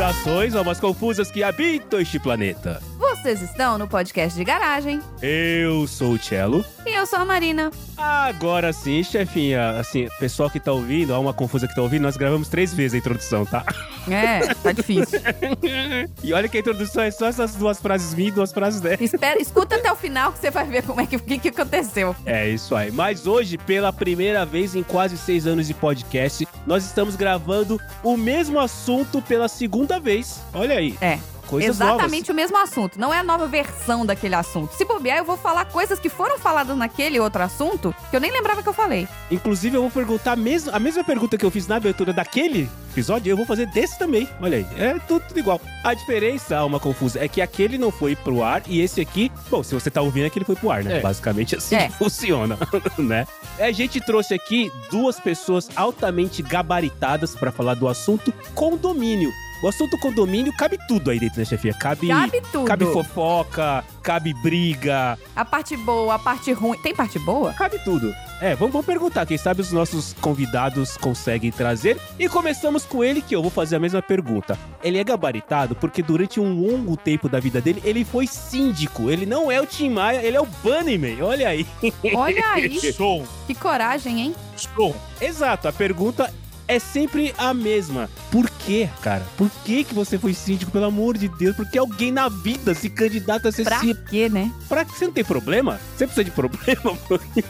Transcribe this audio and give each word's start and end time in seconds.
Saudações, 0.00 0.54
almas 0.54 0.80
confusas 0.80 1.30
que 1.30 1.42
habitam 1.42 2.00
este 2.00 2.18
planeta. 2.18 2.80
Vocês 3.20 3.42
estão 3.42 3.76
no 3.76 3.86
podcast 3.86 4.34
de 4.34 4.42
garagem. 4.42 4.98
Eu 5.20 5.86
sou 5.86 6.14
o 6.14 6.18
Cello. 6.18 6.64
E 6.86 6.98
eu 6.98 7.04
sou 7.04 7.18
a 7.18 7.24
Marina. 7.24 7.70
Agora 7.94 8.72
sim, 8.72 9.02
chefinha, 9.04 9.78
assim, 9.78 10.08
pessoal 10.18 10.48
que 10.48 10.58
tá 10.58 10.72
ouvindo, 10.72 11.12
alma 11.12 11.34
confusa 11.34 11.68
que 11.68 11.74
tá 11.74 11.82
ouvindo, 11.82 12.00
nós 12.00 12.16
gravamos 12.16 12.48
três 12.48 12.72
vezes 12.72 12.94
a 12.94 12.98
introdução, 12.98 13.44
tá? 13.44 13.62
É, 14.10 14.54
tá 14.54 14.72
difícil. 14.72 15.20
e 16.24 16.32
olha 16.32 16.48
que 16.48 16.56
a 16.56 16.60
introdução 16.60 17.02
é 17.02 17.10
só 17.10 17.26
essas 17.26 17.54
duas 17.54 17.78
frases 17.78 18.14
minhas 18.14 18.32
e 18.32 18.34
duas 18.34 18.50
frases 18.50 18.80
dela. 18.80 18.96
Espera, 18.98 19.40
escuta 19.40 19.76
até 19.76 19.92
o 19.92 19.94
final 19.94 20.32
que 20.32 20.38
você 20.38 20.50
vai 20.50 20.64
ver 20.64 20.82
como 20.82 21.02
é 21.02 21.06
que, 21.06 21.18
que, 21.18 21.38
que 21.38 21.48
aconteceu. 21.48 22.16
É 22.24 22.48
isso 22.48 22.74
aí. 22.74 22.90
Mas 22.90 23.26
hoje, 23.26 23.58
pela 23.58 23.92
primeira 23.92 24.46
vez 24.46 24.74
em 24.74 24.82
quase 24.82 25.18
seis 25.18 25.46
anos 25.46 25.66
de 25.66 25.74
podcast, 25.74 26.48
nós 26.66 26.86
estamos 26.86 27.14
gravando 27.14 27.78
o 28.02 28.16
mesmo 28.16 28.58
assunto 28.58 29.20
pela 29.20 29.48
segunda 29.48 30.00
vez. 30.00 30.40
Olha 30.54 30.78
aí. 30.78 30.96
É. 31.02 31.18
Coisas 31.50 31.76
Exatamente 31.76 32.28
novas. 32.28 32.28
o 32.28 32.34
mesmo 32.34 32.56
assunto. 32.58 32.98
Não 32.98 33.12
é 33.12 33.18
a 33.18 33.22
nova 33.24 33.48
versão 33.48 34.06
daquele 34.06 34.36
assunto. 34.36 34.72
Se 34.76 34.84
bobear, 34.84 35.18
eu 35.18 35.24
vou 35.24 35.36
falar 35.36 35.64
coisas 35.64 35.98
que 35.98 36.08
foram 36.08 36.38
faladas 36.38 36.76
naquele 36.76 37.18
outro 37.18 37.42
assunto 37.42 37.92
que 38.08 38.14
eu 38.16 38.20
nem 38.20 38.30
lembrava 38.30 38.62
que 38.62 38.68
eu 38.68 38.72
falei. 38.72 39.08
Inclusive, 39.30 39.76
eu 39.76 39.82
vou 39.82 39.90
perguntar 39.90 40.32
a 40.32 40.36
mesma, 40.36 40.72
a 40.72 40.78
mesma 40.78 41.02
pergunta 41.02 41.36
que 41.36 41.44
eu 41.44 41.50
fiz 41.50 41.66
na 41.66 41.76
abertura 41.76 42.12
daquele 42.12 42.70
episódio, 42.92 43.30
eu 43.30 43.36
vou 43.36 43.44
fazer 43.46 43.66
desse 43.66 43.98
também. 43.98 44.28
Olha 44.40 44.58
aí, 44.58 44.66
é 44.76 44.94
tudo, 45.08 45.24
tudo 45.26 45.38
igual. 45.40 45.60
A 45.82 45.92
diferença, 45.94 46.56
alma 46.56 46.78
confusa, 46.78 47.18
é 47.22 47.26
que 47.28 47.40
aquele 47.40 47.76
não 47.78 47.90
foi 47.90 48.14
pro 48.14 48.42
ar 48.44 48.62
e 48.66 48.80
esse 48.80 49.00
aqui, 49.00 49.30
bom, 49.50 49.62
se 49.62 49.74
você 49.74 49.90
tá 49.90 50.00
ouvindo, 50.00 50.26
é 50.26 50.30
que 50.30 50.38
ele 50.38 50.44
foi 50.44 50.54
pro 50.56 50.70
ar, 50.70 50.84
né? 50.84 50.98
É. 50.98 51.00
Basicamente 51.00 51.56
assim 51.56 51.74
É. 51.74 51.88
que 51.88 51.94
funciona, 51.94 52.56
né? 52.98 53.26
A 53.58 53.72
gente 53.72 54.00
trouxe 54.00 54.34
aqui 54.34 54.70
duas 54.90 55.18
pessoas 55.18 55.68
altamente 55.74 56.42
gabaritadas 56.42 57.34
pra 57.34 57.50
falar 57.50 57.74
do 57.74 57.88
assunto 57.88 58.32
condomínio. 58.54 59.30
O 59.62 59.68
assunto 59.68 59.98
condomínio 59.98 60.52
cabe 60.56 60.78
tudo 60.88 61.10
aí 61.10 61.20
dentro, 61.20 61.38
né, 61.38 61.44
chefia? 61.44 61.74
Cabe, 61.74 62.08
Cabe 62.08 62.40
tudo. 62.50 62.64
cabe 62.64 62.86
fofoca, 62.86 63.84
cabe 64.02 64.32
briga, 64.42 65.18
A 65.36 65.44
parte 65.44 65.76
boa, 65.76 66.14
a 66.14 66.18
parte 66.18 66.50
ruim. 66.52 66.78
Tem 66.78 66.94
parte 66.94 67.18
boa? 67.18 67.52
Cabe 67.52 67.78
tudo. 67.84 68.10
É, 68.40 68.54
vamos, 68.54 68.72
vamos 68.72 68.86
perguntar. 68.86 69.26
Quem 69.26 69.36
sabe 69.36 69.60
os 69.60 69.70
nossos 69.70 70.14
convidados 70.14 70.96
conseguem 70.96 71.50
trazer. 71.50 71.98
E 72.18 72.26
começamos 72.26 72.86
com 72.86 73.04
ele, 73.04 73.20
que 73.20 73.36
eu 73.36 73.42
vou 73.42 73.50
fazer 73.50 73.76
a 73.76 73.78
mesma 73.78 74.00
pergunta. 74.00 74.58
Ele 74.82 74.96
é 74.98 75.04
gabaritado 75.04 75.74
porque 75.74 76.02
durante 76.02 76.40
um 76.40 76.58
longo 76.58 76.96
tempo 76.96 77.28
da 77.28 77.38
vida 77.38 77.60
dele, 77.60 77.82
ele 77.84 78.02
foi 78.02 78.26
síndico. 78.26 79.10
Ele 79.10 79.26
não 79.26 79.50
é 79.52 79.60
o 79.60 79.66
Tim 79.66 79.90
Maia, 79.90 80.22
ele 80.22 80.38
é 80.38 80.40
o 80.40 80.46
Bunnyman. 80.62 81.20
Olha 81.20 81.48
aí. 81.48 81.66
Olha 82.14 82.48
aí. 82.52 82.80
Sou, 82.94 83.26
que 83.46 83.54
coragem, 83.54 84.20
hein? 84.22 84.34
sou. 84.56 84.96
Exato, 85.20 85.68
a 85.68 85.72
pergunta 85.72 86.32
é 86.70 86.78
sempre 86.78 87.34
a 87.36 87.52
mesma. 87.52 88.08
Por 88.30 88.48
quê, 88.48 88.88
cara? 89.02 89.26
Por 89.36 89.50
que, 89.64 89.82
que 89.82 89.92
você 89.92 90.16
foi 90.16 90.32
síndico, 90.32 90.70
pelo 90.70 90.84
amor 90.84 91.18
de 91.18 91.26
Deus? 91.26 91.56
Porque 91.56 91.76
alguém 91.76 92.12
na 92.12 92.28
vida 92.28 92.74
se 92.74 92.88
candidata 92.88 93.48
a 93.48 93.52
ser 93.52 93.64
Pra 93.64 93.80
síndico. 93.80 94.08
quê, 94.08 94.28
né? 94.28 94.52
Pra 94.68 94.84
que 94.84 94.96
você 94.96 95.06
não 95.06 95.12
tem 95.12 95.24
problema? 95.24 95.80
Você 95.96 96.06
precisa 96.06 96.24
de 96.24 96.30
problema? 96.30 96.96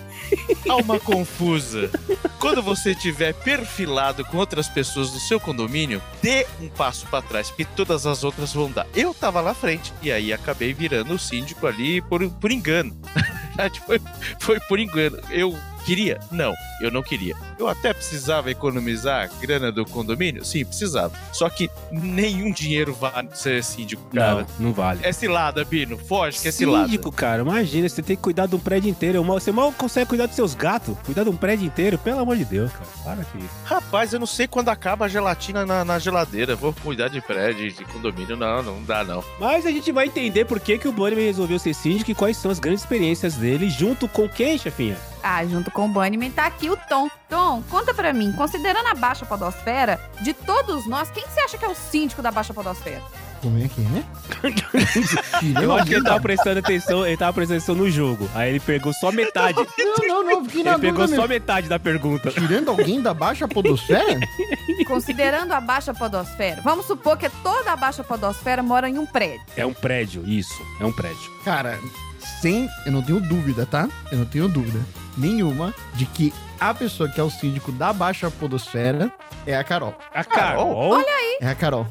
Alma 0.70 0.98
confusa. 0.98 1.90
Quando 2.38 2.62
você 2.62 2.92
estiver 2.92 3.34
perfilado 3.34 4.24
com 4.24 4.38
outras 4.38 4.68
pessoas 4.68 5.10
do 5.10 5.20
seu 5.20 5.38
condomínio, 5.38 6.00
dê 6.22 6.46
um 6.58 6.68
passo 6.70 7.06
pra 7.08 7.20
trás, 7.20 7.48
porque 7.48 7.66
todas 7.66 8.06
as 8.06 8.24
outras 8.24 8.54
vão 8.54 8.70
dar. 8.70 8.86
Eu 8.94 9.12
tava 9.12 9.42
lá 9.42 9.52
frente 9.52 9.92
e 10.00 10.10
aí 10.10 10.32
acabei 10.32 10.72
virando 10.72 11.12
o 11.12 11.18
síndico 11.18 11.66
ali 11.66 12.00
por, 12.00 12.26
por 12.30 12.50
engano. 12.50 12.96
foi, 13.86 14.00
foi 14.38 14.60
por 14.60 14.78
engano. 14.78 15.18
Eu 15.28 15.54
queria? 15.80 16.20
Não, 16.30 16.54
eu 16.80 16.90
não 16.90 17.02
queria. 17.02 17.34
Eu 17.58 17.68
até 17.68 17.92
precisava 17.92 18.50
economizar 18.50 19.30
grana 19.40 19.70
do 19.70 19.84
condomínio? 19.84 20.44
Sim, 20.44 20.64
precisava. 20.64 21.12
Só 21.32 21.48
que 21.48 21.70
nenhum 21.90 22.52
dinheiro 22.52 22.94
vale 22.94 23.28
ser 23.34 23.62
síndico, 23.62 24.02
cara. 24.14 24.46
Não, 24.58 24.66
não 24.66 24.72
vale. 24.72 25.00
É 25.02 25.12
cilada, 25.12 25.64
Bino. 25.64 25.98
Foge 25.98 26.40
que 26.40 26.48
é 26.48 26.52
cilada. 26.52 26.86
Síndico, 26.86 27.12
cara, 27.12 27.42
imagina, 27.42 27.88
você 27.88 28.02
tem 28.02 28.16
que 28.16 28.22
cuidar 28.22 28.46
de 28.46 28.56
um 28.56 28.58
prédio 28.58 28.88
inteiro. 28.88 29.22
Você 29.24 29.52
mal 29.52 29.72
consegue 29.72 30.08
cuidar 30.08 30.26
dos 30.26 30.36
seus 30.36 30.54
gatos. 30.54 30.96
Cuidar 31.04 31.24
de 31.24 31.30
um 31.30 31.36
prédio 31.36 31.66
inteiro, 31.66 31.98
pelo 31.98 32.20
amor 32.20 32.36
de 32.36 32.44
Deus, 32.44 32.72
cara. 32.72 32.86
Para 33.04 33.22
aqui. 33.22 33.44
Rapaz, 33.64 34.12
eu 34.12 34.20
não 34.20 34.26
sei 34.26 34.46
quando 34.46 34.68
acaba 34.68 35.04
a 35.04 35.08
gelatina 35.08 35.66
na, 35.66 35.84
na 35.84 35.98
geladeira. 35.98 36.56
Vou 36.56 36.72
cuidar 36.72 37.08
de 37.08 37.20
prédio, 37.20 37.70
de 37.70 37.84
condomínio. 37.84 38.36
Não, 38.36 38.62
não 38.62 38.82
dá, 38.82 39.04
não. 39.04 39.22
Mas 39.38 39.66
a 39.66 39.70
gente 39.70 39.92
vai 39.92 40.06
entender 40.06 40.44
por 40.44 40.60
que, 40.60 40.78
que 40.78 40.88
o 40.88 40.92
Bunnyman 40.92 41.26
resolveu 41.26 41.58
ser 41.58 41.74
síndico 41.74 42.10
e 42.10 42.14
quais 42.14 42.36
são 42.36 42.50
as 42.50 42.58
grandes 42.58 42.82
experiências 42.82 43.34
dele, 43.34 43.68
junto 43.68 44.08
com 44.08 44.28
quem, 44.28 44.58
chefinha? 44.58 44.96
Ah, 45.22 45.44
junto 45.44 45.70
com 45.70 45.86
o 45.86 45.88
Bunnyman 45.88 46.30
tá 46.30 46.46
aqui 46.46 46.70
o 46.70 46.76
Tom. 46.88 47.08
Tom, 47.28 47.62
conta 47.70 47.94
pra 47.94 48.12
mim, 48.12 48.32
considerando 48.32 48.86
a 48.86 48.94
Baixa 48.94 49.24
Podosfera, 49.24 50.00
de 50.20 50.32
todos 50.32 50.86
nós, 50.86 51.10
quem 51.10 51.24
você 51.26 51.40
acha 51.40 51.58
que 51.58 51.64
é 51.64 51.68
o 51.68 51.74
síndico 51.74 52.22
da 52.22 52.30
Baixa 52.30 52.52
Podosfera? 52.52 53.02
Como 53.40 53.58
é 53.58 53.68
que 53.68 53.80
é? 53.80 54.04
Eu 55.62 55.72
acho 55.74 55.86
que 55.86 55.94
ele 55.94 56.04
tava 56.04 56.20
prestando 56.20 56.58
atenção, 56.58 57.06
ele 57.06 57.16
tava 57.16 57.32
prestando 57.32 57.56
atenção 57.58 57.74
no 57.74 57.90
jogo. 57.90 58.28
Aí 58.34 58.50
ele 58.50 58.60
pegou 58.60 58.92
só 58.92 59.10
metade. 59.10 59.56
Não, 59.78 59.96
não, 60.06 60.24
não, 60.24 60.44
fiquei 60.44 60.62
na 60.62 60.72
Ele 60.72 60.80
pegou 60.80 60.98
dúvida 60.98 61.16
só 61.16 61.22
mesmo. 61.22 61.28
metade 61.28 61.68
da 61.68 61.78
pergunta. 61.78 62.30
Tirando 62.30 62.68
alguém 62.68 63.00
da 63.00 63.14
baixa 63.14 63.48
podosfera? 63.48 64.20
Considerando 64.86 65.52
a 65.52 65.60
Baixa 65.60 65.94
Podosfera, 65.94 66.60
vamos 66.62 66.86
supor 66.86 67.16
que 67.16 67.30
toda 67.42 67.72
a 67.72 67.76
Baixa 67.76 68.02
Podosfera 68.02 68.62
mora 68.62 68.88
em 68.88 68.98
um 68.98 69.06
prédio. 69.06 69.40
É 69.56 69.64
um 69.64 69.72
prédio, 69.72 70.22
isso. 70.26 70.62
É 70.80 70.84
um 70.84 70.92
prédio. 70.92 71.30
Cara, 71.44 71.78
sem... 72.42 72.68
Eu 72.84 72.92
não 72.92 73.02
tenho 73.02 73.20
dúvida, 73.20 73.64
tá? 73.64 73.88
Eu 74.10 74.18
não 74.18 74.24
tenho 74.26 74.48
dúvida 74.48 74.80
nenhuma 75.16 75.74
de 75.94 76.06
que 76.06 76.32
a 76.58 76.74
pessoa 76.74 77.08
que 77.08 77.20
é 77.20 77.24
o 77.24 77.30
síndico 77.30 77.72
da 77.72 77.92
baixa 77.92 78.30
podosfera 78.30 79.12
é 79.46 79.56
a 79.56 79.64
Carol. 79.64 79.94
A 80.12 80.24
Carol? 80.24 81.02
É 81.40 81.48
a 81.48 81.54
Carol. 81.54 81.86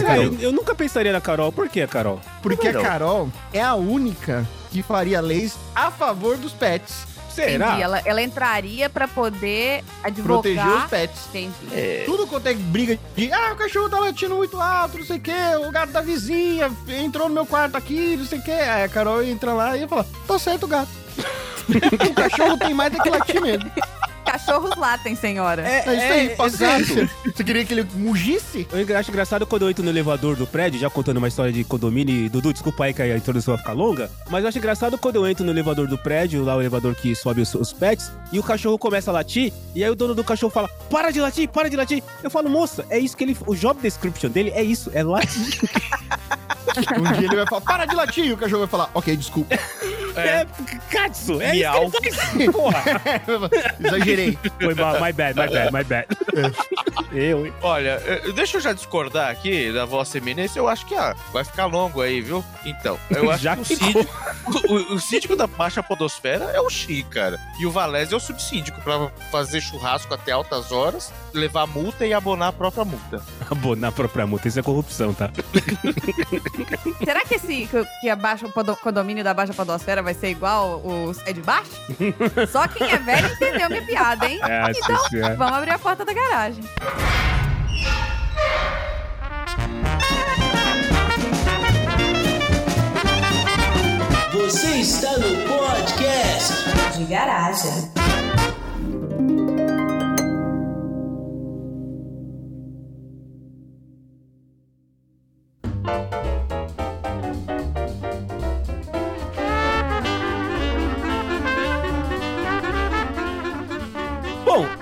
Sério, 0.00 0.36
eu 0.40 0.50
nunca 0.50 0.74
pensaria 0.74 1.12
na 1.12 1.20
Carol. 1.20 1.52
Por 1.52 1.68
que 1.68 1.82
a 1.82 1.86
Carol? 1.86 2.20
Porque 2.42 2.68
a 2.68 2.72
Carol. 2.72 2.82
Carol 2.84 3.28
é 3.52 3.60
a 3.60 3.74
única 3.74 4.46
que 4.70 4.82
faria 4.82 5.20
leis 5.20 5.56
a 5.74 5.90
favor 5.90 6.36
dos 6.36 6.52
pets. 6.52 7.06
Será? 7.44 7.66
Entendi. 7.66 7.82
Ela, 7.82 8.02
ela 8.04 8.22
entraria 8.22 8.90
pra 8.90 9.06
poder 9.06 9.84
Proteger 10.22 10.58
os 10.58 10.68
advogar. 10.68 10.88
pets. 10.88 11.26
Entendi. 11.28 12.04
Tudo 12.04 12.26
quanto 12.26 12.46
é 12.46 12.54
briga 12.54 12.98
de 13.16 13.32
ah, 13.32 13.52
o 13.52 13.56
cachorro 13.56 13.88
tá 13.88 13.98
latindo 14.00 14.34
muito 14.34 14.60
alto, 14.60 14.98
não 14.98 15.04
sei 15.04 15.16
o 15.18 15.20
que, 15.20 15.32
o 15.66 15.70
gato 15.70 15.92
da 15.92 16.00
vizinha 16.00 16.70
entrou 16.88 17.28
no 17.28 17.34
meu 17.34 17.46
quarto 17.46 17.76
aqui, 17.76 18.16
não 18.16 18.24
sei 18.26 18.38
o 18.38 18.42
que. 18.42 18.50
Aí 18.50 18.84
a 18.84 18.88
Carol 18.88 19.22
entra 19.22 19.52
lá 19.52 19.76
e 19.76 19.86
fala: 19.86 20.06
tá 20.26 20.38
certo 20.38 20.64
o 20.64 20.68
gato. 20.68 20.90
o 21.68 22.14
cachorro 22.14 22.56
tem 22.58 22.74
mais 22.74 22.94
é 22.94 22.98
que 22.98 23.10
latir 23.10 23.40
mesmo. 23.40 23.70
Cachorros 24.28 24.76
latem, 24.76 25.16
senhora. 25.16 25.66
É 25.66 25.78
isso 25.78 25.88
aí, 25.88 26.26
é, 26.26 26.36
paciência. 26.36 27.10
Você 27.24 27.42
queria 27.42 27.64
que 27.64 27.72
ele 27.72 27.86
mugisse? 27.94 28.68
Eu 28.70 28.96
acho 28.98 29.10
engraçado 29.10 29.46
quando 29.46 29.62
eu 29.62 29.70
entro 29.70 29.82
no 29.82 29.88
elevador 29.88 30.36
do 30.36 30.46
prédio, 30.46 30.78
já 30.78 30.90
contando 30.90 31.16
uma 31.16 31.28
história 31.28 31.50
de 31.50 31.64
condomínio, 31.64 32.14
e 32.14 32.28
Dudu, 32.28 32.52
desculpa 32.52 32.84
aí 32.84 32.92
que 32.92 33.00
a 33.00 33.16
introdução 33.16 33.54
vai 33.54 33.62
ficar 33.62 33.72
longa, 33.72 34.10
mas 34.28 34.42
eu 34.42 34.48
acho 34.48 34.58
engraçado 34.58 34.98
quando 34.98 35.16
eu 35.16 35.26
entro 35.26 35.46
no 35.46 35.50
elevador 35.50 35.86
do 35.86 35.96
prédio, 35.96 36.44
lá 36.44 36.54
o 36.56 36.60
elevador 36.60 36.94
que 36.94 37.14
sobe 37.14 37.40
os, 37.40 37.54
os 37.54 37.72
pets, 37.72 38.12
e 38.30 38.38
o 38.38 38.42
cachorro 38.42 38.78
começa 38.78 39.10
a 39.10 39.14
latir, 39.14 39.50
e 39.74 39.82
aí 39.82 39.90
o 39.90 39.96
dono 39.96 40.14
do 40.14 40.22
cachorro 40.22 40.52
fala, 40.52 40.68
para 40.90 41.10
de 41.10 41.20
latir, 41.22 41.48
para 41.48 41.70
de 41.70 41.76
latir. 41.76 42.02
Eu 42.22 42.28
falo, 42.28 42.50
moça, 42.50 42.84
é 42.90 42.98
isso 42.98 43.16
que 43.16 43.24
ele, 43.24 43.36
o 43.46 43.54
job 43.54 43.80
description 43.80 44.28
dele 44.28 44.50
é 44.54 44.62
isso, 44.62 44.90
é 44.92 45.02
latir. 45.02 45.58
Um 46.98 47.12
dia 47.18 47.26
ele 47.26 47.36
vai 47.36 47.46
falar: 47.46 47.60
para 47.62 47.86
de 47.86 47.94
latir, 47.94 48.26
e 48.26 48.32
o 48.32 48.36
cachorro 48.36 48.60
vai 48.60 48.68
falar: 48.68 48.90
ok, 48.94 49.16
desculpa. 49.16 49.54
É, 50.16 50.46
Katsu, 50.90 51.40
é 51.40 51.52
Miau. 51.52 51.84
isso 51.84 52.00
que 52.00 52.08
ele 52.08 52.16
faz, 52.16 52.50
porra. 52.50 52.84
Exagerei. 53.80 54.17
Foi 54.60 54.74
mal, 54.74 54.94
my 55.00 55.12
bad, 55.12 55.34
my 55.38 55.48
bad, 55.48 55.72
my 55.72 55.84
bad. 55.84 56.06
Eu, 57.12 57.46
hein? 57.46 57.52
Olha, 57.62 58.02
eh, 58.04 58.32
deixa 58.34 58.58
eu 58.58 58.60
já 58.60 58.72
discordar 58.72 59.30
aqui 59.30 59.72
da 59.72 59.84
vossa 59.84 60.18
eminência. 60.18 60.58
Eu 60.58 60.68
acho 60.68 60.84
que 60.84 60.94
ah, 60.94 61.16
vai 61.32 61.42
ficar 61.42 61.64
longo 61.66 62.02
aí, 62.02 62.20
viu? 62.20 62.44
Então, 62.64 62.98
eu 63.10 63.30
acho 63.32 63.42
Já 63.42 63.56
que 63.56 63.62
o 63.62 63.64
síndico, 63.64 64.14
o, 64.68 64.94
o 64.94 65.00
síndico 65.00 65.34
da 65.36 65.46
Baixa 65.46 65.82
Podosfera 65.82 66.44
é 66.52 66.60
o 66.60 66.68
Xi, 66.68 67.02
cara. 67.04 67.38
E 67.58 67.64
o 67.66 67.70
Valese 67.70 68.12
é 68.12 68.16
o 68.16 68.20
subsíndico 68.20 68.80
pra 68.82 69.08
fazer 69.30 69.60
churrasco 69.60 70.12
até 70.12 70.32
altas 70.32 70.70
horas, 70.70 71.12
levar 71.32 71.66
multa 71.66 72.06
e 72.06 72.12
abonar 72.12 72.48
a 72.48 72.52
própria 72.52 72.84
multa. 72.84 73.22
Abonar 73.50 73.88
a 73.88 73.92
própria 73.92 74.26
multa, 74.26 74.46
isso 74.48 74.60
é 74.60 74.62
corrupção, 74.62 75.14
tá? 75.14 75.30
Será 77.02 77.24
que 77.24 77.34
esse 77.36 77.66
que, 77.66 77.84
que 78.00 78.10
a 78.10 78.16
baixa 78.16 78.48
podo- 78.48 78.76
condomínio 78.76 79.24
da 79.24 79.32
Baixa 79.32 79.54
Podosfera 79.54 80.02
vai 80.02 80.12
ser 80.14 80.28
igual 80.28 80.80
o 80.84 81.12
é 81.24 81.32
de 81.32 81.40
baixo? 81.40 81.70
Só 82.50 82.68
quem 82.68 82.90
é 82.90 82.98
velho 82.98 83.26
entendeu 83.32 83.68
minha 83.70 83.82
piada, 83.82 83.97
hein? 84.26 84.38
É, 84.42 84.70
Então, 84.70 85.08
sim, 85.08 85.18
é. 85.20 85.34
vamos 85.34 85.56
abrir 85.58 85.70
a 85.70 85.78
porta 85.78 86.04
da 86.04 86.12
garagem. 86.12 86.64
Você 94.32 94.80
está 94.80 95.10
no 95.18 95.36
podcast 95.48 96.54
de 96.96 97.04
garagem. 97.04 97.90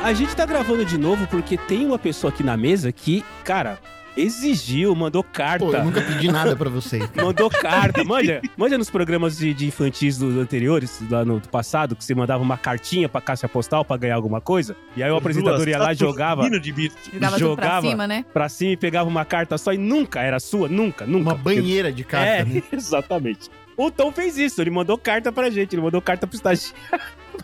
A 0.06 0.12
gente 0.12 0.37
tá 0.37 0.47
gravando 0.47 0.85
de 0.85 0.97
novo 0.97 1.26
porque 1.26 1.56
tem 1.56 1.85
uma 1.85 1.99
pessoa 1.99 2.32
aqui 2.32 2.44
na 2.44 2.56
mesa 2.56 2.93
que, 2.93 3.25
cara, 3.43 3.76
Exigiu, 4.17 4.94
mandou 4.94 5.23
carta. 5.23 5.67
Pô, 5.67 5.75
eu 5.75 5.85
nunca 5.85 6.00
pedi 6.00 6.31
nada 6.32 6.56
pra 6.56 6.70
vocês. 6.70 7.06
Mandou 7.14 7.50
carta, 7.50 8.03
manja, 8.03 8.41
manja 8.56 8.79
nos 8.79 8.88
programas 8.88 9.37
de, 9.37 9.53
de 9.53 9.67
infantis 9.67 10.17
dos 10.17 10.38
anteriores, 10.38 11.03
lá 11.11 11.23
no 11.23 11.38
passado, 11.38 11.94
que 11.94 12.03
você 12.03 12.14
mandava 12.14 12.43
uma 12.43 12.56
cartinha 12.56 13.11
pra 13.11 13.20
caixa 13.20 13.47
postal 13.47 13.85
pra 13.85 13.99
ganhar 13.99 14.14
alguma 14.14 14.41
coisa, 14.41 14.75
e 14.97 15.03
aí 15.03 15.11
o 15.11 15.17
apresentador 15.17 15.69
ia 15.69 15.76
lá 15.76 15.93
e 15.93 15.97
jogava 15.97 16.49
de 16.49 16.73
bicho. 16.73 16.97
Jogava 17.12 17.37
pra 17.37 17.38
Jogava. 17.38 17.88
cima, 17.91 18.06
né? 18.06 18.25
pra 18.32 18.49
cima 18.49 18.73
e 18.73 18.76
pegava 18.79 19.06
uma 19.06 19.26
carta 19.26 19.58
só 19.58 19.75
e 19.75 19.76
nunca 19.76 20.23
era 20.23 20.41
sua, 20.41 20.67
nunca, 20.67 21.05
nunca. 21.05 21.32
Uma 21.32 21.35
banheira 21.35 21.93
de 21.93 22.03
carta, 22.03 22.26
É, 22.26 22.43
né? 22.43 22.62
exatamente. 22.73 23.50
O 23.76 23.91
Tom 23.91 24.11
fez 24.11 24.38
isso, 24.38 24.62
ele 24.62 24.70
mandou 24.70 24.97
carta 24.97 25.31
pra 25.31 25.50
gente, 25.50 25.75
ele 25.75 25.82
mandou 25.82 26.00
carta 26.00 26.26
pro 26.26 26.37
estagiário 26.37 26.75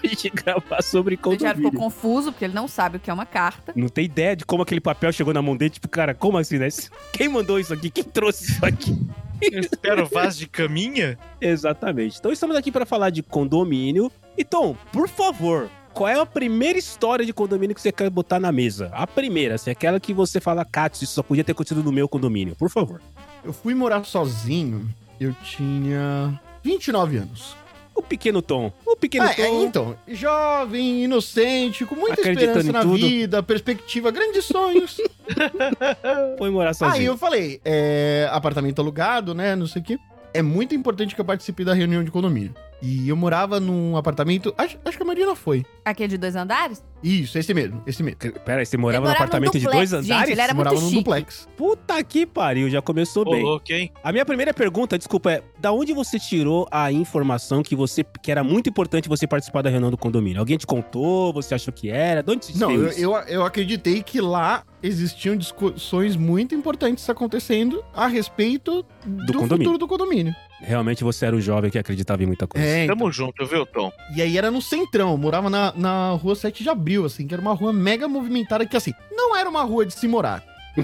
gente 0.08 0.30
gravar 0.30 0.82
sobre 0.82 1.14
O 1.14 1.32
estagiário 1.32 1.58
ficou 1.58 1.70
condomínio. 1.72 1.80
confuso, 1.80 2.32
porque 2.32 2.44
ele 2.44 2.54
não 2.54 2.66
sabe 2.68 2.96
o 2.96 3.00
que 3.00 3.10
é 3.10 3.14
uma 3.14 3.26
carta. 3.26 3.72
Não 3.76 3.88
tem 3.88 4.04
ideia 4.04 4.34
de 4.36 4.44
como 4.44 4.62
aquele 4.62 4.80
papel 4.80 5.12
chegou 5.12 5.32
na 5.32 5.42
mão 5.42 5.56
dele, 5.56 5.70
tipo, 5.70 5.88
cara, 5.88 6.14
como 6.14 6.38
assim, 6.38 6.58
né? 6.58 6.68
Quem 7.12 7.28
mandou 7.28 7.58
isso 7.58 7.72
aqui? 7.72 7.90
Quem 7.90 8.04
trouxe 8.04 8.52
isso 8.52 8.64
aqui? 8.64 8.98
Espera 9.40 10.04
o 10.04 10.06
vaso 10.06 10.38
de 10.38 10.46
caminha? 10.46 11.18
Exatamente. 11.40 12.18
Então 12.18 12.30
estamos 12.32 12.56
aqui 12.56 12.70
para 12.70 12.86
falar 12.86 13.10
de 13.10 13.22
condomínio. 13.22 14.10
E 14.38 14.44
Tom, 14.44 14.76
por 14.92 15.08
favor, 15.08 15.68
qual 15.92 16.08
é 16.08 16.18
a 16.18 16.24
primeira 16.24 16.78
história 16.78 17.26
de 17.26 17.32
condomínio 17.32 17.74
que 17.74 17.80
você 17.80 17.90
quer 17.92 18.08
botar 18.08 18.38
na 18.40 18.52
mesa? 18.52 18.90
A 18.92 19.06
primeira, 19.06 19.58
se 19.58 19.68
é 19.68 19.72
aquela 19.72 19.98
que 20.00 20.12
você 20.14 20.40
fala, 20.40 20.64
Katsu, 20.64 21.04
isso 21.04 21.14
só 21.14 21.22
podia 21.22 21.44
ter 21.44 21.52
acontecido 21.52 21.82
no 21.82 21.92
meu 21.92 22.08
condomínio, 22.08 22.54
por 22.56 22.70
favor. 22.70 23.00
Eu 23.44 23.52
fui 23.52 23.74
morar 23.74 24.04
sozinho, 24.04 24.88
eu 25.20 25.34
tinha 25.42 26.40
29 26.62 27.16
anos. 27.16 27.56
O 27.94 28.02
pequeno 28.02 28.40
Tom. 28.40 28.72
O 28.86 28.96
pequeno 28.96 29.26
Ah, 29.26 29.32
é, 29.32 29.46
Tom. 29.46 29.62
então, 29.64 29.96
jovem, 30.08 31.04
inocente, 31.04 31.84
com 31.84 31.94
muita 31.94 32.20
esperança 32.20 32.72
na 32.72 32.82
vida, 32.84 33.42
perspectiva, 33.42 34.10
grandes 34.10 34.44
sonhos. 34.46 34.96
Foi 36.38 36.50
morar 36.50 36.70
Aí 36.70 36.74
sozinho. 36.74 37.06
eu 37.12 37.18
falei, 37.18 37.60
é, 37.64 38.28
apartamento 38.32 38.80
alugado, 38.80 39.34
né, 39.34 39.54
não 39.54 39.66
sei 39.66 39.82
o 39.82 39.84
quê. 39.84 39.98
É 40.34 40.40
muito 40.42 40.74
importante 40.74 41.14
que 41.14 41.20
eu 41.20 41.24
participe 41.24 41.64
da 41.64 41.74
reunião 41.74 42.02
de 42.02 42.10
condomínio. 42.10 42.54
E 42.82 43.08
eu 43.08 43.14
morava 43.14 43.60
num 43.60 43.96
apartamento, 43.96 44.52
acho, 44.58 44.76
acho 44.84 44.96
que 44.96 45.02
a 45.04 45.06
Marina 45.06 45.36
foi. 45.36 45.64
Aquele 45.84 46.08
de 46.08 46.18
dois 46.18 46.34
andares? 46.34 46.82
Isso, 47.00 47.38
esse 47.38 47.54
mesmo, 47.54 47.80
esse 47.86 48.02
mesmo. 48.02 48.18
Pera 48.44 48.64
você 48.64 48.76
morava 48.76 49.06
num 49.06 49.12
apartamento 49.12 49.52
de 49.52 49.60
duplex, 49.64 49.90
dois 49.90 50.04
gente, 50.04 50.12
andares? 50.12 50.30
ele 50.32 50.40
era 50.40 50.52
morava 50.52 50.74
muito 50.74 50.84
num 50.84 50.90
chique. 50.90 51.04
duplex. 51.04 51.48
Puta 51.56 52.02
que 52.02 52.26
pariu, 52.26 52.68
já 52.68 52.82
começou 52.82 53.22
Ô, 53.26 53.30
bem. 53.30 53.42
louco, 53.44 53.72
hein? 53.72 53.92
A 54.02 54.10
minha 54.10 54.24
primeira 54.24 54.52
pergunta, 54.52 54.98
desculpa, 54.98 55.30
é 55.30 55.42
da 55.60 55.70
onde 55.72 55.92
você 55.92 56.18
tirou 56.18 56.66
a 56.72 56.90
informação 56.90 57.62
que 57.62 57.76
você 57.76 58.04
que 58.20 58.32
era 58.32 58.42
muito 58.42 58.68
importante 58.68 59.08
você 59.08 59.28
participar 59.28 59.62
da 59.62 59.70
reunião 59.70 59.90
do 59.90 59.96
condomínio? 59.96 60.40
Alguém 60.40 60.56
te 60.58 60.66
contou? 60.66 61.32
Você 61.34 61.54
achou 61.54 61.72
que 61.72 61.88
era? 61.88 62.20
De 62.20 62.32
onde 62.32 62.46
você 62.46 62.58
Não, 62.58 62.72
eu, 62.72 62.88
isso? 62.88 63.00
eu, 63.00 63.12
eu 63.28 63.44
acreditei 63.44 64.02
que 64.02 64.20
lá 64.20 64.64
existiam 64.82 65.36
discussões 65.36 66.16
muito 66.16 66.52
importantes 66.52 67.08
acontecendo 67.08 67.84
a 67.94 68.08
respeito 68.08 68.84
do, 69.06 69.32
condomínio. 69.34 69.48
futuro 69.58 69.78
do 69.78 69.86
condomínio. 69.86 70.34
Realmente 70.62 71.02
você 71.02 71.26
era 71.26 71.34
o 71.36 71.40
jovem 71.40 71.70
que 71.70 71.78
acreditava 71.78 72.22
em 72.22 72.26
muita 72.26 72.46
coisa. 72.46 72.66
É, 72.66 72.84
então. 72.84 72.96
Tamo 72.96 73.10
junto, 73.12 73.44
viu, 73.44 73.66
Tom? 73.66 73.92
E 74.14 74.22
aí 74.22 74.38
era 74.38 74.50
no 74.50 74.62
centrão, 74.62 75.16
morava 75.16 75.50
na, 75.50 75.72
na 75.76 76.10
rua 76.12 76.34
7 76.36 76.62
de 76.62 76.68
abril, 76.68 77.04
assim, 77.04 77.26
que 77.26 77.34
era 77.34 77.40
uma 77.40 77.52
rua 77.52 77.72
mega 77.72 78.06
movimentada, 78.06 78.64
que 78.64 78.76
assim, 78.76 78.92
não 79.10 79.36
era 79.36 79.48
uma 79.50 79.62
rua 79.62 79.84
de 79.84 79.92
se 79.94 80.06
morar. 80.08 80.42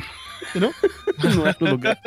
Não 0.55 1.47
era 1.47 1.57
o 1.61 1.65
lugar. 1.69 1.99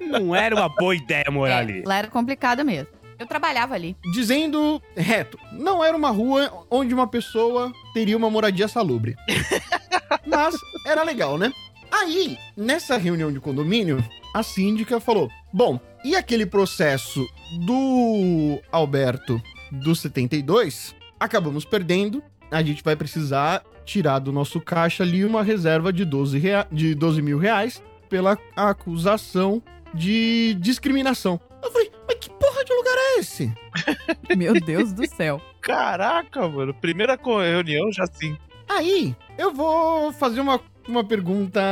Não 0.00 0.34
era 0.34 0.54
uma 0.56 0.68
boa 0.68 0.96
ideia 0.96 1.26
morar 1.30 1.56
É, 1.56 1.58
ali. 1.58 1.82
lá 1.84 1.98
era 1.98 2.08
complicado 2.08 2.64
mesmo. 2.64 2.88
Eu 3.18 3.26
trabalhava 3.26 3.74
ali. 3.74 3.94
Dizendo 4.12 4.82
reto, 4.96 5.38
não 5.52 5.84
era 5.84 5.96
uma 5.96 6.10
rua 6.10 6.50
onde 6.70 6.92
uma 6.92 7.06
pessoa 7.06 7.70
teria 7.92 8.16
uma 8.16 8.28
moradia 8.30 8.66
salubre. 8.66 9.14
Mas 10.26 10.56
era 10.86 11.02
legal, 11.04 11.38
né? 11.38 11.52
Aí, 11.92 12.36
nessa 12.56 12.96
reunião 12.96 13.30
de 13.32 13.38
condomínio, 13.38 14.02
a 14.34 14.42
síndica 14.42 14.98
falou: 14.98 15.28
Bom, 15.56 15.78
e 16.04 16.16
aquele 16.16 16.44
processo 16.44 17.24
do 17.64 18.60
Alberto 18.72 19.40
do 19.70 19.94
72? 19.94 20.96
Acabamos 21.20 21.64
perdendo. 21.64 22.20
A 22.50 22.60
gente 22.60 22.82
vai 22.82 22.96
precisar 22.96 23.62
tirar 23.84 24.18
do 24.18 24.32
nosso 24.32 24.60
caixa 24.60 25.04
ali 25.04 25.24
uma 25.24 25.44
reserva 25.44 25.92
de 25.92 26.04
12, 26.04 26.38
rea- 26.40 26.66
de 26.72 26.92
12 26.92 27.22
mil 27.22 27.38
reais 27.38 27.80
pela 28.08 28.36
acusação 28.56 29.62
de 29.94 30.54
discriminação. 30.58 31.40
Eu 31.62 31.70
falei, 31.70 31.88
mas 32.08 32.18
que 32.18 32.30
porra 32.30 32.64
de 32.64 32.72
lugar 32.74 32.94
é 32.96 33.18
esse? 33.20 33.52
Meu 34.36 34.54
Deus 34.54 34.92
do 34.92 35.06
céu. 35.06 35.40
Caraca, 35.60 36.48
mano. 36.48 36.74
Primeira 36.74 37.16
reunião 37.16 37.92
já 37.92 38.02
assim. 38.02 38.36
Aí, 38.68 39.14
eu 39.38 39.54
vou 39.54 40.12
fazer 40.12 40.40
uma, 40.40 40.60
uma 40.88 41.04
pergunta 41.04 41.62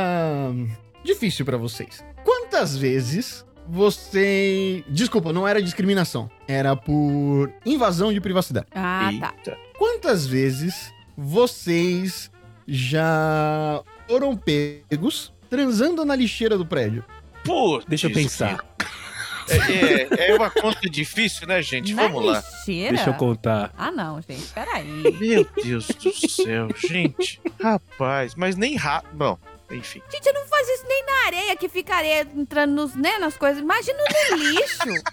difícil 1.03 1.43
pra 1.45 1.57
vocês. 1.57 2.01
Quantas 2.23 2.77
vezes 2.77 3.45
você. 3.67 4.83
Desculpa, 4.87 5.31
não 5.33 5.47
era 5.47 5.61
discriminação. 5.61 6.29
Era 6.47 6.75
por 6.75 7.51
invasão 7.65 8.11
de 8.13 8.19
privacidade. 8.21 8.67
Ah, 8.73 9.09
tá. 9.19 9.33
Eita. 9.37 9.57
Quantas 9.77 10.25
vezes 10.25 10.93
vocês 11.17 12.31
já 12.67 13.81
foram 14.07 14.35
pegos 14.35 15.33
transando 15.49 16.03
na 16.05 16.15
lixeira 16.15 16.57
do 16.57 16.65
prédio? 16.65 17.03
Putz, 17.43 17.85
Deixa 17.87 18.07
eu 18.07 18.11
pensar. 18.13 18.63
É, 19.49 19.57
é- 20.25 20.29
é 20.31 20.35
uma 20.35 20.49
conta 20.49 20.89
difícil, 20.89 21.45
né, 21.45 21.61
gente? 21.61 21.93
Na 21.93 22.03
Vamos 22.03 22.25
lá. 22.25 22.37
lixeira? 22.39 22.95
Deixa 22.95 23.09
eu 23.09 23.13
contar. 23.15 23.73
Ah, 23.77 23.91
não, 23.91 24.21
gente. 24.21 24.45
Peraí. 24.53 25.17
Meu 25.19 25.45
Deus 25.61 25.87
do 25.87 26.29
céu, 26.29 26.69
gente. 26.89 27.41
Rapaz, 27.61 28.35
mas 28.35 28.55
nem 28.55 28.77
rápido. 28.77 29.13
Bom, 29.17 29.37
enfim. 29.75 30.01
Gente, 30.11 30.25
eu 30.27 30.33
não 30.33 30.45
faz 30.47 30.67
isso 30.69 30.85
nem 30.87 31.05
na 31.05 31.25
areia, 31.27 31.55
que 31.55 31.67
fica 31.69 31.95
areia 31.95 32.27
entrando 32.35 32.71
nos, 32.73 32.95
né, 32.95 33.17
nas 33.17 33.35
coisas. 33.37 33.61
Imagina 33.61 33.97
no 34.31 34.35
lixo. 34.37 35.03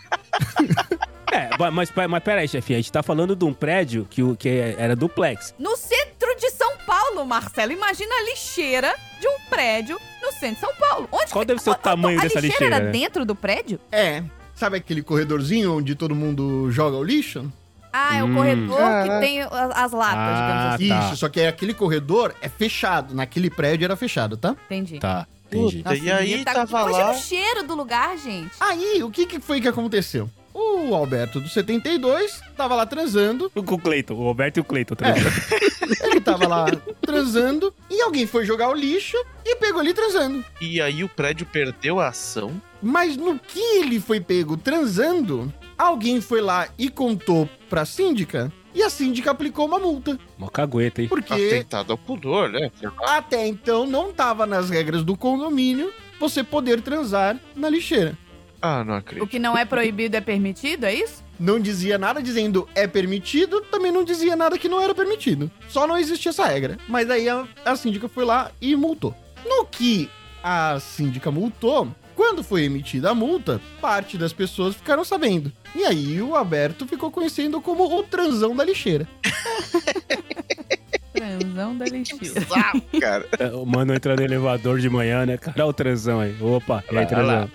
É, 1.32 1.48
mas, 1.70 1.92
mas 2.08 2.22
pera 2.24 2.40
aí, 2.40 2.48
chefinha. 2.48 2.76
A 2.76 2.82
gente 2.82 2.90
tá 2.90 3.04
falando 3.04 3.36
de 3.36 3.44
um 3.44 3.54
prédio 3.54 4.04
que, 4.10 4.20
o- 4.20 4.34
que 4.36 4.48
era 4.48 4.96
duplex. 4.96 5.54
No 5.60 5.76
centro 5.76 6.34
de 6.36 6.50
São 6.50 6.76
Paulo, 6.78 7.24
Marcelo. 7.24 7.70
Imagina 7.70 8.12
a 8.16 8.22
lixeira 8.24 8.92
de 9.20 9.28
um 9.28 9.38
prédio 9.48 9.96
no 10.20 10.32
centro 10.32 10.56
de 10.56 10.60
São 10.60 10.74
Paulo. 10.74 11.08
Onde 11.12 11.30
Qual 11.30 11.42
que- 11.42 11.46
deve 11.46 11.60
ser 11.62 11.70
o 11.70 11.72
a- 11.74 11.76
a- 11.76 11.78
tamanho 11.78 12.18
a 12.18 12.22
dessa 12.24 12.40
lixeira, 12.40 12.74
era 12.76 12.84
né? 12.86 12.90
dentro 12.90 13.24
do 13.24 13.36
prédio? 13.36 13.78
É. 13.92 14.24
Sabe 14.56 14.78
aquele 14.78 15.02
corredorzinho 15.04 15.76
onde 15.78 15.94
todo 15.94 16.16
mundo 16.16 16.68
joga 16.72 16.96
o 16.96 17.04
lixo? 17.04 17.50
Ah, 17.92 18.16
é 18.16 18.22
o 18.22 18.26
Hum. 18.26 18.34
corredor 18.34 18.78
que 19.04 19.20
tem 19.20 19.40
as, 19.42 19.50
as 19.52 19.92
latas, 19.92 20.18
Ah, 20.18 20.42
digamos 20.46 20.74
assim. 20.74 20.88
tá. 20.88 21.08
Isso, 21.08 21.16
só 21.16 21.28
que 21.28 21.40
aquele 21.40 21.74
corredor 21.74 22.34
é 22.40 22.48
fechado. 22.48 23.14
Naquele 23.14 23.50
prédio 23.50 23.84
era 23.84 23.96
fechado, 23.96 24.36
tá? 24.36 24.54
Entendi. 24.66 24.98
Tá, 24.98 25.26
entendi. 25.46 25.78
Puta, 25.78 25.96
e 25.96 26.10
aí 26.10 26.44
tá- 26.44 26.54
tava 26.54 26.84
lá. 26.84 27.10
o 27.12 27.14
cheiro 27.14 27.62
do 27.64 27.74
lugar, 27.74 28.16
gente. 28.18 28.52
Aí, 28.60 29.02
o 29.02 29.10
que, 29.10 29.26
que 29.26 29.40
foi 29.40 29.60
que 29.60 29.68
aconteceu? 29.68 30.28
O 30.52 30.94
Alberto 30.96 31.40
do 31.40 31.48
72 31.48 32.40
tava 32.56 32.74
lá 32.74 32.84
transando. 32.84 33.50
Com 33.54 33.74
o 33.74 33.78
Cleiton, 33.78 34.14
o 34.14 34.24
Roberto 34.24 34.56
e 34.56 34.60
o 34.60 34.64
Cleiton. 34.64 34.94
Tá 34.96 35.06
É. 35.10 36.06
Ele 36.06 36.20
tava 36.20 36.46
lá 36.48 36.66
transando. 37.00 37.72
E 37.88 38.00
alguém 38.02 38.26
foi 38.26 38.44
jogar 38.44 38.68
o 38.68 38.74
lixo 38.74 39.16
e 39.44 39.56
pegou 39.56 39.80
ele 39.80 39.94
transando. 39.94 40.44
E 40.60 40.80
aí 40.80 41.04
o 41.04 41.08
prédio 41.08 41.46
perdeu 41.46 42.00
a 42.00 42.08
ação. 42.08 42.60
Mas 42.82 43.16
no 43.16 43.38
que 43.38 43.60
ele 43.60 44.00
foi 44.00 44.20
pego 44.20 44.56
transando, 44.56 45.52
alguém 45.82 46.20
foi 46.20 46.40
lá 46.40 46.68
e 46.78 46.88
contou 46.88 47.48
pra 47.68 47.84
síndica. 47.84 48.52
E 48.74 48.82
a 48.82 48.90
síndica 48.90 49.32
aplicou 49.32 49.66
uma 49.66 49.78
multa. 49.80 50.16
Mó 50.38 50.46
cagueta, 50.48 51.02
hein? 51.02 51.08
Porque 51.08 51.32
Atentado 51.32 51.90
ao 51.92 51.98
pudor, 51.98 52.48
né? 52.50 52.70
até 53.04 53.46
então 53.46 53.84
não 53.86 54.12
tava 54.12 54.46
nas 54.46 54.70
regras 54.70 55.02
do 55.02 55.16
condomínio 55.16 55.92
você 56.20 56.44
poder 56.44 56.80
transar 56.80 57.36
na 57.56 57.68
lixeira. 57.68 58.16
Ah, 58.62 58.84
não 58.84 58.94
O 58.94 58.96
acredito. 58.98 59.26
que 59.28 59.38
não 59.38 59.56
é 59.56 59.64
proibido 59.64 60.16
é 60.16 60.20
permitido, 60.20 60.84
é 60.84 60.94
isso? 60.94 61.24
Não 61.38 61.58
dizia 61.58 61.96
nada 61.98 62.22
dizendo 62.22 62.68
é 62.74 62.86
permitido, 62.86 63.62
também 63.62 63.90
não 63.90 64.04
dizia 64.04 64.36
nada 64.36 64.58
que 64.58 64.68
não 64.68 64.80
era 64.80 64.94
permitido. 64.94 65.50
Só 65.68 65.86
não 65.86 65.96
existia 65.96 66.28
essa 66.28 66.44
regra. 66.46 66.76
Mas 66.86 67.10
aí 67.10 67.28
a, 67.28 67.46
a 67.64 67.74
síndica 67.74 68.06
foi 68.08 68.24
lá 68.24 68.52
e 68.60 68.76
multou. 68.76 69.14
No 69.46 69.64
que 69.64 70.08
a 70.44 70.78
síndica 70.78 71.30
multou, 71.30 71.88
quando 72.20 72.44
foi 72.44 72.64
emitida 72.64 73.08
a 73.12 73.14
multa, 73.14 73.58
parte 73.80 74.18
das 74.18 74.30
pessoas 74.30 74.76
ficaram 74.76 75.02
sabendo. 75.02 75.50
E 75.74 75.84
aí 75.86 76.20
o 76.20 76.36
Alberto 76.36 76.86
ficou 76.86 77.10
conhecendo 77.10 77.62
como 77.62 77.98
o 77.98 78.02
transão 78.02 78.54
da 78.54 78.62
lixeira. 78.62 79.08
Transão 81.14 81.76
da 81.76 81.86
lixeira. 81.86 82.40
Exato, 82.40 82.82
cara. 83.00 83.26
É, 83.38 83.46
O 83.46 83.64
mano 83.64 83.94
entra 83.94 84.14
no 84.14 84.22
elevador 84.22 84.78
de 84.78 84.88
manhã, 84.90 85.24
né? 85.24 85.38
Cara, 85.38 85.54
olha 85.56 85.66
o 85.66 85.72
transão 85.72 86.20
aí. 86.20 86.36
Opa, 86.40 86.84
e 86.92 86.98
aí, 86.98 87.06
transão? 87.06 87.50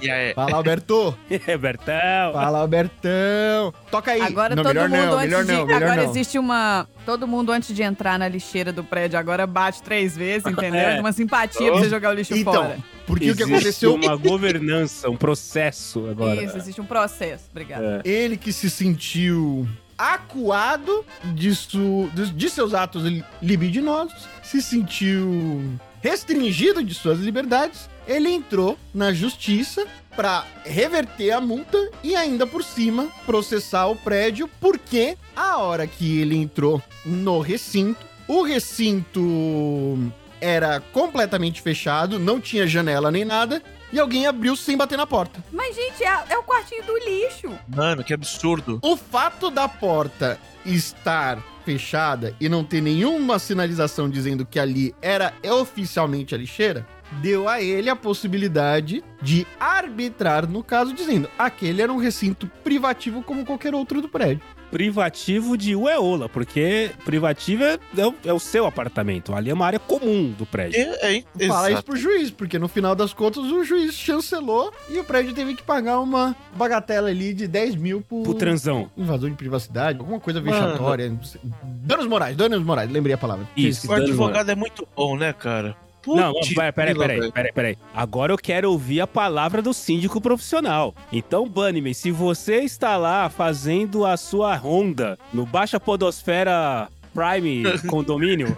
E 0.00 0.10
aí? 0.10 0.34
Fala, 0.34 0.56
Alberto! 0.56 1.16
É, 1.46 1.56
Bertão. 1.58 2.32
Fala, 2.32 2.58
Albertão! 2.60 3.74
Toca 3.90 4.12
aí! 4.12 4.22
Agora 4.22 4.56
não, 4.56 4.62
todo 4.62 4.74
melhor 4.74 4.88
mundo 4.88 4.98
não, 5.00 5.12
antes 5.18 5.24
melhor 5.26 5.44
de. 5.44 5.52
não, 5.52 5.66
melhor 5.66 5.82
agora 5.82 6.02
não. 6.02 6.10
existe 6.10 6.38
uma. 6.38 6.88
Todo 7.04 7.26
mundo 7.28 7.52
antes 7.52 7.74
de 7.74 7.82
entrar 7.82 8.18
na 8.18 8.26
lixeira 8.26 8.72
do 8.72 8.82
prédio 8.82 9.18
agora 9.18 9.46
bate 9.46 9.82
três 9.82 10.16
vezes, 10.16 10.46
entendeu? 10.50 10.80
É. 10.80 10.98
Uma 11.00 11.12
simpatia 11.12 11.70
pra 11.70 11.80
você 11.80 11.90
jogar 11.90 12.10
o 12.10 12.14
lixo 12.14 12.34
Então, 12.34 12.54
fora. 12.54 12.78
Porque 13.06 13.30
o 13.30 13.36
que 13.36 13.42
Existe 13.42 13.54
aconteceu... 13.86 13.94
uma 13.94 14.16
governança, 14.16 15.08
um 15.08 15.16
processo 15.16 16.06
agora. 16.08 16.42
Isso, 16.42 16.56
existe 16.56 16.80
um 16.80 16.86
processo. 16.86 17.44
Obrigada. 17.50 18.02
É. 18.04 18.08
Ele 18.08 18.36
que 18.36 18.52
se 18.52 18.68
sentiu 18.68 19.66
acuado 19.96 21.04
de, 21.34 21.54
su- 21.54 22.10
de- 22.14 22.30
de 22.32 22.50
seus 22.50 22.74
atos 22.74 23.04
li- 23.04 23.24
libidinosos, 23.40 24.28
se 24.42 24.60
sentiu 24.60 25.62
restringido 26.02 26.82
de 26.84 26.94
suas 26.94 27.18
liberdades, 27.20 27.88
ele 28.06 28.28
entrou 28.28 28.78
na 28.94 29.12
justiça 29.12 29.86
para 30.14 30.44
reverter 30.64 31.30
a 31.32 31.40
multa 31.40 31.78
e 32.02 32.14
ainda 32.14 32.46
por 32.46 32.62
cima 32.62 33.08
processar 33.24 33.86
o 33.86 33.96
prédio, 33.96 34.48
porque 34.60 35.16
a 35.34 35.58
hora 35.58 35.86
que 35.86 36.20
ele 36.20 36.36
entrou 36.36 36.82
no 37.04 37.40
recinto, 37.40 38.04
o 38.28 38.42
recinto 38.42 40.12
era 40.40 40.80
completamente 40.80 41.62
fechado, 41.62 42.18
não 42.18 42.40
tinha 42.40 42.66
janela 42.66 43.10
nem 43.10 43.24
nada, 43.24 43.62
e 43.92 43.98
alguém 43.98 44.26
abriu 44.26 44.56
sem 44.56 44.76
bater 44.76 44.98
na 44.98 45.06
porta. 45.06 45.42
Mas, 45.52 45.74
gente, 45.74 46.04
é, 46.04 46.24
é 46.30 46.38
o 46.38 46.42
quartinho 46.42 46.84
do 46.84 46.96
lixo. 46.98 47.50
Mano, 47.68 48.02
que 48.02 48.12
absurdo. 48.12 48.78
O 48.82 48.96
fato 48.96 49.50
da 49.50 49.68
porta 49.68 50.38
estar 50.64 51.42
fechada 51.64 52.34
e 52.40 52.48
não 52.48 52.64
ter 52.64 52.80
nenhuma 52.80 53.38
sinalização 53.38 54.08
dizendo 54.08 54.46
que 54.46 54.58
ali 54.58 54.94
era 55.02 55.32
oficialmente 55.44 56.34
a 56.34 56.38
lixeira, 56.38 56.86
deu 57.20 57.48
a 57.48 57.60
ele 57.60 57.90
a 57.90 57.96
possibilidade 57.96 59.02
de 59.22 59.46
arbitrar 59.58 60.48
no 60.48 60.62
caso, 60.62 60.92
dizendo 60.92 61.28
aquele 61.38 61.82
era 61.82 61.92
um 61.92 61.96
recinto 61.96 62.50
privativo 62.62 63.22
como 63.22 63.44
qualquer 63.44 63.74
outro 63.74 64.00
do 64.00 64.08
prédio. 64.08 64.42
Privativo 64.70 65.56
de 65.56 65.74
Ueola, 65.76 66.28
porque 66.28 66.90
privativo 67.04 67.64
é, 67.64 67.78
é 67.96 68.06
o, 68.06 68.14
é 68.24 68.32
o 68.32 68.38
seu 68.38 68.66
apartamento. 68.66 69.34
Ali 69.34 69.50
é 69.50 69.54
uma 69.54 69.66
área 69.66 69.78
comum 69.78 70.32
do 70.36 70.44
prédio. 70.44 70.80
É, 70.80 71.16
é, 71.38 71.46
Fala 71.48 71.70
isso 71.70 71.84
pro 71.84 71.96
juiz, 71.96 72.30
porque 72.30 72.58
no 72.58 72.68
final 72.68 72.94
das 72.94 73.12
contas 73.12 73.44
o 73.44 73.64
juiz 73.64 73.94
chancelou 73.94 74.72
e 74.88 74.98
o 74.98 75.04
prédio 75.04 75.32
teve 75.34 75.54
que 75.54 75.62
pagar 75.62 76.00
uma 76.00 76.34
bagatela 76.56 77.08
ali 77.08 77.32
de 77.32 77.46
10 77.46 77.76
mil 77.76 78.00
por 78.00 78.22
Pro 78.22 78.34
transão. 78.34 78.90
invasão 78.96 79.28
de 79.30 79.36
privacidade, 79.36 79.98
alguma 79.98 80.20
coisa 80.20 80.40
vexatória. 80.40 81.08
não 81.08 81.22
sei. 81.22 81.40
Danos 81.62 82.06
morais, 82.06 82.36
danos 82.36 82.62
morais, 82.62 82.90
lembrei 82.90 83.14
a 83.14 83.18
palavra. 83.18 83.46
Isso. 83.56 83.88
O 83.88 83.92
advogado 83.92 84.50
é 84.50 84.54
muito 84.54 84.86
bom, 84.96 85.16
né, 85.16 85.32
cara? 85.32 85.76
Não, 86.14 86.32
Putz, 86.32 86.54
peraí, 86.54 86.72
peraí, 86.72 86.94
peraí, 86.94 87.20
velho. 87.20 87.32
peraí, 87.32 87.52
peraí. 87.52 87.78
Agora 87.94 88.32
eu 88.32 88.38
quero 88.38 88.70
ouvir 88.70 89.00
a 89.00 89.06
palavra 89.06 89.60
do 89.62 89.72
síndico 89.74 90.20
profissional. 90.20 90.94
Então, 91.12 91.48
Bunnyman, 91.48 91.94
se 91.94 92.10
você 92.10 92.56
está 92.62 92.96
lá 92.96 93.28
fazendo 93.28 94.04
a 94.06 94.16
sua 94.16 94.54
ronda 94.56 95.18
no 95.32 95.44
Baixa 95.46 95.80
Podosfera 95.80 96.88
Prime 97.14 97.64
Condomínio, 97.88 98.54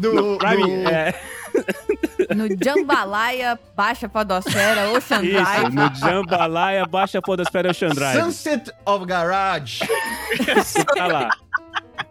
Do, 0.00 0.38
Prime, 0.38 0.82
do- 0.82 0.88
é, 0.88 1.14
No 2.34 2.46
Jambalaya, 2.62 3.58
Baixa 3.76 4.08
Podosfera, 4.08 4.90
Ocean 4.90 5.22
isso, 5.24 5.32
Drive. 5.42 5.74
no 5.74 5.94
Jambalaya 5.94 6.86
Baixa 6.86 7.20
Podosfera 7.20 7.70
Ocean 7.70 7.90
Drive. 7.90 8.20
Sunset 8.20 8.70
of 8.86 9.04
Garage. 9.06 9.80
Você 10.54 10.84
tá 10.84 11.06
lá 11.06 11.30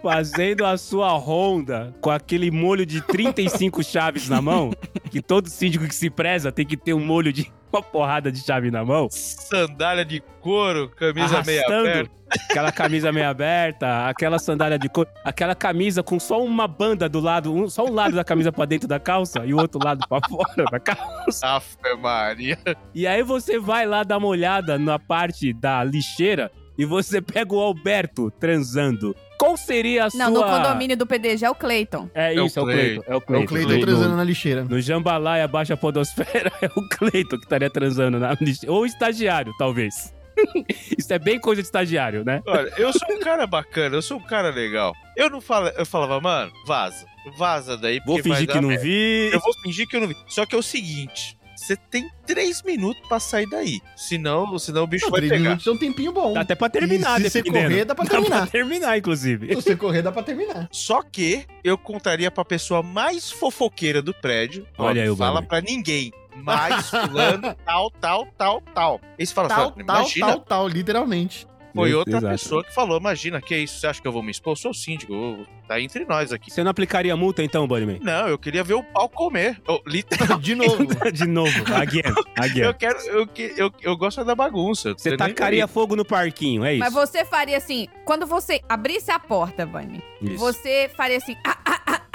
fazendo 0.01 0.65
a 0.65 0.77
sua 0.77 1.11
ronda 1.17 1.93
com 2.01 2.09
aquele 2.09 2.49
molho 2.51 2.85
de 2.85 3.01
35 3.01 3.83
chaves 3.83 4.29
na 4.29 4.41
mão, 4.41 4.71
que 5.09 5.21
todo 5.21 5.49
síndico 5.49 5.87
que 5.87 5.95
se 5.95 6.09
preza 6.09 6.51
tem 6.51 6.65
que 6.65 6.77
ter 6.77 6.93
um 6.93 7.03
molho 7.05 7.31
de 7.33 7.51
uma 7.71 7.83
porrada 7.83 8.31
de 8.31 8.39
chave 8.39 8.71
na 8.71 8.83
mão. 8.83 9.07
Sandália 9.11 10.03
de 10.03 10.21
couro, 10.41 10.89
camisa 10.89 11.43
meia 11.45 11.59
arrastando 11.61 11.89
aberta. 11.89 12.11
aquela 12.49 12.71
camisa 12.71 13.11
meia 13.11 13.29
aberta, 13.29 14.07
aquela 14.07 14.39
sandália 14.39 14.79
de 14.79 14.89
couro, 14.89 15.07
aquela 15.23 15.53
camisa 15.53 16.01
com 16.01 16.19
só 16.19 16.43
uma 16.43 16.67
banda 16.67 17.07
do 17.07 17.19
lado, 17.19 17.53
um- 17.53 17.69
só 17.69 17.85
um 17.85 17.93
lado 17.93 18.15
da 18.15 18.23
camisa 18.23 18.51
pra 18.51 18.65
dentro 18.65 18.87
da 18.87 18.99
calça 18.99 19.45
e 19.45 19.53
o 19.53 19.57
outro 19.59 19.79
lado 19.83 20.03
pra 20.07 20.19
fora 20.27 20.65
da 20.71 20.79
calça. 20.79 21.45
Afe 21.47 21.77
Maria. 22.01 22.57
E 22.95 23.05
aí 23.05 23.21
você 23.21 23.59
vai 23.59 23.85
lá 23.85 24.03
dar 24.03 24.17
uma 24.17 24.27
olhada 24.27 24.79
na 24.79 24.97
parte 24.97 25.53
da 25.53 25.83
lixeira 25.83 26.51
e 26.79 26.85
você 26.85 27.21
pega 27.21 27.53
o 27.53 27.59
Alberto 27.59 28.31
transando. 28.39 29.15
Qual 29.37 29.55
seria 29.55 30.05
a 30.05 30.09
Não, 30.15 30.33
sua... 30.33 30.47
no 30.47 30.57
condomínio 30.63 30.97
do 30.97 31.05
PDG 31.05 31.45
é 31.45 31.49
o 31.49 31.55
Cleiton. 31.55 32.09
É 32.13 32.33
É 32.35 32.41
o 32.41 32.45
isso, 32.47 32.59
é 32.59 32.61
o 32.61 32.65
Cleiton. 32.65 33.01
Cleiton. 33.01 33.03
É 33.07 33.11
o 33.11 33.13
É 33.13 33.17
o 33.17 33.21
Cleiton. 33.21 33.47
Cleiton 33.47 33.73
No- 33.73 33.81
transando 33.85 34.15
na 34.17 34.23
lixeira. 34.23 34.63
No 34.65 34.81
Jambalaya 34.81 35.47
Baixa 35.47 35.77
Podosfera 35.77 36.51
é 36.61 36.65
o 36.75 36.89
Cleiton 36.89 37.37
que 37.37 37.43
estaria 37.45 37.69
transando 37.69 38.19
na 38.19 38.33
lixeira. 38.41 38.73
Ou 38.73 38.85
estagiário, 38.85 39.53
talvez. 39.57 40.13
Isso 40.97 41.13
é 41.13 41.19
bem 41.19 41.39
coisa 41.39 41.61
de 41.61 41.67
estagiário, 41.67 42.23
né? 42.25 42.41
Olha, 42.45 42.71
eu 42.77 42.91
sou 42.93 43.13
um 43.15 43.19
cara 43.19 43.45
bacana, 43.45 43.95
eu 43.95 44.01
sou 44.01 44.17
um 44.17 44.21
cara 44.23 44.49
legal. 44.49 44.93
Eu 45.17 45.29
não 45.29 45.41
falo, 45.41 45.67
eu 45.69 45.85
falava, 45.85 46.19
mano, 46.21 46.51
vaza. 46.65 47.05
Vaza 47.37 47.77
daí, 47.77 47.99
Vou 48.05 48.15
porque 48.15 48.29
vai 48.29 48.37
fingir 48.39 48.47
dar 48.47 48.53
que 48.53 48.61
não 48.61 48.69
merda. 48.69 48.83
vi. 48.83 49.29
Eu 49.33 49.39
vou 49.39 49.53
fingir 49.61 49.87
que 49.87 49.95
eu 49.97 50.01
não 50.01 50.07
vi. 50.07 50.15
Só 50.27 50.45
que 50.45 50.55
é 50.55 50.57
o 50.57 50.63
seguinte, 50.63 51.37
você 51.69 51.75
tem 51.89 52.09
três 52.25 52.61
minutos 52.63 53.01
pra 53.07 53.19
sair 53.19 53.47
daí. 53.49 53.79
Senão, 53.95 54.57
senão 54.57 54.83
o 54.83 54.87
bicho 54.87 55.05
Não, 55.05 55.11
vai 55.11 55.19
três 55.21 55.31
pegar. 55.31 55.43
minutos 55.43 55.67
é 55.67 55.71
um 55.71 55.77
tempinho 55.77 56.11
bom. 56.11 56.33
Dá 56.33 56.41
até 56.41 56.55
pra 56.55 56.69
terminar, 56.69 57.19
E 57.19 57.23
se 57.23 57.29
você 57.29 57.41
dependendo. 57.41 57.69
correr, 57.69 57.85
dá 57.85 57.95
pra 57.95 58.03
Dá 58.05 58.09
pra 58.09 58.19
terminar. 58.21 58.47
terminar, 58.49 58.97
inclusive. 58.97 59.47
Se 59.49 59.55
você 59.55 59.75
correr, 59.75 60.01
dá 60.01 60.11
pra 60.11 60.23
terminar. 60.23 60.67
Só 60.71 61.01
que 61.03 61.45
eu 61.63 61.77
contaria 61.77 62.31
pra 62.31 62.43
pessoa 62.43 62.81
mais 62.81 63.29
fofoqueira 63.31 64.01
do 64.01 64.13
prédio. 64.13 64.65
Olha 64.77 65.03
aí 65.03 65.09
o 65.09 65.15
Fala 65.15 65.41
pra 65.41 65.61
ninguém. 65.61 66.11
Mais 66.35 66.89
fulano, 66.89 67.53
tal, 67.65 67.91
tal, 67.99 68.27
tal, 68.37 68.61
tal. 68.73 69.01
Aí 69.19 69.25
você 69.25 69.33
fala, 69.33 69.49
Tal, 69.49 69.57
fala, 69.57 69.71
tal, 69.71 69.81
imagina, 69.97 70.27
tal, 70.27 70.39
tal, 70.39 70.67
literalmente. 70.67 71.45
Foi 71.75 71.93
outra 71.93 72.17
exato. 72.17 72.33
pessoa 72.33 72.63
que 72.63 72.73
falou, 72.73 72.97
imagina, 72.99 73.41
que 73.41 73.53
é 73.53 73.59
isso? 73.59 73.79
Você 73.79 73.87
acha 73.87 74.01
que 74.01 74.07
eu 74.07 74.11
vou 74.11 74.23
me 74.23 74.31
expor? 74.31 74.51
Eu 74.53 74.55
sou 74.55 74.71
o 74.71 74.73
síndico, 74.73 75.13
eu- 75.13 75.45
tá 75.67 75.79
entre 75.79 76.03
nós 76.05 76.31
aqui. 76.33 76.49
Você 76.51 76.63
não 76.63 76.71
aplicaria 76.71 77.15
multa 77.15 77.43
então, 77.43 77.67
Bunnyman? 77.67 77.99
Não, 78.01 78.27
eu 78.27 78.37
queria 78.39 78.63
ver 78.63 78.73
o 78.73 78.83
pau 78.83 79.07
comer. 79.07 79.61
Eu, 79.67 79.79
literal, 79.85 80.39
De 80.41 80.55
novo. 80.55 80.87
De 81.13 81.27
novo, 81.27 81.73
again, 81.75 82.01
again. 82.37 82.61
eu 82.63 82.73
quero, 82.73 82.99
eu, 83.01 83.27
que- 83.27 83.53
eu, 83.55 83.71
eu 83.81 83.95
gosto 83.95 84.23
da 84.23 84.33
bagunça. 84.33 84.93
Você 84.97 85.09
nem 85.09 85.17
tacaria 85.17 85.67
fogo 85.67 85.95
no 85.95 86.03
parquinho, 86.05 86.63
é 86.65 86.73
isso? 86.73 86.79
Mas 86.79 86.93
você 86.93 87.23
faria 87.23 87.57
assim, 87.57 87.87
quando 88.05 88.25
você 88.25 88.61
abrisse 88.67 89.11
a 89.11 89.19
porta, 89.19 89.69
Isso. 90.21 90.37
você 90.37 90.89
faria 90.97 91.17
assim, 91.17 91.35
ah, 91.45 91.58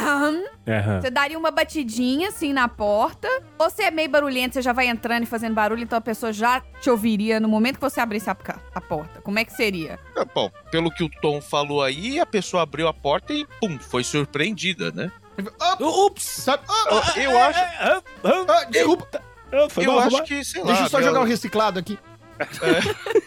ah, 0.04 0.30
ah, 0.30 0.42
ah, 0.66 0.70
Aham. 0.70 1.00
você 1.00 1.10
daria 1.10 1.38
uma 1.38 1.50
batidinha 1.50 2.28
assim 2.28 2.52
na 2.52 2.68
porta, 2.68 3.28
ou 3.58 3.70
você 3.70 3.84
é 3.84 3.90
meio 3.90 4.08
barulhento, 4.10 4.54
você 4.54 4.62
já 4.62 4.72
vai 4.72 4.86
entrando 4.88 5.22
e 5.22 5.26
fazendo 5.26 5.54
barulho, 5.54 5.82
então 5.82 5.96
a 5.98 6.00
pessoa 6.00 6.32
já 6.32 6.60
te 6.80 6.90
ouviria 6.90 7.40
no 7.40 7.48
momento 7.48 7.76
que 7.76 7.80
você 7.80 8.00
abrisse 8.00 8.28
a, 8.30 8.36
a 8.74 8.80
porta. 8.80 9.20
Como 9.22 9.38
é 9.38 9.44
que 9.44 9.52
seria? 9.52 9.98
Ah, 10.16 10.24
Bom, 10.34 10.50
pelo 10.70 10.90
que 10.90 11.02
o 11.04 11.08
Tom 11.20 11.40
falou 11.40 11.82
aí, 11.82 12.18
a 12.20 12.26
pessoa 12.26 12.62
abriu 12.62 12.88
a 12.88 12.94
porta 12.94 13.32
e, 13.32 13.46
pum, 13.60 13.78
foi 13.78 14.04
surpreendida, 14.04 14.90
né? 14.92 15.10
Ups! 15.80 16.22
Sabe? 16.24 16.62
Eu- 17.16 17.22
eu 17.22 17.38
acho- 17.38 17.58
Ah, 17.60 18.02
ah, 18.24 18.44
Ah, 18.48 18.64
desculpa. 18.64 19.08
ah, 19.52 19.66
eu 19.76 19.92
mal, 19.92 20.00
acho 20.00 20.22
que, 20.24 20.44
sei 20.44 20.60
lá. 20.62 20.66
Deixa 20.68 20.82
eu 20.84 20.88
só 20.88 20.98
meu- 20.98 21.06
jogar 21.08 21.20
o 21.20 21.24
reciclado 21.24 21.78
aqui. 21.78 21.98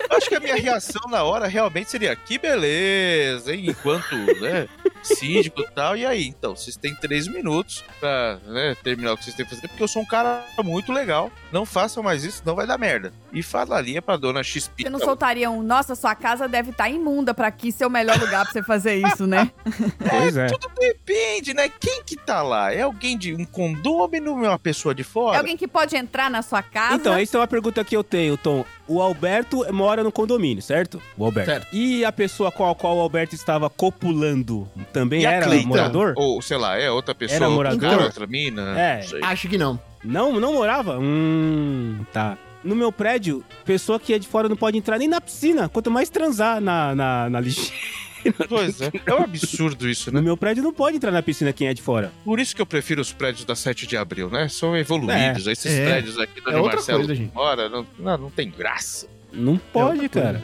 Eu 0.10 0.18
acho 0.18 0.30
que 0.30 0.36
a 0.36 0.40
minha 0.40 0.56
reação 0.56 1.02
na 1.10 1.24
hora 1.24 1.48
realmente 1.48 1.90
seria: 1.90 2.16
que 2.16 2.38
beleza, 2.38 3.54
hein? 3.54 3.66
Enquanto, 3.70 4.16
né? 4.42 4.68
Síndico 5.02 5.62
e 5.62 5.68
tal. 5.72 5.96
E 5.96 6.06
aí, 6.06 6.28
então, 6.28 6.56
vocês 6.56 6.76
têm 6.76 6.94
três 6.96 7.28
minutos 7.28 7.84
pra 8.00 8.40
né, 8.46 8.76
terminar 8.84 9.14
o 9.14 9.18
que 9.18 9.24
vocês 9.24 9.36
têm 9.36 9.46
que 9.46 9.56
fazer, 9.56 9.68
porque 9.68 9.84
eu 9.84 9.88
sou 9.88 10.02
um 10.02 10.06
cara 10.06 10.46
muito 10.64 10.92
legal. 10.92 11.32
Não 11.52 11.66
façam 11.66 12.04
mais 12.04 12.24
isso, 12.24 12.42
não 12.46 12.56
vai 12.56 12.68
dar 12.68 12.78
merda. 12.78 13.14
E 13.32 13.42
falaria 13.42 14.02
pra 14.02 14.18
dona 14.18 14.44
XP. 14.44 14.84
Você 14.84 14.90
não 14.90 15.00
soltaria 15.00 15.50
um, 15.50 15.62
nossa, 15.64 15.96
sua 15.96 16.14
casa 16.16 16.48
deve 16.48 16.72
estar 16.72 16.90
imunda 16.90 17.34
pra 17.34 17.48
aqui 17.48 17.72
ser 17.72 17.86
o 17.86 17.90
melhor 17.90 18.20
lugar 18.20 18.44
pra 18.44 18.52
você 18.54 18.64
fazer 18.64 18.96
isso, 18.96 19.26
né? 19.26 19.52
Pois 20.10 20.36
é. 20.38 20.48
Tudo 20.48 20.70
depende, 20.80 21.54
né? 21.54 21.70
Quem 21.80 22.04
que 22.04 22.16
tá 22.16 22.42
lá? 22.42 22.74
É 22.74 22.82
alguém 22.82 23.18
de 23.18 23.34
um 23.34 23.46
condômino 23.46 24.34
ou 24.38 24.46
é 24.46 24.50
uma 24.50 24.60
pessoa 24.60 24.94
de 24.94 25.02
É 25.02 25.06
fora? 25.06 25.38
alguém 25.38 25.56
que 25.58 25.68
pode 25.68 25.96
entrar 25.96 26.30
na 26.30 26.42
sua 26.42 26.62
casa. 26.62 26.96
Então, 26.96 27.16
essa 27.18 27.38
é 27.38 27.40
uma 27.40 27.48
pergunta 27.48 27.84
que 27.84 27.96
eu 27.96 28.04
tenho, 28.04 28.38
Tom. 28.38 28.66
O 28.88 29.02
Alberto 29.02 29.66
mora 29.74 30.04
no 30.04 30.12
condomínio, 30.12 30.62
certo? 30.62 31.02
O 31.18 31.26
Alberto. 31.26 31.52
Certo. 31.52 31.68
E 31.74 32.06
a 32.06 32.12
pessoa 32.12 32.52
com 32.52 32.70
a 32.70 32.74
qual 32.76 32.98
o 32.98 33.02
Alberto 33.02 33.36
estava 33.36 33.70
copulando 33.70 34.68
também 34.94 35.22
E 35.22 35.26
era 35.26 35.46
Cleiton? 35.46 35.68
morador? 35.68 36.14
Ou, 36.16 36.42
sei 36.42 36.58
lá, 36.58 36.78
é 36.78 36.90
outra 36.90 37.14
pessoa. 37.14 37.36
Era 37.36 37.50
morador? 37.50 37.90
Cara, 37.90 38.04
outra 38.04 38.28
mina? 38.28 38.80
É. 38.80 39.02
Acho 39.24 39.48
que 39.50 39.58
não. 39.58 39.80
Não, 40.08 40.40
não 40.40 40.54
morava? 40.54 40.98
Hum, 41.00 42.00
tá. 42.12 42.38
No 42.64 42.76
meu 42.76 42.92
prédio, 42.92 43.44
pessoa 43.66 44.00
que 44.00 44.14
é 44.14 44.20
de 44.20 44.28
fora 44.28 44.50
não 44.50 44.56
pode 44.58 44.78
entrar 44.78 44.98
nem 44.98 45.08
na 45.08 45.22
piscina, 45.22 45.70
quanto 45.70 45.92
mais 45.92 46.10
transar 46.10 46.60
na, 46.60 46.96
na, 46.96 47.30
na 47.30 47.40
lixeira. 47.40 47.74
Pois 48.50 48.82
é. 48.82 48.92
É 49.06 49.14
um 49.14 49.24
absurdo 49.24 49.88
isso, 49.88 50.12
né? 50.12 50.20
No 50.20 50.24
meu 50.26 50.36
prédio 50.36 50.62
não 50.62 50.74
pode 50.74 50.98
entrar 50.98 51.12
na 51.12 51.22
piscina 51.22 51.54
quem 51.54 51.68
é 51.68 51.74
de 51.74 51.82
fora. 51.82 52.12
Por 52.26 52.40
isso 52.42 52.54
que 52.54 52.62
eu 52.62 52.66
prefiro 52.66 53.00
os 53.00 53.14
prédios 53.14 53.46
da 53.46 53.56
7 53.56 53.88
de 53.88 53.96
abril, 53.96 54.30
né? 54.30 54.50
São 54.50 54.76
evoluídos. 54.76 55.48
Esses 55.48 55.72
É. 55.72 55.86
prédios 55.86 56.20
aqui 56.20 56.42
do 56.42 56.50
É 56.52 56.58
outra 56.58 56.74
Marcelo 56.76 57.00
coisa, 57.00 57.16
gente. 57.16 57.34
mora, 57.34 57.70
não, 57.70 57.86
não, 57.98 58.18
não 58.18 58.30
tem 58.30 58.50
graça. 58.50 59.08
Não 59.32 59.56
pode, 59.58 60.02
outra 60.02 60.22
cara. 60.22 60.44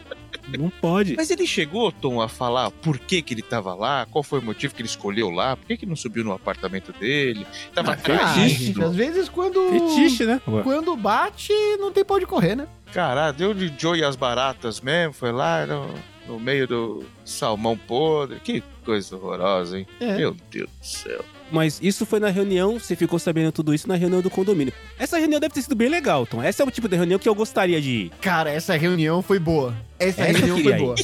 Não 0.57 0.69
pode. 0.69 1.15
Mas 1.15 1.29
ele 1.31 1.47
chegou, 1.47 1.91
Tom, 1.91 2.21
a 2.21 2.27
falar 2.27 2.69
por 2.71 2.99
que, 2.99 3.21
que 3.21 3.33
ele 3.33 3.41
tava 3.41 3.73
lá, 3.73 4.05
qual 4.11 4.21
foi 4.23 4.39
o 4.39 4.41
motivo 4.43 4.75
que 4.75 4.81
ele 4.81 4.87
escolheu 4.89 5.29
lá, 5.29 5.55
por 5.55 5.65
que, 5.65 5.77
que 5.77 5.85
não 5.85 5.95
subiu 5.95 6.23
no 6.23 6.33
apartamento 6.33 6.91
dele. 6.93 7.45
Tava 7.73 7.93
Ah, 7.93 7.97
fetiche. 7.97 8.83
às 8.83 8.95
vezes 8.95 9.29
quando. 9.29 9.59
Fetiche, 9.69 10.25
né? 10.25 10.41
Quando 10.63 10.95
bate, 10.95 11.53
não 11.79 11.91
tem 11.91 12.03
pau 12.03 12.19
de 12.19 12.25
correr, 12.25 12.55
né? 12.55 12.67
Caralho, 12.93 13.35
deu 13.35 13.53
de 13.53 13.73
Joe 13.77 13.97
e 13.99 14.03
as 14.03 14.15
baratas 14.15 14.79
mesmo, 14.81 15.13
foi 15.13 15.31
lá 15.31 15.65
no, 15.65 15.89
no 16.27 16.39
meio 16.39 16.67
do 16.67 17.03
salmão 17.25 17.75
podre. 17.77 18.39
Que 18.39 18.61
coisa 18.83 19.15
horrorosa, 19.15 19.79
hein? 19.79 19.87
É. 19.99 20.15
Meu 20.17 20.35
Deus 20.51 20.69
do 20.79 20.85
céu. 20.85 21.23
Mas 21.51 21.79
isso 21.83 22.03
foi 22.05 22.19
na 22.19 22.29
reunião, 22.29 22.79
você 22.79 22.95
ficou 22.95 23.19
sabendo 23.19 23.51
tudo 23.51 23.73
isso 23.75 23.87
na 23.87 23.93
reunião 23.95 24.21
do 24.21 24.29
condomínio. 24.29 24.73
Essa 24.97 25.19
reunião 25.19 25.39
deve 25.39 25.53
ter 25.53 25.61
sido 25.61 25.75
bem 25.75 25.87
legal, 25.87 26.25
Tom. 26.25 26.41
Essa 26.41 26.63
é 26.63 26.65
o 26.65 26.71
tipo 26.71 26.87
de 26.87 26.95
reunião 26.95 27.19
que 27.19 27.29
eu 27.29 27.35
gostaria 27.35 27.79
de 27.79 27.89
ir. 27.91 28.11
Cara, 28.21 28.49
essa 28.49 28.75
reunião 28.75 29.21
foi 29.21 29.37
boa. 29.37 29.75
Essa 29.99 30.21
Essa 30.23 30.31
eu 30.31 30.35
reunião 30.35 30.55
foi 30.55 30.63
queria 30.63 30.77
boa. 30.79 30.95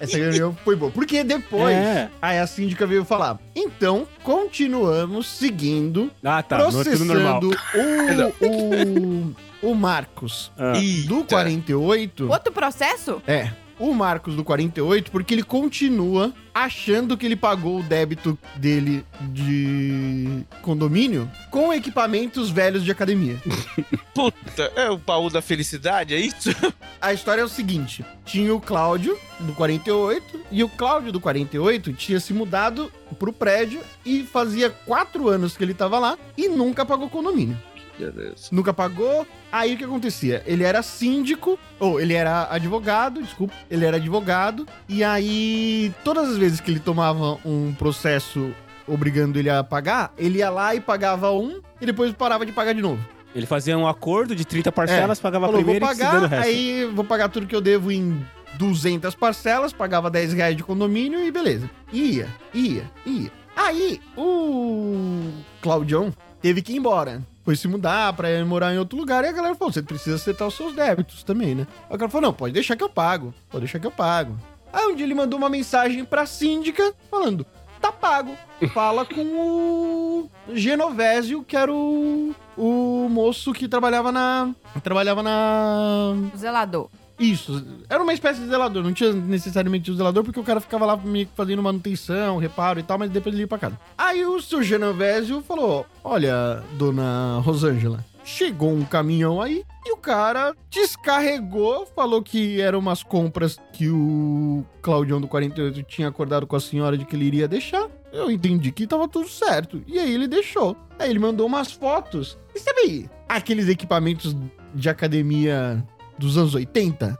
Essa 0.00 0.16
reunião 0.16 0.56
foi 0.64 0.74
boa. 0.76 0.90
Porque 0.90 1.22
depois, 1.22 1.74
É. 1.74 2.08
aí 2.22 2.38
a 2.38 2.46
síndica 2.46 2.86
veio 2.86 3.04
falar: 3.04 3.38
então, 3.54 4.06
continuamos 4.22 5.26
seguindo, 5.26 6.10
Ah, 6.24 6.42
tá. 6.42 6.56
É 6.60 6.64
tudo 6.64 7.04
normal. 7.04 7.40
processando 7.40 8.32
o, 8.40 9.26
o, 9.66 9.70
o 9.70 9.74
Marcos 9.74 10.50
Ah. 10.58 10.72
do 11.06 11.16
Eita. 11.18 11.24
48. 11.28 12.30
Outro 12.30 12.52
processo? 12.52 13.20
É. 13.26 13.50
O 13.80 13.94
Marcos 13.94 14.36
do 14.36 14.44
48, 14.44 15.10
porque 15.10 15.34
ele 15.34 15.42
continua 15.42 16.32
achando 16.54 17.16
que 17.16 17.24
ele 17.24 17.34
pagou 17.34 17.80
o 17.80 17.82
débito 17.82 18.38
dele 18.56 19.04
de 19.32 20.44
condomínio 20.60 21.30
com 21.50 21.72
equipamentos 21.72 22.50
velhos 22.50 22.84
de 22.84 22.90
academia. 22.90 23.40
Puta, 24.14 24.70
é 24.76 24.90
o 24.90 24.98
baú 24.98 25.30
da 25.30 25.40
felicidade, 25.40 26.14
é 26.14 26.18
isso? 26.18 26.50
A 27.00 27.14
história 27.14 27.40
é 27.40 27.44
o 27.44 27.48
seguinte: 27.48 28.04
tinha 28.24 28.54
o 28.54 28.60
Cláudio 28.60 29.18
do 29.40 29.54
48 29.54 30.40
e 30.50 30.62
o 30.62 30.68
Cláudio 30.68 31.10
do 31.10 31.20
48 31.20 31.94
tinha 31.94 32.20
se 32.20 32.34
mudado 32.34 32.92
pro 33.18 33.32
prédio 33.32 33.80
e 34.04 34.24
fazia 34.24 34.68
quatro 34.68 35.28
anos 35.28 35.56
que 35.56 35.64
ele 35.64 35.72
tava 35.72 35.98
lá 35.98 36.18
e 36.36 36.48
nunca 36.48 36.84
pagou 36.84 37.08
condomínio. 37.08 37.56
Beleza. 38.00 38.48
Nunca 38.50 38.72
pagou. 38.72 39.26
Aí 39.52 39.74
o 39.74 39.76
que 39.76 39.84
acontecia? 39.84 40.42
Ele 40.46 40.64
era 40.64 40.82
síndico, 40.82 41.58
ou 41.78 42.00
ele 42.00 42.14
era 42.14 42.48
advogado, 42.50 43.22
desculpa, 43.22 43.54
ele 43.70 43.84
era 43.84 43.96
advogado, 43.96 44.66
e 44.88 45.02
aí 45.02 45.92
todas 46.04 46.30
as 46.30 46.36
vezes 46.36 46.60
que 46.60 46.70
ele 46.70 46.80
tomava 46.80 47.38
um 47.44 47.74
processo 47.74 48.52
obrigando 48.86 49.38
ele 49.38 49.50
a 49.50 49.62
pagar, 49.62 50.12
ele 50.18 50.38
ia 50.38 50.50
lá 50.50 50.74
e 50.74 50.80
pagava 50.80 51.30
um 51.32 51.60
e 51.80 51.86
depois 51.86 52.12
parava 52.12 52.44
de 52.44 52.52
pagar 52.52 52.72
de 52.74 52.82
novo. 52.82 53.04
Ele 53.34 53.46
fazia 53.46 53.78
um 53.78 53.86
acordo 53.86 54.34
de 54.34 54.44
30 54.44 54.72
parcelas, 54.72 55.20
pagava 55.20 55.46
a 55.46 55.48
É. 55.48 55.52
Falou, 55.52 55.64
vou 55.64 55.74
primeira 55.74 55.84
e 55.84 55.88
o 55.88 55.98
pagar, 55.98 56.28
resto. 56.28 56.44
aí 56.44 56.84
vou 56.92 57.04
pagar 57.04 57.28
tudo 57.28 57.46
que 57.46 57.54
eu 57.54 57.60
devo 57.60 57.92
em 57.92 58.24
200 58.54 59.14
parcelas, 59.14 59.72
pagava 59.72 60.10
10 60.10 60.32
reais 60.32 60.56
de 60.56 60.64
condomínio 60.64 61.24
e 61.24 61.30
beleza. 61.30 61.70
Ia, 61.92 62.28
ia, 62.52 62.90
ia. 63.06 63.30
Aí, 63.56 64.00
o 64.16 65.30
Claudião 65.60 66.12
teve 66.40 66.62
que 66.62 66.72
ir 66.72 66.76
embora. 66.76 67.22
Foi 67.44 67.56
se 67.56 67.66
mudar 67.66 68.12
pra 68.12 68.30
ir 68.30 68.44
morar 68.44 68.74
em 68.74 68.78
outro 68.78 68.98
lugar. 68.98 69.24
E 69.24 69.28
a 69.28 69.32
galera 69.32 69.54
falou: 69.54 69.72
você 69.72 69.82
precisa 69.82 70.16
acertar 70.16 70.48
os 70.48 70.54
seus 70.54 70.74
débitos 70.74 71.22
também, 71.22 71.54
né? 71.54 71.66
Aí 71.88 71.96
o 71.96 71.98
cara 71.98 72.10
falou: 72.10 72.28
não, 72.28 72.34
pode 72.34 72.52
deixar 72.52 72.76
que 72.76 72.84
eu 72.84 72.88
pago. 72.88 73.34
Pode 73.48 73.64
deixar 73.64 73.78
que 73.78 73.86
eu 73.86 73.90
pago. 73.90 74.36
Aí 74.72 74.86
um 74.86 74.94
dia 74.94 75.04
ele 75.06 75.14
mandou 75.14 75.38
uma 75.38 75.48
mensagem 75.48 76.04
pra 76.04 76.26
síndica 76.26 76.94
falando: 77.10 77.46
tá 77.80 77.90
pago. 77.90 78.36
Fala 78.74 79.04
com 79.06 79.22
o 79.22 80.30
Genovésio, 80.52 81.42
que 81.42 81.56
era 81.56 81.72
o, 81.72 82.34
o 82.56 83.08
moço 83.08 83.52
que 83.52 83.66
trabalhava 83.66 84.12
na. 84.12 84.54
Trabalhava 84.82 85.22
na. 85.22 86.14
Zelador. 86.36 86.88
Isso, 87.20 87.62
era 87.86 88.02
uma 88.02 88.14
espécie 88.14 88.40
de 88.40 88.46
zelador, 88.46 88.82
não 88.82 88.94
tinha 88.94 89.12
necessariamente 89.12 89.90
o 89.90 89.94
zelador, 89.94 90.24
porque 90.24 90.40
o 90.40 90.42
cara 90.42 90.58
ficava 90.58 90.86
lá 90.86 90.96
que 90.96 91.28
fazendo 91.36 91.62
manutenção, 91.62 92.38
reparo 92.38 92.80
e 92.80 92.82
tal, 92.82 92.98
mas 92.98 93.10
depois 93.10 93.34
ele 93.34 93.42
ia 93.42 93.46
pra 93.46 93.58
casa. 93.58 93.78
Aí 93.98 94.24
o 94.24 94.40
seu 94.40 94.62
Genovésio 94.62 95.42
falou: 95.42 95.84
Olha, 96.02 96.62
dona 96.78 97.38
Rosângela, 97.40 98.02
chegou 98.24 98.72
um 98.72 98.86
caminhão 98.86 99.38
aí 99.38 99.64
e 99.84 99.92
o 99.92 99.98
cara 99.98 100.54
descarregou, 100.70 101.84
falou 101.94 102.22
que 102.22 102.58
eram 102.58 102.78
umas 102.78 103.02
compras 103.02 103.58
que 103.74 103.90
o 103.90 104.64
Claudião 104.80 105.20
do 105.20 105.28
48 105.28 105.82
tinha 105.82 106.08
acordado 106.08 106.46
com 106.46 106.56
a 106.56 106.60
senhora 106.60 106.96
de 106.96 107.04
que 107.04 107.14
ele 107.14 107.26
iria 107.26 107.46
deixar. 107.46 107.86
Eu 108.10 108.30
entendi 108.30 108.72
que 108.72 108.86
tava 108.86 109.06
tudo 109.06 109.28
certo. 109.28 109.82
E 109.86 109.98
aí 109.98 110.12
ele 110.12 110.26
deixou. 110.26 110.74
Aí 110.98 111.10
ele 111.10 111.18
mandou 111.18 111.46
umas 111.46 111.70
fotos. 111.70 112.38
E 112.54 112.58
sabe 112.58 112.80
aí, 112.80 113.10
aqueles 113.28 113.68
equipamentos 113.68 114.34
de 114.74 114.88
academia 114.88 115.84
dos 116.20 116.38
anos 116.38 116.54
80? 116.54 117.18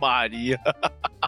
Maria. 0.00 0.58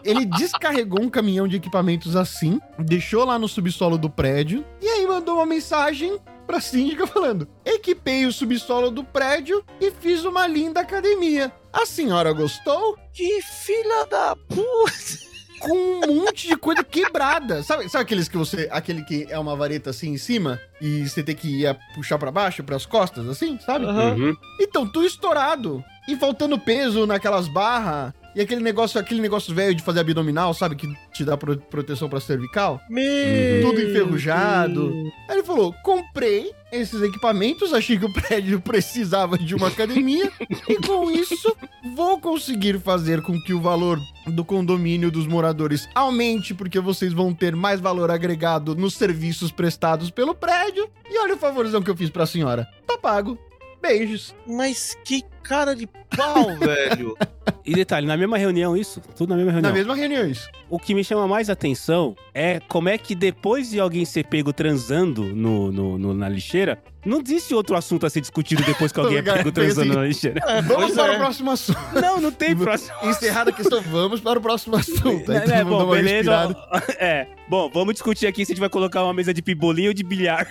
Ele 0.03 0.25
descarregou 0.25 1.01
um 1.01 1.09
caminhão 1.09 1.47
de 1.47 1.55
equipamentos 1.55 2.15
assim, 2.15 2.59
deixou 2.79 3.23
lá 3.25 3.37
no 3.39 3.47
subsolo 3.47 3.97
do 3.97 4.09
prédio 4.09 4.65
e 4.81 4.87
aí 4.87 5.07
mandou 5.07 5.35
uma 5.35 5.45
mensagem 5.45 6.19
pra 6.45 6.59
síndica 6.59 7.07
falando: 7.07 7.47
Equipei 7.65 8.25
o 8.25 8.33
subsolo 8.33 8.91
do 8.91 9.03
prédio 9.03 9.63
e 9.79 9.91
fiz 9.91 10.25
uma 10.25 10.47
linda 10.47 10.81
academia. 10.81 11.51
A 11.71 11.85
senhora 11.85 12.33
gostou? 12.33 12.97
Que 13.13 13.41
filha 13.41 14.05
da 14.07 14.35
puta. 14.35 15.31
Com 15.61 16.09
um 16.09 16.15
monte 16.21 16.47
de 16.47 16.57
coisa 16.57 16.83
quebrada. 16.83 17.61
Sabe, 17.61 17.87
sabe 17.87 18.01
aqueles 18.01 18.27
que 18.27 18.35
você. 18.35 18.67
Aquele 18.71 19.03
que 19.03 19.27
é 19.29 19.37
uma 19.37 19.55
vareta 19.55 19.91
assim 19.91 20.09
em 20.09 20.17
cima 20.17 20.59
e 20.81 21.07
você 21.07 21.21
tem 21.21 21.35
que 21.35 21.61
ir 21.61 21.77
puxar 21.93 22.17
pra 22.17 22.31
baixo, 22.31 22.63
pras 22.63 22.83
costas, 22.83 23.29
assim, 23.29 23.59
sabe? 23.59 23.85
Uhum. 23.85 24.35
Então, 24.59 24.91
tudo 24.91 25.05
estourado. 25.05 25.83
E 26.07 26.15
faltando 26.15 26.57
peso 26.59 27.05
naquelas 27.05 27.47
barras. 27.47 28.13
E 28.33 28.39
aquele 28.39 28.61
negócio, 28.61 28.97
aquele 28.97 29.19
negócio 29.19 29.53
velho 29.53 29.75
de 29.75 29.83
fazer 29.83 29.99
abdominal, 29.99 30.53
sabe? 30.53 30.77
Que 30.77 30.87
te 31.13 31.25
dá 31.25 31.35
pro- 31.35 31.57
proteção 31.57 32.07
pra 32.07 32.21
cervical. 32.21 32.79
Meu 32.89 33.61
Tudo 33.61 33.81
enferrujado. 33.81 34.89
Aí 35.27 35.35
ele 35.35 35.43
falou: 35.43 35.73
comprei 35.83 36.51
esses 36.71 37.01
equipamentos, 37.01 37.73
achei 37.73 37.99
que 37.99 38.05
o 38.05 38.13
prédio 38.13 38.59
precisava 38.63 39.37
de 39.37 39.53
uma 39.53 39.67
academia. 39.67 40.31
e 40.69 40.75
com 40.77 41.11
isso, 41.11 41.53
vou 41.95 42.19
conseguir 42.21 42.79
fazer 42.79 43.21
com 43.21 43.37
que 43.41 43.53
o 43.53 43.59
valor 43.59 43.99
do 44.27 44.45
condomínio 44.45 45.11
dos 45.11 45.27
moradores 45.27 45.87
aumente, 45.93 46.53
porque 46.53 46.79
vocês 46.79 47.11
vão 47.11 47.33
ter 47.33 47.53
mais 47.53 47.81
valor 47.81 48.09
agregado 48.09 48.73
nos 48.75 48.93
serviços 48.93 49.51
prestados 49.51 50.09
pelo 50.09 50.33
prédio. 50.33 50.89
E 51.09 51.19
olha 51.19 51.35
o 51.35 51.37
favorzão 51.37 51.81
que 51.81 51.89
eu 51.89 51.97
fiz 51.97 52.09
pra 52.09 52.25
senhora. 52.25 52.65
Tá 52.87 52.97
pago. 52.97 53.37
Beijos. 53.81 54.33
Mas 54.47 54.95
que 55.03 55.23
cara 55.43 55.75
de 55.75 55.87
pau, 55.87 56.55
velho. 56.59 57.17
E 57.65 57.73
detalhe, 57.73 58.05
na 58.07 58.17
mesma 58.17 58.37
reunião 58.37 58.75
isso? 58.77 59.01
Tudo 59.15 59.29
na 59.31 59.35
mesma 59.35 59.51
Na 59.61 59.69
reunião. 59.69 59.73
mesma 59.73 59.95
reunião, 59.95 60.29
isso. 60.29 60.47
O 60.69 60.79
que 60.79 60.93
me 60.93 61.03
chama 61.03 61.27
mais 61.27 61.49
atenção 61.49 62.15
é 62.33 62.59
como 62.67 62.87
é 62.89 62.97
que 62.97 63.13
depois 63.15 63.69
de 63.69 63.79
alguém 63.79 64.05
ser 64.05 64.25
pego 64.25 64.53
transando 64.53 65.23
no, 65.23 65.71
no- 65.71 65.97
no- 65.97 66.13
na 66.13 66.29
lixeira, 66.29 66.81
não 67.05 67.19
existe 67.19 67.53
outro 67.53 67.75
assunto 67.75 68.05
a 68.05 68.09
ser 68.09 68.21
discutido 68.21 68.63
depois 68.63 68.91
que 68.91 68.99
alguém 69.01 69.17
é 69.17 69.21
pego 69.21 69.51
transando 69.51 69.93
na 69.93 70.05
lixeira. 70.05 70.39
Vamos 70.63 70.75
pois 70.75 70.93
para 70.95 71.13
é. 71.13 71.15
o 71.15 71.19
próximo 71.19 71.51
assunto. 71.51 71.79
Não, 72.01 72.21
não 72.21 72.31
tem 72.31 72.55
próximo. 72.55 72.93
Encerrada 73.03 73.49
a 73.49 73.53
questão, 73.53 73.81
vamos 73.81 74.21
para 74.21 74.39
o 74.39 74.41
próximo 74.41 74.75
assunto. 74.75 75.31
Aí 75.31 75.37
É, 75.37 75.63
mundo 75.63 75.77
dá 75.79 75.85
bom, 75.85 75.91
beleza. 75.91 76.55
É, 76.99 77.27
bom, 77.49 77.69
vamos 77.73 77.93
discutir 77.93 78.27
aqui 78.27 78.45
se 78.45 78.51
a 78.51 78.53
gente 78.53 78.59
vai 78.61 78.69
colocar 78.69 79.03
uma 79.03 79.13
mesa 79.13 79.33
de 79.33 79.41
pibolinho 79.41 79.89
ou 79.89 79.93
de 79.93 80.03
bilhar. 80.03 80.47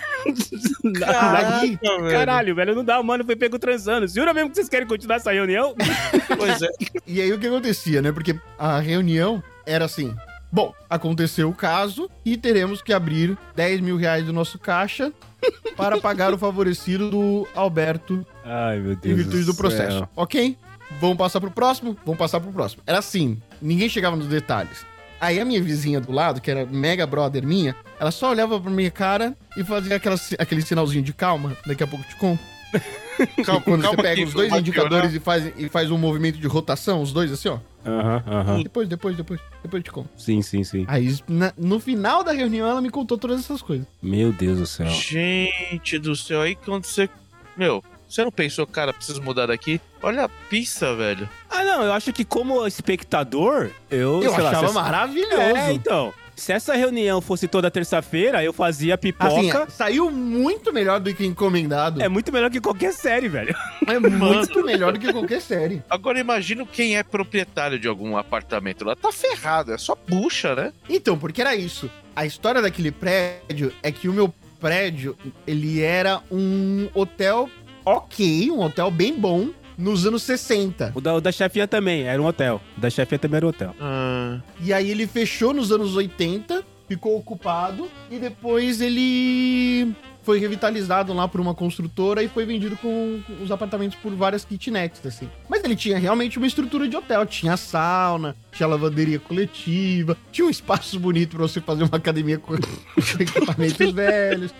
Na- 0.83 1.07
na- 1.07 1.59
Aí, 1.61 1.77
velho. 1.81 2.09
Caralho, 2.11 2.55
velho, 2.55 2.75
não 2.75 2.83
dá, 2.83 3.01
mano, 3.01 3.23
foi 3.25 3.35
pego 3.35 3.57
transando. 3.57 4.07
Jura 4.07 4.33
mesmo 4.33 4.49
que 4.49 4.55
vocês 4.55 4.69
querem 4.69 4.80
continuar 4.85 5.17
essa 5.17 5.31
reunião? 5.31 5.75
Pois 6.37 6.61
é. 6.61 6.67
E 7.05 7.21
aí 7.21 7.31
o 7.31 7.37
que 7.39 7.47
acontecia, 7.47 8.01
né? 8.01 8.11
Porque 8.11 8.39
a 8.57 8.79
reunião 8.79 9.43
era 9.65 9.85
assim: 9.85 10.15
bom, 10.51 10.73
aconteceu 10.89 11.49
o 11.49 11.53
caso 11.53 12.09
e 12.25 12.37
teremos 12.37 12.81
que 12.81 12.93
abrir 12.93 13.37
10 13.55 13.81
mil 13.81 13.97
reais 13.97 14.25
do 14.25 14.33
nosso 14.33 14.57
caixa 14.57 15.11
para 15.75 15.99
pagar 15.99 16.33
o 16.33 16.37
favorecido 16.37 17.09
do 17.09 17.47
Alberto 17.53 18.25
Ai, 18.43 18.79
meu 18.79 18.93
em 18.93 18.95
Deus. 18.95 19.17
virtude 19.17 19.43
do 19.45 19.55
processo. 19.55 20.07
Ok? 20.15 20.57
Vamos 20.99 21.17
passar 21.17 21.39
pro 21.39 21.51
próximo? 21.51 21.97
Vamos 22.05 22.17
passar 22.17 22.39
pro 22.39 22.51
próximo. 22.51 22.81
Era 22.85 22.99
assim, 22.99 23.41
ninguém 23.61 23.87
chegava 23.89 24.15
nos 24.15 24.27
detalhes. 24.27 24.85
Aí 25.19 25.39
a 25.39 25.45
minha 25.45 25.61
vizinha 25.61 26.01
do 26.01 26.11
lado, 26.11 26.41
que 26.41 26.49
era 26.49 26.65
mega 26.65 27.05
brother 27.05 27.45
minha, 27.45 27.75
ela 27.99 28.09
só 28.09 28.31
olhava 28.31 28.59
pra 28.59 28.71
minha 28.71 28.89
cara 28.89 29.37
e 29.55 29.63
fazia 29.63 29.95
aquela, 29.97 30.15
aquele 30.39 30.61
sinalzinho 30.63 31.03
de 31.03 31.13
calma, 31.13 31.55
daqui 31.65 31.83
a 31.83 31.87
pouco 31.87 32.03
eu 32.03 32.09
te 32.09 32.15
conto. 32.15 32.41
Calma, 33.45 33.61
Quando 33.61 33.81
calma 33.83 33.95
você 33.97 34.01
pega 34.01 34.15
que 34.15 34.23
os 34.23 34.33
dois 34.33 34.49
vai 34.49 34.59
indicadores 34.59 35.13
e 35.13 35.19
faz, 35.19 35.51
e 35.57 35.69
faz 35.69 35.91
um 35.91 35.97
movimento 35.97 36.37
de 36.37 36.47
rotação, 36.47 37.01
os 37.01 37.11
dois 37.11 37.31
assim, 37.31 37.49
ó. 37.49 37.57
Aham, 37.85 38.23
aham. 38.27 38.63
Depois, 38.63 38.87
depois, 38.87 39.17
depois, 39.17 39.39
depois 39.63 39.79
eu 39.81 39.83
te 39.83 39.91
conto. 39.91 40.09
Sim, 40.17 40.41
sim, 40.41 40.63
sim. 40.63 40.85
Aí, 40.87 41.17
na- 41.27 41.53
no 41.57 41.79
final 41.79 42.23
da 42.23 42.31
reunião, 42.31 42.67
ela 42.67 42.81
me 42.81 42.89
contou 42.89 43.17
todas 43.17 43.39
essas 43.39 43.61
coisas. 43.61 43.87
Meu 44.01 44.31
Deus 44.31 44.59
do 44.59 44.65
céu. 44.67 44.87
Gente 44.87 45.97
do 45.99 46.15
céu, 46.15 46.41
aí 46.41 46.55
quando 46.55 46.85
você. 46.85 47.09
Meu, 47.57 47.83
você 48.07 48.23
não 48.23 48.31
pensou, 48.31 48.65
cara, 48.67 48.93
preciso 48.93 49.21
mudar 49.21 49.47
daqui? 49.47 49.79
Olha 50.01 50.25
a 50.25 50.29
pista, 50.29 50.95
velho. 50.95 51.27
Ah, 51.49 51.63
não, 51.63 51.83
eu 51.83 51.93
acho 51.93 52.11
que 52.13 52.23
como 52.25 52.65
espectador, 52.67 53.69
eu, 53.89 54.21
Eu 54.23 54.31
sei 54.33 54.43
lá, 54.43 54.49
achava 54.49 54.67
se 54.67 54.71
essa- 54.73 54.81
maravilhoso. 54.83 55.41
É, 55.41 55.71
então. 55.73 56.13
Se 56.41 56.51
essa 56.51 56.73
reunião 56.73 57.21
fosse 57.21 57.47
toda 57.47 57.69
terça-feira, 57.69 58.43
eu 58.43 58.51
fazia 58.51 58.97
pipoca. 58.97 59.65
Assim, 59.65 59.71
saiu 59.71 60.09
muito 60.09 60.73
melhor 60.73 60.99
do 60.99 61.13
que 61.13 61.23
encomendado. 61.23 62.01
É 62.01 62.09
muito 62.09 62.31
melhor 62.33 62.49
que 62.49 62.59
qualquer 62.59 62.93
série, 62.93 63.29
velho. 63.29 63.55
É 63.85 63.99
muito 63.99 64.63
melhor 64.63 64.91
do 64.91 64.99
que 64.99 65.13
qualquer 65.13 65.39
série. 65.39 65.83
Agora 65.87 66.19
imagina 66.19 66.65
quem 66.65 66.97
é 66.97 67.03
proprietário 67.03 67.77
de 67.77 67.87
algum 67.87 68.17
apartamento 68.17 68.83
lá. 68.83 68.95
Tá 68.95 69.11
ferrado, 69.11 69.71
é 69.71 69.77
só 69.77 69.95
bucha, 70.07 70.55
né? 70.55 70.73
Então, 70.89 71.15
porque 71.15 71.41
era 71.41 71.55
isso. 71.55 71.91
A 72.15 72.25
história 72.25 72.59
daquele 72.59 72.91
prédio 72.91 73.71
é 73.83 73.91
que 73.91 74.09
o 74.09 74.13
meu 74.13 74.33
prédio, 74.59 75.15
ele 75.45 75.79
era 75.79 76.23
um 76.31 76.89
hotel 76.95 77.51
ok, 77.85 78.49
um 78.49 78.61
hotel 78.61 78.89
bem 78.89 79.13
bom, 79.13 79.49
nos 79.81 80.05
anos 80.05 80.23
60. 80.23 80.93
O 80.95 81.01
da, 81.01 81.15
o 81.15 81.21
da 81.21 81.31
chefinha 81.31 81.67
também, 81.67 82.03
era 82.03 82.21
um 82.21 82.25
hotel. 82.25 82.61
O 82.77 82.81
da 82.81 82.89
chefinha 82.89 83.19
também 83.19 83.37
era 83.37 83.45
um 83.45 83.49
hotel. 83.49 83.75
Ah, 83.79 84.39
E 84.63 84.71
aí 84.71 84.89
ele 84.91 85.07
fechou 85.07 85.53
nos 85.53 85.71
anos 85.71 85.95
80 85.95 86.63
ficou 86.87 87.17
ocupado 87.17 87.89
e 88.09 88.19
depois 88.19 88.81
ele 88.81 89.93
foi 90.23 90.39
revitalizado 90.39 91.13
lá 91.13 91.25
por 91.25 91.39
uma 91.39 91.53
construtora 91.55 92.21
e 92.21 92.27
foi 92.27 92.45
vendido 92.45 92.75
com 92.77 93.21
os 93.41 93.49
apartamentos 93.49 93.97
por 94.01 94.13
várias 94.13 94.43
kitnets, 94.43 95.03
assim. 95.05 95.29
Mas 95.49 95.63
ele 95.63 95.75
tinha 95.75 95.97
realmente 95.97 96.37
uma 96.37 96.45
estrutura 96.45 96.87
de 96.87 96.95
hotel. 96.95 97.25
Tinha 97.25 97.55
sauna, 97.57 98.35
tinha 98.51 98.67
lavanderia 98.67 99.19
coletiva, 99.19 100.17
tinha 100.33 100.45
um 100.45 100.49
espaço 100.49 100.99
bonito 100.99 101.37
pra 101.37 101.47
você 101.47 101.61
fazer 101.61 101.83
uma 101.83 101.97
academia 101.97 102.37
com 102.37 102.53
equipamentos 103.19 103.91
velhos. 103.91 104.53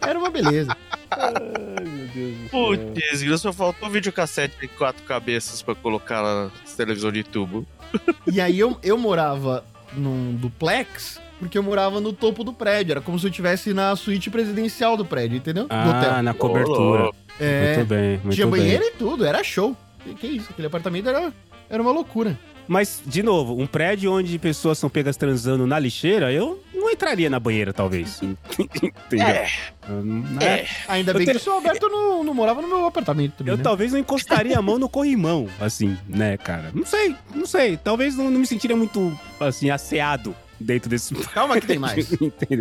Era 0.00 0.18
uma 0.18 0.30
beleza. 0.30 0.76
Ai, 1.10 1.32
meu 1.84 2.06
Deus 2.08 2.36
do 2.38 2.48
céu. 2.48 2.60
Putz, 3.30 3.40
só 3.40 3.52
faltou 3.52 3.88
um 3.88 3.92
videocassete 3.92 4.54
de 4.60 4.68
quatro 4.68 5.02
cabeças 5.04 5.62
pra 5.62 5.74
colocar 5.74 6.20
lá 6.20 6.44
na 6.44 6.50
televisão 6.76 7.12
de 7.12 7.22
tubo. 7.24 7.66
E 8.32 8.40
aí 8.40 8.58
eu, 8.58 8.78
eu 8.82 8.96
morava 8.96 9.64
num 9.92 10.34
duplex, 10.36 11.20
porque 11.38 11.58
eu 11.58 11.62
morava 11.62 12.00
no 12.00 12.12
topo 12.12 12.44
do 12.44 12.52
prédio. 12.52 12.92
Era 12.92 13.00
como 13.00 13.18
se 13.18 13.26
eu 13.26 13.30
estivesse 13.30 13.74
na 13.74 13.94
suíte 13.96 14.30
presidencial 14.30 14.96
do 14.96 15.04
prédio, 15.04 15.36
entendeu? 15.36 15.64
do 15.64 15.74
Ah, 15.74 16.22
na 16.22 16.32
cobertura. 16.34 17.10
É, 17.38 17.76
Muito 17.76 17.88
bem, 17.88 18.20
muito 18.22 18.34
tinha 18.34 18.46
bem. 18.46 18.60
banheiro 18.60 18.84
e 18.84 18.90
tudo, 18.92 19.24
era 19.24 19.42
show. 19.42 19.76
Que, 20.04 20.14
que 20.14 20.26
isso, 20.26 20.48
aquele 20.50 20.66
apartamento 20.66 21.08
era, 21.08 21.32
era 21.68 21.82
uma 21.82 21.90
loucura. 21.90 22.38
Mas, 22.72 23.02
de 23.04 23.20
novo, 23.20 23.60
um 23.60 23.66
prédio 23.66 24.12
onde 24.12 24.38
pessoas 24.38 24.78
são 24.78 24.88
pegas 24.88 25.16
transando 25.16 25.66
na 25.66 25.76
lixeira, 25.76 26.32
eu 26.32 26.62
não 26.72 26.88
entraria 26.88 27.28
na 27.28 27.40
banheira, 27.40 27.72
talvez. 27.72 28.20
Entendeu? 28.22 29.26
É, 29.26 29.48
Não 29.88 30.40
é. 30.40 30.66
Ainda 30.86 31.10
Eu 31.10 31.16
bem 31.16 31.26
te- 31.26 31.32
que 31.32 31.36
o 31.38 31.40
seu 31.40 31.54
Alberto 31.54 31.88
não, 31.88 32.22
não 32.22 32.32
morava 32.32 32.62
no 32.62 32.68
meu 32.68 32.86
apartamento 32.86 33.34
também, 33.38 33.52
Eu 33.52 33.56
né? 33.58 33.62
talvez 33.64 33.90
não 33.90 33.98
encostaria 33.98 34.56
a 34.56 34.62
mão 34.62 34.78
no 34.78 34.88
corrimão, 34.88 35.48
assim, 35.60 35.98
né, 36.08 36.36
cara? 36.36 36.70
Não 36.72 36.86
sei, 36.86 37.16
não 37.34 37.44
sei. 37.44 37.76
Talvez 37.76 38.14
não, 38.16 38.30
não 38.30 38.38
me 38.38 38.46
sentiria 38.46 38.76
muito, 38.76 39.18
assim, 39.40 39.68
asseado 39.68 40.32
dentro 40.60 40.88
desse. 40.88 41.12
Calma 41.14 41.60
que 41.60 41.66
tem 41.66 41.76
mais. 41.80 42.06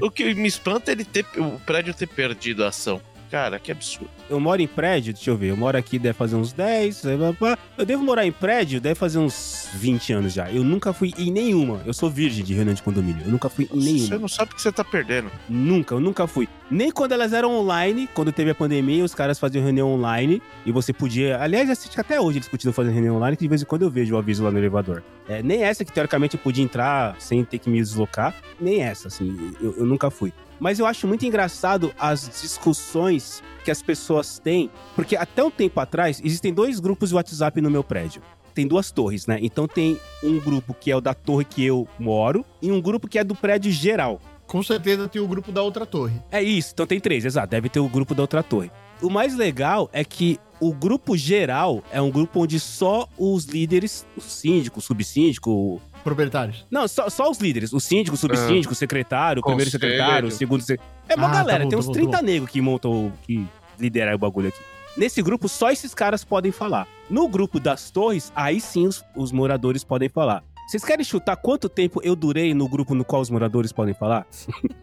O 0.02 0.10
que 0.10 0.34
me 0.34 0.48
espanta 0.48 0.90
é 0.90 0.94
ele 0.94 1.06
ter, 1.06 1.24
o 1.38 1.60
prédio 1.68 1.94
ter 1.94 2.08
perdido 2.08 2.64
a 2.66 2.70
ação. 2.70 3.00
Cara, 3.30 3.60
que 3.60 3.72
absurdo. 3.72 4.10
Eu 4.28 4.40
moro 4.40 4.62
em 4.62 4.68
prédio, 4.68 5.14
deixa 5.14 5.30
eu 5.30 5.38
ver, 5.38 5.50
eu 5.50 5.58
moro 5.58 5.78
aqui 5.78 6.00
deve 6.00 6.18
fazer 6.18 6.36
uns 6.36 6.52
10, 6.52 7.06
aí 7.06 7.18
pá, 7.18 7.34
pá. 7.34 7.58
eu 7.78 7.86
devo 7.86 8.04
morar 8.04 8.26
em 8.26 8.32
prédio, 8.32 8.82
deve 8.82 8.96
fazer 8.96 9.20
uns 9.20 9.70
20 9.76 10.14
anos 10.14 10.34
já. 10.34 10.52
Eu 10.52 10.64
nunca 10.64 10.92
fui 10.94 11.14
em 11.18 11.32
nenhuma. 11.32 11.82
Eu 11.86 11.94
sou 11.94 12.10
virgem 12.10 12.44
de 12.44 12.54
reunião 12.54 12.74
de 12.74 12.82
condomínio. 12.82 13.24
Eu 13.26 13.32
nunca 13.32 13.48
fui 13.48 13.70
em 13.72 13.78
nenhuma. 13.78 14.08
Você 14.08 14.18
não 14.18 14.28
sabe 14.28 14.52
o 14.52 14.56
que 14.56 14.62
você 14.62 14.72
tá 14.72 14.84
perdendo. 14.84 15.32
Nunca, 15.48 15.94
eu 15.94 16.00
nunca 16.00 16.26
fui. 16.26 16.48
Nem 16.72 16.92
quando 16.92 17.12
elas 17.12 17.32
eram 17.34 17.52
online, 17.52 18.10
quando 18.14 18.32
teve 18.32 18.50
a 18.52 18.56
pandemia, 18.56 19.04
os 19.04 19.14
caras 19.14 19.40
faziam 19.40 19.64
reunião 19.64 19.92
online 19.92 20.42
e 20.66 20.72
você 20.72 20.92
podia. 20.92 21.40
Aliás, 21.40 21.70
acho 21.70 21.90
que 21.90 22.00
até 22.00 22.20
hoje 22.20 22.40
eles 22.40 22.48
continuam 22.48 22.74
fazendo 22.74 22.94
reunião 22.94 23.16
online, 23.16 23.38
que 23.38 23.44
de 23.44 23.50
vez 23.50 23.62
em 23.62 23.66
quando 23.66 23.84
eu 23.84 23.92
vejo 23.92 24.16
o 24.16 24.18
aviso 24.18 24.44
lá 24.44 24.52
no 24.52 24.58
elevador. 24.58 25.04
É, 25.28 25.44
nem 25.44 25.64
essa 25.64 25.86
que 25.86 25.92
teoricamente 25.92 26.36
eu 26.36 26.42
podia 26.42 26.64
entrar 26.64 27.16
sem 27.20 27.44
ter 27.46 27.60
que 27.60 27.70
me 27.70 27.80
deslocar, 27.80 28.34
nem 28.60 28.82
essa, 28.82 29.08
assim, 29.08 29.54
eu, 29.62 29.76
eu 29.78 29.86
nunca 29.86 30.10
fui. 30.10 30.34
Mas 30.60 30.80
eu 30.80 30.86
acho 30.86 31.08
muito 31.08 31.26
engraçado 31.26 31.94
as 31.98 32.30
discussões 32.42 33.42
que 33.64 33.72
as 33.72 33.82
pessoas 33.82 34.40
têm, 34.40 34.70
porque 34.96 35.16
até 35.16 35.44
um 35.44 35.52
tempo 35.52 35.80
atrás 35.80 36.22
existem 36.24 36.54
dois 36.54 36.80
grupos 36.80 37.10
de 37.10 37.16
WhatsApp 37.16 37.62
no 37.62 37.70
meu 37.70 37.84
prédio. 37.84 38.22
Tem 38.54 38.68
duas 38.68 38.92
torres, 38.92 39.26
né? 39.26 39.38
Então 39.42 39.68
tem 39.68 39.98
um 40.24 40.40
grupo 40.40 40.74
que 40.74 40.92
é 40.92 40.96
o 40.96 41.00
da 41.02 41.14
torre 41.14 41.46
que 41.46 41.64
eu 41.64 41.88
moro 41.98 42.44
e 42.62 42.72
um 42.72 42.82
grupo 42.82 43.08
que 43.08 43.18
é 43.18 43.24
do 43.24 43.36
prédio 43.36 43.72
geral. 43.72 44.20
Com 44.48 44.64
certeza 44.64 45.08
tem 45.08 45.22
o 45.22 45.28
grupo 45.28 45.52
da 45.52 45.62
outra 45.62 45.86
torre. 45.86 46.20
É 46.32 46.42
isso, 46.42 46.72
então 46.74 46.88
tem 46.88 47.00
três, 47.00 47.24
exato. 47.24 47.52
Deve 47.52 47.70
ter 47.70 47.80
o 47.80 47.88
grupo 47.88 48.16
da 48.16 48.24
outra 48.24 48.42
torre. 48.42 48.72
O 49.02 49.10
mais 49.10 49.36
legal 49.36 49.90
é 49.94 50.04
que 50.04 50.40
o 50.60 50.74
grupo 50.74 51.16
geral 51.16 51.82
é 51.92 52.02
um 52.02 52.12
grupo 52.12 52.42
onde 52.42 52.60
só 52.60 53.08
os 53.18 53.46
líderes, 53.46 54.06
o 54.18 54.22
síndico, 54.22 54.80
o 54.80 54.82
subsíndico. 54.82 55.82
Proprietários. 56.04 56.66
Não, 56.72 56.88
só, 56.88 57.10
só 57.10 57.30
os 57.30 57.38
líderes. 57.40 57.74
O 57.74 57.80
síndico, 57.80 58.16
o 58.16 58.18
subsíndico, 58.18 58.74
o 58.74 58.76
secretário, 58.76 59.42
o 59.42 59.44
primeiro 59.44 59.70
Conselho. 59.72 59.92
secretário, 59.92 60.28
o 60.28 60.32
segundo. 60.32 60.62
se- 60.62 60.80
É 61.08 61.16
uma 61.16 61.28
Ah, 61.28 61.32
tá 61.32 61.38
galera, 61.40 61.64
bom, 61.66 61.70
tem 61.70 61.78
tá 61.78 61.80
uns 61.80 61.86
bom, 61.88 61.92
tá 61.92 62.00
30 62.00 62.18
bom. 62.18 62.24
negros 62.24 62.52
que 62.52 62.62
montam, 62.62 62.92
o- 63.08 63.14
que 63.24 63.46
lideram 63.80 64.14
o 64.16 64.18
bagulho 64.18 64.48
aqui. 64.50 64.60
Nesse 64.98 65.22
grupo, 65.22 65.48
só 65.48 65.72
esses 65.72 65.94
caras 65.94 66.24
podem 66.24 66.52
falar. 66.52 66.88
No 67.10 67.28
grupo 67.28 67.60
das 67.60 67.90
torres, 67.92 68.32
aí 68.36 68.60
sim 68.60 68.88
os, 68.88 69.04
os 69.16 69.32
moradores 69.32 69.84
podem 69.84 70.10
falar. 70.10 70.44
Vocês 70.68 70.84
querem 70.84 71.04
chutar 71.04 71.36
quanto 71.36 71.68
tempo 71.70 72.00
eu 72.04 72.16
durei 72.16 72.54
no 72.54 72.68
grupo 72.68 72.94
no 72.94 73.04
qual 73.06 73.22
os 73.22 73.30
moradores 73.30 73.72
podem 73.72 73.94
falar? 73.94 74.26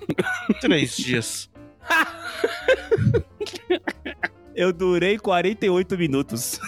Três 0.61 0.97
dias. 0.97 1.49
Eu 4.55 4.73
durei 4.73 5.19
48 5.19 5.99
minutos. 5.99 6.59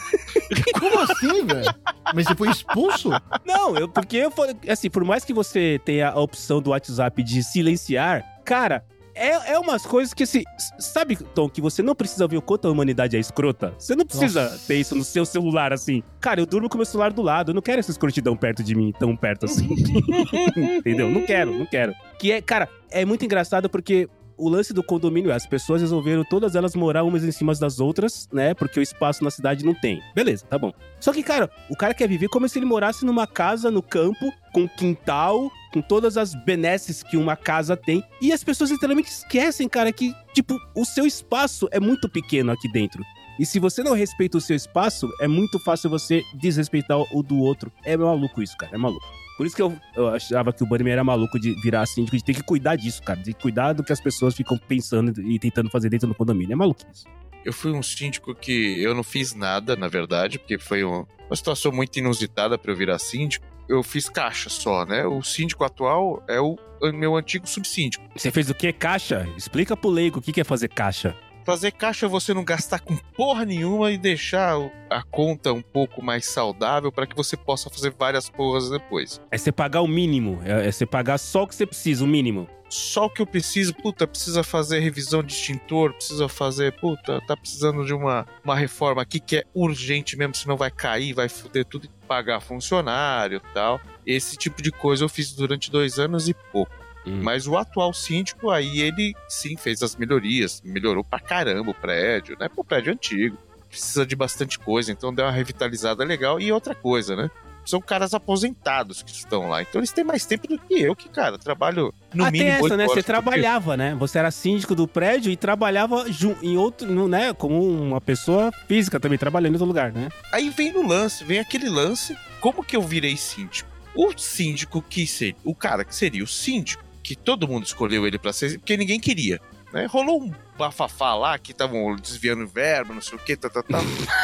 Como 0.78 0.98
assim, 1.00 1.44
velho? 1.46 1.74
Mas 2.14 2.26
você 2.26 2.34
foi 2.34 2.48
expulso? 2.50 3.10
Não, 3.44 3.76
eu, 3.76 3.88
porque 3.88 4.16
eu 4.16 4.30
falei, 4.30 4.54
assim, 4.68 4.88
por 4.90 5.04
mais 5.04 5.24
que 5.24 5.32
você 5.32 5.80
tenha 5.84 6.10
a 6.10 6.20
opção 6.20 6.60
do 6.60 6.70
WhatsApp 6.70 7.22
de 7.22 7.42
silenciar, 7.42 8.24
cara, 8.44 8.84
é, 9.14 9.52
é 9.54 9.58
umas 9.58 9.84
coisas 9.84 10.14
que, 10.14 10.22
assim, 10.22 10.44
s- 10.56 10.72
sabe, 10.78 11.16
Tom, 11.16 11.48
que 11.48 11.60
você 11.60 11.82
não 11.82 11.94
precisa 11.94 12.26
ver 12.28 12.36
o 12.36 12.42
quanto 12.42 12.68
a 12.68 12.70
humanidade 12.70 13.16
é 13.16 13.20
escrota? 13.20 13.74
Você 13.76 13.96
não 13.96 14.06
precisa 14.06 14.44
Nossa. 14.44 14.66
ter 14.66 14.76
isso 14.76 14.94
no 14.94 15.02
seu 15.02 15.24
celular, 15.26 15.72
assim. 15.72 16.02
Cara, 16.20 16.40
eu 16.40 16.46
durmo 16.46 16.68
com 16.68 16.76
meu 16.78 16.86
celular 16.86 17.12
do 17.12 17.20
lado, 17.20 17.50
eu 17.50 17.54
não 17.54 17.62
quero 17.62 17.80
essa 17.80 17.90
escrotidão 17.90 18.36
perto 18.36 18.62
de 18.62 18.74
mim, 18.76 18.92
tão 18.96 19.16
perto 19.16 19.46
assim. 19.46 19.68
Entendeu? 20.56 21.10
Não 21.10 21.22
quero, 21.26 21.56
não 21.58 21.66
quero. 21.66 21.92
Que 22.18 22.32
é, 22.32 22.40
cara, 22.40 22.68
é 22.90 23.04
muito 23.04 23.24
engraçado 23.24 23.68
porque 23.68 24.08
o 24.38 24.48
lance 24.48 24.72
do 24.72 24.82
condomínio 24.82 25.30
é 25.30 25.34
as 25.34 25.46
pessoas 25.46 25.80
resolveram 25.80 26.24
todas 26.24 26.54
elas 26.54 26.74
morar 26.74 27.02
umas 27.02 27.24
em 27.24 27.32
cima 27.32 27.54
das 27.54 27.80
outras, 27.80 28.28
né? 28.32 28.54
Porque 28.54 28.78
o 28.78 28.82
espaço 28.82 29.24
na 29.24 29.30
cidade 29.30 29.64
não 29.64 29.74
tem. 29.74 30.00
Beleza, 30.14 30.46
tá 30.46 30.56
bom. 30.56 30.72
Só 31.00 31.12
que, 31.12 31.22
cara, 31.22 31.50
o 31.68 31.76
cara 31.76 31.92
quer 31.92 32.08
viver 32.08 32.28
como 32.28 32.48
se 32.48 32.58
ele 32.58 32.66
morasse 32.66 33.04
numa 33.04 33.26
casa 33.26 33.70
no 33.70 33.82
campo, 33.82 34.32
com 34.52 34.68
quintal, 34.68 35.50
com 35.72 35.82
todas 35.82 36.16
as 36.16 36.34
benesses 36.44 37.02
que 37.02 37.16
uma 37.16 37.36
casa 37.36 37.76
tem. 37.76 38.02
E 38.20 38.32
as 38.32 38.44
pessoas 38.44 38.70
literalmente 38.70 39.10
esquecem, 39.10 39.68
cara, 39.68 39.92
que, 39.92 40.14
tipo, 40.32 40.56
o 40.74 40.84
seu 40.84 41.06
espaço 41.06 41.68
é 41.70 41.80
muito 41.80 42.08
pequeno 42.08 42.52
aqui 42.52 42.70
dentro. 42.70 43.02
E 43.38 43.46
se 43.46 43.58
você 43.58 43.82
não 43.82 43.94
respeita 43.94 44.36
o 44.38 44.40
seu 44.40 44.56
espaço, 44.56 45.08
é 45.20 45.28
muito 45.28 45.58
fácil 45.60 45.88
você 45.88 46.22
desrespeitar 46.34 46.98
o 46.98 47.22
do 47.22 47.38
outro. 47.38 47.72
É 47.84 47.96
maluco 47.96 48.42
isso, 48.42 48.56
cara, 48.56 48.74
é 48.74 48.78
maluco. 48.78 49.06
Por 49.38 49.46
isso 49.46 49.56
que 49.56 49.62
eu, 49.62 49.74
eu 49.96 50.08
achava 50.08 50.52
que 50.52 50.62
o 50.62 50.66
Bunnyman 50.66 50.92
era 50.92 51.04
maluco 51.04 51.38
de 51.38 51.52
virar 51.62 51.86
síndico, 51.86 52.16
de 52.16 52.22
ter 52.24 52.34
que 52.34 52.42
cuidar 52.42 52.76
disso, 52.76 53.00
cara. 53.02 53.20
De 53.20 53.32
cuidar 53.32 53.72
do 53.72 53.82
que 53.84 53.92
as 53.92 54.00
pessoas 54.00 54.34
ficam 54.34 54.58
pensando 54.58 55.18
e 55.22 55.38
tentando 55.38 55.70
fazer 55.70 55.88
dentro 55.88 56.08
do 56.08 56.14
condomínio. 56.14 56.52
É 56.52 56.56
maluco 56.56 56.80
isso. 56.92 57.04
Eu 57.44 57.52
fui 57.52 57.70
um 57.72 57.82
síndico 57.82 58.34
que 58.34 58.82
eu 58.82 58.94
não 58.94 59.04
fiz 59.04 59.32
nada, 59.34 59.76
na 59.76 59.86
verdade, 59.88 60.38
porque 60.40 60.58
foi 60.58 60.84
um- 60.84 61.06
uma 61.30 61.36
situação 61.36 61.70
muito 61.72 61.96
inusitada 61.98 62.58
para 62.58 62.72
eu 62.72 62.76
virar 62.76 62.98
síndico. 62.98 63.46
Eu 63.68 63.82
fiz 63.82 64.08
caixa 64.08 64.50
só, 64.50 64.84
né? 64.84 65.06
O 65.06 65.22
síndico 65.22 65.62
atual 65.62 66.22
é 66.28 66.40
o 66.40 66.56
meu 66.92 67.14
antigo 67.16 67.46
subsíndico. 67.46 68.02
Você 68.16 68.30
fez 68.32 68.50
o 68.50 68.54
quê? 68.54 68.72
Caixa? 68.72 69.28
Explica 69.36 69.76
pro 69.76 69.88
leigo 69.88 70.18
o 70.18 70.22
que 70.22 70.32
que 70.32 70.40
é 70.40 70.44
fazer 70.44 70.68
caixa. 70.68 71.14
Fazer 71.48 71.72
caixa 71.72 72.04
é 72.04 72.08
você 72.10 72.34
não 72.34 72.44
gastar 72.44 72.78
com 72.78 72.94
porra 72.94 73.42
nenhuma 73.46 73.90
e 73.90 73.96
deixar 73.96 74.54
a 74.90 75.02
conta 75.02 75.50
um 75.50 75.62
pouco 75.62 76.04
mais 76.04 76.26
saudável 76.26 76.92
para 76.92 77.06
que 77.06 77.16
você 77.16 77.38
possa 77.38 77.70
fazer 77.70 77.90
várias 77.98 78.28
porras 78.28 78.68
depois. 78.68 79.18
É 79.30 79.38
você 79.38 79.50
pagar 79.50 79.80
o 79.80 79.88
mínimo. 79.88 80.42
É, 80.44 80.68
é 80.68 80.70
você 80.70 80.84
pagar 80.84 81.16
só 81.16 81.44
o 81.44 81.48
que 81.48 81.54
você 81.54 81.64
precisa, 81.64 82.04
o 82.04 82.06
mínimo. 82.06 82.46
Só 82.68 83.06
o 83.06 83.10
que 83.10 83.22
eu 83.22 83.26
preciso, 83.26 83.74
puta, 83.74 84.06
precisa 84.06 84.42
fazer 84.42 84.80
revisão 84.80 85.22
de 85.22 85.32
extintor, 85.32 85.94
precisa 85.94 86.28
fazer, 86.28 86.78
puta, 86.78 87.18
tá 87.26 87.34
precisando 87.34 87.82
de 87.86 87.94
uma, 87.94 88.26
uma 88.44 88.54
reforma 88.54 89.00
aqui 89.00 89.18
que 89.18 89.38
é 89.38 89.44
urgente 89.54 90.18
mesmo, 90.18 90.34
senão 90.34 90.54
vai 90.54 90.70
cair, 90.70 91.14
vai 91.14 91.30
foder 91.30 91.64
tudo 91.64 91.86
e 91.86 92.06
pagar 92.06 92.40
funcionário 92.40 93.40
e 93.42 93.54
tal. 93.54 93.80
Esse 94.04 94.36
tipo 94.36 94.60
de 94.60 94.70
coisa 94.70 95.02
eu 95.02 95.08
fiz 95.08 95.32
durante 95.32 95.70
dois 95.70 95.98
anos 95.98 96.28
e 96.28 96.34
pouco. 96.34 96.72
Hum. 97.06 97.20
Mas 97.22 97.46
o 97.46 97.56
atual 97.56 97.92
síndico, 97.92 98.50
aí 98.50 98.80
ele 98.80 99.14
sim 99.28 99.56
fez 99.56 99.82
as 99.82 99.96
melhorias, 99.96 100.62
melhorou 100.64 101.04
pra 101.04 101.20
caramba 101.20 101.70
o 101.70 101.74
prédio, 101.74 102.36
né? 102.38 102.48
Pô, 102.48 102.62
prédio 102.64 102.92
antigo, 102.92 103.38
precisa 103.68 104.04
de 104.04 104.16
bastante 104.16 104.58
coisa, 104.58 104.90
então 104.90 105.14
deu 105.14 105.24
uma 105.24 105.32
revitalizada 105.32 106.04
legal. 106.04 106.40
E 106.40 106.50
outra 106.52 106.74
coisa, 106.74 107.14
né? 107.14 107.30
São 107.64 107.82
caras 107.82 108.14
aposentados 108.14 109.02
que 109.02 109.12
estão 109.12 109.50
lá, 109.50 109.60
então 109.60 109.78
eles 109.78 109.92
têm 109.92 110.02
mais 110.02 110.24
tempo 110.24 110.48
do 110.48 110.58
que 110.58 110.80
eu, 110.80 110.96
que, 110.96 111.06
cara, 111.06 111.36
trabalho 111.36 111.92
no 112.14 112.24
ah, 112.24 112.30
mínimo. 112.30 112.50
tem 112.50 112.66
essa, 112.66 112.76
né? 112.78 112.86
Você 112.86 113.02
trabalhava, 113.02 113.76
né? 113.76 113.94
Você 113.96 114.18
era 114.18 114.30
síndico 114.30 114.74
do 114.74 114.88
prédio 114.88 115.30
e 115.30 115.36
trabalhava 115.36 116.06
em 116.42 116.56
outro, 116.56 117.06
né? 117.06 117.34
Como 117.34 117.60
uma 117.60 118.00
pessoa 118.00 118.50
física 118.66 118.98
também, 118.98 119.18
trabalhando 119.18 119.50
em 119.50 119.56
outro 119.56 119.66
lugar, 119.66 119.92
né? 119.92 120.08
Aí 120.32 120.48
vem 120.48 120.72
no 120.72 120.86
lance, 120.86 121.22
vem 121.24 121.40
aquele 121.40 121.68
lance, 121.68 122.16
como 122.40 122.64
que 122.64 122.74
eu 122.74 122.80
virei 122.80 123.18
síndico? 123.18 123.68
O 123.94 124.16
síndico 124.16 124.80
que 124.80 125.06
seria, 125.06 125.36
o 125.44 125.54
cara 125.54 125.84
que 125.84 125.94
seria 125.94 126.24
o 126.24 126.26
síndico, 126.26 126.82
que 127.08 127.16
todo 127.16 127.48
mundo 127.48 127.64
escolheu 127.64 128.06
ele 128.06 128.18
pra 128.18 128.34
ser, 128.34 128.58
porque 128.58 128.76
ninguém 128.76 129.00
queria. 129.00 129.40
Né? 129.72 129.86
Rolou 129.86 130.22
um 130.22 130.32
bafafá 130.56 131.14
lá 131.14 131.38
que 131.38 131.52
estavam 131.52 131.94
desviando 131.94 132.46
verba, 132.46 132.92
não 132.92 133.00
sei 133.00 133.16
o 133.16 133.20
que, 133.20 133.36
tá, 133.36 133.48
tá, 133.48 133.62
tá. 133.62 133.78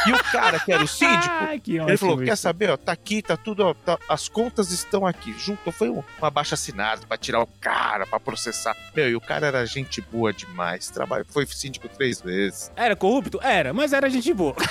E 0.05 0.11
o 0.11 0.23
cara 0.31 0.59
que 0.59 0.71
era 0.71 0.83
o 0.83 0.87
síndico, 0.87 1.33
que 1.63 1.77
ele 1.77 1.97
falou: 1.97 2.17
quer 2.17 2.35
saber? 2.35 2.71
Ó, 2.71 2.77
tá 2.77 2.91
aqui, 2.91 3.21
tá 3.21 3.37
tudo, 3.37 3.63
ó, 3.65 3.73
tá- 3.73 3.97
as 4.09 4.27
contas 4.27 4.71
estão 4.71 5.05
aqui. 5.05 5.33
Junto, 5.37 5.71
foi 5.71 5.89
um, 5.89 6.03
uma 6.19 6.29
baixa 6.29 6.55
assinada 6.55 7.05
pra 7.07 7.17
tirar 7.17 7.41
o 7.41 7.47
cara, 7.61 8.05
pra 8.05 8.19
processar. 8.19 8.75
Meu, 8.95 9.09
e 9.09 9.15
o 9.15 9.21
cara 9.21 9.47
era 9.47 9.65
gente 9.65 10.01
boa 10.01 10.33
demais. 10.33 10.89
Trabalho, 10.89 11.25
foi 11.27 11.45
síndico 11.45 11.87
três 11.87 12.19
vezes. 12.21 12.71
Era 12.75 12.95
corrupto? 12.95 13.39
Era, 13.41 13.73
mas 13.73 13.93
era 13.93 14.09
gente 14.09 14.33
boa. 14.33 14.55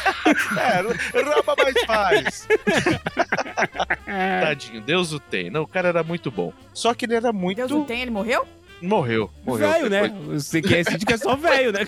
É, 0.57 0.81
rouba 1.21 1.55
mais 1.57 1.85
faz. 1.85 2.49
Tadinho, 4.43 4.81
Deus 4.81 5.13
o 5.13 5.21
tem. 5.21 5.51
Não, 5.51 5.63
o 5.63 5.67
cara 5.67 5.89
era 5.89 6.03
muito 6.03 6.31
bom. 6.31 6.53
Só 6.73 6.95
que 6.95 7.05
ele 7.05 7.15
era 7.15 7.33
muito. 7.33 7.57
Deus 7.59 7.71
não 7.71 7.85
tem, 7.85 8.03
ele 8.03 8.11
morreu? 8.11 8.47
Morreu, 8.83 9.31
morreu. 9.45 9.71
Velho, 9.71 9.91
né? 9.91 10.09
Você 10.29 10.61
que 10.61 10.75
é 10.75 10.85
síndico 10.85 11.13
é 11.13 11.17
só 11.17 11.37
velho, 11.37 11.73
né? 11.73 11.87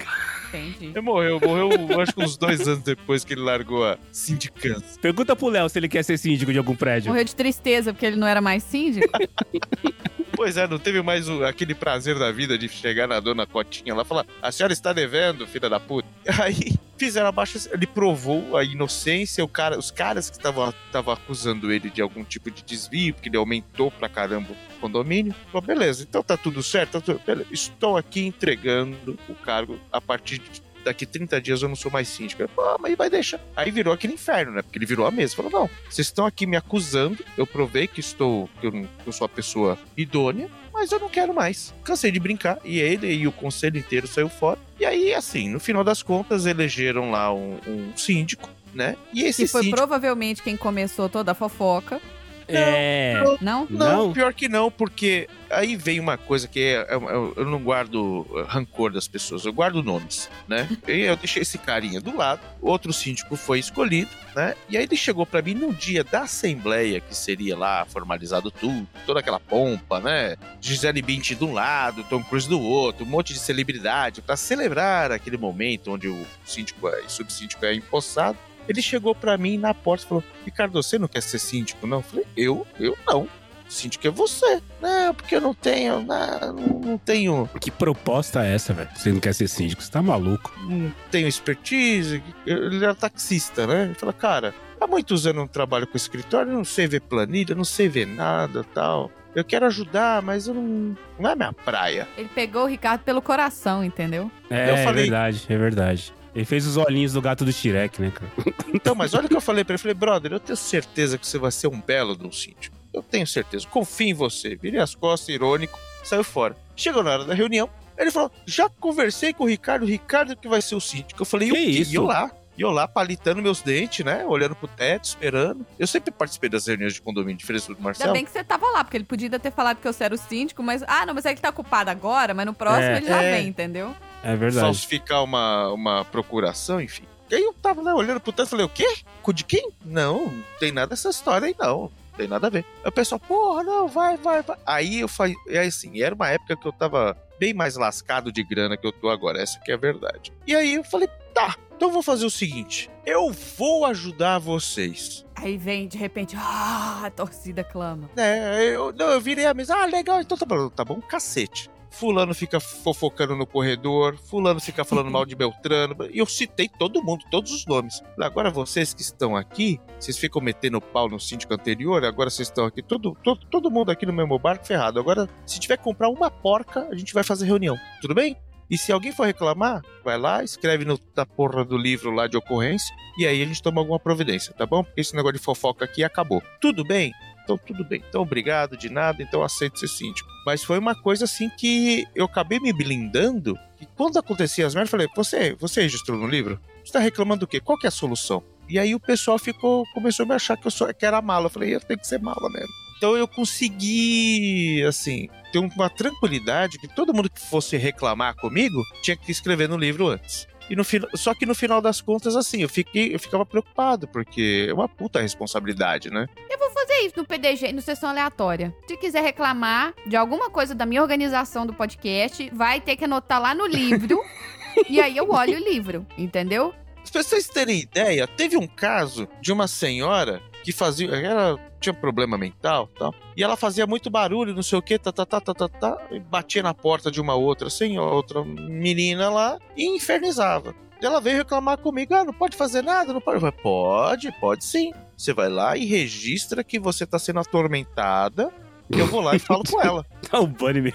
Entendi. 0.48 0.86
Ele 0.86 1.00
morreu, 1.00 1.40
morreu 1.40 2.00
acho 2.00 2.12
que 2.14 2.22
uns 2.22 2.36
dois 2.36 2.66
anos 2.66 2.82
depois 2.82 3.24
que 3.24 3.34
ele 3.34 3.42
largou 3.42 3.84
a 3.84 3.98
sindicância. 4.12 4.98
Pergunta 5.00 5.34
pro 5.36 5.48
Léo 5.48 5.68
se 5.68 5.78
ele 5.78 5.88
quer 5.88 6.02
ser 6.04 6.16
síndico 6.16 6.52
de 6.52 6.58
algum 6.58 6.74
prédio. 6.74 7.08
Morreu 7.08 7.24
de 7.24 7.34
tristeza 7.34 7.92
porque 7.92 8.06
ele 8.06 8.16
não 8.16 8.26
era 8.26 8.40
mais 8.40 8.62
síndico? 8.62 9.06
Pois 10.36 10.56
é, 10.56 10.68
não 10.68 10.78
teve 10.78 11.02
mais 11.02 11.28
o- 11.28 11.44
aquele 11.44 11.74
prazer 11.74 12.18
da 12.18 12.30
vida 12.30 12.56
de 12.58 12.68
chegar 12.68 13.08
na 13.08 13.18
dona 13.18 13.46
Cotinha 13.46 13.94
lá 13.94 14.02
e 14.02 14.04
falar: 14.06 14.26
a 14.40 14.52
senhora 14.52 14.72
está 14.72 14.92
devendo, 14.92 15.46
filha 15.46 15.68
da 15.68 15.80
puta. 15.80 16.06
Aí 16.42 16.74
fizeram 16.98 17.28
abaixo, 17.28 17.58
ele 17.72 17.86
provou 17.86 18.56
a 18.56 18.62
inocência, 18.64 19.46
cara, 19.48 19.78
os 19.78 19.90
caras 19.90 20.30
que 20.30 20.36
estavam 20.36 20.72
estavam 20.86 21.12
acusando 21.14 21.72
ele 21.72 21.90
de 21.90 22.00
algum 22.00 22.24
tipo 22.24 22.50
de 22.50 22.62
desvio, 22.62 23.14
porque 23.14 23.28
ele 23.28 23.36
aumentou 23.36 23.90
pra 23.90 24.08
caramba 24.08 24.52
o 24.52 24.80
condomínio. 24.80 25.34
Falou, 25.52 25.66
beleza, 25.66 26.02
então 26.08 26.22
tá 26.22 26.36
tudo 26.36 26.62
certo, 26.62 26.92
tá 26.92 27.00
tudo, 27.00 27.20
beleza. 27.26 27.48
estou 27.52 27.96
aqui 27.96 28.24
entregando 28.26 29.18
o 29.28 29.34
cargo 29.34 29.78
a 29.92 30.00
partir 30.00 30.38
de 30.38 30.65
daqui 30.86 31.04
30 31.04 31.40
dias 31.40 31.62
eu 31.62 31.68
não 31.68 31.76
sou 31.76 31.90
mais 31.90 32.08
síndico. 32.08 32.42
Ele, 32.42 32.48
Pô, 32.54 32.62
mas 32.80 32.96
vai 32.96 33.10
deixar. 33.10 33.40
Aí 33.54 33.70
virou 33.70 33.92
aquele 33.92 34.14
inferno, 34.14 34.52
né? 34.52 34.62
Porque 34.62 34.78
ele 34.78 34.86
virou 34.86 35.06
a 35.06 35.10
mesa. 35.10 35.36
Falou, 35.36 35.50
não, 35.50 35.70
vocês 35.90 36.06
estão 36.06 36.24
aqui 36.24 36.46
me 36.46 36.56
acusando, 36.56 37.22
eu 37.36 37.46
provei 37.46 37.86
que 37.86 38.00
estou, 38.00 38.48
que 38.60 38.66
eu, 38.66 38.72
que 38.72 38.88
eu 39.06 39.12
sou 39.12 39.24
a 39.24 39.28
pessoa 39.28 39.78
idônea, 39.96 40.48
mas 40.72 40.92
eu 40.92 40.98
não 41.00 41.08
quero 41.08 41.34
mais. 41.34 41.74
Cansei 41.84 42.10
de 42.10 42.20
brincar. 42.20 42.58
E 42.64 42.78
ele 42.78 43.12
e 43.12 43.26
o 43.26 43.32
conselho 43.32 43.78
inteiro 43.78 44.06
saiu 44.06 44.28
fora. 44.28 44.58
E 44.78 44.84
aí, 44.84 45.12
assim, 45.14 45.48
no 45.48 45.58
final 45.60 45.82
das 45.82 46.02
contas, 46.02 46.46
elegeram 46.46 47.10
lá 47.10 47.32
um, 47.34 47.58
um 47.66 47.92
síndico, 47.96 48.48
né? 48.74 48.96
E 49.12 49.22
esse 49.24 49.42
Que 49.44 49.48
foi 49.48 49.62
síndico. 49.62 49.76
provavelmente 49.78 50.42
quem 50.42 50.56
começou 50.56 51.08
toda 51.08 51.32
a 51.32 51.34
fofoca. 51.34 52.00
É. 52.48 53.22
Não? 53.40 53.66
Não, 53.68 54.06
Não? 54.06 54.12
pior 54.12 54.32
que 54.32 54.48
não, 54.48 54.70
porque 54.70 55.28
aí 55.50 55.76
vem 55.76 55.98
uma 56.00 56.16
coisa 56.16 56.46
que 56.48 56.60
é, 56.60 56.86
eu, 56.90 57.02
eu- 57.08 57.34
eu 57.36 57.44
não 57.44 57.60
guardo 57.62 58.26
uh, 58.30 58.44
rancor 58.46 58.92
das 58.92 59.06
pessoas, 59.08 59.44
eu 59.44 59.52
guardo 59.52 59.82
nomes, 59.82 60.28
né? 60.48 60.68
E 60.86 61.00
eu 61.00 61.16
deixei 61.16 61.42
esse 61.42 61.58
carinha 61.58 62.00
do 62.00 62.16
lado, 62.16 62.40
outro 62.60 62.92
síndico 62.92 63.36
foi 63.36 63.58
escolhido, 63.58 64.10
né? 64.34 64.54
E 64.68 64.76
aí 64.76 64.84
ele 64.84 64.96
chegou 64.96 65.26
pra 65.26 65.42
mim 65.42 65.54
no 65.54 65.72
dia 65.72 66.02
da 66.04 66.22
assembleia, 66.22 67.00
que 67.00 67.14
seria 67.14 67.56
lá 67.56 67.84
formalizado 67.86 68.50
tudo, 68.50 68.86
toda 69.04 69.20
aquela 69.20 69.40
pompa, 69.40 70.00
né? 70.00 70.36
Gisele 70.60 71.02
Bündchen 71.02 71.36
de 71.36 71.44
um 71.44 71.52
lado, 71.52 72.04
Tom 72.04 72.22
Cruise 72.22 72.48
do 72.48 72.60
outro, 72.60 73.04
um 73.04 73.08
monte 73.08 73.32
de 73.32 73.38
celebridade 73.38 74.22
pra 74.22 74.36
celebrar 74.36 75.10
aquele 75.12 75.36
momento 75.36 75.90
onde 75.92 76.08
o 76.08 76.26
síndico 76.44 76.88
é, 76.88 77.00
e 77.06 77.10
subsíndico 77.10 77.64
é 77.64 77.74
empossado. 77.74 78.38
Ele 78.68 78.82
chegou 78.82 79.14
pra 79.14 79.36
mim 79.38 79.56
na 79.58 79.72
porta 79.74 80.04
e 80.04 80.08
falou: 80.08 80.24
Ricardo, 80.44 80.72
você 80.82 80.98
não 80.98 81.08
quer 81.08 81.22
ser 81.22 81.38
síndico, 81.38 81.86
não? 81.86 81.98
Eu 81.98 82.02
falei: 82.02 82.26
Eu? 82.36 82.66
Eu 82.78 82.96
não. 83.06 83.28
Síndico 83.68 84.06
é 84.06 84.10
você. 84.10 84.62
Não, 84.80 85.12
porque 85.12 85.34
eu 85.34 85.40
não 85.40 85.52
tenho. 85.52 86.00
Não, 86.02 86.52
não 86.52 86.98
tenho. 86.98 87.50
Que 87.60 87.68
proposta 87.70 88.46
é 88.46 88.54
essa, 88.54 88.72
velho? 88.72 88.88
Você 88.94 89.10
não 89.10 89.18
quer 89.18 89.34
ser 89.34 89.48
síndico? 89.48 89.82
Você 89.82 89.90
tá 89.90 90.00
maluco? 90.00 90.52
Não 90.62 90.92
tenho 91.10 91.26
expertise. 91.26 92.22
Ele 92.46 92.76
era 92.84 92.94
taxista, 92.94 93.66
né? 93.66 93.86
Ele 93.86 93.94
falou, 93.94 94.12
cara, 94.12 94.54
há 94.80 94.86
muitos 94.86 95.26
anos 95.26 95.42
eu 95.42 95.48
trabalho 95.48 95.84
com 95.86 95.96
escritório, 95.96 96.52
não 96.52 96.64
sei 96.64 96.86
ver 96.86 97.00
planilha, 97.00 97.56
não 97.56 97.64
sei 97.64 97.88
ver 97.88 98.06
nada 98.06 98.62
tal. 98.72 99.10
Eu 99.34 99.44
quero 99.44 99.66
ajudar, 99.66 100.22
mas 100.22 100.46
eu 100.46 100.54
não. 100.54 100.96
Não 101.18 101.30
é 101.30 101.34
minha 101.34 101.52
praia. 101.52 102.06
Ele 102.16 102.30
pegou 102.32 102.62
o 102.62 102.66
Ricardo 102.66 103.02
pelo 103.02 103.20
coração, 103.20 103.82
entendeu? 103.84 104.30
É, 104.48 104.70
Eu 104.70 104.76
falei- 104.84 104.88
é 104.88 105.10
verdade, 105.10 105.44
é 105.48 105.58
verdade. 105.58 106.14
Ele 106.36 106.44
fez 106.44 106.66
os 106.66 106.76
olhinhos 106.76 107.14
do 107.14 107.22
gato 107.22 107.44
do 107.46 107.52
Shrek, 107.52 108.00
né, 108.00 108.12
cara? 108.14 108.30
Então, 108.74 108.94
mas 108.94 109.14
olha 109.14 109.24
o 109.24 109.28
que 109.28 109.34
eu 109.34 109.40
falei 109.40 109.64
pra 109.64 109.72
ele. 109.72 109.78
Eu 109.78 109.82
falei, 109.82 109.94
brother, 109.94 110.32
eu 110.32 110.38
tenho 110.38 110.56
certeza 110.56 111.16
que 111.16 111.26
você 111.26 111.38
vai 111.38 111.50
ser 111.50 111.66
um 111.68 111.80
belo 111.80 112.14
de 112.14 112.26
um 112.26 112.30
síndico. 112.30 112.76
Eu 112.92 113.02
tenho 113.02 113.26
certeza. 113.26 113.66
Confio 113.66 114.08
em 114.08 114.14
você. 114.14 114.54
Virei 114.54 114.78
as 114.80 114.94
costas, 114.94 115.30
irônico, 115.30 115.78
saiu 116.04 116.22
fora. 116.22 116.54
Chegou 116.76 117.02
na 117.02 117.10
hora 117.12 117.24
da 117.24 117.32
reunião, 117.34 117.70
ele 117.96 118.10
falou: 118.10 118.30
já 118.44 118.68
conversei 118.68 119.32
com 119.32 119.44
o 119.44 119.48
Ricardo, 119.48 119.84
o 119.84 119.86
Ricardo 119.88 120.36
que 120.36 120.46
vai 120.46 120.60
ser 120.60 120.74
o 120.74 120.80
síndico. 120.80 121.22
Eu 121.22 121.26
falei, 121.26 121.48
e 121.48 121.52
o 121.52 121.54
Que 121.54 121.64
quê? 121.64 121.70
isso? 121.70 121.92
E 121.92 121.94
eu 121.94 122.04
lá. 122.04 122.30
E 122.58 122.62
eu 122.62 122.70
lá, 122.70 122.88
palitando 122.88 123.42
meus 123.42 123.60
dentes, 123.60 124.02
né? 124.04 124.24
Olhando 124.24 124.54
pro 124.54 124.66
teto, 124.66 125.04
esperando. 125.04 125.66
Eu 125.78 125.86
sempre 125.86 126.10
participei 126.10 126.48
das 126.48 126.66
reuniões 126.66 126.94
de 126.94 127.02
condomínio 127.02 127.36
diferente 127.36 127.66
do 127.66 127.72
Ainda 127.72 127.82
Marcelo. 127.82 128.12
bem 128.14 128.24
que 128.24 128.30
você 128.30 128.42
tava 128.42 128.66
lá, 128.70 128.82
porque 128.82 128.96
ele 128.96 129.04
podia 129.04 129.28
ter 129.38 129.50
falado 129.52 129.76
que 129.78 129.86
eu 129.86 129.94
era 130.00 130.14
o 130.14 130.18
síndico, 130.18 130.62
mas. 130.62 130.82
Ah, 130.86 131.04
não, 131.04 131.12
mas 131.14 131.26
é 131.26 131.34
que 131.34 131.40
tá 131.40 131.50
ocupado 131.50 131.90
agora, 131.90 132.32
mas 132.32 132.46
no 132.46 132.54
próximo 132.54 132.84
É. 132.84 132.96
ele 132.96 133.06
já 133.06 133.22
É. 133.22 133.36
vem, 133.38 133.48
entendeu? 133.48 133.94
É 134.26 134.34
verdade. 134.34 134.66
falsificar 134.66 135.22
uma, 135.22 135.68
uma 135.68 136.04
procuração, 136.04 136.80
enfim. 136.80 137.04
E 137.30 137.34
aí 137.36 137.42
eu 137.42 137.52
tava 137.52 137.80
lá 137.80 137.94
olhando 137.94 138.18
pro 138.18 138.32
teto 138.32 138.46
e 138.46 138.50
falei, 138.50 138.66
o 138.66 138.68
quê? 138.68 138.96
Cu 139.22 139.32
de 139.32 139.44
quem? 139.44 139.70
Não, 139.84 140.26
não 140.26 140.44
tem 140.58 140.72
nada 140.72 140.88
dessa 140.88 141.10
história 141.10 141.46
aí, 141.46 141.54
não. 141.56 141.82
Não 141.82 141.90
tem 142.16 142.26
nada 142.26 142.48
a 142.48 142.50
ver. 142.50 142.64
Aí 142.82 142.88
o 142.88 142.92
pessoal, 142.92 143.20
porra, 143.20 143.62
não, 143.62 143.86
vai, 143.86 144.16
vai, 144.16 144.42
vai. 144.42 144.56
Aí 144.66 145.00
eu 145.00 145.08
falei, 145.08 145.36
e 145.46 145.56
aí 145.56 145.68
assim, 145.68 146.02
era 146.02 146.14
uma 146.14 146.28
época 146.28 146.56
que 146.56 146.66
eu 146.66 146.72
tava 146.72 147.16
bem 147.38 147.54
mais 147.54 147.76
lascado 147.76 148.32
de 148.32 148.42
grana 148.42 148.76
que 148.76 148.86
eu 148.86 148.92
tô 148.92 149.08
agora, 149.08 149.40
essa 149.40 149.60
que 149.60 149.70
é 149.70 149.74
a 149.74 149.78
verdade. 149.78 150.32
E 150.44 150.56
aí 150.56 150.74
eu 150.74 150.84
falei, 150.84 151.08
tá, 151.32 151.54
então 151.76 151.88
eu 151.88 151.92
vou 151.92 152.02
fazer 152.02 152.24
o 152.24 152.30
seguinte, 152.30 152.90
eu 153.04 153.30
vou 153.56 153.84
ajudar 153.84 154.38
vocês. 154.38 155.24
Aí 155.36 155.58
vem, 155.58 155.86
de 155.86 155.98
repente, 155.98 156.34
ah, 156.40 157.02
a 157.04 157.10
torcida 157.10 157.62
clama. 157.62 158.10
É, 158.16 158.74
eu, 158.74 158.92
não, 158.92 159.10
eu 159.10 159.20
virei 159.20 159.46
a 159.46 159.54
mesa. 159.54 159.76
Ah, 159.76 159.86
legal, 159.86 160.20
então 160.20 160.36
tá 160.36 160.46
bom, 160.46 160.68
tá 160.68 160.84
bom, 160.84 161.00
cacete. 161.00 161.70
Fulano 161.98 162.34
fica 162.34 162.60
fofocando 162.60 163.34
no 163.34 163.46
corredor, 163.46 164.16
Fulano 164.18 164.60
fica 164.60 164.84
falando 164.84 165.10
mal 165.10 165.24
de 165.24 165.34
Beltrano. 165.34 165.96
E 166.12 166.18
eu 166.18 166.26
citei 166.26 166.68
todo 166.68 167.02
mundo, 167.02 167.24
todos 167.30 167.50
os 167.52 167.64
nomes. 167.66 168.02
Agora 168.20 168.50
vocês 168.50 168.92
que 168.92 169.00
estão 169.00 169.34
aqui, 169.34 169.80
vocês 169.98 170.18
ficam 170.18 170.42
metendo 170.42 170.80
pau 170.80 171.08
no 171.08 171.18
síndico 171.18 171.54
anterior, 171.54 172.04
agora 172.04 172.28
vocês 172.28 172.48
estão 172.48 172.66
aqui, 172.66 172.82
todo, 172.82 173.16
todo, 173.22 173.46
todo 173.46 173.70
mundo 173.70 173.90
aqui 173.90 174.04
no 174.04 174.12
mesmo 174.12 174.38
barco 174.38 174.66
ferrado. 174.66 175.00
Agora, 175.00 175.28
se 175.46 175.58
tiver 175.58 175.78
que 175.78 175.84
comprar 175.84 176.08
uma 176.08 176.30
porca, 176.30 176.86
a 176.90 176.94
gente 176.94 177.14
vai 177.14 177.24
fazer 177.24 177.46
reunião. 177.46 177.78
Tudo 178.00 178.14
bem? 178.14 178.36
E 178.68 178.76
se 178.76 178.90
alguém 178.90 179.12
for 179.12 179.26
reclamar, 179.26 179.80
vai 180.04 180.18
lá, 180.18 180.42
escreve 180.42 180.84
no, 180.84 180.98
na 181.16 181.24
porra 181.24 181.64
do 181.64 181.78
livro 181.78 182.10
lá 182.10 182.26
de 182.26 182.36
ocorrência, 182.36 182.94
e 183.16 183.26
aí 183.26 183.40
a 183.40 183.46
gente 183.46 183.62
toma 183.62 183.80
alguma 183.80 183.98
providência, 183.98 184.52
tá 184.52 184.66
bom? 184.66 184.82
Porque 184.82 185.00
esse 185.00 185.14
negócio 185.14 185.38
de 185.38 185.44
fofoca 185.44 185.84
aqui 185.84 186.02
acabou. 186.02 186.42
Tudo 186.60 186.84
bem? 186.84 187.12
Então 187.46 187.56
tudo 187.56 187.84
bem. 187.84 188.02
Então 188.08 188.22
obrigado 188.22 188.76
de 188.76 188.90
nada, 188.90 189.22
então 189.22 189.42
aceito 189.42 189.78
ser 189.78 189.86
síndico. 189.86 190.28
Mas 190.44 190.64
foi 190.64 190.78
uma 190.78 190.96
coisa 190.96 191.24
assim 191.24 191.48
que 191.48 192.04
eu 192.14 192.24
acabei 192.24 192.58
me 192.58 192.72
blindando, 192.72 193.56
que 193.78 193.86
quando 193.94 194.18
acontecia 194.18 194.66
as 194.66 194.74
merdas, 194.74 194.92
eu 194.92 194.98
falei, 194.98 195.08
você, 195.14 195.54
você 195.54 195.82
registrou 195.82 196.18
no 196.18 196.26
livro? 196.26 196.60
Você 196.84 196.92
tá 196.92 196.98
reclamando 196.98 197.40
do 197.40 197.46
quê? 197.46 197.60
Qual 197.60 197.78
que 197.78 197.86
é 197.86 197.88
a 197.88 197.92
solução? 197.92 198.42
E 198.68 198.80
aí 198.80 198.94
o 198.96 199.00
pessoal 199.00 199.38
ficou, 199.38 199.84
começou 199.94 200.24
a 200.24 200.28
me 200.28 200.34
achar 200.34 200.56
que 200.56 200.66
eu 200.66 200.70
sou, 200.72 200.92
que 200.92 201.06
era 201.06 201.22
mala. 201.22 201.46
Eu 201.46 201.50
falei, 201.50 201.74
eu 201.74 201.80
tenho 201.80 202.00
que 202.00 202.06
ser 202.06 202.20
mala 202.20 202.50
mesmo. 202.50 202.72
Então 202.96 203.16
eu 203.16 203.28
consegui, 203.28 204.82
assim, 204.84 205.28
ter 205.52 205.58
uma 205.58 205.88
tranquilidade 205.88 206.78
que 206.78 206.88
todo 206.88 207.14
mundo 207.14 207.30
que 207.30 207.40
fosse 207.40 207.76
reclamar 207.76 208.34
comigo 208.34 208.82
tinha 209.02 209.16
que 209.16 209.30
escrever 209.30 209.68
no 209.68 209.76
livro 209.76 210.08
antes. 210.08 210.48
E 210.68 210.76
no 210.76 210.84
final, 210.84 211.08
só 211.14 211.34
que 211.34 211.46
no 211.46 211.54
final 211.54 211.80
das 211.80 212.00
contas, 212.00 212.34
assim, 212.34 212.62
eu 212.62 212.68
fiquei, 212.68 213.14
eu 213.14 213.18
ficava 213.18 213.46
preocupado, 213.46 214.08
porque 214.08 214.66
é 214.68 214.74
uma 214.74 214.88
puta 214.88 215.20
responsabilidade, 215.20 216.10
né? 216.10 216.26
Eu 216.50 216.58
vou 216.58 216.70
fazer 216.70 216.94
isso 217.06 217.14
no 217.16 217.24
PDG, 217.24 217.72
no 217.72 217.80
sessão 217.80 218.10
aleatória. 218.10 218.74
Se 218.88 218.96
quiser 218.96 219.22
reclamar 219.22 219.94
de 220.06 220.16
alguma 220.16 220.50
coisa 220.50 220.74
da 220.74 220.84
minha 220.84 221.02
organização 221.02 221.66
do 221.66 221.72
podcast, 221.72 222.50
vai 222.52 222.80
ter 222.80 222.96
que 222.96 223.04
anotar 223.04 223.40
lá 223.40 223.54
no 223.54 223.66
livro. 223.66 224.20
e 224.88 225.00
aí 225.00 225.16
eu 225.16 225.30
olho 225.30 225.56
o 225.56 225.62
livro, 225.62 226.06
entendeu? 226.18 226.74
Pra 227.12 227.22
vocês 227.22 227.48
terem 227.48 227.80
ideia, 227.80 228.26
teve 228.26 228.56
um 228.56 228.66
caso 228.66 229.28
de 229.40 229.52
uma 229.52 229.68
senhora 229.68 230.42
que 230.62 230.72
fazia. 230.72 231.08
Ela 231.10 231.58
tinha 231.86 231.94
problema 231.94 232.36
mental 232.36 232.88
tal. 232.98 233.14
E 233.36 233.42
ela 233.42 233.56
fazia 233.56 233.86
muito 233.86 234.10
barulho, 234.10 234.54
não 234.54 234.62
sei 234.62 234.78
o 234.78 234.82
que, 234.82 234.98
tá, 234.98 235.12
tá, 235.12 235.24
tá, 235.24 235.40
tá, 235.40 235.54
tá, 235.54 235.68
tá, 235.68 236.06
e 236.10 236.18
batia 236.18 236.62
na 236.62 236.74
porta 236.74 237.10
de 237.10 237.20
uma 237.20 237.34
outra 237.34 237.70
senhora, 237.70 238.14
outra 238.14 238.44
menina 238.44 239.30
lá 239.30 239.58
e 239.76 239.86
infernizava. 239.94 240.74
Ela 241.00 241.20
veio 241.20 241.36
reclamar 241.36 241.78
comigo: 241.78 242.14
ah, 242.14 242.24
não 242.24 242.32
pode 242.32 242.56
fazer 242.56 242.82
nada, 242.82 243.12
não 243.12 243.20
pode. 243.20 243.36
Eu 243.36 243.40
falei, 243.40 243.58
pode, 243.62 244.32
pode 244.40 244.64
sim. 244.64 244.92
Você 245.16 245.32
vai 245.32 245.48
lá 245.48 245.76
e 245.76 245.84
registra 245.84 246.64
que 246.64 246.78
você 246.78 247.06
tá 247.06 247.18
sendo 247.18 247.40
atormentada. 247.40 248.52
E 248.88 248.98
eu 248.98 249.06
vou 249.06 249.20
lá 249.20 249.34
e 249.34 249.38
falo 249.38 249.62
com 249.64 249.80
ela. 249.80 250.06
Tá 250.30 250.40
o 250.40 250.46
Bunny 250.46 250.92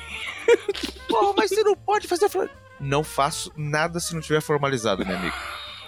Pô, 1.07 1.33
mas 1.37 1.51
você 1.51 1.63
não 1.63 1.75
pode 1.75 2.07
fazer. 2.07 2.29
Não 2.79 3.03
faço 3.03 3.51
nada 3.55 3.99
se 3.99 4.13
não 4.13 4.21
tiver 4.21 4.41
formalizado, 4.41 5.05
meu 5.05 5.15
amigo. 5.15 5.35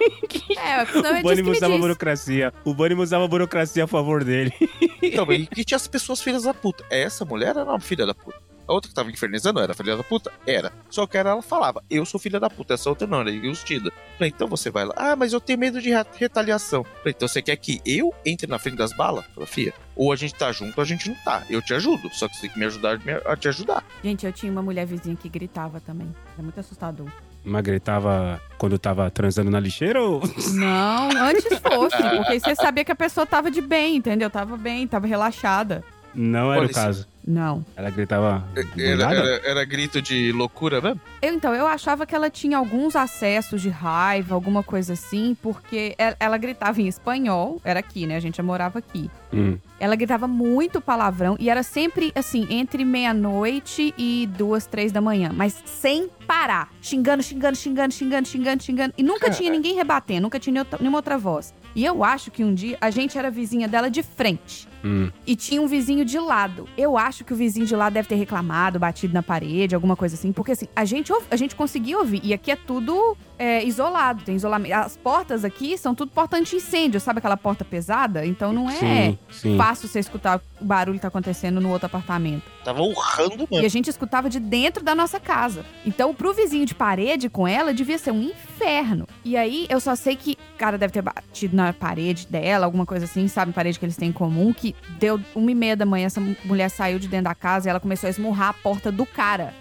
É, 0.58 0.86
senão 0.86 1.16
é 1.16 1.20
O 1.20 1.24
Bunny 1.24 1.44
que 1.44 1.50
usava 1.50 1.78
burocracia. 1.78 2.54
O 2.63 2.74
Bunny 2.74 2.96
usava 2.96 3.26
a 3.26 3.28
burocracia 3.28 3.84
a 3.84 3.88
favor 3.88 4.24
dele. 4.24 4.52
Então, 5.06 5.30
e, 5.34 5.50
e 5.58 5.66
tinha 5.66 5.76
as 5.76 5.86
pessoas 5.86 6.22
filhas 6.22 6.44
da 6.44 6.54
puta. 6.54 6.86
Essa 6.89 7.26
mulher 7.26 7.50
era 7.50 7.66
uma 7.66 7.80
filha 7.80 8.06
da 8.06 8.13
puta. 8.16 8.39
A 8.66 8.72
outra 8.72 8.88
que 8.88 8.96
tava 8.96 9.12
infernizando 9.12 9.60
era 9.60 9.74
filha 9.74 9.98
da 9.98 10.04
puta? 10.04 10.32
Era. 10.48 10.72
Só 10.89 11.06
que 11.06 11.18
era, 11.18 11.32
ela 11.32 11.42
falava, 11.42 11.84
eu 11.89 12.06
sou 12.06 12.18
filha 12.18 12.39
da 12.39 12.50
puta, 12.50 12.74
essa 12.76 12.89
outra 12.89 13.06
não, 13.06 13.20
era 13.20 13.30
enrustida. 13.30 13.92
Falei, 14.18 14.32
então 14.34 14.48
você 14.48 14.72
vai 14.72 14.86
lá. 14.86 14.94
Ah, 14.96 15.13
mas 15.18 15.34
eu 15.34 15.42
tenho 15.42 15.60
medo 15.60 15.82
de 15.82 15.89
re- 15.89 16.06
retaliação. 16.18 16.86
Falei, 16.86 17.13
então 17.13 17.28
você 17.28 17.42
quer 17.42 17.58
que 17.58 17.82
eu 17.86 18.13
entre 18.26 18.48
na 18.48 18.58
frente 18.58 18.78
das 18.78 18.96
balas? 18.96 19.26
Falei, 19.36 19.46
fia, 19.48 19.74
ou 19.94 20.13
a 20.13 20.16
gente 20.16 20.34
tá 20.36 20.50
junto 20.54 20.78
ou 20.78 20.82
a 20.82 20.86
gente 20.86 21.10
não 21.10 21.16
tá. 21.26 21.44
Eu 21.50 21.62
te 21.62 21.74
ajudo, 21.74 22.10
só 22.13 22.30
que 22.30 22.36
você 22.36 22.42
tem 22.44 22.52
que 22.52 22.60
me 22.60 22.66
ajudar 22.66 22.98
a 23.26 23.36
te 23.36 23.50
ajudar. 23.50 23.84
Gente, 24.02 24.26
eu 24.26 24.32
tinha 24.32 24.50
uma 24.50 24.62
mulher 24.63 24.86
vizinha 24.86 25.18
que 25.18 25.28
gritava 25.28 25.82
também. 25.82 26.08
Era 26.34 26.42
muito 26.44 26.58
assustador. 26.62 27.08
Mas 27.43 27.62
gritava 27.62 28.41
quando 28.58 28.79
tava 28.79 29.10
transando 29.12 29.51
na 29.51 29.60
lixeira 29.60 30.01
ou. 30.01 30.21
Não, 30.53 31.10
antes 31.27 31.60
fosse, 31.60 31.97
porque 32.15 32.34
aí 32.34 32.39
você 32.39 32.56
sabia 32.56 32.86
que 32.86 32.91
a 32.91 32.95
pessoa 32.95 33.25
tava 33.25 33.51
de 33.51 33.62
bem, 33.62 33.97
entendeu? 33.97 34.29
Tava 34.29 34.56
bem, 34.56 34.88
tava 34.88 35.08
relaxada. 35.08 35.84
Não 36.15 36.51
era 36.51 36.62
Olha, 36.62 36.71
o 36.71 36.73
caso. 36.73 37.08
Não. 37.26 37.66
Ela 37.76 37.90
gritava. 37.90 38.44
do 38.54 38.82
Era, 38.82 39.04
era, 39.14 39.42
era 39.48 39.66
grito 39.66 40.02
de 40.02 40.32
loucura 40.32 40.82
mesmo? 40.82 41.00
Eu, 41.22 41.34
então, 41.34 41.54
eu 41.54 41.66
achava 41.66 42.06
que 42.06 42.14
ela 42.14 42.30
tinha 42.30 42.58
alguns 42.58 42.96
acessos 42.96 43.62
de 43.62 43.70
raiva, 43.70 44.36
alguma 44.36 44.62
coisa 44.64 44.94
assim, 44.94 45.36
porque 45.42 45.96
ela, 45.98 46.16
ela 46.20 46.38
gritava 46.38 46.82
em 46.82 46.88
espanhol. 46.88 47.62
Era 47.64 47.80
aqui, 47.80 48.06
né? 48.06 48.18
A 48.18 48.20
gente 48.20 48.38
já 48.38 48.44
morava 48.44 48.80
aqui. 48.80 49.10
Hum. 49.34 49.58
Ela 49.80 49.96
gritava 49.96 50.28
muito 50.28 50.80
palavrão 50.82 51.36
e 51.40 51.50
era 51.50 51.64
sempre 51.64 52.12
assim, 52.16 52.46
entre 52.50 52.86
meia-noite 52.86 53.94
e 53.98 54.28
duas, 54.38 54.66
três 54.66 54.92
da 54.92 55.02
manhã, 55.02 55.32
mas 55.34 55.62
sem 55.66 56.10
parar. 56.28 56.70
Xingando, 56.82 57.22
xingando, 57.24 57.56
xingando, 57.58 57.94
xingando, 57.94 58.28
xingando, 58.28 58.64
xingando. 58.64 58.94
E 58.98 59.04
nunca 59.04 59.30
tinha 59.30 59.50
ninguém 59.52 59.76
rebatendo, 59.76 60.22
nunca 60.24 60.40
tinha 60.40 60.54
nenhuma- 60.54 60.78
nenhuma 60.80 60.98
outra 61.00 61.18
voz. 61.18 61.54
E 61.76 61.84
eu 61.84 62.04
acho 62.04 62.30
que 62.32 62.44
um 62.44 62.54
dia 62.54 62.78
a 62.80 62.90
gente 62.92 63.18
era 63.18 63.32
vizinha 63.32 63.68
dela 63.68 63.90
de 63.90 64.04
frente. 64.04 64.68
Hum. 64.86 65.10
E 65.26 65.36
tinha 65.36 65.62
um 65.62 65.68
vizinho 65.68 66.06
de 66.06 66.20
lado. 66.20 66.68
Eu 66.78 66.98
acho 66.98 67.12
que 67.21 67.34
o 67.34 67.36
vizinho 67.36 67.65
de 67.65 67.76
lado 67.76 67.93
deve 67.93 68.08
ter 68.08 68.15
reclamado, 68.15 68.80
batido 68.80 69.13
na 69.13 69.21
parede, 69.21 69.76
alguma 69.76 69.97
coisa 69.97 70.15
assim. 70.15 70.32
Porque 70.32 70.54
assim, 70.54 70.67
a 70.73 70.86
gente, 70.86 71.12
a 71.30 71.36
gente 71.36 71.54
conseguia 71.54 71.97
ouvir. 71.97 72.21
E 72.23 72.34
aqui 72.34 72.49
é 72.49 72.56
tudo 72.56 73.17
é, 73.43 73.63
isolado, 73.65 74.23
tem 74.23 74.36
isolamento. 74.36 74.73
As 74.73 74.95
portas 74.95 75.43
aqui 75.43 75.77
são 75.77 75.93
tudo 75.93 76.12
porta 76.12 76.38
anti-incêndio, 76.38 76.99
sabe 76.99 77.17
aquela 77.19 77.36
porta 77.36 77.65
pesada? 77.65 78.25
Então 78.25 78.53
não 78.53 78.69
é 78.69 78.73
Sim, 78.75 79.17
sim. 79.29 79.58
fácil 79.58 79.88
você 79.89 79.99
escutar 79.99 80.41
o 80.62 80.63
barulho 80.65 80.95
que 80.97 81.01
tá 81.01 81.10
acontecendo 81.10 81.60
no 81.60 81.69
outro 81.69 81.88
apartamento. 81.88 82.43
Tava 82.63 82.82
urrando 82.82 83.43
E 83.43 83.47
mesmo. 83.56 83.65
a 83.65 83.69
gente 83.69 83.89
escutava 83.89 84.29
de 84.29 84.39
dentro 84.39 84.82
da 84.84 84.95
nossa 84.95 85.19
casa. 85.19 85.65
Então, 85.86 86.13
pro 86.13 86.34
vizinho 86.34 86.65
de 86.65 86.73
parede 86.73 87.29
com 87.29 87.45
ela, 87.45 87.73
devia 87.73 87.97
ser 87.97 88.12
um 88.12 88.21
inferno. 88.23 89.06
E 89.25 89.36
aí, 89.36 89.65
eu 89.69 89.79
só 89.82 89.95
sei 89.95 90.15
que 90.15 90.38
o 90.56 90.58
cara 90.58 90.77
deve 90.77 90.93
ter 90.93 91.01
batido 91.01 91.56
na 91.56 91.73
parede 91.73 92.25
dela, 92.27 92.65
alguma 92.65 92.86
coisa 92.86 93.03
assim, 93.03 93.27
sabe? 93.27 93.51
Parede 93.51 93.77
que 93.77 93.84
eles 93.86 93.97
têm 93.97 94.10
em 94.10 94.13
comum, 94.13 94.53
que 94.53 94.73
deu 94.97 95.19
uma 95.36 95.51
e 95.51 95.56
meia 95.56 95.75
da 95.75 95.86
manhã, 95.86 96.06
essa 96.06 96.21
mulher 96.45 96.69
saiu 96.69 96.99
de 96.99 97.10
dentro 97.10 97.25
da 97.25 97.36
casa 97.36 97.67
e 97.67 97.69
ela 97.69 97.79
começou 97.82 98.08
a 98.08 98.12
esmurrar 98.12 98.49
a 98.49 98.53
porta 98.53 98.89
do 98.91 99.06
cara. 99.06 99.53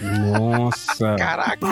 Nossa. 0.00 1.16
Caraca! 1.16 1.66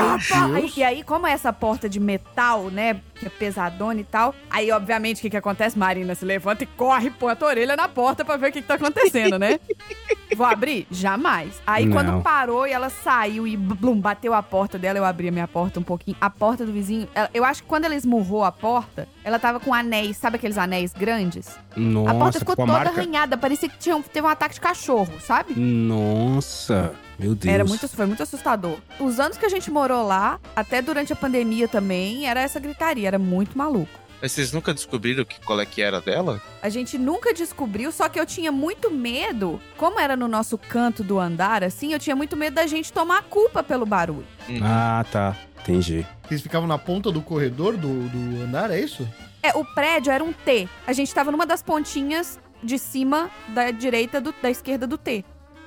Aí- 0.54 0.72
e 0.76 0.82
aí, 0.82 1.02
como 1.02 1.26
é 1.26 1.32
essa 1.32 1.52
porta 1.52 1.88
de 1.88 1.98
metal, 2.00 2.70
né? 2.70 3.00
Que 3.14 3.26
é 3.26 3.30
pesadona 3.30 4.00
e 4.00 4.04
tal. 4.04 4.34
Aí, 4.50 4.70
obviamente, 4.72 5.18
o 5.18 5.20
que, 5.22 5.30
que 5.30 5.36
acontece? 5.36 5.78
Marina 5.78 6.14
se 6.14 6.24
levanta 6.24 6.64
e 6.64 6.66
corre, 6.66 7.10
põe 7.10 7.32
a 7.32 7.36
tua 7.36 7.48
orelha 7.48 7.76
na 7.76 7.88
porta 7.88 8.24
pra 8.24 8.36
ver 8.36 8.48
o 8.50 8.52
que, 8.52 8.60
que 8.62 8.66
tá 8.68 8.74
acontecendo, 8.74 9.38
né? 9.38 9.58
Vou 10.36 10.44
abrir? 10.46 10.86
Jamais. 10.90 11.62
Aí, 11.64 11.86
Não. 11.86 11.92
quando 11.92 12.20
parou 12.22 12.66
e 12.66 12.72
ela 12.72 12.90
saiu 12.90 13.46
e 13.46 13.56
blum, 13.56 14.00
bateu 14.00 14.34
a 14.34 14.42
porta 14.42 14.76
dela, 14.76 14.98
eu 14.98 15.04
abri 15.04 15.28
a 15.28 15.32
minha 15.32 15.46
porta 15.46 15.78
um 15.78 15.82
pouquinho. 15.82 16.16
A 16.20 16.28
porta 16.28 16.66
do 16.66 16.72
vizinho, 16.72 17.06
ela- 17.14 17.30
eu 17.32 17.44
acho 17.44 17.62
que 17.62 17.68
quando 17.68 17.84
ela 17.84 17.94
esmurrou 17.94 18.42
a 18.44 18.50
porta, 18.50 19.06
ela 19.22 19.38
tava 19.38 19.60
com 19.60 19.72
anéis, 19.72 20.16
sabe 20.16 20.36
aqueles 20.36 20.58
anéis 20.58 20.92
grandes? 20.92 21.56
Nossa, 21.76 22.10
a 22.10 22.14
porta 22.14 22.38
ficou 22.40 22.56
toda 22.56 22.72
marca. 22.72 22.90
arranhada, 22.90 23.36
parecia 23.36 23.68
que 23.68 23.78
tinha, 23.78 23.96
um- 23.96 24.02
teve 24.02 24.26
um 24.26 24.30
ataque 24.30 24.54
de 24.54 24.60
cachorro, 24.60 25.12
sabe? 25.20 25.54
Nossa, 25.56 26.92
meu 27.18 27.34
Deus. 27.34 27.52
Era 27.54 27.64
muito, 27.64 27.88
foi 27.88 28.06
muito 28.06 28.22
assustador. 28.22 28.78
Os 28.98 29.20
anos 29.20 29.36
que 29.36 29.46
a 29.46 29.48
gente 29.48 29.70
morou 29.70 30.06
lá, 30.06 30.38
até 30.54 30.80
durante 30.82 31.12
a 31.12 31.16
pandemia 31.16 31.68
também, 31.68 32.26
era 32.26 32.40
essa 32.40 32.58
gritaria, 32.60 33.06
era 33.08 33.18
muito 33.18 33.56
maluco. 33.56 33.90
Mas 34.22 34.32
vocês 34.32 34.52
nunca 34.52 34.72
descobriram 34.72 35.22
que, 35.24 35.38
qual 35.40 35.60
é 35.60 35.66
que 35.66 35.82
era 35.82 36.00
dela? 36.00 36.40
A 36.62 36.68
gente 36.70 36.96
nunca 36.96 37.34
descobriu, 37.34 37.92
só 37.92 38.08
que 38.08 38.18
eu 38.18 38.24
tinha 38.24 38.50
muito 38.50 38.90
medo, 38.90 39.60
como 39.76 40.00
era 40.00 40.16
no 40.16 40.26
nosso 40.26 40.56
canto 40.56 41.04
do 41.04 41.18
andar, 41.18 41.62
assim, 41.62 41.92
eu 41.92 41.98
tinha 41.98 42.16
muito 42.16 42.34
medo 42.36 42.54
da 42.54 42.66
gente 42.66 42.90
tomar 42.92 43.18
a 43.18 43.22
culpa 43.22 43.62
pelo 43.62 43.84
barulho. 43.84 44.24
Uhum. 44.48 44.60
Ah, 44.62 45.04
tá. 45.12 45.36
Entendi. 45.62 46.06
Vocês 46.26 46.40
ficavam 46.40 46.66
na 46.66 46.78
ponta 46.78 47.10
do 47.12 47.20
corredor 47.20 47.76
do, 47.76 48.08
do 48.08 48.42
andar, 48.44 48.70
é 48.70 48.80
isso? 48.80 49.06
É, 49.42 49.50
o 49.56 49.64
prédio 49.74 50.10
era 50.10 50.24
um 50.24 50.32
T. 50.32 50.68
A 50.86 50.92
gente 50.94 51.12
tava 51.14 51.30
numa 51.30 51.44
das 51.44 51.62
pontinhas 51.62 52.38
de 52.62 52.78
cima 52.78 53.30
da 53.48 53.70
direita 53.70 54.22
do- 54.22 54.34
da 54.40 54.50
esquerda 54.50 54.86
do 54.86 54.96
T. 54.96 55.22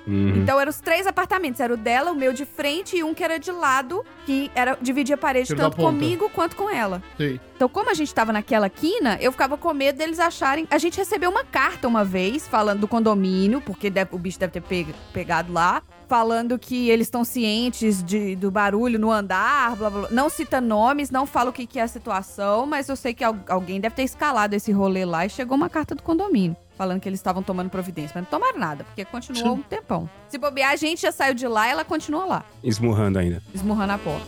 Uhum. 0.07 0.37
Então 0.37 0.59
eram 0.59 0.69
os 0.69 0.79
três 0.79 1.05
apartamentos. 1.05 1.59
Era 1.59 1.73
o 1.73 1.77
dela, 1.77 2.11
o 2.11 2.15
meu 2.15 2.31
de 2.31 2.45
frente 2.45 2.95
e 2.97 3.03
um 3.03 3.13
que 3.13 3.23
era 3.23 3.37
de 3.37 3.51
lado, 3.51 4.05
que 4.25 4.49
era 4.55 4.77
dividia 4.81 5.15
a 5.15 5.17
parede 5.17 5.47
Tiro 5.47 5.59
tanto 5.59 5.75
comigo 5.77 6.29
quanto 6.33 6.55
com 6.55 6.69
ela. 6.69 7.03
Sei. 7.17 7.39
Então, 7.55 7.67
como 7.67 7.89
a 7.89 7.93
gente 7.95 8.13
tava 8.13 8.31
naquela 8.31 8.69
quina, 8.69 9.17
eu 9.19 9.31
ficava 9.31 9.57
com 9.57 9.73
medo 9.73 9.97
deles 9.97 10.19
acharem. 10.19 10.67
A 10.69 10.77
gente 10.77 10.97
recebeu 10.97 11.29
uma 11.29 11.43
carta 11.43 11.87
uma 11.87 12.05
vez 12.05 12.47
falando 12.47 12.81
do 12.81 12.87
condomínio, 12.87 13.59
porque 13.61 13.89
deve- 13.89 14.15
o 14.15 14.17
bicho 14.19 14.39
deve 14.39 14.53
ter 14.53 14.61
pe- 14.61 14.93
pegado 15.11 15.51
lá. 15.51 15.81
Falando 16.07 16.57
que 16.57 16.89
eles 16.89 17.07
estão 17.07 17.23
cientes 17.25 18.01
de- 18.01 18.35
do 18.35 18.49
barulho 18.49 18.97
no 18.99 19.11
andar, 19.11 19.75
blá, 19.75 19.89
blá 19.89 19.99
blá. 20.01 20.09
Não 20.11 20.29
cita 20.29 20.61
nomes, 20.61 21.09
não 21.09 21.25
fala 21.25 21.49
o 21.49 21.53
que, 21.53 21.65
que 21.65 21.79
é 21.79 21.81
a 21.83 21.87
situação, 21.87 22.65
mas 22.65 22.87
eu 22.87 22.95
sei 22.95 23.13
que 23.13 23.23
al- 23.23 23.35
alguém 23.49 23.81
deve 23.81 23.95
ter 23.95 24.03
escalado 24.03 24.55
esse 24.55 24.71
rolê 24.71 25.03
lá 25.03 25.25
e 25.25 25.29
chegou 25.29 25.57
uma 25.57 25.69
carta 25.69 25.93
do 25.95 26.03
condomínio. 26.03 26.55
Falando 26.77 27.01
que 27.01 27.09
eles 27.09 27.19
estavam 27.19 27.41
tomando 27.41 27.69
providência. 27.69 28.11
Mas 28.13 28.23
não 28.23 28.29
tomaram 28.29 28.59
nada, 28.59 28.83
porque 28.83 29.03
continuou 29.03 29.55
um 29.55 29.61
tempão. 29.63 30.09
Se 30.29 30.37
bobear, 30.37 30.71
a 30.71 30.75
gente 30.75 31.01
já 31.01 31.11
saiu 31.11 31.33
de 31.33 31.47
lá 31.47 31.67
e 31.67 31.71
ela 31.71 31.83
continua 31.83 32.25
lá, 32.25 32.45
Esmurrando 32.63 33.17
ainda. 33.19 33.41
esmurrando 33.53 33.93
a 33.93 33.97
porta. 33.97 34.27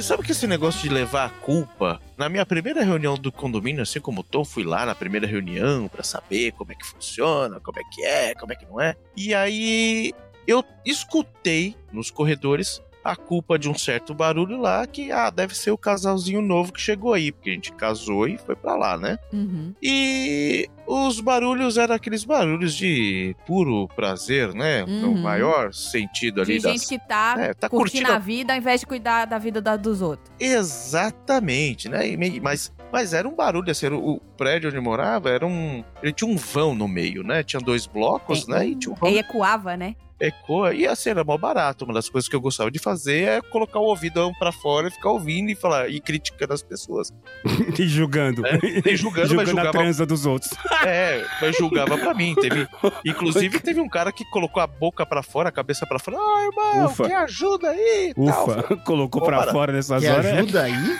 Sabe 0.00 0.22
que 0.22 0.32
esse 0.32 0.46
negócio 0.46 0.82
de 0.82 0.88
levar 0.90 1.26
a 1.26 1.28
culpa? 1.30 2.00
Na 2.16 2.28
minha 2.28 2.44
primeira 2.44 2.82
reunião 2.82 3.14
do 3.16 3.32
condomínio, 3.32 3.80
assim 3.82 4.00
como 4.00 4.22
Tom, 4.22 4.44
fui 4.44 4.62
lá 4.64 4.84
na 4.84 4.94
primeira 4.94 5.26
reunião 5.26 5.88
pra 5.88 6.02
saber 6.02 6.52
como 6.52 6.72
é 6.72 6.74
que 6.74 6.84
funciona, 6.84 7.58
como 7.60 7.78
é 7.78 7.82
que 7.90 8.04
é, 8.04 8.34
como 8.34 8.52
é 8.52 8.56
que 8.56 8.66
não 8.66 8.78
é. 8.80 8.94
E 9.16 9.32
aí 9.32 10.12
eu 10.46 10.62
escutei 10.84 11.74
nos 11.90 12.10
corredores 12.10 12.82
a 13.04 13.14
culpa 13.14 13.58
de 13.58 13.68
um 13.68 13.74
certo 13.76 14.14
barulho 14.14 14.56
lá 14.58 14.86
que, 14.86 15.12
ah, 15.12 15.28
deve 15.28 15.54
ser 15.54 15.70
o 15.70 15.76
casalzinho 15.78 16.40
novo 16.40 16.72
que 16.72 16.80
chegou 16.80 17.12
aí, 17.12 17.30
porque 17.30 17.50
a 17.50 17.52
gente 17.52 17.70
casou 17.72 18.26
e 18.26 18.38
foi 18.38 18.56
pra 18.56 18.74
lá, 18.76 18.96
né? 18.96 19.18
Uhum. 19.32 19.74
E 19.82 20.68
os 20.86 21.20
barulhos 21.20 21.76
eram 21.76 21.94
aqueles 21.94 22.24
barulhos 22.24 22.74
de 22.74 23.36
puro 23.46 23.86
prazer, 23.88 24.54
né? 24.54 24.84
No 24.86 25.08
Uhum. 25.08 25.22
maior 25.22 25.72
sentido 25.74 26.40
ali 26.40 26.56
De 26.56 26.62
das... 26.62 26.72
gente 26.72 26.86
que 26.88 26.98
tá, 26.98 27.34
É, 27.38 27.52
tá 27.54 27.68
curtindo, 27.68 28.04
curtindo 28.06 28.12
a 28.12 28.18
vida 28.18 28.52
ao 28.54 28.58
invés 28.58 28.80
de 28.80 28.86
cuidar 28.86 29.26
da 29.26 29.38
vida 29.38 29.60
da- 29.60 29.76
dos 29.76 30.00
outros. 30.00 30.30
Exatamente, 30.40 31.88
né? 31.88 32.08
E 32.08 32.40
Mas, 32.40 32.72
mas 32.94 33.12
era 33.12 33.28
um 33.28 33.34
barulho, 33.34 33.72
assim, 33.72 33.86
era 33.86 33.96
o, 33.96 34.20
prédio 34.36 34.70
onde 34.70 34.78
morava 34.78 35.28
era 35.28 35.44
um. 35.44 35.82
Ele 36.00 36.12
tinha 36.12 36.30
um 36.30 36.36
vão 36.36 36.76
no 36.76 36.86
meio, 36.86 37.24
né? 37.24 37.42
Tinha 37.42 37.58
dois 37.60 37.86
blocos, 37.88 38.46
né? 38.46 38.68
E 38.68 38.76
tinha 38.76 38.92
um 38.92 38.94
vão 38.94 39.10
E 39.10 39.18
ecoava, 39.18 39.76
né? 39.76 39.96
ecoa. 40.20 40.72
E 40.72 40.86
assim, 40.86 41.10
era 41.10 41.24
mó 41.24 41.36
barato. 41.36 41.84
Uma 41.84 41.92
das 41.92 42.08
coisas 42.08 42.28
que 42.28 42.36
eu 42.36 42.40
gostava 42.40 42.70
de 42.70 42.78
fazer 42.78 43.28
é 43.28 43.40
colocar 43.40 43.80
o 43.80 43.82
ouvidão 43.82 44.32
pra 44.38 44.52
fora 44.52 44.86
e 44.86 44.90
ficar 44.92 45.10
ouvindo 45.10 45.50
e 45.50 45.56
falar, 45.56 45.88
e 45.90 46.00
criticando 46.00 46.52
as 46.52 46.62
pessoas. 46.62 47.12
E 47.76 47.88
julgando. 47.88 48.46
É, 48.46 48.52
nem 48.84 48.96
julgando, 48.96 49.34
mas 49.34 49.48
julgando 49.48 49.50
a 49.60 49.64
julgava. 49.64 49.72
transa 49.72 50.06
dos 50.06 50.24
outros. 50.24 50.52
É, 50.86 51.24
mas 51.40 51.56
julgava 51.56 51.98
pra 51.98 52.14
mim. 52.14 52.34
Teve, 52.36 52.68
inclusive, 53.04 53.58
teve 53.58 53.80
um 53.80 53.88
cara 53.88 54.12
que 54.12 54.24
colocou 54.30 54.62
a 54.62 54.66
boca 54.66 55.04
pra 55.04 55.22
fora, 55.22 55.48
a 55.48 55.52
cabeça 55.52 55.84
pra 55.86 55.98
fora. 55.98 56.16
Ah, 56.18 56.44
irmão, 56.44 56.86
Ufa. 56.86 57.06
que 57.06 57.12
ajuda 57.12 57.70
aí 57.70 58.10
e 58.10 58.14
tal. 58.14 58.44
Ufa, 58.48 58.76
colocou 58.86 59.20
Mó 59.20 59.26
pra 59.26 59.50
fora 59.50 59.72
nessas 59.72 60.04
horas. 60.04 60.26
ajuda 60.26 60.62
aí? 60.62 60.98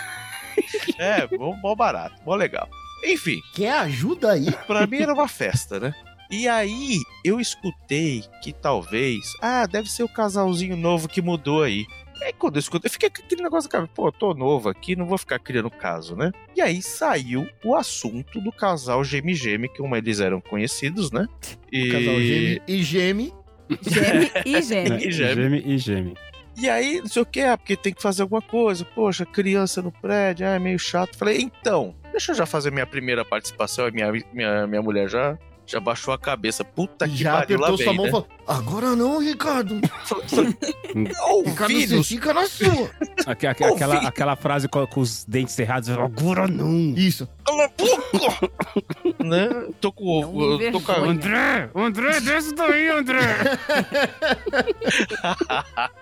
É, 0.97 1.27
mó, 1.37 1.55
mó 1.55 1.75
barato, 1.75 2.21
mó 2.25 2.35
legal. 2.35 2.69
Enfim, 3.03 3.39
Quer 3.53 3.73
ajuda 3.73 4.31
aí? 4.31 4.51
Pra 4.65 4.87
mim 4.87 4.97
era 4.97 5.13
uma 5.13 5.27
festa, 5.27 5.79
né? 5.79 5.93
E 6.31 6.47
aí 6.47 6.99
eu 7.23 7.39
escutei 7.39 8.23
que 8.41 8.51
talvez, 8.51 9.33
ah, 9.41 9.67
deve 9.67 9.89
ser 9.89 10.03
o 10.03 10.09
casalzinho 10.09 10.75
novo 10.75 11.07
que 11.07 11.21
mudou 11.21 11.61
aí. 11.63 11.85
Aí 12.21 12.33
quando 12.33 12.55
eu 12.55 12.59
escutei, 12.59 12.87
eu 12.87 12.91
fiquei 12.91 13.09
com 13.09 13.21
aquele 13.21 13.43
negócio, 13.43 13.69
cara, 13.69 13.87
pô, 13.87 14.11
tô 14.11 14.33
novo 14.33 14.69
aqui, 14.69 14.95
não 14.95 15.05
vou 15.05 15.17
ficar 15.17 15.37
criando 15.37 15.69
caso, 15.69 16.15
né? 16.15 16.31
E 16.55 16.61
aí 16.61 16.81
saiu 16.81 17.47
o 17.63 17.75
assunto 17.75 18.41
do 18.41 18.51
casal 18.51 19.03
geme-geme, 19.03 19.69
que 19.69 19.77
como 19.77 19.95
eles 19.95 20.19
eram 20.19 20.41
conhecidos, 20.41 21.11
né? 21.11 21.27
E... 21.71 21.91
Casal 21.91 22.19
geme 22.19 22.61
e 22.67 22.83
geme. 22.83 23.33
Geme 23.81 24.31
e 24.45 24.61
geme. 24.61 25.05
E 25.05 25.11
geme. 25.11 25.35
Geme 25.35 25.63
e 25.65 25.77
geme. 25.77 26.13
E 26.57 26.69
aí, 26.69 26.99
não 27.01 27.07
sei 27.07 27.21
o 27.21 27.25
que, 27.25 27.41
ah, 27.41 27.57
porque 27.57 27.75
tem 27.75 27.93
que 27.93 28.01
fazer 28.01 28.21
alguma 28.21 28.41
coisa. 28.41 28.85
Poxa, 28.85 29.25
criança 29.25 29.81
no 29.81 29.91
prédio, 29.91 30.47
ah, 30.47 30.51
é 30.51 30.59
meio 30.59 30.79
chato. 30.79 31.17
Falei, 31.17 31.41
então, 31.41 31.93
deixa 32.11 32.31
eu 32.31 32.35
já 32.35 32.45
fazer 32.45 32.71
minha 32.71 32.87
primeira 32.87 33.25
participação. 33.25 33.89
Minha, 33.91 34.11
minha, 34.31 34.65
minha 34.65 34.81
mulher 34.81 35.09
já, 35.09 35.37
já 35.67 35.79
baixou 35.79 36.13
a 36.13 36.17
cabeça. 36.17 36.63
Puta 36.63 37.07
que 37.07 37.15
Já 37.17 37.37
pariu, 37.39 37.59
lá 37.59 37.67
apertou 37.67 37.77
sua 37.77 37.85
vem, 37.93 37.95
mão 37.95 38.05
e 38.05 38.07
né? 38.07 38.11
falou: 38.11 38.27
Agora 38.47 38.95
não, 38.95 39.19
Ricardo. 39.19 39.79
Ricardo, 41.45 41.73
você 41.87 42.03
fica 42.03 42.33
na 42.33 42.47
sua. 42.47 42.89
Aque- 43.25 43.47
Aquela, 43.47 44.07
aquela 44.07 44.35
frase 44.35 44.67
com, 44.67 44.85
com 44.87 44.99
os 45.01 45.25
dentes 45.25 45.53
cerrados. 45.55 45.89
Agora 45.89 46.47
não. 46.47 46.93
Isso. 46.95 47.27
Cala 47.45 47.65
a 47.65 47.69
boca! 47.69 48.51
né? 49.23 49.49
Tô 49.81 49.91
com. 49.91 50.21
É 50.21 50.25
um 50.25 50.61
eu 50.61 50.71
tô 50.71 50.81
com 50.81 50.91
a-. 50.91 50.99
André, 50.99 51.69
André, 51.75 52.19
desce 52.21 52.53
daí, 52.53 52.89
André. 52.89 53.19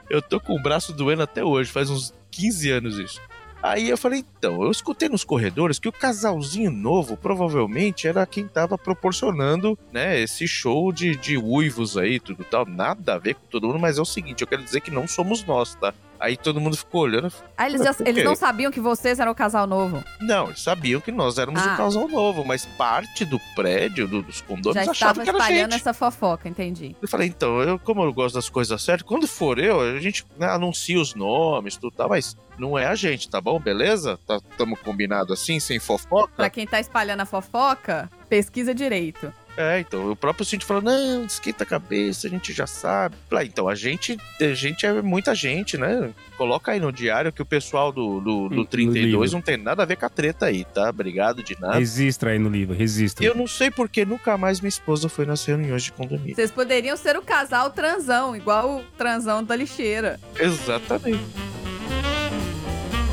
eu 0.10 0.22
tô 0.22 0.40
com 0.40 0.54
o 0.56 0.62
braço 0.62 0.94
doendo 0.94 1.24
até 1.24 1.44
hoje, 1.44 1.72
faz 1.72 1.90
uns 1.90 2.14
15 2.32 2.70
anos 2.72 2.98
isso. 2.98 3.22
Aí 3.64 3.90
eu 3.90 3.98
falei, 3.98 4.26
então, 4.38 4.62
eu 4.62 4.70
escutei 4.70 5.08
nos 5.08 5.24
corredores 5.24 5.80
que 5.80 5.88
o 5.88 5.92
casalzinho 5.94 6.70
novo 6.70 7.16
provavelmente 7.16 8.06
era 8.06 8.26
quem 8.26 8.46
tava 8.46 8.78
proporcionando, 8.78 9.80
né, 9.90 10.20
esse 10.20 10.46
show 10.46 10.92
de, 10.92 11.16
de 11.16 11.38
uivos 11.38 11.98
aí, 11.98 12.20
tudo 12.20 12.44
tal. 12.44 12.66
Nada 12.66 13.14
a 13.14 13.18
ver 13.18 13.36
com 13.36 13.48
todo 13.50 13.68
mundo, 13.68 13.80
mas 13.80 13.98
é 13.98 14.02
o 14.02 14.06
seguinte, 14.06 14.42
eu 14.42 14.48
quero 14.48 14.62
dizer 14.62 14.82
que 14.82 14.92
não 14.92 15.08
somos 15.08 15.46
nós, 15.46 15.76
tá? 15.76 15.94
Aí 16.24 16.38
todo 16.38 16.62
mundo 16.62 16.78
ficou 16.78 17.02
olhando. 17.02 17.32
Ah, 17.58 17.68
eles, 17.68 17.82
já- 17.84 17.94
eles 18.06 18.24
não 18.24 18.34
sabiam 18.36 18.72
que 18.72 18.80
vocês 18.80 19.20
eram 19.20 19.34
o 19.34 19.36
casal 19.36 19.68
novo. 19.68 20.02
Não, 20.22 20.46
eles 20.48 20.62
sabiam 20.62 21.02
que 21.02 21.12
nós 21.12 21.38
éramos 21.38 21.62
Ah. 21.62 21.74
um 21.74 21.78
casal 21.78 22.08
novo, 22.08 22.46
mas 22.46 22.66
parte 22.66 23.26
do 23.26 23.38
prédio, 23.54 24.08
do- 24.08 24.22
dos 24.24 24.38
Já 24.38 24.46
condôminos, 24.46 24.88
achava 24.88 25.22
que 25.22 25.30
era 25.30 25.38
espalhando 25.38 25.72
gente. 25.72 25.82
essa 25.82 25.94
fofoca, 25.94 26.48
entendi. 26.48 26.96
Eu 27.02 27.08
falei, 27.10 27.28
então, 27.28 27.62
eu, 27.62 27.78
como 27.78 28.04
eu 28.04 28.14
gosto 28.14 28.36
das 28.36 28.48
coisas 28.48 28.82
certas, 28.82 29.06
quando 29.06 29.28
for 29.28 29.60
eu, 29.60 29.82
a 29.82 30.00
gente 30.00 30.26
né, 30.38 30.48
anuncia 30.48 31.00
os 31.00 31.14
nomes, 31.14 31.76
tudo 31.76 31.94
tal, 31.96 32.08
mas 32.08 32.38
não 32.58 32.78
é 32.80 32.86
a 32.86 32.96
gente, 32.96 33.28
tá 33.30 33.42
bom? 33.42 33.60
Beleza? 33.60 34.18
Tá, 34.26 34.40
tamo 34.58 34.78
combinado 34.78 35.34
assim, 35.34 35.60
sem 35.60 35.78
fofoca? 35.78 36.32
Pra 36.38 36.50
quem 36.50 36.66
tá 36.66 36.80
espalhando 36.80 37.20
a 37.22 37.26
fofoca, 37.26 38.10
pesquisa 38.30 38.74
direito. 38.74 39.34
É, 39.56 39.80
então, 39.80 40.12
o 40.12 40.16
próprio 40.16 40.44
Cinti 40.44 40.66
falou, 40.66 40.82
não, 40.82 41.26
esquenta 41.26 41.64
a 41.64 41.68
cabeça, 41.68 42.26
a 42.28 42.30
gente 42.30 42.52
já 42.52 42.66
sabe. 42.66 43.16
Falei, 43.30 43.46
ah, 43.46 43.48
então, 43.48 43.68
a 43.68 43.76
gente, 43.76 44.18
a 44.42 44.54
gente 44.54 44.86
é 44.86 45.02
muita 45.02 45.36
gente, 45.36 45.78
né? 45.78 46.12
Coloca 46.38 46.72
aí 46.72 46.80
no 46.80 46.92
diário 46.92 47.32
que 47.32 47.42
o 47.42 47.46
pessoal 47.46 47.92
do, 47.92 48.20
do, 48.20 48.50
do 48.50 48.56
No 48.56 48.66
32 48.66 49.06
livro. 49.06 49.32
não 49.32 49.42
tem 49.42 49.58
nada 49.58 49.84
a 49.84 49.86
ver 49.86 49.96
com 49.98 50.06
a 50.06 50.10
treta 50.10 50.48
aí, 50.48 50.66
tá? 50.66 50.90
Obrigado 50.90 51.44
de 51.44 51.60
nada. 51.60 51.78
Registra 51.78 52.32
aí 52.32 52.40
no 52.40 52.50
livro, 52.50 52.76
registra. 52.76 53.24
Eu 53.24 53.36
não 53.36 53.46
sei 53.48 53.70
porque 53.70 54.04
nunca 54.06 54.38
mais 54.38 54.60
minha 54.60 54.70
esposa 54.70 55.08
foi 55.08 55.26
nas 55.26 55.46
reuniões 55.46 55.84
de 55.84 55.92
condomínio. 55.92 56.36
Vocês 56.36 56.50
poderiam 56.50 56.98
ser 56.98 57.16
o 57.16 57.22
casal 57.22 57.70
transão, 57.70 58.36
igual 58.36 58.78
o 58.78 58.84
transão 58.98 59.44
da 59.44 59.56
lixeira. 59.56 60.20
Exatamente. 60.40 61.24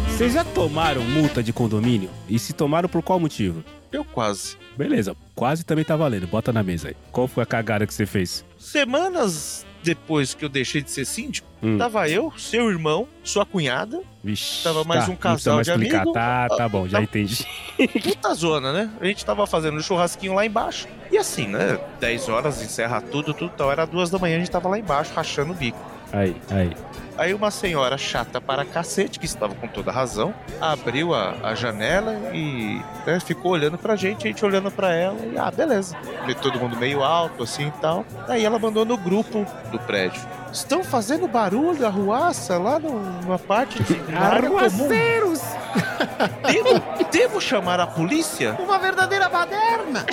Vocês 0.09 0.32
já 0.34 0.45
tomaram 0.45 1.03
multa 1.03 1.43
de 1.43 1.53
condomínio? 1.53 2.11
E 2.28 2.38
se 2.38 2.53
tomaram 2.53 2.88
por 2.88 3.03
qual 3.03 3.18
motivo? 3.18 3.64
Eu 3.91 4.05
quase. 4.05 4.57
Beleza, 4.76 5.16
quase 5.41 5.64
também 5.64 5.86
tá 5.86 5.97
valendo. 5.97 6.26
Bota 6.26 6.53
na 6.53 6.62
mesa 6.62 6.88
aí. 6.88 6.97
Qual 7.11 7.26
foi 7.26 7.43
a 7.43 7.47
cagada 7.47 7.86
que 7.86 7.95
você 7.95 8.05
fez? 8.05 8.45
Semanas 8.59 9.64
depois 9.82 10.34
que 10.34 10.45
eu 10.45 10.49
deixei 10.51 10.82
de 10.82 10.91
ser 10.91 11.07
síndico, 11.07 11.49
Hum. 11.62 11.78
tava 11.78 12.07
eu, 12.11 12.30
seu 12.36 12.68
irmão, 12.68 13.09
sua 13.24 13.47
cunhada, 13.47 14.03
Vixe. 14.22 14.62
Tava 14.62 14.84
mais 14.84 15.07
tá, 15.07 15.11
um 15.12 15.16
casal 15.16 15.55
mais 15.55 15.66
de 15.66 15.72
explicar. 15.72 15.97
amigo. 16.03 16.12
Tá, 16.12 16.49
tá 16.49 16.68
bom, 16.68 16.86
já 16.86 16.99
Tá- 16.99 17.05
entendi. 17.05 17.47
puta 18.03 18.34
zona, 18.34 18.70
né? 18.70 18.91
A 19.01 19.07
gente 19.07 19.24
tava 19.24 19.47
fazendo 19.47 19.78
um 19.78 19.82
churrasquinho 19.82 20.34
lá 20.34 20.45
embaixo. 20.45 20.86
E 21.11 21.16
assim, 21.16 21.47
né? 21.47 21.78
10 21.99 22.28
horas, 22.28 22.61
encerra 22.62 23.01
tudo, 23.01 23.32
tudo 23.32 23.51
tal. 23.57 23.72
Era 23.72 23.86
duas 23.86 24.11
da 24.11 24.18
manhã, 24.18 24.36
a 24.36 24.38
gente 24.41 24.51
tava 24.51 24.68
lá 24.68 24.78
embaixo, 24.78 25.14
rachando 25.14 25.53
o 25.53 25.55
bico. 25.57 25.78
Aí, 26.12 26.36
aí. 26.50 26.76
Aí 27.18 27.34
uma 27.34 27.50
senhora 27.50 27.98
chata 27.98 28.40
para 28.40 28.64
cacete, 28.64 29.18
que 29.18 29.26
estava 29.26 29.54
com 29.54 29.68
toda 29.68 29.92
razão, 29.92 30.32
abriu 30.58 31.14
a, 31.14 31.34
a 31.42 31.54
janela 31.54 32.14
e 32.32 32.80
né, 33.06 33.20
ficou 33.20 33.52
olhando 33.52 33.76
pra 33.76 33.94
gente, 33.94 34.26
a 34.26 34.30
gente 34.30 34.42
olhando 34.42 34.70
pra 34.70 34.94
ela 34.94 35.18
e, 35.26 35.36
ah, 35.36 35.50
beleza. 35.50 35.94
E 36.26 36.34
todo 36.34 36.58
mundo 36.58 36.76
meio 36.78 37.04
alto, 37.04 37.42
assim 37.42 37.66
e 37.68 37.70
tal. 37.72 38.06
Aí 38.26 38.42
ela 38.42 38.58
mandou 38.58 38.86
no 38.86 38.96
grupo 38.96 39.44
do 39.70 39.78
prédio. 39.80 40.22
Estão 40.50 40.82
fazendo 40.82 41.28
barulho, 41.28 41.86
arruaça 41.86 42.56
lá 42.56 42.78
no- 42.78 42.98
numa 43.22 43.38
parte 43.38 43.82
de. 43.82 44.00
Arruaceiros! 44.16 45.40
Devo, 46.50 46.82
devo 47.12 47.40
chamar 47.40 47.78
a 47.80 47.86
polícia? 47.86 48.56
Uma 48.58 48.78
verdadeira 48.78 49.28
baderna. 49.28 50.04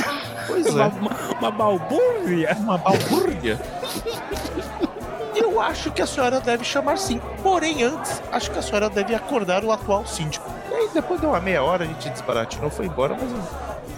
Pois 0.45 0.65
Uma, 0.67 0.83
é. 0.83 0.87
uma, 0.87 1.11
uma 1.39 1.51
balbúrdia. 1.51 2.55
Uma 2.59 2.77
balbúrdia. 2.77 3.59
Eu 5.39 5.61
acho 5.61 5.91
que 5.91 6.01
a 6.01 6.07
senhora 6.07 6.39
deve 6.39 6.63
chamar 6.63 6.97
sim. 6.97 7.19
Porém, 7.43 7.83
antes, 7.83 8.21
acho 8.31 8.51
que 8.51 8.59
a 8.59 8.61
senhora 8.61 8.89
deve 8.89 9.13
acordar 9.13 9.63
o 9.63 9.71
atual 9.71 10.05
síndico. 10.05 10.49
E 10.69 10.73
aí, 10.73 10.89
depois 10.93 11.19
de 11.19 11.25
uma 11.25 11.39
meia 11.39 11.63
hora, 11.63 11.83
a 11.83 11.87
gente 11.87 12.09
desbaratinou, 12.09 12.69
foi 12.69 12.85
embora, 12.85 13.15
mas 13.19 13.31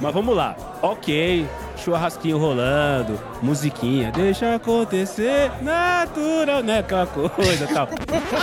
Mas 0.01 0.13
vamos 0.13 0.35
lá. 0.35 0.55
Ok, 0.81 1.45
churrasquinho 1.77 2.37
rolando, 2.37 3.19
musiquinha, 3.41 4.11
deixa 4.11 4.55
acontecer, 4.55 5.51
natural, 5.61 6.61
né? 6.63 6.79
Aquela 6.79 7.05
coisa 7.07 7.67
tal. 7.67 7.87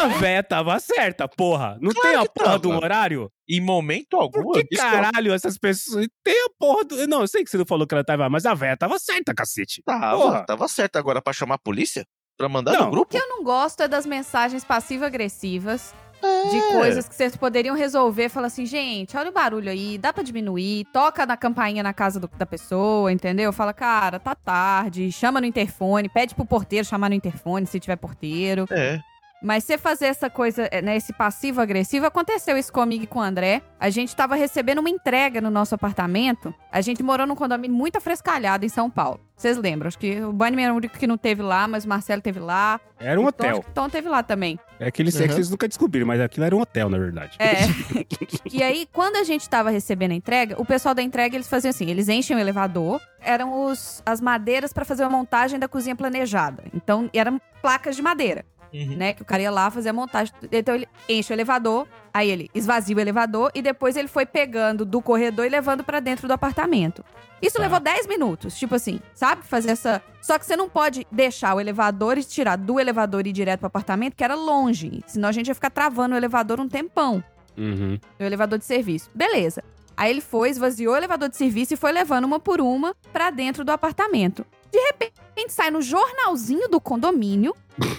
A 0.03 0.09
véia 0.18 0.42
tava 0.42 0.78
certa, 0.78 1.26
porra. 1.28 1.78
Não 1.80 1.92
tem 1.92 2.14
a 2.14 2.24
porra 2.26 2.47
tava. 2.47 2.59
do 2.59 2.70
horário? 2.70 3.30
em 3.49 3.61
momento 3.61 4.16
algum, 4.16 4.42
Por 4.42 4.55
que 4.55 4.74
eu 4.74 4.78
caralho 4.78 5.32
essas 5.32 5.57
pessoas. 5.57 6.07
Tem 6.24 6.34
a 6.47 6.51
porra 6.59 6.84
do. 6.84 7.07
Não, 7.07 7.20
eu 7.20 7.28
sei 7.28 7.44
que 7.44 7.51
você 7.51 7.57
não 7.57 7.64
falou 7.66 7.86
que 7.86 7.94
ela 7.94 8.05
tava, 8.05 8.28
mas 8.28 8.44
a 8.44 8.55
véia 8.55 8.76
tava 8.76 8.99
certa, 8.99 9.32
cacete. 9.34 9.82
tava, 9.84 10.16
Porra. 10.20 10.44
tava 10.44 10.66
certo 10.68 10.97
agora 10.97 11.22
pra 11.22 11.32
chamar 11.32 11.55
a 11.55 11.59
polícia? 11.59 12.05
Pra 12.37 12.49
mandar 12.49 12.72
Não. 12.72 12.84
no 12.87 12.91
grupo? 12.91 13.07
O 13.07 13.18
que 13.18 13.22
eu 13.22 13.28
não 13.28 13.43
gosto 13.43 13.82
é 13.82 13.89
das 13.89 14.05
mensagens 14.05 14.62
passivo-agressivas. 14.64 15.95
É. 16.22 16.49
De 16.49 16.61
coisas 16.72 17.07
que 17.09 17.14
vocês 17.14 17.37
poderiam 17.37 17.76
resolver. 17.76 18.28
Falar 18.30 18.47
assim, 18.47 18.64
gente, 18.64 19.16
olha 19.16 19.28
o 19.30 19.32
barulho 19.32 19.70
aí, 19.70 19.99
dá 19.99 20.12
pra 20.12 20.22
diminuir. 20.22 20.87
Toca 20.93 21.26
na 21.26 21.37
campainha 21.37 21.82
na 21.82 21.93
casa 21.93 22.18
do- 22.18 22.30
da 22.39 22.47
pessoa, 22.47 23.12
entendeu? 23.12 23.53
Fala, 23.53 23.72
cara, 23.74 24.18
tá 24.18 24.34
tarde. 24.34 25.12
Chama 25.12 25.41
no 25.41 25.47
interfone. 25.47 26.09
Pede 26.09 26.34
pro 26.34 26.47
porteiro 26.47 26.87
chamar 26.87 27.11
no 27.11 27.14
interfone, 27.14 27.66
se 27.66 27.78
tiver 27.78 27.97
porteiro. 27.97 28.66
É. 28.70 28.99
Mas 29.43 29.64
você 29.64 29.76
fazer 29.76 30.07
essa 30.07 30.30
coisa, 30.30 30.68
é, 30.72 30.80
né, 30.80 30.97
esse 30.97 31.12
passivo-agressivo, 31.12 32.07
aconteceu 32.07 32.57
isso 32.57 32.72
comigo 32.72 33.05
e 33.05 33.07
com 33.07 33.18
o 33.18 33.22
André. 33.22 33.62
A 33.78 33.91
gente 33.91 34.16
tava 34.16 34.34
recebendo 34.34 34.78
uma 34.78 34.89
entrega 34.91 35.41
no 35.41 35.51
nosso 35.51 35.74
apartamento. 35.74 36.55
A 36.72 36.80
gente 36.80 37.03
morou 37.03 37.26
num 37.26 37.37
condomínio 37.37 37.76
muito 37.76 37.97
afrescalhado 37.97 38.64
em 38.64 38.68
São 38.68 38.91
Paulo. 38.91 39.20
Vocês 39.37 39.59
lembram? 39.59 39.89
Acho 39.89 39.99
que 39.99 40.18
o 40.22 40.32
Bunny 40.32 40.62
era 40.62 40.72
o 40.72 40.76
único 40.76 40.99
que 40.99 41.07
não 41.07 41.18
teve 41.18 41.43
lá, 41.43 41.68
mas 41.68 41.84
o 41.84 41.89
Marcelo 41.89 42.22
teve 42.22 42.41
lá. 42.41 42.80
Era 42.99 43.20
um 43.20 43.24
E 43.24 43.26
Tom, 43.26 43.28
hotel. 43.28 43.51
acho 43.51 43.61
que 43.61 43.70
o 43.70 43.74
Tom 43.74 43.89
teve 43.91 44.09
lá 44.09 44.22
também. 44.22 44.59
É 44.80 44.87
aquele 44.87 45.11
sexo 45.12 45.24
que 45.24 45.30
Uhum. 45.32 45.37
vocês 45.37 45.51
nunca 45.51 45.68
descobriram, 45.68 46.07
mas 46.07 46.20
aquilo 46.22 46.47
era 46.47 46.57
um 46.57 46.61
hotel, 46.61 46.89
na 46.89 46.97
verdade. 46.99 47.37
É. 47.39 47.57
e 48.51 48.62
aí, 48.62 48.89
quando 48.91 49.16
a 49.16 49.24
gente 49.24 49.47
tava 49.49 49.68
recebendo 49.68 50.12
a 50.12 50.14
entrega, 50.14 50.61
o 50.61 50.64
pessoal 50.64 50.95
da 50.95 51.03
entrega, 51.03 51.37
eles 51.37 51.49
faziam 51.49 51.68
assim, 51.70 51.91
eles 51.91 52.09
enchem 52.09 52.34
o 52.34 52.41
elevador, 52.41 52.99
eram 53.20 53.66
os, 53.66 54.03
as 54.07 54.20
madeiras 54.22 54.72
pra 54.72 54.84
fazer 54.87 55.03
a 55.03 55.11
montagem 55.11 55.59
da 55.59 55.68
cozinha 55.68 55.95
planejada. 55.95 56.64
Então, 56.74 57.11
eram 57.12 57.39
placas 57.61 57.95
de 57.97 58.01
madeira, 58.03 58.45
Uhum. 58.85 58.97
né? 58.97 59.12
Que 59.12 59.22
o 59.22 59.24
cara 59.24 59.43
ia 59.43 59.51
lá 59.51 59.70
fazer 59.70 59.89
a 59.89 59.93
montagem. 59.93 60.35
Então, 60.53 60.74
ele 60.74 60.89
enche 61.09 61.33
o 61.33 61.35
elevador, 61.35 61.87
aí 62.12 62.31
ele 62.31 62.51
esvazia 62.55 62.97
o 62.97 63.01
elevador 63.01 63.51
e 63.55 63.62
depois 63.62 63.97
ele 63.97 64.09
foi 64.09 64.27
pegando 64.27 64.85
do 64.85 65.01
corredor 65.01 65.47
e 65.47 65.49
levando 65.49 65.83
pra 65.85 66.01
dentro 66.01 66.27
do 66.29 66.33
apartamento. 66.33 67.05
Isso 67.41 67.57
Tá. 67.57 67.62
levou 67.62 67.79
10 67.81 68.07
minutos, 68.07 68.59
tipo 68.59 68.74
assim, 68.74 68.99
sabe? 69.14 69.45
Fazer 69.45 69.70
essa. 69.70 70.03
Só 70.22 70.39
que 70.39 70.47
você 70.47 70.57
não 70.57 70.68
pode 70.68 71.07
deixar 71.12 71.55
o 71.55 71.61
elevador 71.61 72.16
e 72.18 72.24
tirar 72.24 72.57
do 72.57 72.81
elevador 72.81 73.27
e 73.27 73.31
ir 73.31 73.33
direto 73.33 73.61
pro 73.61 73.66
apartamento, 73.66 74.14
que 74.16 74.24
era 74.24 74.35
longe. 74.35 75.03
Senão 75.07 75.29
a 75.29 75.33
gente 75.33 75.49
ia 75.49 75.55
ficar 75.55 75.70
travando 75.70 76.14
o 76.14 76.18
elevador 76.18 76.59
um 76.61 76.68
tempão 76.68 77.22
Uhum. 77.57 77.99
no 78.18 78.27
elevador 78.27 78.59
de 78.59 78.64
serviço. 78.64 79.11
Beleza. 79.14 79.62
Aí 79.97 80.11
ele 80.11 80.20
foi, 80.20 80.51
esvaziou 80.51 80.93
o 80.95 80.97
elevador 80.97 81.29
de 81.29 81.37
serviço 81.37 81.72
e 81.74 81.77
foi 81.77 81.91
levando 81.93 82.24
uma 82.24 82.39
por 82.41 82.61
uma 82.61 82.95
pra 83.12 83.31
dentro 83.31 83.64
do 83.64 83.70
apartamento. 83.70 84.45
De 84.70 84.79
repente, 84.79 85.14
sai 85.49 85.70
no 85.70 85.81
jornalzinho 85.81 86.68
do 86.68 86.81
condomínio. 86.81 87.55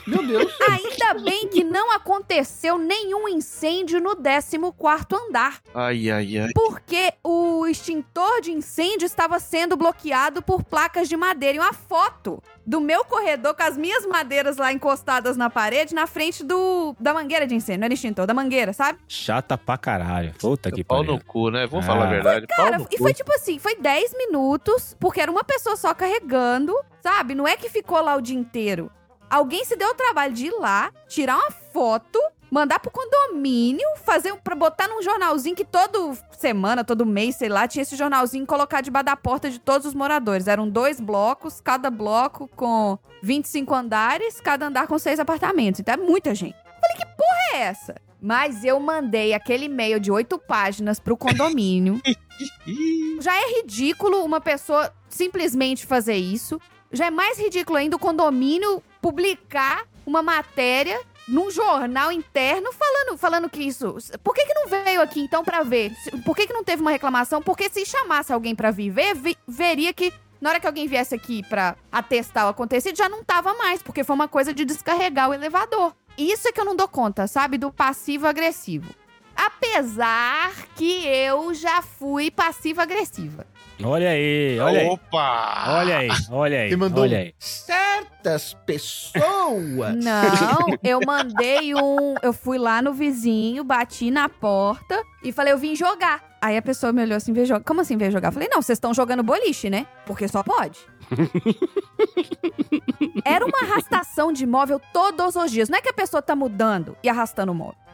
Meu 0.07 0.25
Deus. 0.25 0.51
Ainda 0.69 1.13
bem 1.23 1.47
que 1.47 1.63
não 1.63 1.91
aconteceu 1.91 2.77
nenhum 2.77 3.27
incêndio 3.27 3.99
no 4.01 4.15
14º 4.15 5.15
andar. 5.27 5.61
Ai, 5.73 6.09
ai, 6.09 6.37
ai. 6.37 6.49
Porque 6.53 7.13
o 7.23 7.65
extintor 7.67 8.41
de 8.41 8.51
incêndio 8.51 9.05
estava 9.05 9.39
sendo 9.39 9.75
bloqueado 9.77 10.41
por 10.41 10.63
placas 10.63 11.07
de 11.09 11.15
madeira. 11.17 11.57
E 11.57 11.59
uma 11.59 11.73
foto 11.73 12.41
do 12.65 12.81
meu 12.81 13.05
corredor 13.05 13.53
com 13.55 13.63
as 13.63 13.77
minhas 13.77 14.05
madeiras 14.05 14.57
lá 14.57 14.71
encostadas 14.73 15.37
na 15.37 15.49
parede, 15.49 15.93
na 15.95 16.07
frente 16.07 16.43
do 16.43 16.95
da 16.99 17.13
mangueira 17.13 17.45
de 17.47 17.55
incêndio. 17.55 17.79
Não 17.81 17.85
era 17.85 17.93
extintor, 17.93 18.25
da 18.25 18.33
mangueira, 18.33 18.73
sabe? 18.73 18.99
Chata 19.07 19.57
pra 19.57 19.77
caralho. 19.77 20.33
Puta 20.39 20.71
que 20.71 20.83
Pau 20.83 20.99
pariu. 20.99 21.13
no 21.13 21.23
cu, 21.23 21.49
né? 21.49 21.65
Vou 21.67 21.79
Ah. 21.79 21.83
falar 21.83 22.05
a 22.05 22.09
verdade. 22.09 22.47
Pau 22.47 22.65
Cara, 22.65 22.77
no 22.79 22.87
e 22.89 22.97
cu. 22.97 23.03
foi 23.03 23.13
tipo 23.13 23.31
assim, 23.33 23.59
foi 23.59 23.75
10 23.75 24.13
minutos, 24.17 24.95
porque 24.99 25.21
era 25.21 25.31
uma 25.31 25.43
pessoa 25.43 25.75
só 25.75 25.93
carregando, 25.93 26.73
sabe? 27.01 27.35
Não 27.35 27.47
é 27.47 27.55
que 27.55 27.69
ficou 27.69 28.01
lá 28.01 28.15
o 28.15 28.21
dia 28.21 28.37
inteiro. 28.37 28.91
Alguém 29.29 29.65
se 29.65 29.75
deu 29.75 29.89
o 29.89 29.95
trabalho 29.95 30.33
de 30.33 30.47
ir 30.47 30.51
lá, 30.51 30.91
tirar 31.07 31.35
uma 31.35 31.51
foto, 31.51 32.19
mandar 32.49 32.79
pro 32.79 32.91
condomínio, 32.91 33.85
fazer 34.03 34.33
pra 34.37 34.55
botar 34.55 34.87
num 34.87 35.01
jornalzinho 35.01 35.55
que 35.55 35.65
todo 35.65 36.17
semana, 36.37 36.83
todo 36.83 37.05
mês, 37.05 37.35
sei 37.35 37.49
lá, 37.49 37.67
tinha 37.67 37.81
esse 37.81 37.95
jornalzinho 37.95 38.45
colocar 38.45 38.81
debaixo 38.81 39.05
da 39.05 39.15
porta 39.15 39.49
de 39.49 39.59
todos 39.59 39.85
os 39.85 39.93
moradores. 39.93 40.47
Eram 40.47 40.69
dois 40.69 40.99
blocos, 40.99 41.59
cada 41.59 41.89
bloco 41.89 42.49
com 42.55 42.97
25 43.21 43.73
andares, 43.73 44.39
cada 44.39 44.67
andar 44.67 44.87
com 44.87 44.97
seis 44.97 45.19
apartamentos. 45.19 45.79
Então 45.79 45.93
é 45.93 45.97
muita 45.97 46.33
gente. 46.33 46.55
Falei, 46.55 46.97
que 46.97 47.05
porra 47.05 47.55
é 47.55 47.57
essa? 47.63 47.95
Mas 48.21 48.63
eu 48.63 48.79
mandei 48.79 49.33
aquele 49.33 49.65
e-mail 49.65 49.99
de 49.99 50.11
oito 50.11 50.39
páginas 50.39 50.99
pro 50.99 51.17
condomínio. 51.17 52.01
Já 53.19 53.35
é 53.35 53.59
ridículo 53.59 54.23
uma 54.23 54.39
pessoa 54.39 54.93
simplesmente 55.09 55.85
fazer 55.85 56.15
isso. 56.15 56.59
Já 56.91 57.07
é 57.07 57.11
mais 57.11 57.39
ridículo 57.39 57.77
ainda 57.77 57.95
o 57.95 57.99
condomínio 57.99 58.81
publicar 59.01 59.85
uma 60.05 60.21
matéria 60.21 60.99
num 61.27 61.51
jornal 61.51 62.11
interno 62.11 62.71
falando, 62.71 63.17
falando 63.17 63.49
que 63.49 63.61
isso. 63.61 63.95
Por 64.23 64.33
que, 64.33 64.45
que 64.45 64.53
não 64.53 64.67
veio 64.67 65.01
aqui 65.01 65.19
então 65.21 65.43
pra 65.43 65.61
ver? 65.63 65.91
Por 66.23 66.35
que, 66.35 66.47
que 66.47 66.53
não 66.53 66.63
teve 66.63 66.81
uma 66.81 66.91
reclamação? 66.91 67.41
Porque 67.41 67.69
se 67.69 67.85
chamasse 67.85 68.31
alguém 68.31 68.55
pra 68.55 68.71
vir 68.71 68.89
ver, 68.89 69.13
vi- 69.15 69.37
veria 69.47 69.93
que 69.93 70.13
na 70.39 70.51
hora 70.51 70.59
que 70.59 70.67
alguém 70.67 70.87
viesse 70.87 71.15
aqui 71.15 71.43
pra 71.49 71.75
atestar 71.91 72.45
o 72.45 72.49
acontecido, 72.49 72.95
já 72.95 73.09
não 73.09 73.23
tava 73.23 73.53
mais, 73.55 73.81
porque 73.81 74.03
foi 74.03 74.15
uma 74.15 74.27
coisa 74.27 74.53
de 74.53 74.63
descarregar 74.63 75.29
o 75.29 75.33
elevador. 75.33 75.93
Isso 76.17 76.47
é 76.47 76.51
que 76.51 76.61
eu 76.61 76.65
não 76.65 76.75
dou 76.75 76.87
conta, 76.87 77.27
sabe? 77.27 77.57
Do 77.57 77.71
passivo-agressivo. 77.71 78.93
Apesar 79.35 80.51
que 80.75 81.05
eu 81.07 81.53
já 81.53 81.81
fui 81.81 82.29
passiva-agressiva. 82.31 83.45
Olha 83.83 84.09
aí, 84.09 84.59
olha 84.59 84.79
aí. 84.81 84.87
Opa! 84.87 85.63
Olha 85.67 85.97
aí, 85.99 86.09
olha 86.31 86.59
aí. 86.61 86.69
Você 86.69 86.75
mandou 86.75 87.03
olha 87.03 87.19
aí. 87.19 87.33
certas 87.37 88.55
pessoas. 88.65 90.03
Não, 90.03 90.77
eu 90.83 90.99
mandei 91.05 91.75
um. 91.75 92.15
Eu 92.23 92.33
fui 92.33 92.57
lá 92.57 92.81
no 92.81 92.91
vizinho, 92.91 93.63
bati 93.63 94.09
na 94.09 94.27
porta 94.27 94.99
e 95.23 95.31
falei, 95.31 95.53
eu 95.53 95.59
vim 95.59 95.75
jogar. 95.75 96.37
Aí 96.41 96.57
a 96.57 96.61
pessoa 96.61 96.91
me 96.91 97.03
olhou 97.03 97.17
assim, 97.17 97.33
veio 97.33 97.45
jogar. 97.45 97.63
Como 97.63 97.81
assim 97.81 97.97
veio 97.97 98.11
jogar? 98.11 98.29
Eu 98.29 98.33
falei, 98.33 98.49
não, 98.49 98.61
vocês 98.61 98.77
estão 98.77 98.93
jogando 98.93 99.21
boliche, 99.21 99.69
né? 99.69 99.85
Porque 100.05 100.27
só 100.27 100.41
pode. 100.41 100.79
Era 103.23 103.45
uma 103.45 103.61
arrastação 103.61 104.31
de 104.31 104.45
móvel 104.45 104.81
todos 104.91 105.35
os 105.35 105.51
dias. 105.51 105.69
Não 105.69 105.77
é 105.77 105.81
que 105.81 105.89
a 105.89 105.93
pessoa 105.93 106.21
tá 106.21 106.35
mudando 106.35 106.97
e 107.03 107.09
arrastando 107.09 107.51
o 107.51 107.55
móvel. 107.55 107.86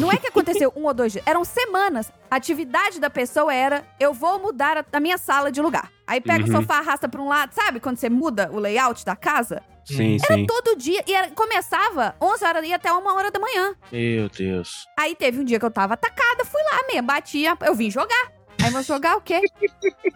Não 0.00 0.10
é 0.10 0.16
que 0.16 0.26
aconteceu 0.28 0.72
um 0.74 0.84
ou 0.84 0.94
dois 0.94 1.12
dias. 1.12 1.24
Eram 1.26 1.44
semanas. 1.44 2.10
A 2.30 2.36
atividade 2.36 2.98
da 3.00 3.08
pessoa 3.08 3.52
era: 3.54 3.84
eu 4.00 4.12
vou 4.12 4.38
mudar 4.38 4.76
a, 4.78 4.84
a 4.92 5.00
minha 5.00 5.16
sala 5.18 5.50
de 5.52 5.60
lugar. 5.62 5.90
Aí 6.06 6.20
pega 6.20 6.44
Uhum. 6.44 6.50
o 6.50 6.56
sofá, 6.60 6.78
arrasta 6.78 7.08
pra 7.08 7.20
um 7.20 7.28
lado. 7.28 7.52
Sabe 7.54 7.80
quando 7.80 7.96
você 7.96 8.10
muda 8.10 8.50
o 8.52 8.58
layout 8.58 9.04
da 9.04 9.14
casa? 9.16 9.62
Sim, 9.84 10.18
sim. 10.18 10.46
Todo 10.46 10.76
dia. 10.76 11.02
E 11.06 11.12
era- 11.14 11.30
começava 11.30 12.16
11 12.20 12.44
horas 12.44 12.66
e 12.66 12.72
até 12.72 12.90
uma 12.92 13.14
hora 13.14 13.30
da 13.30 13.38
manhã. 13.38 13.74
Meu 13.92 14.28
Deus. 14.28 14.86
Aí 14.98 15.14
teve 15.14 15.38
um 15.40 15.44
dia 15.44 15.58
que 15.58 15.64
eu 15.64 15.70
tava 15.70 15.94
atacada, 15.94 16.44
fui 16.44 16.62
lá 16.72 16.80
mesmo, 16.90 17.06
batia, 17.06 17.56
eu 17.62 17.74
vim 17.74 17.90
jogar. 17.90 18.32
Aí 18.64 18.70
vou 18.70 18.82
jogar 18.82 19.18
o 19.18 19.20
quê? 19.20 19.42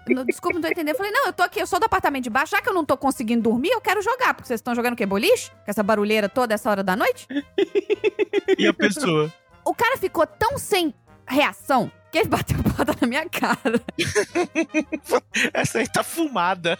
Não, 0.09 0.25
desculpa, 0.25 0.55
não 0.55 0.63
tô 0.63 0.69
entendendo. 0.69 0.95
Eu 0.95 0.97
falei, 0.97 1.13
não, 1.13 1.27
eu 1.27 1.33
tô 1.35 1.43
aqui, 1.43 1.61
eu 1.61 1.67
sou 1.67 1.79
do 1.79 1.85
apartamento 1.85 2.25
de 2.25 2.31
baixo, 2.31 2.53
já 2.53 2.63
que 2.63 2.69
eu 2.69 2.73
não 2.73 2.83
tô 2.83 2.97
conseguindo 2.97 3.43
dormir, 3.43 3.69
eu 3.69 3.81
quero 3.81 4.01
jogar. 4.01 4.33
Porque 4.33 4.49
vocês 4.49 4.59
estão 4.59 4.75
jogando 4.75 4.95
o 4.95 4.97
quê? 4.97 5.05
Boliche? 5.05 5.51
Com 5.51 5.71
essa 5.71 5.83
barulheira 5.83 6.31
toda 6.31 6.55
essa 6.55 6.71
hora 6.71 6.83
da 6.83 6.97
noite? 6.97 7.29
E 8.57 8.67
a 8.67 8.73
pessoa? 8.73 9.31
O 9.67 9.75
cara 9.75 9.99
ficou 9.99 10.27
tão 10.27 10.57
sem 10.57 10.95
reação 11.27 11.93
que 12.11 12.17
ele 12.17 12.29
bateu 12.29 12.57
a 12.59 12.63
porta 12.63 12.97
na 12.99 13.07
minha 13.07 13.29
cara. 13.29 13.83
Essa 15.53 15.81
aí 15.81 15.87
tá 15.87 16.03
fumada. 16.03 16.79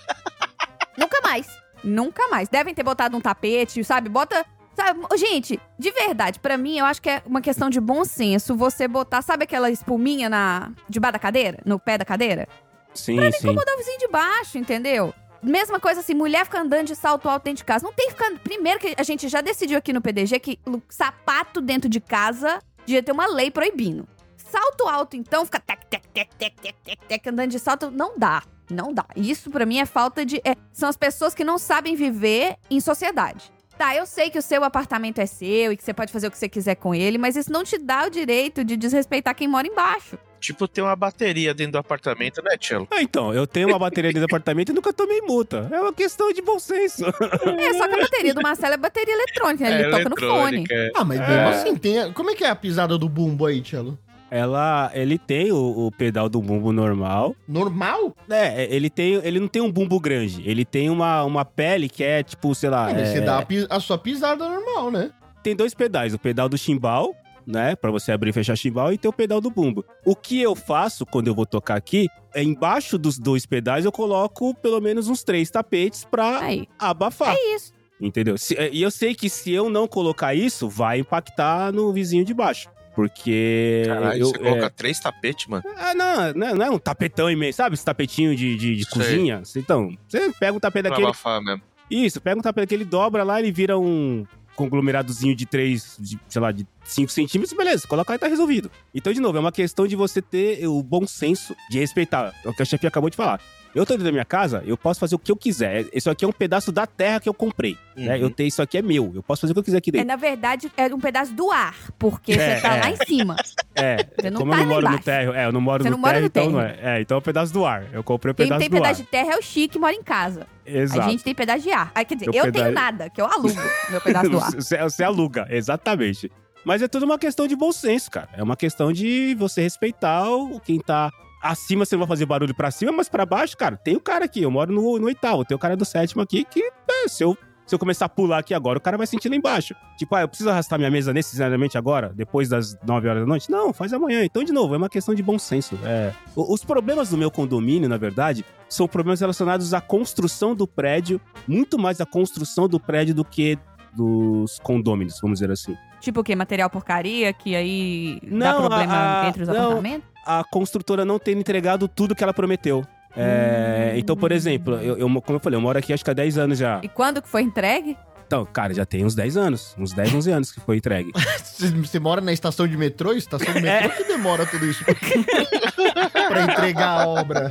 Nunca 0.97 1.21
mais. 1.21 1.47
Nunca 1.85 2.29
mais. 2.29 2.49
Devem 2.49 2.75
ter 2.75 2.83
botado 2.83 3.15
um 3.15 3.21
tapete, 3.21 3.85
sabe? 3.85 4.09
Bota. 4.09 4.47
Sabe? 4.79 5.01
Gente, 5.17 5.61
de 5.77 5.91
verdade, 5.91 6.39
pra 6.39 6.57
mim, 6.57 6.79
eu 6.79 6.85
acho 6.85 7.03
que 7.03 7.11
é 7.11 7.21
uma 7.27 7.41
questão 7.41 7.69
de 7.69 7.81
bom 7.81 8.05
senso 8.05 8.55
você 8.55 8.87
botar, 8.87 9.23
sabe 9.23 9.43
aquela 9.43 9.69
espuminha 9.73 10.29
na 10.29 10.71
debaixo 10.89 11.15
da 11.15 11.19
cadeira? 11.19 11.59
No 11.65 11.81
pé 11.81 11.99
da 11.99 12.05
cadeira? 12.05 12.47
Sim, 12.95 13.19
sim. 13.33 13.39
incomodar 13.39 13.75
o 13.75 13.79
vizinho 13.79 13.99
de 13.99 14.07
baixo, 14.07 14.57
entendeu? 14.57 15.13
Mesma 15.43 15.81
coisa 15.81 15.99
assim, 15.99 16.15
mulher 16.15 16.45
fica 16.45 16.61
andando 16.61 16.87
de 16.87 16.95
salto 16.95 17.29
alto 17.29 17.43
dentro 17.43 17.59
de 17.59 17.65
casa. 17.65 17.85
Não 17.85 17.93
tem 17.93 18.09
ficar. 18.11 18.31
Primeiro 18.39 18.79
que 18.79 18.95
a 18.97 19.03
gente 19.03 19.27
já 19.27 19.41
decidiu 19.41 19.79
aqui 19.79 19.93
no 19.93 20.01
PDG 20.01 20.39
que 20.39 20.61
sapato 20.89 21.61
dentro 21.61 21.91
de 21.91 21.99
casa 21.99 22.61
devia 22.87 23.03
ter 23.03 23.11
uma 23.11 23.27
lei 23.27 23.51
proibindo. 23.51 24.07
Salto 24.37 24.89
alto, 24.89 25.17
então, 25.17 25.45
fica 25.45 25.59
tec, 25.59 25.87
tec, 25.91 26.07
tec, 26.15 26.29
tec, 26.39 26.55
tec, 26.61 26.77
tec, 26.85 26.99
tec, 27.09 27.27
andando 27.27 27.51
de 27.51 27.59
salto. 27.59 27.91
Não 27.91 28.17
dá. 28.17 28.45
Não 28.71 28.95
dá. 28.95 29.07
Isso 29.17 29.51
pra 29.51 29.67
mim 29.67 29.81
é 29.81 29.87
falta 29.87 30.25
de. 30.25 30.37
é, 30.45 30.55
são 30.73 30.89
as 30.89 30.97
pessoas 30.97 31.35
que 31.35 31.43
não 31.43 31.59
sabem 31.59 31.97
viver 31.97 32.57
em 32.71 32.79
sociedade. 32.81 33.51
Tá, 33.79 33.95
eu 33.95 34.05
sei 34.07 34.29
que 34.29 34.39
o 34.39 34.43
seu 34.43 34.65
apartamento 34.65 35.21
é 35.21 35.27
seu 35.27 35.71
e 35.73 35.77
que 35.77 35.85
você 35.85 35.95
pode 35.95 36.11
fazer 36.13 36.27
o 36.27 36.31
que 36.33 36.37
você 36.39 36.49
quiser 36.49 36.75
com 36.75 36.93
ele, 36.95 37.17
mas 37.17 37.37
isso 37.37 37.53
não 37.53 37.63
te 37.63 37.79
dá 37.79 38.07
o 38.07 38.11
direito 38.11 38.65
de 38.65 38.77
desrespeitar 38.77 39.35
quem 39.37 39.47
mora 39.47 39.69
embaixo. 39.69 40.19
Tipo, 40.41 40.67
tem 40.69 40.83
uma 40.85 40.95
bateria 40.97 41.53
dentro 41.55 41.73
do 41.73 41.79
apartamento, 41.79 42.43
né, 42.43 42.57
Tchelo? 42.57 42.87
Ah, 42.91 43.03
então, 43.03 43.33
eu 43.35 43.47
tenho 43.47 43.69
uma 43.69 43.79
bateria 43.79 44.11
dentro 44.13 44.27
do 44.27 44.31
apartamento 44.31 44.71
e 44.71 44.75
nunca 44.75 44.93
tomei 44.93 45.21
multa. 45.21 45.69
É 45.73 45.81
uma 45.81 45.93
questão 45.93 46.33
de 46.33 46.41
bom 46.43 46.59
senso. 46.61 47.05
É, 47.07 47.75
só 47.75 47.89
que 47.89 47.95
a 47.95 48.01
bateria 48.01 48.35
do 48.35 48.41
Marcelo 48.43 48.75
é 48.75 48.77
bateria 48.77 49.15
eletrônica, 49.15 49.65
né? 49.69 49.81
ele 49.81 49.91
toca 49.91 50.09
no 50.09 50.17
fone. 50.17 50.65
é. 50.71 50.91
Ah, 50.95 51.05
mas 51.05 51.19
mesmo 51.21 51.49
assim, 51.49 51.77
tem. 51.77 51.99
a- 52.01 52.13
Como 52.13 52.31
é 52.31 52.35
que 52.35 52.45
é 52.45 52.51
a 52.51 52.55
pisada 52.57 52.97
do 52.99 53.09
bumbo 53.09 53.47
aí, 53.47 53.61
Tchelo? 53.61 53.99
Ela, 54.31 54.91
ele 54.95 55.19
tem 55.19 55.51
o, 55.53 55.87
o 55.87 55.91
pedal 55.93 56.29
do 56.29 56.41
bumbo 56.43 56.73
normal. 56.73 57.35
Normal? 57.47 58.15
É, 58.29 58.65
é, 58.65 58.75
ele 58.75 58.91
tem, 58.91 59.15
ele 59.25 59.41
não 59.41 59.49
tem 59.49 59.63
um 59.63 59.73
bumbo 59.73 59.99
grande. 59.99 60.43
Ele 60.49 60.65
tem 60.65 60.91
uma, 60.91 61.25
uma 61.25 61.45
pele 61.45 61.89
que 61.89 62.05
é 62.05 62.23
tipo, 62.23 62.55
sei 62.55 62.69
lá, 62.71 62.91
É, 62.91 63.01
é- 63.01 63.05
Você 63.07 63.21
dá 63.21 63.39
a, 63.39 63.77
a 63.77 63.81
sua 63.81 63.97
pisada 63.99 64.49
normal, 64.49 64.91
né? 64.91 65.11
tem 65.43 65.57
dois 65.57 65.73
pedais, 65.73 66.13
o 66.13 66.19
pedal 66.19 66.49
do 66.49 66.59
chimbal, 66.59 67.15
né, 67.47 67.75
Pra 67.75 67.91
você 67.91 68.13
abrir 68.13 68.29
e 68.31 68.33
fechar 68.35 68.55
chimbal 68.55 68.93
e 68.93 68.99
tem 68.99 69.09
o 69.09 69.13
pedal 69.13 69.41
do 69.41 69.51
bumbo. 69.51 69.83
O 70.05 70.15
que 70.15 70.39
eu 70.43 70.55
faço 70.55 71.07
quando 71.07 71.29
eu 71.29 71.35
vou 71.35 71.47
tocar 71.47 71.77
aqui 71.77 72.07
é 72.35 72.43
embaixo 72.43 72.99
dos 72.99 73.19
dois 73.19 73.47
pedais 73.47 73.87
eu 73.87 73.93
coloco 73.93 74.55
pelo 74.57 74.79
menos 74.81 75.09
uns 75.09 75.23
três 75.25 75.49
tapetes 75.51 76.05
pra 76.05 76.41
Aí. 76.41 76.67
abafar. 76.79 77.35
É 77.35 77.55
isso. 77.55 77.73
Entendeu? 77.99 78.37
Se- 78.37 78.55
e 78.73 78.83
eu 78.83 78.91
sei 78.91 79.15
que 79.15 79.31
se 79.31 79.51
eu 79.51 79.71
não 79.71 79.89
colocar 79.89 80.35
isso, 80.35 80.69
vai 80.69 80.99
impactar 80.99 81.73
no 81.73 81.91
vizinho 81.93 82.25
de 82.25 82.35
baixo. 82.35 82.69
Porque. 82.99 83.85
Caralho, 83.87 84.19
eu, 84.21 84.27
você 84.27 84.39
coloca 84.39 84.67
é, 84.67 84.71
três 84.71 84.99
tapetes, 84.99 85.47
mano. 85.47 85.63
ah, 85.77 85.95
não, 85.95 86.33
não, 86.35 86.57
não 86.57 86.67
é 86.67 86.71
um 86.71 86.81
tapetão 86.81 87.31
imenso, 87.31 87.59
sabe? 87.59 87.75
Esse 87.75 87.85
tapetinho 87.85 88.35
de, 88.35 88.57
de, 88.57 88.75
de 88.75 88.87
cozinha. 88.87 89.41
Então, 89.55 89.97
você 90.09 90.33
pega 90.33 90.57
um 90.57 90.59
tapete 90.59 90.83
Pra 90.83 90.91
daquele. 90.91 91.07
abafar 91.07 91.41
mesmo. 91.41 91.63
Isso, 91.89 92.21
pega 92.21 92.37
um 92.41 92.43
tapete 92.43 92.65
daquele, 92.67 92.85
dobra 92.85 93.23
lá, 93.23 93.39
ele 93.39 93.53
vira 93.53 93.79
um 93.79 94.27
conglomeradozinho 94.57 95.37
de 95.37 95.47
3, 95.47 95.97
de, 96.01 96.19
sei 96.29 96.43
lá, 96.43 96.51
de 96.51 96.67
5 96.83 97.13
centímetros, 97.13 97.57
beleza, 97.57 97.87
coloca 97.87 98.13
aí 98.13 98.17
e 98.17 98.19
tá 98.19 98.27
resolvido. 98.27 98.69
Então, 98.93 99.13
de 99.13 99.21
novo, 99.21 99.39
é 99.39 99.41
uma 99.41 99.53
questão 99.53 99.87
de 99.87 99.95
você 99.95 100.21
ter 100.21 100.67
o 100.67 100.83
bom 100.83 101.07
senso 101.07 101.55
de 101.71 101.79
respeitar. 101.79 102.35
É 102.45 102.49
o 102.49 102.53
que 102.53 102.63
a 102.63 102.65
chefe 102.65 102.85
acabou 102.85 103.09
de 103.09 103.17
falar. 103.17 103.41
Eu 103.79 103.87
tô 103.87 103.93
dentro 103.95 104.07
da 104.07 104.13
minha 104.13 104.25
casa, 104.25 104.63
eu 104.67 104.77
posso 104.77 104.99
fazer 104.99 105.15
o 105.15 105.19
que 105.19 105.31
eu 105.31 105.37
quiser. 105.37 105.87
Isso 105.93 106.11
aqui 106.11 106.25
é 106.25 106.29
um 106.29 106.33
pedaço 106.33 106.73
da 106.73 106.87
terra 106.87 107.21
que 107.21 107.29
eu 107.29 107.35
comprei. 107.35 107.77
Né? 107.97 108.17
Uhum. 108.17 108.23
Eu 108.23 108.31
tenho, 108.31 108.49
isso 108.49 108.61
aqui 108.61 108.79
é 108.79 108.83
meu. 108.83 109.13
Eu 109.15 109.23
posso 109.23 109.41
fazer 109.43 109.53
o 109.53 109.55
que 109.55 109.61
eu 109.61 109.65
quiser 109.65 109.79
aqui 109.79 109.91
É, 109.91 109.93
dentro. 109.93 110.09
na 110.09 110.17
verdade, 110.17 110.71
é 110.77 110.87
um 110.95 110.99
pedaço 111.01 111.33
do 111.33 111.51
ar, 111.51 111.75
porque 111.99 112.33
É, 112.33 112.57
você 112.57 112.61
tá 112.63 112.77
é. 112.77 112.81
lá 112.81 112.91
em 112.91 112.97
cima. 113.07 113.37
É, 113.81 113.97
Você 114.21 114.29
não 114.31 114.41
como 114.41 114.51
tá 114.51 114.59
eu 114.59 114.63
não 114.63 114.69
moro 114.71 114.81
no 114.83 114.89
embaixo. 114.89 115.05
térreo, 115.05 115.33
é, 115.35 115.45
eu 115.47 115.53
não 115.53 115.61
moro 115.61 115.85
Você 115.85 115.89
no 115.91 115.95
não 115.97 116.01
mora 116.03 116.15
térreo, 116.15 116.23
no 116.23 116.27
então 116.27 116.51
não 116.51 116.61
é. 116.61 116.79
É, 116.83 117.01
então 117.01 117.15
é 117.17 117.19
um 117.21 117.23
pedaço 117.23 117.53
do 117.53 117.65
ar. 117.65 117.85
Eu 117.93 118.03
comprei 118.03 118.33
o 118.33 118.35
Quem 118.35 118.47
pedaço 118.47 118.59
tem 118.61 118.69
do 118.71 118.77
ar. 118.77 118.83
pedaço 118.83 119.03
de 119.05 119.09
terra 119.09 119.33
é 119.35 119.37
o 119.39 119.43
Chique 119.43 119.69
que 119.69 119.79
mora 119.79 119.93
em 119.95 120.03
casa. 120.03 120.49
Exato. 120.67 121.01
A 121.01 121.09
gente 121.09 121.23
tem 121.23 121.33
pedaço 121.33 121.63
de 121.63 121.71
ar. 121.71 121.93
Ah, 121.95 122.05
quer 122.05 122.17
dizer, 122.17 122.27
Eu 122.27 122.33
eu 122.35 122.43
peda- 122.47 122.59
tenho 122.65 122.73
nada, 122.75 123.09
que 123.09 123.21
eu 123.21 123.27
alugo 123.27 123.55
meu 123.89 124.01
pedaço 124.01 124.29
do 124.31 124.41
ar. 124.41 124.51
Você, 124.61 124.77
você 124.79 125.05
aluga, 125.05 125.47
exatamente. 125.49 126.29
Mas 126.65 126.83
é 126.83 126.89
tudo 126.89 127.05
uma 127.05 127.19
questão 127.21 127.47
de 127.47 127.55
bom 127.55 127.71
senso, 127.71 128.11
cara. 128.11 128.29
É 128.37 128.43
uma 128.43 128.57
questão 128.57 128.93
de 128.93 129.37
você 129.39 129.63
respeitar 129.63 130.29
o 130.29 130.59
quem 130.59 130.81
tá 130.81 131.09
acima, 131.43 131.85
você 131.85 131.95
não 131.97 132.01
vai 132.01 132.09
fazer 132.09 132.27
barulho 132.27 132.55
pra 132.55 132.71
cima, 132.71 132.93
mas 132.93 133.09
pra 133.09 133.25
baixo, 133.27 133.57
cara, 133.57 133.77
tem 133.77 133.97
o 133.97 134.01
cara 134.01 134.25
aqui. 134.25 134.43
Eu 134.43 134.51
moro 134.51 134.73
no, 134.73 134.99
no 134.99 135.07
oitavo, 135.07 135.45
tem 135.45 135.55
o 135.55 135.59
cara 135.59 135.77
do 135.77 135.85
sétimo 135.85 136.23
aqui 136.23 136.45
que, 136.45 136.61
é, 136.91 137.09
se 137.09 137.23
eu. 137.25 137.37
Se 137.67 137.75
eu 137.75 137.79
começar 137.79 138.07
a 138.07 138.09
pular 138.09 138.39
aqui 138.39 138.55
agora, 138.55 138.79
o 138.79 138.81
cara 138.81 138.97
vai 138.97 139.07
sentir 139.07 139.29
lá 139.29 139.37
embaixo. 139.37 139.75
Tipo, 139.99 140.15
ah, 140.15 140.23
eu 140.23 140.29
preciso 140.29 140.49
arrastar 140.49 140.79
minha 140.79 140.91
mesa 140.91 141.13
necessariamente 141.13 141.77
agora, 141.77 142.11
depois 142.17 142.49
das 142.49 142.75
9 142.83 143.07
horas 143.07 143.21
da 143.23 143.27
noite? 143.29 143.51
Não, 143.51 143.75
faz 143.75 143.93
amanhã. 143.93 144.25
Então, 144.25 144.43
de 144.43 144.53
novo, 144.55 144.73
é 144.75 144.79
uma 144.79 144.89
questão 144.89 145.15
de 145.15 145.23
bom 145.23 145.39
senso. 145.39 145.79
É. 145.85 146.11
Os 146.35 146.65
problemas 146.65 147.11
do 147.11 147.19
meu 147.19 147.31
condomínio, 147.31 147.87
na 147.87 147.99
verdade, 147.99 148.43
são 148.71 148.89
problemas 148.89 149.21
relacionados 149.21 149.75
à 149.75 149.83
construção 149.83 150.55
do 150.55 150.67
prédio, 150.67 151.21
muito 151.47 151.79
mais 151.79 152.01
à 152.01 152.07
construção 152.07 152.67
do 152.67 152.81
prédio 152.81 153.15
do 153.15 153.23
que 153.23 153.59
dos 153.95 154.59
condôminos, 154.61 155.19
vamos 155.21 155.39
dizer 155.41 155.51
assim. 155.53 155.77
Tipo 156.01 156.21
o 156.21 156.25
quê? 156.25 156.35
Material 156.35 156.71
porcaria, 156.71 157.33
que 157.35 157.55
aí 157.55 158.19
dá 158.23 158.53
Não, 158.53 158.61
problema 158.61 158.95
a- 158.95 159.23
a- 159.25 159.29
entre 159.29 159.43
os 159.43 159.49
não. 159.49 159.57
apartamentos? 159.57 160.09
A 160.31 160.45
construtora 160.45 161.07
não 161.07 161.19
ter 161.19 161.35
entregado 161.35 161.89
tudo 161.89 162.15
que 162.15 162.23
ela 162.23 162.35
prometeu. 162.35 162.85
É, 163.17 163.93
Hum. 163.95 163.99
Então, 163.99 164.15
por 164.15 164.31
exemplo, 164.31 164.75
eu, 164.75 164.99
eu- 164.99 165.09
como 165.23 165.37
eu 165.37 165.41
falei, 165.41 165.57
eu 165.57 165.61
moro 165.63 165.79
aqui 165.79 165.91
acho 165.93 166.05
que 166.05 166.11
há 166.11 166.15
10 166.15 166.37
anos 166.37 166.59
já. 166.59 166.81
E 166.85 166.89
quando 166.89 167.23
que 167.23 167.29
foi 167.29 167.41
entregue? 167.41 167.97
Então, 168.29 168.45
cara, 168.45 168.75
já 168.75 168.85
tem 168.85 169.07
uns 169.07 169.15
10 169.15 169.39
anos, 169.39 169.75
uns 169.79 169.95
10, 169.95 170.13
11 170.15 170.31
anos 170.31 170.53
que 170.53 170.61
foi 170.61 170.77
entregue. 170.77 171.11
Você, 171.43 171.99
mora 171.99 172.21
na 172.21 172.31
estação 172.31 172.69
de 172.69 172.77
metrô? 172.77 173.15
Estação 173.15 173.55
de 173.55 173.61
metrô 173.63 173.89
que 173.89 174.05
demora 174.05 174.45
tudo 174.45 174.67
isso 174.67 174.85
pra 176.29 176.43
entregar 176.43 176.89
a 177.01 177.09
obra. 177.09 177.51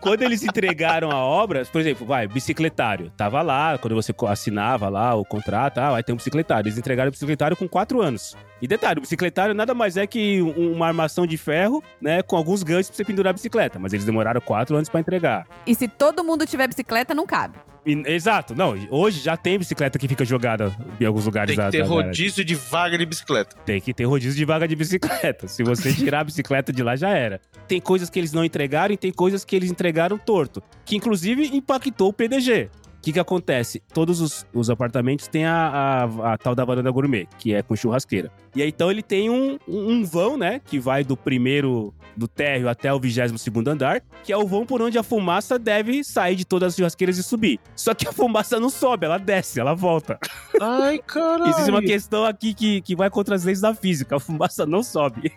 quando 0.00 0.20
eles 0.22 0.42
entregaram 0.42 1.10
a 1.10 1.16
obra, 1.24 1.64
por 1.72 1.80
exemplo, 1.80 2.06
vai, 2.06 2.28
bicicletário. 2.28 3.10
Tava 3.16 3.40
lá, 3.40 3.78
quando 3.78 3.94
você 3.94 4.14
assinava 4.28 4.90
lá 4.90 5.14
o 5.14 5.24
contrato, 5.24 5.78
ah, 5.78 5.92
vai 5.92 6.02
ter 6.02 6.12
um 6.12 6.16
bicicletário. 6.16 6.68
Eles 6.68 6.76
entregaram 6.78 7.08
o 7.08 7.12
bicicletário 7.12 7.56
com 7.56 7.66
4 7.66 8.02
anos. 8.02 8.36
E 8.60 8.68
detalhe, 8.68 8.98
o 8.98 9.00
bicicletário 9.00 9.54
nada 9.54 9.72
mais 9.72 9.96
é 9.96 10.06
que 10.06 10.42
um- 10.42 10.72
uma 10.74 10.86
armação 10.86 11.26
de 11.26 11.38
ferro, 11.38 11.82
né, 11.98 12.22
com 12.22 12.36
alguns 12.36 12.62
ganchos 12.62 12.88
pra 12.90 12.96
você 12.98 13.04
pendurar 13.06 13.30
a 13.30 13.32
bicicleta. 13.32 13.78
Mas 13.78 13.94
eles 13.94 14.04
demoraram 14.04 14.40
4 14.42 14.76
anos 14.76 14.90
pra 14.90 15.00
entregar. 15.00 15.46
E 15.66 15.74
se 15.74 15.88
todo 15.88 16.22
mundo 16.22 16.44
tiver 16.46 16.68
bicicleta, 16.68 17.14
não 17.14 17.26
cabe. 17.26 17.56
E- 17.86 18.02
exato, 18.06 18.54
não, 18.54 18.74
hoje 18.90 19.20
já 19.20 19.36
tem 19.36 19.58
bicicleta 19.58 19.98
que 19.98 20.08
fica 20.08 20.24
jogada 20.24 20.74
em 21.00 21.04
alguns 21.04 21.26
lugares 21.26 21.54
Tem 21.54 21.64
que 21.64 21.70
ter 21.70 21.78
da- 21.82 21.84
da- 21.88 21.90
rodízio 21.94 22.44
de 22.44 22.54
vaga 22.54 22.96
de 22.96 23.04
bicicleta. 23.06 23.56
Tem 23.66 23.80
que 23.80 23.92
ter 23.92 24.04
rodízio 24.04 24.36
de 24.36 24.44
vaga 24.44 24.66
de 24.66 24.74
bicicleta. 24.74 25.46
Se 25.48 25.62
você 25.62 25.92
tirar 25.92 26.20
a 26.20 26.24
bicicleta 26.24 26.72
de 26.72 26.82
lá, 26.82 26.96
já 26.96 27.10
era. 27.10 27.40
Tem 27.68 27.80
coisas 27.80 28.08
que 28.08 28.18
eles 28.18 28.32
não 28.32 28.44
entregaram 28.44 28.94
e 28.94 28.96
tem 28.96 29.12
coisas 29.12 29.44
que 29.44 29.54
eles 29.54 29.70
entregaram 29.70 30.16
torto. 30.16 30.62
Que 30.84 30.96
inclusive 30.96 31.50
impactou 31.54 32.08
o 32.08 32.12
PDG. 32.12 32.70
Que 33.04 33.12
que 33.12 33.20
acontece? 33.20 33.82
Todos 33.92 34.20
os, 34.20 34.46
os 34.52 34.70
apartamentos 34.70 35.28
têm 35.28 35.44
a, 35.44 36.04
a- 36.04 36.32
a 36.34 36.38
tal 36.38 36.54
da 36.54 36.64
varanda 36.64 36.90
gourmet, 36.90 37.26
que 37.38 37.52
é 37.54 37.62
com 37.62 37.76
churrasqueira. 37.76 38.32
E 38.56 38.62
aí, 38.62 38.68
então, 38.68 38.90
ele 38.90 39.02
tem 39.02 39.28
um, 39.30 39.58
um 39.68 40.04
vão, 40.04 40.36
né? 40.36 40.60
Que 40.64 40.78
vai 40.78 41.04
do 41.04 41.16
primeiro, 41.16 41.92
do 42.16 42.26
térreo 42.28 42.68
até 42.68 42.92
o 42.92 42.98
22 42.98 43.40
segundo 43.40 43.68
andar, 43.68 44.00
que 44.22 44.32
é 44.32 44.36
o 44.36 44.46
vão 44.46 44.64
por 44.64 44.80
onde 44.80 44.96
a 44.98 45.02
fumaça 45.02 45.58
deve 45.58 46.02
sair 46.04 46.36
de 46.36 46.44
todas 46.44 46.72
as 46.72 46.76
churrasqueiras 46.76 47.18
e 47.18 47.22
subir. 47.22 47.58
Só 47.76 47.92
que 47.94 48.06
a 48.08 48.12
fumaça 48.12 48.58
não 48.58 48.70
sobe, 48.70 49.06
ela 49.06 49.18
desce, 49.18 49.60
ela 49.60 49.74
volta. 49.74 50.18
Ai, 50.60 50.98
caralho. 50.98 51.50
Existe 51.50 51.70
uma 51.70 51.82
questão 51.82 52.24
aqui 52.24 52.54
que, 52.54 52.80
que 52.80 52.96
vai 52.96 53.10
contra 53.10 53.34
as 53.34 53.44
leis 53.44 53.60
da 53.60 53.74
física, 53.74 54.16
a 54.16 54.20
fumaça 54.20 54.64
não 54.64 54.82
sobe. 54.82 55.32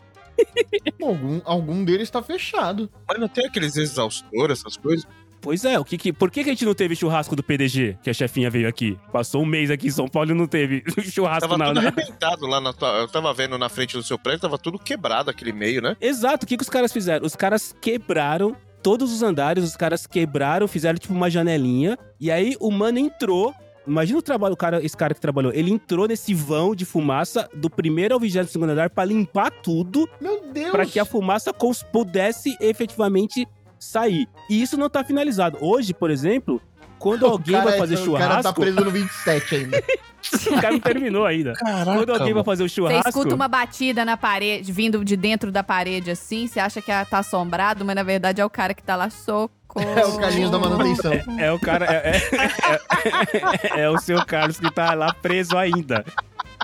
Algum, 1.01 1.41
algum 1.45 1.83
deles 1.83 2.09
tá 2.09 2.21
fechado. 2.21 2.89
Mas 3.07 3.19
não 3.19 3.27
tem 3.27 3.45
aqueles 3.47 3.75
exaustores, 3.75 4.59
essas 4.59 4.77
coisas? 4.77 5.07
Pois 5.47 5.63
é, 5.63 5.79
o 5.79 5.85
que 5.85 5.97
que, 5.97 6.11
por 6.11 6.29
que, 6.29 6.43
que 6.43 6.49
a 6.49 6.51
gente 6.51 6.65
não 6.65 6.73
teve 6.73 6.93
churrasco 6.93 7.33
do 7.33 7.41
PDG, 7.41 7.97
que 8.03 8.09
a 8.09 8.13
chefinha 8.13 8.49
veio 8.49 8.67
aqui? 8.67 8.99
Passou 9.13 9.43
um 9.43 9.45
mês 9.45 9.71
aqui 9.71 9.87
em 9.87 9.91
São 9.91 10.05
Paulo 10.05 10.31
e 10.31 10.33
não 10.33 10.45
teve 10.45 10.83
churrasco 11.09 11.47
Tava 11.47 11.57
na, 11.57 11.67
tudo 11.67 11.75
na- 11.75 11.87
arrebentado 11.87 12.45
lá 12.45 12.59
na 12.59 12.73
tua... 12.73 12.89
Eu 12.97 13.07
tava 13.07 13.33
vendo 13.33 13.57
na 13.57 13.69
frente 13.69 13.95
do 13.95 14.03
seu 14.03 14.19
prédio, 14.19 14.41
tava 14.41 14.57
tudo 14.57 14.77
quebrado 14.77 15.29
aquele 15.29 15.53
meio, 15.53 15.81
né? 15.81 15.95
Exato, 16.01 16.43
o 16.43 16.47
que, 16.49 16.57
que 16.57 16.63
os 16.63 16.69
caras 16.69 16.91
fizeram? 16.91 17.25
Os 17.25 17.33
caras 17.33 17.73
quebraram 17.79 18.57
todos 18.83 19.13
os 19.13 19.23
andares, 19.23 19.63
os 19.63 19.77
caras 19.77 20.05
quebraram, 20.05 20.67
fizeram 20.67 20.99
tipo 20.99 21.13
uma 21.13 21.29
janelinha, 21.29 21.97
e 22.19 22.29
aí 22.29 22.57
o 22.59 22.69
mano 22.69 22.99
entrou. 22.99 23.53
Imagina 23.87 24.19
o 24.19 24.21
trabalho, 24.21 24.53
o 24.53 24.57
cara, 24.57 24.83
esse 24.83 24.97
cara 24.97 25.13
que 25.13 25.21
trabalhou. 25.21 25.53
Ele 25.53 25.71
entrou 25.71 26.09
nesse 26.09 26.33
vão 26.33 26.75
de 26.75 26.83
fumaça 26.83 27.49
do 27.53 27.69
primeiro 27.69 28.13
ao 28.13 28.19
22 28.19 28.49
segundo 28.51 28.71
andar 28.71 28.89
pra 28.89 29.05
limpar 29.05 29.49
tudo, 29.49 30.09
Meu 30.19 30.51
Deus! 30.51 30.71
pra 30.71 30.85
que 30.85 30.99
a 30.99 31.05
fumaça 31.05 31.53
pudesse 31.53 32.57
efetivamente 32.59 33.47
sair. 33.79 34.27
E 34.49 34.61
isso 34.61 34.77
não 34.77 34.89
tá 34.89 35.03
finalizado. 35.03 35.57
Hoje, 35.61 35.93
por 35.93 36.09
exemplo, 36.09 36.61
quando 36.99 37.23
O 37.27 37.31
alguém 37.31 37.61
vai 37.61 37.75
é- 37.75 37.77
fazer 37.77 37.95
O 37.99 38.13
cara 38.13 38.27
tá 38.27 38.53
churrasco, 38.53 38.61
preso 38.61 38.81
no 38.81 38.91
27 38.91 39.55
ainda. 39.55 39.83
o 40.51 40.61
cara 40.61 40.71
não 40.71 40.79
terminou 40.79 41.25
ainda. 41.25 41.53
Caraca, 41.53 41.97
Quando 41.97 42.13
alguém 42.13 42.33
vai 42.33 42.43
fazer 42.43 42.63
o 42.63 42.69
Você 42.69 42.75
churrasco, 42.75 43.09
escuta 43.09 43.35
uma 43.35 43.47
batida 43.47 44.03
na 44.03 44.17
parede, 44.17 44.71
vindo 44.71 45.03
de 45.05 45.15
dentro 45.15 45.51
da 45.51 45.63
parede 45.63 46.11
assim, 46.11 46.47
você 46.47 46.59
acha 46.59 46.81
que 46.81 46.91
tá 47.05 47.19
assombrado, 47.19 47.85
mas 47.85 47.95
na 47.95 48.03
verdade 48.03 48.41
é 48.41 48.45
o 48.45 48.49
cara 48.49 48.73
que 48.73 48.83
tá 48.83 48.95
lá 48.95 49.09
socorro. 49.09 49.47
É 49.95 50.05
o 50.05 50.17
Carlinhos 50.17 50.49
da 50.49 50.57
manutenção. 50.57 51.13
É 51.37 51.51
o 51.51 51.59
cara. 51.59 51.85
É, 51.85 52.17
é- 52.17 53.77
é- 53.77 53.81
é 53.81 53.89
o 53.89 53.97
seu 53.99 54.25
Carlos 54.25 54.59
que 54.59 54.71
tá 54.71 54.93
lá 54.95 55.13
preso 55.13 55.55
ainda. 55.57 56.03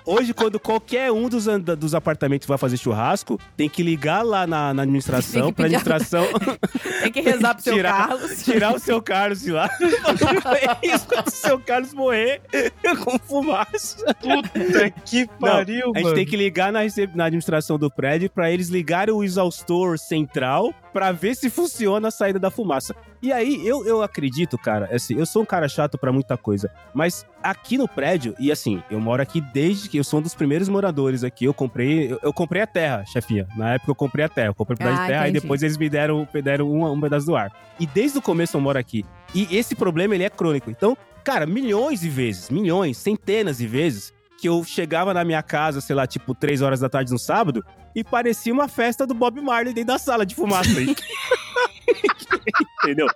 Hoje, 0.06 0.34
quando 0.34 0.60
qualquer 0.60 1.12
um 1.12 1.30
dos, 1.30 1.46
dos 1.78 1.96
apartamentos 1.96 2.48
vai 2.48 2.58
fazer 2.58 2.78
churrasco, 2.78 3.40
tem 3.56 3.70
que 3.70 3.82
ligar 3.82 4.22
lá 4.22 4.46
na, 4.46 4.74
na 4.74 4.82
administração, 4.84 5.54
pra 5.54 5.66
administração 5.66 6.26
Tem 7.04 7.12
que 7.12 7.22
rezar 7.22 7.54
pro 7.54 7.64
seu 7.64 7.76
Tirar- 7.76 8.08
Carlos. 8.10 8.44
tirar 8.44 8.76
o 8.76 8.80
seu 8.80 9.02
Carlos 9.02 9.42
de 9.42 9.52
lá. 9.52 9.70
Isso, 10.84 11.08
quando 11.08 11.28
o 11.28 11.32
seu 11.32 11.60
Carlos 11.60 11.94
morrer 11.94 12.42
com 13.04 13.18
fumaça. 13.20 14.14
Puta 14.16 14.90
que 15.06 15.28
pariu, 15.40 15.94
A 15.96 16.00
gente 16.00 16.14
tem 16.16 16.26
que 16.26 16.36
ligar 16.36 16.72
na, 16.72 16.82
recep- 16.82 17.16
na 17.16 17.26
administração 17.26 17.78
do 17.78 17.90
prédio 17.90 18.30
pra 18.30 18.52
eles 18.52 18.70
ligarem 18.70 19.14
o 19.14 19.24
exaustor 19.24 19.98
central 19.98 20.74
pra 20.92 21.12
ver 21.12 21.36
se 21.36 21.50
funciona 21.50 22.10
a 22.10 22.12
saída 22.12 22.40
da 22.40 22.52
fumaça. 22.52 22.96
E 23.24 23.32
aí, 23.32 23.66
eu, 23.66 23.86
eu 23.88 24.04
acredito, 24.04 24.58
cara, 24.58 24.90
assim, 24.94 25.16
eu 25.18 25.26
sou 25.26 25.44
um 25.44 25.46
cara 25.46 25.70
chato 25.70 25.98
pra 25.98 26.12
muita 26.12 26.36
coisa, 26.36 26.70
mas 26.94 27.26
aqui 27.42 27.78
no 27.78 27.88
prédio, 27.88 28.36
e 28.38 28.52
assim, 28.52 28.84
eu 28.92 29.00
moro 29.00 29.22
aqui 29.22 29.40
desde 29.40 29.88
que 29.88 29.98
eu 29.98 30.04
sou 30.04 30.20
um 30.20 30.22
dos 30.22 30.36
primeiros 30.36 30.68
moradores 30.68 31.24
aqui, 31.24 31.46
eu 31.46 31.54
comprei, 31.54 32.12
eu, 32.12 32.20
eu 32.22 32.34
comprei 32.34 32.62
a 32.62 32.68
terra, 32.68 33.06
chefinha. 33.06 33.48
Na 33.56 33.76
época 33.76 33.92
eu 33.92 33.96
comprei 33.96 34.26
a 34.26 34.30
terra, 34.30 34.48
eu 34.50 34.54
comprei 34.54 34.76
um 34.76 34.78
pedaço 34.78 35.00
Ah, 35.00 35.06
de 35.06 35.08
terra, 35.10 35.24
entendi. 35.30 35.38
e 35.38 35.42
depois 35.42 35.64
eles 35.64 35.78
me 35.78 35.90
deram, 35.90 36.28
me 36.34 36.42
deram 36.42 36.70
um, 36.70 36.92
um 36.92 37.00
pedaço 37.00 37.26
do 37.26 37.36
ar. 37.38 37.50
E 37.80 37.88
desde 37.88 38.18
o 38.18 38.22
começo 38.22 38.58
eu 38.58 38.62
moro 38.62 38.78
aqui. 38.78 39.06
E 39.34 39.48
esse 39.56 39.74
problema, 39.74 40.14
ele 40.16 40.26
é 40.26 40.30
crônico. 40.30 40.70
Então, 40.70 40.98
cara, 41.24 41.46
milhões 41.46 42.02
de 42.02 42.10
vezes, 42.10 42.50
milhões, 42.50 42.98
centenas 42.98 43.58
de 43.60 43.68
vezes, 43.68 44.14
que 44.38 44.50
eu 44.50 44.62
chegava 44.66 45.14
na 45.14 45.24
minha 45.24 45.42
casa, 45.42 45.80
sei 45.80 45.96
lá, 45.96 46.06
tipo, 46.06 46.36
três 46.36 46.62
horas 46.62 46.82
da 46.82 46.90
tarde 46.90 47.10
no 47.14 47.18
sábado, 47.18 47.64
e 47.96 48.04
parecia 48.04 48.52
uma 48.52 48.68
festa 48.68 49.08
do 49.08 49.14
Bob 49.14 49.40
Marley 49.40 49.74
dentro 49.74 49.94
da 49.94 49.98
sala 49.98 50.26
de 50.26 50.36
fumaça. 50.36 50.70
Entendeu? 52.84 53.08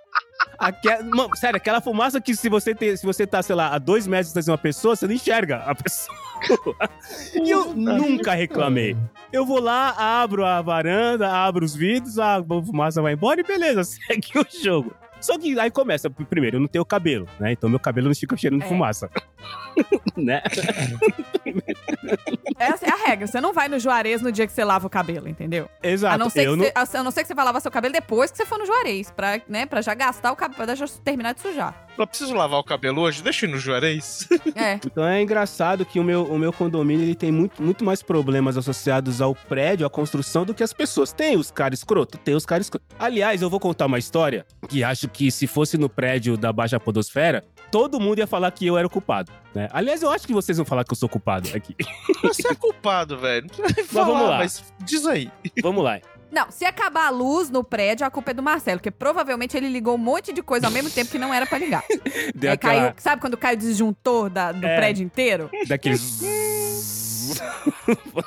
Aquela, 0.58 1.02
mano, 1.04 1.36
sério, 1.36 1.56
aquela 1.56 1.80
fumaça 1.80 2.20
que 2.20 2.34
se 2.34 2.48
você, 2.48 2.74
tem, 2.74 2.96
se 2.96 3.04
você 3.04 3.26
tá, 3.26 3.42
sei 3.42 3.54
lá, 3.54 3.74
a 3.74 3.78
dois 3.78 4.06
metros 4.06 4.32
de 4.32 4.50
uma 4.50 4.58
pessoa, 4.58 4.96
você 4.96 5.06
não 5.06 5.14
enxerga 5.14 5.58
a 5.58 5.74
pessoa. 5.74 6.16
e 7.34 7.50
eu 7.50 7.74
nunca 7.74 8.34
reclamei. 8.34 8.96
Eu 9.32 9.44
vou 9.44 9.60
lá, 9.60 10.22
abro 10.22 10.44
a 10.44 10.60
varanda, 10.62 11.30
abro 11.30 11.64
os 11.64 11.74
vidros, 11.74 12.18
a 12.18 12.42
fumaça 12.42 13.02
vai 13.02 13.12
embora 13.12 13.40
e 13.40 13.44
beleza, 13.44 13.84
segue 14.06 14.30
o 14.36 14.62
jogo. 14.62 14.94
Só 15.20 15.36
que 15.36 15.58
aí 15.58 15.70
começa, 15.70 16.08
primeiro, 16.08 16.56
eu 16.56 16.60
não 16.60 16.68
tenho 16.68 16.84
cabelo, 16.84 17.28
né? 17.40 17.52
Então 17.52 17.68
meu 17.68 17.80
cabelo 17.80 18.06
não 18.08 18.14
fica 18.14 18.36
cheirando 18.36 18.62
É. 18.62 18.66
fumaça. 18.68 19.10
né? 20.16 20.42
Essa 22.58 22.86
é 22.86 22.90
a 22.90 23.06
regra. 23.06 23.26
Você 23.26 23.40
não 23.40 23.52
vai 23.52 23.68
no 23.68 23.78
Juarez 23.78 24.20
no 24.22 24.32
dia 24.32 24.46
que 24.46 24.52
você 24.52 24.64
lava 24.64 24.86
o 24.86 24.90
cabelo, 24.90 25.28
entendeu? 25.28 25.68
Exato. 25.82 26.14
A 26.14 26.18
não, 26.18 26.30
ser 26.30 26.46
eu 26.46 26.52
que 26.52 26.72
não... 26.74 26.86
você, 26.86 26.96
a 26.96 27.02
não 27.02 27.10
ser 27.10 27.22
que 27.22 27.28
você 27.28 27.34
vai 27.34 27.44
lavar 27.44 27.62
seu 27.62 27.70
cabelo 27.70 27.92
depois 27.92 28.30
que 28.30 28.36
você 28.36 28.46
for 28.46 28.58
no 28.58 28.66
Juarez. 28.66 29.10
Pra, 29.10 29.40
né, 29.48 29.66
pra 29.66 29.80
já 29.80 29.94
gastar 29.94 30.32
o 30.32 30.36
cabelo, 30.36 30.64
pra 30.64 30.74
já 30.74 30.86
terminar 31.04 31.34
de 31.34 31.40
sujar. 31.40 31.86
Não 31.96 32.06
preciso 32.06 32.32
lavar 32.34 32.60
o 32.60 32.64
cabelo 32.64 33.02
hoje? 33.02 33.22
Deixa 33.22 33.44
eu 33.44 33.50
ir 33.50 33.52
no 33.52 33.58
Juarez. 33.58 34.28
É. 34.54 34.78
Então 34.88 35.06
é 35.06 35.20
engraçado 35.22 35.84
que 35.84 36.00
o 36.00 36.04
meu, 36.04 36.24
o 36.24 36.38
meu 36.38 36.52
condomínio 36.52 37.04
ele 37.04 37.14
tem 37.14 37.30
muito, 37.30 37.62
muito 37.62 37.84
mais 37.84 38.02
problemas 38.02 38.56
associados 38.56 39.20
ao 39.20 39.34
prédio, 39.34 39.86
à 39.86 39.90
construção, 39.90 40.44
do 40.44 40.54
que 40.54 40.62
as 40.62 40.72
pessoas. 40.72 41.12
Tem 41.12 41.36
os 41.36 41.50
caras 41.50 41.80
escroto? 41.80 42.16
Tem 42.18 42.34
os 42.34 42.46
caras 42.46 42.66
escroto. 42.66 42.84
Aliás, 42.98 43.42
eu 43.42 43.50
vou 43.50 43.60
contar 43.60 43.86
uma 43.86 43.98
história 43.98 44.46
que 44.68 44.82
acho 44.82 45.08
que 45.08 45.30
se 45.30 45.46
fosse 45.46 45.76
no 45.76 45.88
prédio 45.88 46.36
da 46.36 46.52
Baixa 46.52 46.80
Podosfera, 46.80 47.44
todo 47.70 48.00
mundo 48.00 48.18
ia 48.18 48.26
falar 48.26 48.50
que 48.50 48.66
eu 48.66 48.76
era 48.78 48.86
o 48.86 48.90
culpado. 48.90 49.30
Né? 49.54 49.68
Aliás, 49.72 50.02
eu 50.02 50.10
acho 50.10 50.26
que 50.26 50.32
vocês 50.32 50.56
vão 50.58 50.64
falar 50.66 50.84
que 50.84 50.92
eu 50.92 50.96
sou 50.96 51.08
culpado 51.08 51.48
aqui. 51.54 51.74
Você 52.22 52.48
é 52.48 52.54
culpado, 52.54 53.16
velho. 53.18 53.46
Não 53.58 53.64
precisa 53.64 53.74
nem 53.76 53.86
Mas 53.86 53.92
vamos 54.06 54.28
lá. 54.28 54.38
mas 54.38 54.64
diz 54.84 55.06
aí. 55.06 55.30
Vamos 55.62 55.82
lá. 55.84 56.00
Não, 56.30 56.50
se 56.50 56.64
acabar 56.66 57.06
a 57.06 57.10
luz 57.10 57.48
no 57.48 57.64
prédio, 57.64 58.06
a 58.06 58.10
culpa 58.10 58.32
é 58.32 58.34
do 58.34 58.42
Marcelo, 58.42 58.78
porque 58.78 58.90
provavelmente 58.90 59.56
ele 59.56 59.68
ligou 59.68 59.94
um 59.94 59.98
monte 59.98 60.32
de 60.32 60.42
coisa 60.42 60.66
ao 60.66 60.72
mesmo 60.72 60.90
tempo 60.90 61.10
que 61.10 61.18
não 61.18 61.32
era 61.32 61.46
pra 61.46 61.56
ligar. 61.58 61.82
Deu 62.34 62.50
Aí 62.50 62.54
aquela, 62.54 62.80
caiu, 62.82 62.94
sabe 62.98 63.20
quando 63.22 63.36
cai 63.36 63.54
o 63.54 63.56
disjuntor 63.56 64.28
da- 64.28 64.52
do 64.52 64.66
É. 64.66 64.76
prédio 64.76 65.04
inteiro? 65.04 65.50
daqueles... 65.66 66.20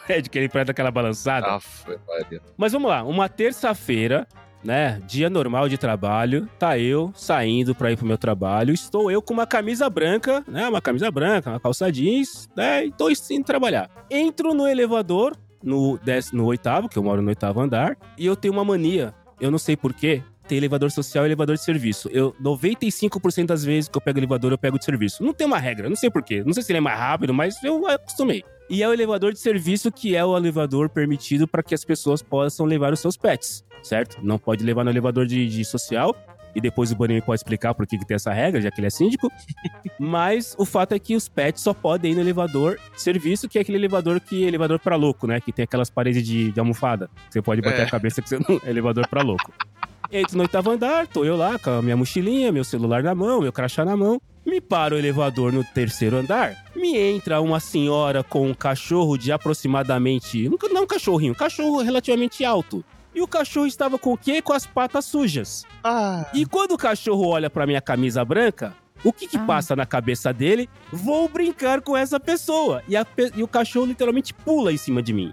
é, 0.10 0.22
de 0.22 0.28
aquele 0.30 0.50
prédio 0.50 0.68
daquela 0.68 0.92
balançada. 0.92 1.48
Aff, 1.56 1.86
Maria. 2.08 2.42
Mas 2.58 2.72
vamos 2.72 2.90
lá, 2.90 3.04
uma 3.04 3.30
terça-feira, 3.30 4.28
né? 4.64 5.02
Dia 5.08 5.30
normal 5.30 5.68
de 5.70 5.78
trabalho, 5.78 6.48
tá 6.60 6.78
eu 6.78 7.12
saindo 7.16 7.74
pra 7.76 7.92
ir 7.92 7.98
pro 7.98 8.06
meu 8.06 8.18
trabalho. 8.18 8.74
Estou 8.74 9.10
eu 9.12 9.22
com 9.22 9.34
uma 9.34 9.48
camisa 9.48 9.90
branca, 9.90 10.44
né? 10.48 10.68
Uma 10.68 10.82
camisa 10.82 11.10
branca, 11.12 11.50
uma 11.50 11.60
calça 11.60 11.92
jeans, 11.92 12.50
né? 12.56 12.86
E 12.86 12.92
tô 12.92 13.10
indo 13.10 13.44
trabalhar. 13.46 13.90
Entro 14.10 14.54
no 14.54 14.68
elevador, 14.68 15.36
no, 15.64 15.98
dez- 16.04 16.32
no 16.32 16.46
oitavo, 16.46 16.88
que 16.90 16.98
eu 16.98 17.04
moro 17.04 17.22
no 17.22 17.30
oitavo 17.30 17.60
andar, 17.60 17.98
e 18.18 18.26
eu 18.26 18.36
tenho 18.36 18.54
uma 18.54 18.64
mania, 18.66 19.14
eu 19.40 19.52
não 19.52 19.58
sei 19.58 19.76
porquê. 19.76 20.22
Tem 20.48 20.58
elevador 20.58 20.92
social 20.92 21.24
e 21.24 21.28
elevador 21.30 21.56
de 21.56 21.64
serviço. 21.64 22.10
Eu, 22.12 22.36
95% 22.42 23.46
das 23.46 23.64
vezes 23.64 23.88
que 23.88 23.98
eu 23.98 24.02
pego 24.02 24.20
elevador, 24.20 24.52
eu 24.52 24.58
pego 24.58 24.78
de 24.78 24.84
serviço. 24.84 25.24
Não 25.24 25.34
tem 25.34 25.48
uma 25.48 25.58
regra, 25.58 25.88
não 25.88 25.96
sei 25.96 26.10
porquê. 26.10 26.44
Não 26.44 26.52
sei 26.52 26.62
se 26.62 26.72
ele 26.72 26.78
é 26.80 26.82
mais 26.82 27.00
rápido, 27.00 27.34
mas 27.34 27.64
eu 27.64 27.88
acostumei. 27.88 28.44
E 28.72 28.82
é 28.82 28.88
o 28.88 28.94
elevador 28.94 29.34
de 29.34 29.40
serviço 29.40 29.92
que 29.92 30.16
é 30.16 30.24
o 30.24 30.36
elevador 30.38 30.88
permitido 30.90 31.46
para 31.48 31.62
que 31.62 31.76
as 31.76 31.84
pessoas 31.84 32.22
possam 32.22 32.66
levar 32.66 32.94
os 32.94 33.02
seus 33.02 33.18
pets, 33.18 33.66
certo? 33.84 34.18
Não 34.24 34.38
pode 34.40 34.64
levar 34.64 34.86
no 34.86 34.90
elevador 34.90 35.26
de, 35.28 35.46
de 35.48 35.66
social. 35.66 36.16
E 36.56 36.60
depois 36.60 36.92
o 36.92 36.96
Boninho 36.96 37.22
pode 37.22 37.40
explicar 37.40 37.74
por 37.74 37.86
que, 37.88 37.98
que 37.98 38.06
tem 38.06 38.16
essa 38.16 38.32
regra, 38.34 38.60
já 38.62 38.70
que 38.72 38.80
ele 38.82 38.88
é 38.88 38.90
síndico. 38.90 39.32
Mas 40.00 40.54
o 40.58 40.66
fato 40.66 40.94
é 40.94 41.00
que 41.00 41.16
os 41.16 41.28
pets 41.30 41.62
só 41.62 41.74
podem 41.74 42.12
ir 42.12 42.16
no 42.16 42.22
elevador 42.22 42.78
de 42.94 43.02
serviço, 43.02 43.48
que 43.48 43.58
é 43.58 43.62
aquele 43.62 43.78
elevador 43.78 44.20
que 44.20 44.44
é 44.44 44.48
elevador 44.48 44.78
pra 44.80 44.96
louco, 44.98 45.26
né? 45.28 45.40
Que 45.40 45.52
tem 45.54 45.64
aquelas 45.64 45.90
paredes 45.90 46.26
de, 46.26 46.52
de 46.52 46.60
almofada. 46.60 47.10
Você 47.30 47.42
pode 47.42 47.62
bater 47.62 47.82
É. 47.82 47.84
a 47.84 47.90
cabeça 47.90 48.22
que 48.22 48.28
você 48.28 48.38
não 48.40 48.60
é 48.66 48.70
elevador 48.70 49.08
pra 49.08 49.22
louco. 49.22 49.52
Entro 50.12 50.36
no 50.36 50.44
oitavo 50.44 50.70
andar, 50.72 51.08
tô 51.08 51.24
eu 51.24 51.38
lá 51.38 51.58
com 51.58 51.70
a 51.70 51.82
minha 51.82 51.96
mochilinha, 51.96 52.52
meu 52.52 52.64
celular 52.66 53.02
na 53.02 53.16
mão, 53.16 53.40
meu 53.42 53.52
crachá 53.54 53.86
na 53.86 53.96
mão. 53.96 54.22
Me 54.46 54.60
para 54.60 54.96
o 54.96 54.98
elevador 54.98 55.54
no 55.54 55.64
terceiro 55.64 56.18
andar. 56.18 56.56
Me 56.76 56.98
entra 56.98 57.40
uma 57.40 57.60
senhora 57.60 58.24
com 58.24 58.50
um 58.50 58.54
cachorro 58.54 59.16
de 59.18 59.32
aproximadamente. 59.32 60.50
um 60.50 60.58
Não 60.74 60.84
um 60.84 60.88
cachorrinho, 60.88 61.32
um 61.32 61.36
cachorro 61.36 61.82
relativamente 61.82 62.44
alto. 62.44 62.84
E 63.14 63.22
o 63.22 63.28
cachorro 63.28 63.68
estava 63.68 63.98
com 64.00 64.14
o 64.14 64.18
quê? 64.18 64.42
Com 64.42 64.52
as 64.54 64.66
patas 64.66 65.06
sujas. 65.06 65.64
Ah, 65.84 66.26
E 66.34 66.46
quando 66.46 66.72
o 66.72 66.78
cachorro 66.78 67.28
olha 67.28 67.50
pra 67.50 67.68
minha 67.68 67.82
camisa 67.82 68.24
branca, 68.26 68.74
o 69.04 69.14
que 69.14 69.28
que 69.28 69.38
Ah. 69.38 69.46
passa 69.46 69.76
na 69.76 69.86
cabeça 69.86 70.34
dele? 70.34 70.70
Vou 70.92 71.30
brincar 71.30 71.82
com 71.82 71.96
essa 71.96 72.20
pessoa. 72.20 72.82
E, 72.88 72.96
a 72.98 73.06
pe- 73.06 73.32
e 73.36 73.44
o 73.44 73.48
cachorro 73.48 73.86
literalmente 73.86 74.34
pula 74.34 74.74
em 74.74 74.78
cima 74.78 75.02
de 75.04 75.14
mim. 75.14 75.32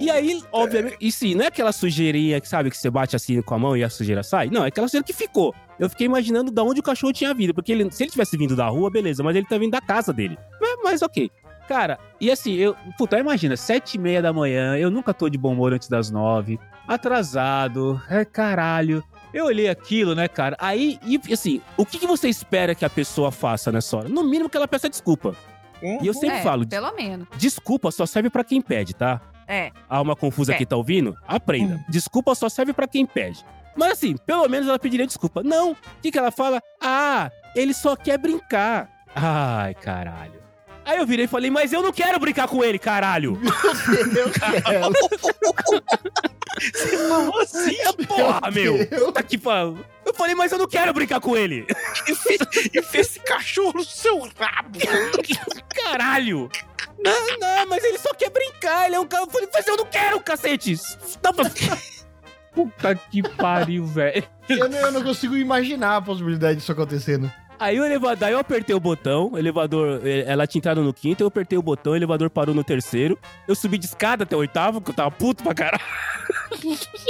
E 0.00 0.10
aí, 0.10 0.40
obviamente, 0.52 0.96
e 1.00 1.10
sim, 1.10 1.34
não 1.34 1.44
é 1.44 1.48
aquela 1.48 1.72
sujeirinha 1.72 2.40
que 2.40 2.48
sabe 2.48 2.70
que 2.70 2.76
você 2.76 2.90
bate 2.90 3.16
assim 3.16 3.40
com 3.42 3.54
a 3.54 3.58
mão 3.58 3.76
e 3.76 3.82
a 3.84 3.88
sujeira 3.90 4.22
sai? 4.22 4.48
Não, 4.50 4.64
é 4.64 4.68
aquela 4.68 4.86
sujeira 4.88 5.04
que 5.04 5.12
ficou. 5.12 5.54
Eu 5.78 5.88
fiquei 5.90 6.06
imaginando 6.06 6.50
de 6.50 6.60
onde 6.60 6.80
o 6.80 6.82
cachorro 6.82 7.12
tinha 7.12 7.32
vindo, 7.34 7.52
porque 7.54 7.72
ele- 7.72 7.90
se 7.90 8.02
ele 8.02 8.10
tivesse 8.10 8.36
vindo 8.36 8.54
da 8.54 8.66
rua, 8.68 8.90
beleza, 8.90 9.22
mas 9.22 9.34
ele 9.36 9.46
tá 9.46 9.58
vindo 9.58 9.72
da 9.72 9.80
casa 9.80 10.12
dele. 10.12 10.38
Mas, 10.60 10.78
mas 10.84 11.02
ok. 11.02 11.30
Cara, 11.68 11.98
e 12.20 12.30
assim, 12.30 12.54
eu. 12.56 12.76
Puta, 12.98 13.18
imagina, 13.18 13.56
sete 13.56 13.94
e 13.94 13.98
meia 13.98 14.20
da 14.20 14.32
manhã, 14.32 14.76
eu 14.76 14.90
nunca 14.90 15.14
tô 15.14 15.28
de 15.30 15.38
bom 15.38 15.52
humor 15.54 15.72
antes 15.72 15.88
das 15.88 16.10
nove, 16.10 16.58
atrasado, 16.86 18.00
é 18.10 18.24
caralho. 18.24 19.02
Eu 19.32 19.46
olhei 19.46 19.68
aquilo, 19.68 20.14
né, 20.14 20.28
cara? 20.28 20.56
Aí, 20.60 20.98
e 21.04 21.18
assim, 21.32 21.60
o 21.76 21.84
que, 21.84 21.98
que 21.98 22.06
você 22.06 22.28
espera 22.28 22.74
que 22.74 22.84
a 22.84 22.90
pessoa 22.90 23.32
faça 23.32 23.72
nessa 23.72 23.96
hora? 23.96 24.08
No 24.08 24.22
mínimo 24.22 24.48
que 24.48 24.56
ela 24.56 24.68
peça 24.68 24.88
desculpa. 24.88 25.34
E 26.02 26.06
eu 26.06 26.14
sempre 26.14 26.36
é, 26.38 26.42
falo, 26.42 26.66
pelo 26.66 26.92
menos. 26.94 27.28
desculpa 27.36 27.90
só 27.90 28.06
serve 28.06 28.30
pra 28.30 28.42
quem 28.44 28.60
pede, 28.60 28.94
tá? 28.94 29.20
É. 29.46 29.70
A 29.88 29.98
alma 29.98 30.16
confusa 30.16 30.54
É. 30.54 30.56
que 30.56 30.64
tá 30.64 30.76
ouvindo, 30.76 31.14
aprenda. 31.28 31.84
Desculpa 31.88 32.34
só 32.34 32.48
serve 32.48 32.72
pra 32.72 32.86
quem 32.88 33.04
pede. 33.04 33.44
Mas 33.76 33.92
assim, 33.92 34.16
pelo 34.24 34.48
menos 34.48 34.68
ela 34.68 34.78
pediria 34.78 35.06
desculpa. 35.06 35.42
Não. 35.42 35.72
O 35.72 35.76
que, 36.00 36.10
que 36.10 36.18
ela 36.18 36.30
fala? 36.30 36.62
Ah, 36.80 37.30
ele 37.54 37.74
só 37.74 37.94
quer 37.96 38.16
brincar. 38.18 38.88
Ai, 39.14 39.74
caralho. 39.74 40.43
Aí 40.84 40.98
eu 40.98 41.06
virei 41.06 41.24
e 41.24 41.28
falei, 41.28 41.50
mas 41.50 41.72
eu 41.72 41.82
não 41.82 41.92
quero 41.92 42.18
brincar 42.18 42.46
com 42.46 42.62
ele, 42.62 42.78
caralho. 42.78 43.40
Eu 44.16 44.30
quero. 44.30 44.92
Você 46.72 47.08
falou 47.08 47.40
assim, 47.40 47.76
Porra, 48.06 48.50
meu. 48.50 48.86
Deus. 48.86 49.04
Puta 49.04 49.22
que 49.22 49.36
pariu. 49.36 49.84
Eu 50.04 50.14
falei, 50.14 50.34
mas 50.34 50.52
eu 50.52 50.58
não 50.58 50.68
quero 50.68 50.92
brincar 50.92 51.18
com 51.20 51.36
ele. 51.36 51.66
e 52.06 52.14
fez, 52.14 52.38
e 52.72 52.82
fez 52.82 53.06
esse 53.08 53.20
cachorro 53.20 53.72
no 53.74 53.84
seu 53.84 54.20
rabo. 54.20 54.78
Caralho. 55.74 56.48
Não, 57.02 57.38
não, 57.38 57.66
mas 57.66 57.82
ele 57.82 57.98
só 57.98 58.14
quer 58.14 58.30
brincar. 58.30 58.86
Ele 58.86 58.94
é 58.94 59.00
um 59.00 59.06
cara. 59.06 59.24
Eu 59.24 59.30
falei, 59.30 59.48
mas 59.52 59.66
eu 59.66 59.76
não 59.76 59.86
quero, 59.86 60.20
cacete. 60.20 60.78
Dá 61.20 61.32
pra... 61.32 61.50
Puta 62.54 62.94
que 62.94 63.22
pariu, 63.22 63.84
velho. 63.84 64.22
Eu 64.48 64.68
não, 64.68 64.78
eu 64.78 64.92
não 64.92 65.02
consigo 65.02 65.36
imaginar 65.36 65.96
a 65.96 66.02
possibilidade 66.02 66.60
disso 66.60 66.70
acontecendo. 66.70 67.30
Aí 67.64 67.80
o 67.80 67.84
elevador, 67.86 68.28
eu 68.28 68.38
apertei 68.38 68.76
o 68.76 68.78
botão, 68.80 69.30
o 69.32 69.38
elevador, 69.38 70.02
eh, 70.04 70.24
ela 70.26 70.46
tinha 70.46 70.60
entrado 70.60 70.82
no 70.82 70.92
quinto, 70.92 71.22
eu 71.22 71.28
apertei 71.28 71.56
o 71.56 71.62
botão, 71.62 71.94
o 71.94 71.96
elevador 71.96 72.28
parou 72.28 72.54
no 72.54 72.62
terceiro. 72.62 73.18
Eu 73.48 73.54
subi 73.54 73.78
de 73.78 73.86
escada 73.86 74.24
até 74.24 74.36
o 74.36 74.40
oitavo, 74.40 74.82
porque 74.82 74.90
eu 74.90 74.96
tava 74.96 75.10
puto 75.10 75.42
pra 75.42 75.54
caralho. 75.54 75.82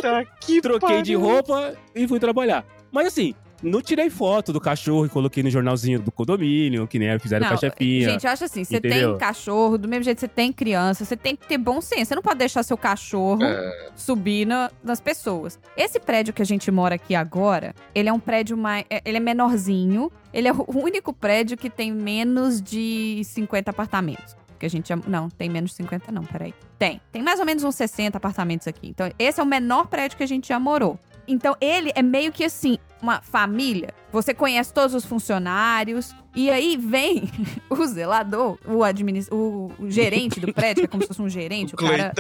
Tá 0.01 0.25
que 0.41 0.61
Troquei 0.61 1.03
de 1.03 1.15
pariu. 1.15 1.21
roupa 1.21 1.75
e 1.93 2.07
fui 2.07 2.21
trabalhar. 2.21 2.65
Mas 2.93 3.09
assim, 3.09 3.35
não 3.63 3.81
tirei 3.81 4.11
foto 4.11 4.53
do 4.53 4.61
cachorro 4.61 5.07
e 5.07 5.09
coloquei 5.09 5.43
no 5.43 5.51
jornalzinho 5.51 6.01
do 6.01 6.13
condomínio, 6.13 6.87
que 6.87 6.99
nem 6.99 7.19
fizeram 7.19 7.47
com 7.49 7.55
a 7.55 7.57
chefinha. 7.57 8.11
Gente, 8.11 8.25
eu 8.27 8.31
acho 8.33 8.45
assim, 8.45 8.63
você 8.65 8.81
tem 8.81 9.17
cachorro, 9.19 9.79
do 9.79 9.89
mesmo 9.89 10.05
jeito 10.05 10.17
que 10.19 10.21
você 10.21 10.29
tem 10.29 10.53
criança, 10.53 11.05
você 11.05 11.17
tem 11.17 11.35
que 11.35 11.47
ter 11.47 11.57
bom 11.59 11.81
senso. 11.81 12.07
Você 12.07 12.15
não 12.15 12.23
pode 12.23 12.39
deixar 12.39 12.63
seu 12.63 12.77
cachorro 12.77 13.43
É. 13.43 13.89
subir 13.97 14.47
na- 14.47 14.71
nas 14.83 15.01
pessoas. 15.01 15.59
Esse 15.77 15.99
prédio 15.99 16.35
que 16.35 16.43
a 16.43 16.47
gente 16.47 16.71
mora 16.71 16.95
aqui 16.97 17.15
agora, 17.15 17.75
ele 17.95 18.09
é 18.09 18.13
um 18.13 18.21
prédio 18.21 18.57
mais. 18.57 18.85
é- 18.91 19.03
Ele 19.05 19.17
é 19.17 19.21
menorzinho. 19.21 20.11
Ele 20.33 20.49
é 20.49 20.53
o 20.53 20.65
único 20.77 21.13
prédio 21.13 21.57
que 21.57 21.71
tem 21.71 21.93
menos 21.93 22.61
de 22.61 23.23
50 23.25 23.71
apartamentos. 23.71 24.37
Que 24.59 24.67
a 24.67 24.71
gente. 24.71 24.93
Não, 25.09 25.29
tem 25.29 25.49
menos 25.49 25.71
de 25.71 25.77
50, 25.77 26.11
não, 26.13 26.23
peraí. 26.25 26.55
Tem. 26.79 27.01
Tem 27.13 27.23
mais 27.23 27.39
ou 27.41 27.47
menos 27.47 27.65
uns 27.65 27.75
60 27.75 28.17
apartamentos 28.19 28.67
aqui. 28.67 28.89
Então, 28.89 29.11
esse 29.19 29.41
é 29.41 29.43
o 29.43 29.47
menor 29.47 29.87
prédio 29.87 30.17
que 30.17 30.23
a 30.23 30.27
gente 30.27 30.49
já 30.49 30.59
morou. 30.61 30.99
Então, 31.27 31.57
ele 31.61 31.93
é 31.95 32.03
meio 32.03 32.33
que 32.33 32.45
assim, 32.45 32.79
uma 33.01 33.21
família. 33.21 33.91
Você 34.13 34.33
conhece 34.33 34.73
todos 34.73 34.95
os 34.95 35.05
funcionários. 35.05 36.15
E 36.35 36.51
aí 36.51 36.77
vem 36.77 37.31
o 37.71 37.87
zelador, 37.87 38.59
o, 38.67 38.83
administ... 38.83 39.33
o, 39.33 39.71
o 39.79 39.91
gerente 39.91 40.41
do 40.41 40.53
prédio, 40.53 40.83
que 40.83 40.87
é 40.87 40.89
como 40.89 41.03
se 41.03 41.09
fosse 41.09 41.23
um 41.23 41.29
gerente. 41.29 41.75
O 41.75 41.77
O, 41.77 41.79
cara... 41.79 42.13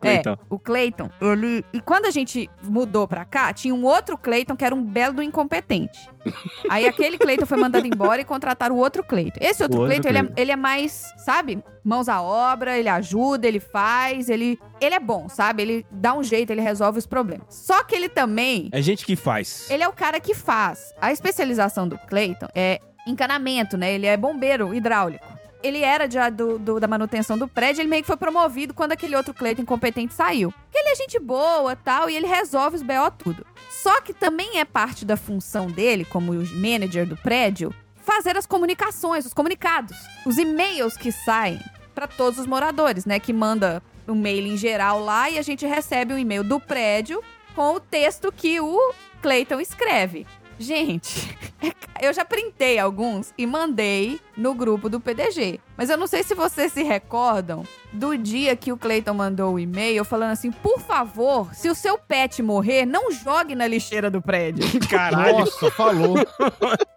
Cleitão. 0.00 0.32
É, 0.32 0.38
o 0.50 0.58
Cleiton, 0.58 1.10
ele. 1.20 1.64
E 1.72 1.80
quando 1.80 2.06
a 2.06 2.10
gente 2.10 2.50
mudou 2.62 3.06
pra 3.06 3.24
cá, 3.24 3.52
tinha 3.52 3.74
um 3.74 3.84
outro 3.84 4.18
Cleiton 4.18 4.56
que 4.56 4.64
era 4.64 4.74
um 4.74 4.82
belo 4.82 5.14
do 5.14 5.22
incompetente. 5.22 6.08
Aí 6.68 6.86
aquele 6.86 7.18
Cleiton 7.18 7.46
foi 7.46 7.58
mandado 7.58 7.86
embora 7.86 8.20
e 8.20 8.24
contrataram 8.24 8.74
o 8.74 8.78
outro 8.78 9.04
Cleiton. 9.04 9.38
Esse 9.40 9.62
outro, 9.62 9.84
Cleiton, 9.84 10.08
ele 10.08 10.18
é, 10.18 10.20
Cleiton. 10.22 10.40
ele 10.40 10.52
é 10.52 10.56
mais, 10.56 11.12
sabe? 11.18 11.62
Mãos 11.84 12.08
à 12.08 12.22
obra, 12.22 12.78
ele 12.78 12.88
ajuda, 12.88 13.46
ele 13.46 13.60
faz, 13.60 14.28
ele. 14.28 14.58
Ele 14.80 14.94
é 14.94 15.00
bom, 15.00 15.28
sabe? 15.28 15.62
Ele 15.62 15.86
dá 15.90 16.14
um 16.14 16.22
jeito, 16.22 16.50
ele 16.50 16.62
resolve 16.62 16.98
os 16.98 17.06
problemas. 17.06 17.46
Só 17.50 17.84
que 17.84 17.94
ele 17.94 18.08
também. 18.08 18.68
é 18.72 18.80
gente 18.82 19.04
que 19.04 19.16
faz. 19.16 19.70
Ele 19.70 19.82
é 19.82 19.88
o 19.88 19.92
cara 19.92 20.18
que 20.18 20.34
faz. 20.34 20.92
A 21.00 21.12
especialização 21.12 21.86
do 21.86 21.98
Cleiton 21.98 22.48
é 22.54 22.80
encanamento, 23.06 23.76
né? 23.76 23.92
Ele 23.92 24.06
é 24.06 24.16
bombeiro 24.16 24.74
hidráulico. 24.74 25.24
Ele 25.62 25.78
era 25.82 26.10
já 26.10 26.28
do, 26.28 26.58
do- 26.58 26.78
da 26.78 26.86
manutenção 26.86 27.38
do 27.38 27.48
prédio, 27.48 27.80
ele 27.80 27.88
meio 27.88 28.02
que 28.02 28.06
foi 28.06 28.16
promovido 28.18 28.74
quando 28.74 28.92
aquele 28.92 29.16
outro 29.16 29.32
Cleiton 29.32 29.62
incompetente 29.62 30.12
saiu. 30.12 30.52
Ele 30.74 30.90
é 30.90 30.94
gente 30.94 31.18
boa 31.18 31.74
tal, 31.74 32.10
e 32.10 32.16
ele 32.16 32.26
resolve 32.26 32.76
os 32.76 32.82
BO 32.82 33.10
tudo. 33.18 33.46
Só 33.70 34.00
que 34.02 34.12
também 34.12 34.58
é 34.58 34.64
parte 34.64 35.04
da 35.06 35.16
função 35.16 35.66
dele, 35.68 36.04
como 36.04 36.32
o 36.32 36.46
manager 36.54 37.06
do 37.06 37.16
prédio, 37.16 37.74
fazer 38.02 38.36
as 38.36 38.44
comunicações, 38.44 39.24
os 39.24 39.32
comunicados, 39.32 39.96
os 40.26 40.36
e-mails 40.36 40.96
que 40.98 41.10
saem 41.10 41.58
para 41.94 42.06
todos 42.06 42.38
os 42.38 42.46
moradores, 42.46 43.06
né? 43.06 43.18
Que 43.18 43.32
manda 43.32 43.82
um 44.06 44.14
mail 44.14 44.46
em 44.46 44.58
geral 44.58 45.00
lá 45.02 45.30
e 45.30 45.38
a 45.38 45.42
gente 45.42 45.64
recebe 45.64 46.12
um 46.12 46.18
e-mail 46.18 46.44
do 46.44 46.60
prédio 46.60 47.22
com 47.54 47.72
o 47.74 47.80
texto 47.80 48.30
que 48.30 48.60
o 48.60 48.92
Clayton 49.22 49.60
escreve. 49.60 50.26
Gente, 50.58 51.36
eu 52.00 52.12
já 52.12 52.24
printei 52.24 52.78
alguns 52.78 53.32
e 53.36 53.46
mandei 53.46 54.20
no 54.36 54.54
grupo 54.54 54.88
do 54.88 55.00
PDG. 55.00 55.60
Mas 55.76 55.90
eu 55.90 55.96
não 55.96 56.06
sei 56.06 56.22
se 56.22 56.34
vocês 56.34 56.72
se 56.72 56.82
recordam 56.82 57.64
do 57.92 58.16
dia 58.16 58.54
que 58.54 58.72
o 58.72 58.76
Clayton 58.76 59.14
mandou 59.14 59.54
o 59.54 59.58
e-mail 59.58 60.04
falando 60.04 60.32
assim: 60.32 60.50
por 60.50 60.80
favor, 60.80 61.52
se 61.54 61.68
o 61.68 61.74
seu 61.74 61.98
pet 61.98 62.42
morrer, 62.42 62.84
não 62.86 63.10
jogue 63.10 63.54
na 63.54 63.66
lixeira 63.66 64.10
do 64.10 64.22
prédio. 64.22 64.64
Caralho, 64.88 65.40
Nossa, 65.40 65.70
falou. 65.70 66.16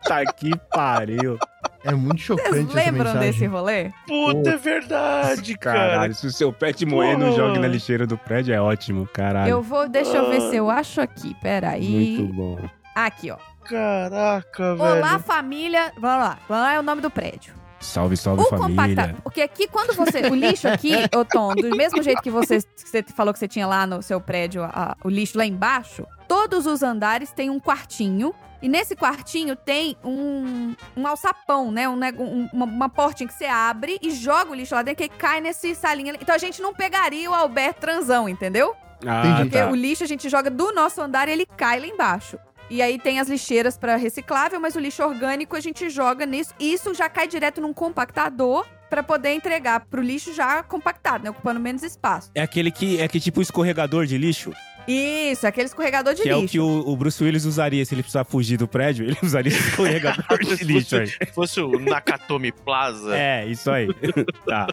tá 0.03 0.23
que 0.25 0.51
pariu. 0.71 1.37
É 1.83 1.93
muito 1.93 2.19
chocante 2.19 2.49
Vocês 2.49 2.73
lembram 2.73 3.17
desse 3.17 3.45
rolê? 3.45 3.91
Puta, 4.05 4.49
é 4.49 4.57
verdade, 4.57 5.57
cara. 5.57 5.79
Caralho, 5.79 6.15
se 6.15 6.27
o 6.27 6.31
seu 6.31 6.51
pet 6.51 6.85
morrer, 6.85 7.17
não 7.17 7.33
jogue 7.33 7.59
na 7.59 7.67
lixeira 7.67 8.05
do 8.05 8.17
prédio, 8.17 8.53
é 8.53 8.61
ótimo, 8.61 9.07
caralho. 9.07 9.49
Eu 9.49 9.61
vou, 9.61 9.87
deixa 9.87 10.17
eu 10.17 10.29
ver 10.29 10.41
se 10.41 10.55
eu 10.55 10.69
acho 10.69 10.99
aqui. 10.99 11.35
Peraí. 11.41 12.17
Muito 12.17 12.33
bom. 12.33 12.57
Aqui, 13.05 13.29
ó. 13.29 13.37
Caraca, 13.63 14.73
Olá, 14.73 14.93
velho. 15.11 15.19
família. 15.19 15.91
Vamos 15.99 16.25
lá. 16.25 16.39
Vamos 16.49 16.63
lá 16.63 16.73
é 16.73 16.79
o 16.79 16.83
nome 16.83 16.99
do 17.01 17.11
prédio. 17.11 17.53
Salve, 17.79 18.17
salve 18.17 18.41
O 18.41 18.45
família. 18.49 18.67
compacta... 18.95 19.21
Porque 19.21 19.39
aqui, 19.41 19.67
quando 19.67 19.93
você... 19.95 20.21
O 20.21 20.33
lixo 20.33 20.67
aqui, 20.67 20.93
ô 21.15 21.23
Tom, 21.23 21.53
do 21.53 21.75
mesmo 21.77 22.01
jeito 22.01 22.23
que 22.23 22.31
você, 22.31 22.59
que 22.59 22.89
você 22.89 23.03
falou 23.15 23.31
que 23.33 23.37
você 23.39 23.47
tinha 23.47 23.67
lá 23.67 23.85
no 23.85 24.01
seu 24.01 24.19
prédio 24.19 24.63
a- 24.63 24.95
o 25.03 25.09
lixo 25.09 25.37
lá 25.37 25.45
embaixo, 25.45 26.07
todos 26.27 26.65
os 26.65 26.81
andares 26.81 27.31
têm 27.31 27.51
um 27.51 27.59
quartinho. 27.59 28.33
E 28.63 28.67
nesse 28.67 28.95
quartinho 28.95 29.55
tem 29.55 29.95
um, 30.03 30.73
um 30.95 31.05
alçapão, 31.05 31.69
né? 31.71 31.87
Um, 31.87 31.93
um- 32.19 32.49
uma, 32.51 32.65
uma 32.65 32.89
portinha 32.89 33.27
que 33.27 33.33
você 33.35 33.45
abre 33.45 33.99
e 34.01 34.09
joga 34.09 34.49
o 34.51 34.55
lixo 34.55 34.73
lá 34.73 34.81
dentro, 34.81 35.03
que 35.03 35.09
cai 35.15 35.39
nesse 35.39 35.75
salinho. 35.75 36.09
ali. 36.09 36.17
Então 36.19 36.33
a 36.33 36.39
gente 36.39 36.59
não 36.63 36.73
pegaria 36.73 37.29
o 37.29 37.33
Alberto 37.35 37.79
transão, 37.81 38.27
entendeu? 38.27 38.75
Ah, 39.05 39.21
Entendi. 39.27 39.41
Porque 39.43 39.59
tá. 39.59 39.69
o 39.69 39.75
lixo 39.75 40.03
a 40.03 40.07
gente 40.07 40.27
joga 40.27 40.49
do 40.49 40.71
nosso 40.73 40.99
andar 40.99 41.27
e 41.27 41.31
ele 41.31 41.45
cai 41.45 41.79
lá 41.79 41.85
embaixo. 41.85 42.39
E 42.69 42.81
aí 42.81 42.99
tem 42.99 43.19
as 43.19 43.29
lixeiras 43.29 43.77
para 43.77 43.95
reciclável, 43.95 44.59
mas 44.59 44.75
o 44.75 44.79
lixo 44.79 45.03
orgânico 45.03 45.55
a 45.55 45.59
gente 45.59 45.89
joga 45.89 46.25
nisso. 46.25 46.53
E 46.59 46.73
isso 46.73 46.93
já 46.93 47.07
cai 47.09 47.27
direto 47.27 47.61
num 47.61 47.73
compactador 47.73 48.65
para 48.89 49.01
poder 49.03 49.31
entregar 49.33 49.81
pro 49.85 50.01
lixo 50.01 50.33
já 50.33 50.63
compactado, 50.63 51.23
né? 51.23 51.29
Ocupando 51.29 51.59
menos 51.59 51.83
espaço. 51.83 52.29
É 52.35 52.41
aquele 52.41 52.71
que 52.71 52.99
é 53.01 53.07
que 53.07 53.19
tipo 53.19 53.41
escorregador 53.41 54.05
de 54.05 54.17
lixo, 54.17 54.53
Isso, 54.87 55.45
aquele 55.45 55.67
escorregador 55.67 56.13
de 56.13 56.21
que 56.23 56.29
é 56.29 56.35
o 56.35 56.39
lixo. 56.41 56.51
que 56.53 56.59
o, 56.59 56.87
o 56.87 56.95
Bruce 56.95 57.21
Willis 57.21 57.43
usaria 57.43 57.83
se 57.85 57.93
ele 57.93 58.01
precisar 58.01 58.23
fugir 58.23 58.57
do 58.57 58.67
prédio, 58.67 59.05
ele 59.05 59.17
usaria 59.21 59.51
esse 59.51 59.69
escorregador 59.69 60.39
de 60.39 60.57
Se 60.57 60.63
lixo 60.63 60.95
aí. 60.97 61.07
fosse, 61.07 61.33
fosse 61.33 61.61
o 61.61 61.77
Nakatomi 61.79 62.51
Plaza. 62.53 63.17
É, 63.17 63.45
isso 63.45 63.69
aí. 63.69 63.87
tá. 64.45 64.67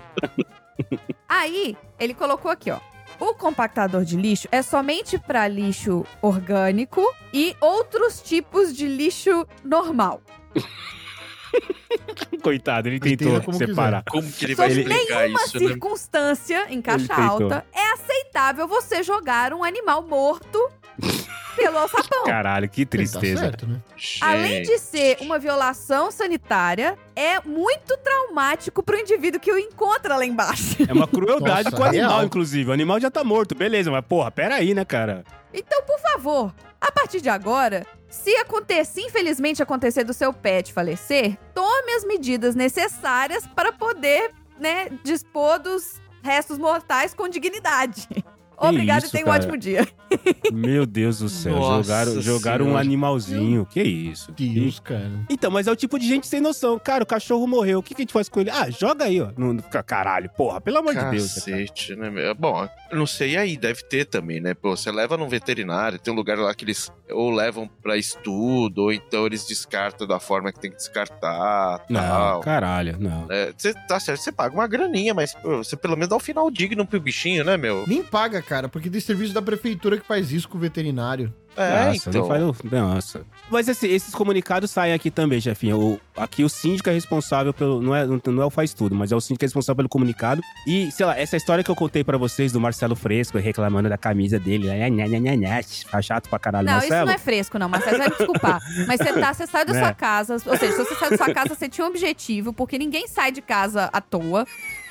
Aí, 1.28 1.76
ele 1.98 2.14
colocou 2.14 2.50
aqui, 2.50 2.70
ó. 2.70 2.78
O 3.18 3.34
compactador 3.34 4.04
de 4.04 4.16
lixo 4.16 4.48
é 4.50 4.62
somente 4.62 5.18
para 5.18 5.46
lixo 5.48 6.04
orgânico 6.20 7.02
e 7.32 7.56
outros 7.60 8.20
tipos 8.20 8.74
de 8.76 8.86
lixo 8.86 9.46
normal. 9.64 10.20
Coitado, 12.42 12.88
ele 12.88 12.96
Entenda 12.96 13.16
tentou 13.16 13.40
como 13.42 13.56
separar. 13.58 14.04
Como 14.10 14.30
que 14.30 14.44
ele 14.44 14.54
vai 14.54 14.68
Sob 14.70 14.80
explicar 14.80 15.20
nenhuma 15.20 15.44
isso, 15.44 15.60
né? 15.60 15.66
circunstância 15.68 16.66
em 16.68 16.82
caixa 16.82 17.14
alta 17.14 17.64
é 17.72 17.92
aceitável 17.92 18.66
você 18.66 19.02
jogar 19.02 19.52
um 19.54 19.62
animal 19.62 20.02
morto 20.02 20.58
pelo 21.56 21.78
alçapão. 21.78 22.24
Caralho, 22.24 22.68
que 22.68 22.84
Tá 22.84 22.90
tristeza. 22.90 23.40
certo, 23.42 23.66
né? 23.66 23.80
Além 24.20 24.62
de 24.62 24.78
ser 24.78 25.18
uma 25.20 25.38
violação 25.38 26.10
sanitária, 26.10 26.98
é 27.14 27.40
muito 27.40 27.96
traumático 27.98 28.82
pro 28.82 28.98
indivíduo 28.98 29.40
que 29.40 29.52
o 29.52 29.58
encontra 29.58 30.16
lá 30.16 30.24
embaixo. 30.24 30.76
É 30.88 30.92
uma 30.92 31.06
crueldade 31.06 31.64
Nossa, 31.64 31.76
com 31.76 31.82
o 31.82 31.86
animal, 31.86 32.10
real. 32.10 32.24
inclusive. 32.24 32.70
O 32.70 32.72
animal 32.72 32.98
já 33.00 33.10
tá 33.10 33.22
morto, 33.22 33.54
beleza, 33.54 33.90
mas 33.90 34.04
porra, 34.04 34.30
pera 34.30 34.56
aí, 34.56 34.74
né, 34.74 34.84
cara? 34.84 35.24
Então, 35.52 35.82
por 35.82 35.98
favor, 36.00 36.52
a 36.80 36.90
partir 36.90 37.20
de 37.20 37.28
agora, 37.28 37.86
se 38.08 38.34
acontecer, 38.36 39.02
infelizmente 39.02 39.62
acontecer 39.62 40.02
do 40.04 40.12
seu 40.12 40.32
pet 40.32 40.72
falecer, 40.72 41.38
tome 41.54 41.92
as 41.92 42.04
medidas 42.04 42.54
necessárias 42.56 43.46
para 43.46 43.72
poder, 43.72 44.32
né, 44.58 44.88
dispor 45.04 45.60
dos 45.60 46.00
restos 46.22 46.58
mortais 46.58 47.14
com 47.14 47.28
dignidade. 47.28 48.08
Obrigado 48.58 48.98
isso, 49.04 49.08
e 49.08 49.10
tenha 49.18 49.26
um 49.26 49.30
ótimo 49.30 49.56
dia. 49.56 49.86
Meu 50.52 50.86
Deus 50.86 51.18
do 51.18 51.28
céu, 51.28 51.56
Nossa 51.56 51.82
jogaram, 51.82 52.20
jogaram 52.22 52.66
um 52.68 52.76
animalzinho. 52.76 53.66
Que 53.66 53.82
isso? 53.82 54.32
Deus, 54.32 54.78
cara. 54.80 55.10
Então, 55.28 55.50
mas 55.50 55.66
é 55.66 55.72
o 55.72 55.76
tipo 55.76 55.98
de 55.98 56.06
gente 56.06 56.26
sem 56.26 56.40
noção. 56.40 56.78
Cara, 56.78 57.02
o 57.02 57.06
cachorro 57.06 57.46
morreu. 57.46 57.78
O 57.80 57.82
que, 57.82 57.94
que 57.94 58.02
a 58.02 58.04
gente 58.04 58.12
faz 58.12 58.28
com 58.28 58.40
ele? 58.40 58.50
Ah, 58.50 58.70
joga 58.70 59.04
aí, 59.06 59.20
ó. 59.20 59.30
No, 59.36 59.52
no- 59.54 59.62
caralho, 59.62 60.30
porra, 60.36 60.60
pelo 60.60 60.78
amor 60.78 60.94
de 60.94 61.00
Deus. 61.10 61.34
cara. 61.34 61.56
Cacete, 61.58 61.96
né? 61.96 62.10
meu? 62.10 62.34
Bom, 62.34 62.68
não 62.92 63.06
sei 63.06 63.36
aí, 63.36 63.56
deve 63.56 63.82
ter 63.84 64.04
também, 64.04 64.40
né? 64.40 64.54
Pô, 64.54 64.76
você 64.76 64.90
leva 64.90 65.16
num 65.16 65.28
veterinário, 65.28 65.98
tem 65.98 66.12
um 66.12 66.16
lugar 66.16 66.38
lá 66.38 66.54
que 66.54 66.64
eles 66.64 66.92
ou 67.10 67.30
levam 67.30 67.68
pra 67.82 67.96
estudo, 67.96 68.82
ou 68.84 68.92
então 68.92 69.26
eles 69.26 69.46
descartam 69.46 70.06
da 70.06 70.18
forma 70.18 70.52
que 70.52 70.60
tem 70.60 70.70
que 70.70 70.76
descartar, 70.76 71.84
Não, 71.88 72.00
tal. 72.00 72.40
caralho, 72.40 72.96
não. 72.98 73.26
É, 73.30 73.52
Você 73.56 73.74
tá 73.86 74.00
certo, 74.00 74.20
você 74.20 74.32
paga 74.32 74.54
uma 74.54 74.66
graninha, 74.66 75.12
mas 75.12 75.34
pô, 75.34 75.58
você 75.58 75.76
pelo 75.76 75.94
menos 75.96 76.08
dá 76.08 76.16
um 76.16 76.20
final 76.20 76.50
digno 76.50 76.86
pro 76.86 77.00
bichinho, 77.00 77.44
né, 77.44 77.56
meu? 77.56 77.84
Nem 77.86 78.02
paga, 78.02 78.40
cara, 78.44 78.68
porque 78.68 78.88
tem 78.90 79.00
serviço 79.00 79.32
da 79.32 79.42
prefeitura 79.42 79.98
que 79.98 80.06
faz 80.06 80.30
isso 80.32 80.48
com 80.48 80.56
o 80.58 80.60
veterinário. 80.60 81.32
É, 81.56 81.86
Nossa, 81.86 82.08
então. 82.10 82.22
não 82.22 82.52
faz 82.52 82.72
Nossa. 82.72 83.24
Mas 83.48 83.68
esse- 83.68 83.86
esses 83.86 84.12
comunicados 84.12 84.72
saem 84.72 84.92
aqui 84.92 85.08
também, 85.08 85.40
chefinha. 85.40 85.76
O, 85.76 86.00
aqui 86.16 86.42
o 86.42 86.48
síndico 86.48 86.90
é 86.90 86.92
responsável 86.92 87.54
pelo. 87.54 87.80
Não 87.80 87.94
é, 87.94 88.04
não 88.04 88.42
é 88.42 88.44
o 88.44 88.50
faz 88.50 88.74
tudo, 88.74 88.92
mas 88.96 89.12
é 89.12 89.16
o 89.16 89.20
síndico 89.20 89.44
é 89.44 89.46
responsável 89.46 89.76
pelo 89.76 89.88
comunicado. 89.88 90.42
E, 90.66 90.90
sei 90.90 91.06
lá, 91.06 91.16
essa 91.16 91.36
história 91.36 91.62
que 91.62 91.70
eu 91.70 91.76
contei 91.76 92.02
pra 92.02 92.18
vocês 92.18 92.50
do 92.50 92.60
Marcelo 92.60 92.96
Fresco 92.96 93.38
reclamando 93.38 93.88
da 93.88 93.96
camisa 93.96 94.36
dele. 94.36 94.66
né, 94.66 94.90
né, 94.90 95.06
né, 95.08 95.20
né, 95.20 95.36
né, 95.36 95.60
Tá 95.88 96.02
chato 96.02 96.28
pra 96.28 96.40
caralho, 96.40 96.66
Não, 96.66 96.78
isso 96.78 96.88
Marcelo. 96.88 97.06
não 97.06 97.14
é 97.14 97.18
fresco, 97.18 97.56
não, 97.58 97.68
Marcelo, 97.68 97.96
você 97.96 98.02
vai 98.02 98.08
me 98.10 98.16
desculpar. 98.16 98.60
Mas 98.88 98.98
você 98.98 99.12
tá, 99.12 99.32
você 99.34 99.46
saiu 99.46 99.66
da 99.66 99.72
Né? 99.74 99.78
sua 99.80 99.94
casa, 99.94 100.32
ou 100.34 100.56
seja, 100.58 100.72
se 100.72 100.78
você 100.78 100.94
saiu 100.96 101.10
da 101.10 101.16
sua 101.18 101.32
casa, 101.34 101.54
você 101.54 101.68
tinha 101.68 101.84
um 101.86 101.90
objetivo, 101.90 102.52
porque 102.52 102.76
ninguém 102.76 103.06
sai 103.06 103.30
de 103.30 103.40
casa 103.40 103.84
à 103.92 104.00
toa. 104.00 104.44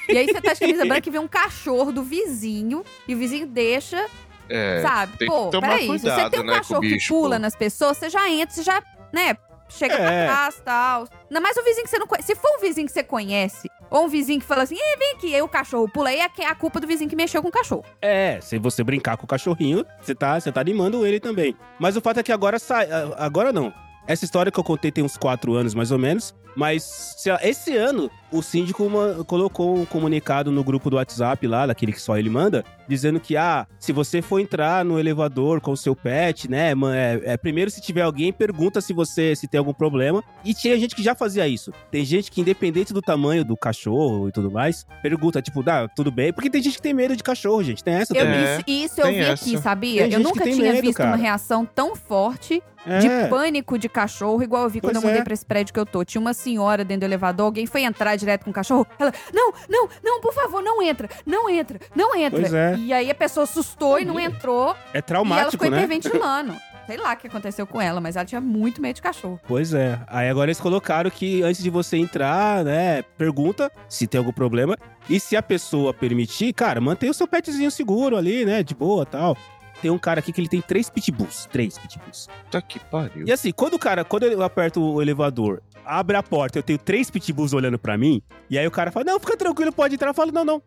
E 0.09 0.17
aí 0.17 0.25
você 0.27 0.41
tá 0.41 0.53
de 0.53 0.59
camisa 0.59 0.85
branca 0.87 1.07
e 1.07 1.11
vê 1.11 1.19
um 1.19 1.27
cachorro 1.27 1.91
do 1.91 2.03
vizinho, 2.03 2.83
e 3.07 3.15
o 3.15 3.17
vizinho 3.17 3.47
deixa, 3.47 4.05
É, 4.49 4.81
sabe? 4.81 5.17
tem 5.17 5.27
que 5.27 5.33
Pô, 5.33 5.49
tomar 5.49 5.67
peraí, 5.69 5.81
se 5.83 5.87
você 5.87 6.09
cuidado, 6.09 6.31
tem 6.31 6.39
um 6.41 6.43
né, 6.43 6.53
cachorro 6.53 6.81
que 6.81 7.07
pula 7.07 7.35
pô. 7.37 7.41
nas 7.41 7.55
pessoas, 7.55 7.97
você 7.97 8.09
já 8.09 8.29
entra, 8.29 8.53
você 8.53 8.63
já, 8.63 8.81
né, 9.13 9.37
chega 9.69 9.95
É. 9.95 9.97
pra 9.97 10.07
trás 10.35 10.55
e 10.57 10.61
tal. 10.61 11.07
Ainda 11.29 11.41
mais 11.41 11.57
um 11.57 11.63
vizinho 11.63 11.83
que 11.85 11.89
você 11.89 11.97
não 11.97 12.05
conhece. 12.07 12.27
Se 12.27 12.35
for 12.35 12.49
um 12.57 12.61
vizinho 12.61 12.85
que 12.85 12.93
você 12.93 13.03
conhece, 13.03 13.67
ou 13.89 14.05
um 14.05 14.07
vizinho 14.07 14.39
que 14.39 14.45
fala 14.45 14.63
assim, 14.63 14.75
"Ih, 14.75 14.97
vem 14.99 15.11
aqui, 15.15 15.33
aí 15.35 15.41
o 15.41 15.47
cachorro 15.47 15.87
pula, 15.89 16.09
aí 16.09 16.19
é 16.19 16.27
que 16.29 16.41
é 16.41 16.47
a 16.47 16.53
culpa 16.55 16.79
do 16.79 16.85
vizinho 16.87 17.09
que 17.09 17.15
mexeu 17.15 17.41
com 17.41 17.47
o 17.47 17.51
cachorro. 17.51 17.83
É, 18.01 18.39
se 18.41 18.57
você 18.59 18.83
brincar 18.83 19.17
com 19.17 19.23
o 19.23 19.27
cachorrinho, 19.27 19.85
você 20.01 20.13
tá, 20.13 20.39
você 20.39 20.51
tá 20.51 20.59
animando 20.61 21.05
ele 21.05 21.19
também. 21.19 21.55
Mas 21.79 21.95
o 21.95 22.01
fato 22.01 22.19
é 22.19 22.23
que 22.23 22.31
agora 22.31 22.59
sai. 22.59 22.87
Agora 23.17 23.51
não. 23.53 23.73
Essa 24.05 24.25
história 24.25 24.51
que 24.51 24.59
eu 24.59 24.63
contei 24.63 24.91
tem 24.91 25.03
uns 25.03 25.15
quatro 25.17 25.53
anos, 25.53 25.73
mais 25.73 25.89
ou 25.89 25.97
menos. 25.97 26.35
Mas 26.55 27.15
lá, 27.25 27.39
esse 27.41 27.75
ano, 27.75 28.09
o 28.31 28.41
síndico 28.41 28.83
uma- 28.83 29.23
colocou 29.25 29.77
um 29.77 29.85
comunicado 29.85 30.51
no 30.51 30.63
grupo 30.63 30.89
do 30.89 30.95
WhatsApp 30.97 31.45
lá, 31.47 31.65
daquele 31.67 31.91
que 31.93 32.01
só 32.01 32.17
ele 32.17 32.29
manda, 32.29 32.63
dizendo 32.87 33.19
que, 33.19 33.37
ah, 33.37 33.65
se 33.79 33.91
você 33.91 34.21
for 34.21 34.39
entrar 34.39 34.83
no 34.83 34.99
elevador 34.99 35.61
com 35.61 35.71
o 35.71 35.77
seu 35.77 35.95
pet, 35.95 36.49
né, 36.49 36.73
ma- 36.75 36.95
é, 36.95 37.21
é, 37.25 37.37
primeiro 37.37 37.71
se 37.71 37.79
tiver 37.81 38.01
alguém, 38.01 38.31
pergunta 38.33 38.81
se 38.81 38.93
você 38.93 39.35
se 39.35 39.47
tem 39.47 39.57
algum 39.57 39.73
problema. 39.73 40.23
E 40.43 40.53
tinha 40.53 40.77
gente 40.77 40.95
que 40.95 41.03
já 41.03 41.15
fazia 41.15 41.47
isso. 41.47 41.71
Tem 41.91 42.03
gente 42.03 42.29
que, 42.31 42.41
independente 42.41 42.93
do 42.93 43.01
tamanho 43.01 43.43
do 43.45 43.55
cachorro 43.55 44.27
e 44.27 44.31
tudo 44.31 44.51
mais, 44.51 44.85
pergunta, 45.01 45.41
tipo, 45.41 45.63
dá, 45.63 45.87
tudo 45.87 46.11
bem? 46.11 46.33
Porque 46.33 46.49
tem 46.49 46.61
gente 46.61 46.75
que 46.75 46.81
tem 46.81 46.93
medo 46.93 47.15
de 47.15 47.23
cachorro, 47.23 47.63
gente. 47.63 47.83
Tem 47.83 47.95
essa 47.95 48.13
Eu, 48.15 48.23
também. 48.25 48.39
É, 48.39 48.55
isso, 48.57 48.63
isso 48.67 49.01
eu 49.01 49.05
tem 49.05 49.13
vi 49.15 49.19
essa. 49.21 49.33
aqui, 49.33 49.57
sabia? 49.59 50.03
Tem 50.03 50.13
Eu 50.13 50.19
nunca 50.19 50.43
tinha 50.43 50.73
medo, 50.73 50.81
visto 50.81 50.99
uma 50.99 51.05
cara. 51.11 51.15
reação 51.21 51.65
tão 51.65 51.95
forte 51.95 52.61
É. 52.85 52.99
de 52.99 53.29
pânico 53.29 53.77
de 53.79 53.87
cachorro, 53.87 54.43
igual 54.43 54.63
eu 54.63 54.69
vi 54.69 54.81
quando 54.81 54.93
Pois 54.93 55.03
eu 55.03 55.07
mudei 55.09 55.21
é. 55.21 55.23
pra 55.23 55.33
esse 55.33 55.45
prédio 55.45 55.73
que 55.73 55.79
eu 55.79 55.85
tô. 55.85 56.03
Tinha 56.03 56.19
uma 56.19 56.33
senhora 56.43 56.83
dentro 56.83 57.01
do 57.01 57.09
elevador, 57.09 57.45
alguém 57.45 57.65
foi 57.65 57.83
entrar 57.83 58.15
direto 58.15 58.43
com 58.43 58.51
o 58.51 58.53
cachorro. 58.53 58.85
Ela, 58.99 59.13
não, 59.33 59.53
não, 59.69 59.89
não, 60.03 60.21
por 60.21 60.33
favor, 60.33 60.61
não 60.61 60.81
entra, 60.81 61.09
não 61.25 61.49
entra, 61.49 61.79
não 61.95 62.15
entra. 62.15 62.39
Pois 62.39 62.53
é. 62.53 62.75
E 62.77 62.93
aí 62.93 63.09
a 63.09 63.15
pessoa 63.15 63.43
assustou 63.45 63.99
e 63.99 64.05
não 64.05 64.19
entrou. 64.19 64.71
É 64.93 64.97
e 64.97 64.97
ela 64.97 65.01
traumático, 65.01 65.51
ficou 65.51 65.69
né? 65.69 65.77
hiperventilando. 65.77 66.55
Sei 66.85 66.97
lá 66.97 67.13
o 67.13 67.17
que 67.17 67.27
aconteceu 67.27 67.65
com 67.65 67.81
ela, 67.81 68.01
mas 68.01 68.17
ela 68.17 68.25
tinha 68.25 68.41
muito 68.41 68.81
medo 68.81 68.95
de 68.95 69.01
cachorro. 69.01 69.39
Pois 69.47 69.73
é. 69.73 69.99
Aí 70.07 70.29
agora 70.29 70.49
eles 70.49 70.59
colocaram 70.59 71.09
que 71.09 71.41
antes 71.41 71.63
de 71.63 71.69
você 71.69 71.95
entrar, 71.97 72.63
né, 72.65 73.01
pergunta 73.17 73.71
se 73.87 74.05
tem 74.05 74.19
algum 74.19 74.33
problema. 74.33 74.77
E 75.09 75.19
se 75.19 75.35
a 75.35 75.41
pessoa 75.41 75.93
permitir, 75.93 76.51
cara, 76.53 76.81
mantenha 76.81 77.11
o 77.11 77.15
seu 77.15 77.27
petzinho 77.27 77.71
seguro 77.71 78.17
ali, 78.17 78.45
né, 78.45 78.63
de 78.63 78.75
boa 78.75 79.05
tal. 79.05 79.37
Tem 79.83 79.91
um 79.91 79.99
cara 79.99 80.21
aqui 80.21 80.31
que 80.31 80.39
ele 80.39 80.47
tem 80.47 80.61
três 80.61 80.89
pitbulls. 80.89 81.45
Três 81.51 81.77
pitbulls. 81.77 82.29
Puta 82.45 82.61
que 82.61 82.79
pariu. 82.79 83.27
E 83.27 83.33
assim, 83.33 83.51
quando 83.51 83.73
o 83.73 83.79
cara, 83.79 84.05
quando 84.05 84.23
eu 84.23 84.41
aperto 84.41 84.81
o 84.81 85.01
elevador, 85.01 85.61
abre 85.83 86.15
a 86.15 86.23
porta, 86.23 86.57
eu 86.57 86.63
tenho 86.63 86.79
três 86.79 87.11
pitbulls 87.11 87.51
olhando 87.51 87.77
pra 87.77 87.97
mim, 87.97 88.21
e 88.49 88.57
aí 88.57 88.65
o 88.65 88.71
cara 88.71 88.93
fala, 88.93 89.03
não, 89.03 89.19
fica 89.19 89.35
tranquilo, 89.35 89.73
pode 89.73 89.95
entrar. 89.95 90.11
Eu 90.11 90.13
falo, 90.13 90.31
não, 90.31 90.45
não, 90.45 90.61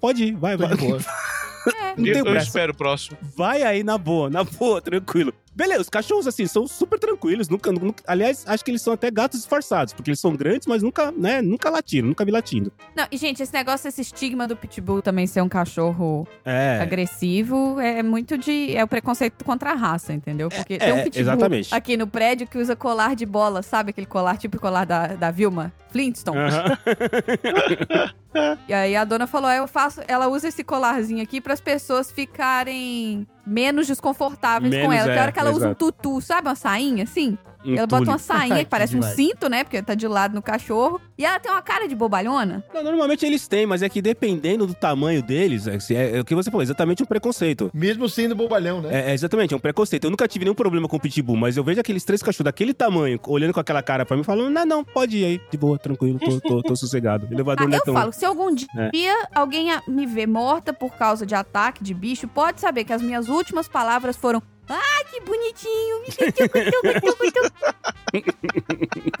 pode 0.00 0.24
ir, 0.24 0.36
vai, 0.36 0.56
Tô 0.56 0.66
vai. 0.66 0.74
boa. 0.74 0.98
Não 1.96 2.06
eu, 2.06 2.12
tenho 2.12 2.26
eu 2.26 2.36
espero 2.38 2.72
o 2.72 2.74
próximo. 2.74 3.16
Vai 3.36 3.62
aí 3.62 3.84
na 3.84 3.96
boa, 3.96 4.28
na 4.28 4.42
boa, 4.42 4.80
tranquilo. 4.80 5.32
Beleza, 5.54 5.82
os 5.82 5.88
cachorros, 5.88 6.26
assim, 6.26 6.46
são 6.46 6.66
super 6.66 6.98
tranquilos. 6.98 7.48
Nunca, 7.48 7.70
nunca- 7.72 8.02
aliás, 8.06 8.44
acho 8.46 8.64
que 8.64 8.70
eles 8.70 8.80
são 8.82 8.92
até 8.92 9.10
gatos 9.10 9.40
disfarçados, 9.40 9.92
porque 9.92 10.10
eles 10.10 10.20
são 10.20 10.34
grandes, 10.34 10.66
mas 10.66 10.82
nunca, 10.82 11.12
né, 11.12 11.42
nunca 11.42 11.68
latiram, 11.68 12.08
nunca 12.08 12.24
vi 12.24 12.30
latindo. 12.30 12.72
Não, 12.96 13.06
e 13.10 13.16
gente, 13.16 13.42
esse 13.42 13.52
negócio, 13.52 13.86
esse 13.88 14.00
estigma 14.00 14.48
do 14.48 14.56
pitbull 14.56 15.02
também 15.02 15.26
ser 15.26 15.42
um 15.42 15.48
cachorro 15.48 16.26
É. 16.44 16.80
agressivo 16.80 17.78
é 17.80 18.02
muito 18.02 18.38
de. 18.38 18.74
É 18.74 18.82
o 18.82 18.88
preconceito 18.88 19.44
contra 19.44 19.72
a 19.72 19.74
raça, 19.74 20.12
entendeu? 20.12 20.48
Porque 20.48 20.78
tem 20.78 20.88
é, 20.88 20.94
um 20.94 21.02
pitbull 21.04 21.20
exatamente. 21.20 21.74
aqui 21.74 21.96
no 21.96 22.06
prédio 22.06 22.46
que 22.46 22.56
usa 22.58 22.74
colar 22.74 23.14
de 23.14 23.26
bola, 23.26 23.62
sabe? 23.62 23.90
Aquele 23.90 24.06
colar 24.06 24.36
tipo 24.38 24.58
colar 24.58 24.86
da, 24.86 25.08
da 25.08 25.30
Vilma 25.30 25.72
Flintstone. 25.90 26.38
Aham. 26.38 26.78
E 28.66 28.72
aí 28.72 28.96
a 28.96 29.04
dona 29.04 29.26
falou: 29.26 29.50
"É, 29.50 29.58
eu 29.58 29.68
faço. 29.68 30.00
Ela 30.08 30.26
usa 30.26 30.48
esse 30.48 30.64
colarzinho 30.64 31.22
aqui 31.22 31.38
para 31.38 31.52
as 31.52 31.60
pessoas 31.60 32.10
ficarem 32.10 33.26
menos 33.46 33.86
desconfortáveis 33.86 34.74
com 34.74 34.88
Menos, 34.88 34.96
ela. 34.96 35.08
Tem 35.08 35.16
é, 35.18 35.22
hora 35.22 35.32
que 35.32 35.38
ela 35.38 35.50
usa 35.50 35.66
um 35.66 35.70
exato. 35.70 35.92
tutu, 35.92 36.20
sabe? 36.20 36.48
Uma 36.48 36.54
sainha 36.54 37.04
assim. 37.04 37.36
Um 37.64 37.76
ela 37.76 37.86
bota 37.86 38.10
uma 38.10 38.18
sainha 38.18 38.54
Ai, 38.56 38.64
que 38.64 38.70
parece 38.70 38.92
que 38.94 38.98
um 38.98 39.02
cinto, 39.02 39.48
né? 39.48 39.64
Porque 39.64 39.80
tá 39.82 39.94
de 39.94 40.06
lado 40.08 40.34
no 40.34 40.42
cachorro. 40.42 41.00
E 41.16 41.24
ela 41.24 41.38
tem 41.38 41.50
uma 41.50 41.62
cara 41.62 41.86
de 41.86 41.94
bobalhona. 41.94 42.64
Não, 42.74 42.82
normalmente 42.82 43.24
eles 43.24 43.46
têm, 43.46 43.66
mas 43.66 43.82
é 43.82 43.88
que 43.88 44.02
dependendo 44.02 44.66
do 44.66 44.74
tamanho 44.74 45.22
deles, 45.22 45.66
é, 45.66 45.78
é, 45.94 46.16
é 46.16 46.20
o 46.20 46.24
que 46.24 46.34
você 46.34 46.50
falou, 46.50 46.62
exatamente 46.62 47.02
um 47.02 47.06
preconceito. 47.06 47.70
Mesmo 47.72 48.08
sendo 48.08 48.34
bobalhão, 48.34 48.80
né? 48.80 48.88
É, 48.92 49.10
é 49.10 49.14
exatamente, 49.14 49.54
é 49.54 49.56
um 49.56 49.60
preconceito. 49.60 50.04
Eu 50.04 50.10
nunca 50.10 50.26
tive 50.26 50.44
nenhum 50.44 50.54
problema 50.54 50.88
com 50.88 50.96
o 50.96 51.00
pitbull, 51.00 51.36
mas 51.36 51.56
eu 51.56 51.64
vejo 51.64 51.80
aqueles 51.80 52.04
três 52.04 52.22
cachorros 52.22 52.44
daquele 52.44 52.74
tamanho, 52.74 53.18
olhando 53.26 53.52
com 53.52 53.60
aquela 53.60 53.82
cara 53.82 54.04
pra 54.04 54.16
mim, 54.16 54.22
falando, 54.22 54.50
não, 54.50 54.64
não, 54.66 54.84
pode 54.84 55.18
ir 55.18 55.24
aí, 55.24 55.40
de 55.50 55.56
boa, 55.58 55.78
tranquilo, 55.78 56.18
tô, 56.18 56.40
tô, 56.40 56.62
tô 56.62 56.76
sossegado. 56.76 57.26
Elevador 57.30 57.66
Ah, 57.66 57.68
não 57.68 57.76
é 57.76 57.80
eu 57.80 57.84
tão... 57.84 57.94
falo, 57.94 58.12
se 58.12 58.24
algum 58.24 58.52
dia 58.54 58.66
É. 58.76 58.90
alguém 59.34 59.70
a- 59.70 59.82
me 59.86 60.06
ver 60.06 60.26
morta 60.26 60.72
por 60.72 60.92
causa 60.96 61.24
de 61.24 61.34
ataque 61.34 61.82
de 61.84 61.94
bicho, 61.94 62.26
pode 62.26 62.60
saber 62.60 62.84
que 62.84 62.92
as 62.92 63.02
minhas 63.02 63.28
últimas 63.28 63.68
palavras 63.68 64.16
foram 64.16 64.42
Ai, 64.74 65.04
que 65.10 65.20
bonitinho! 65.20 66.02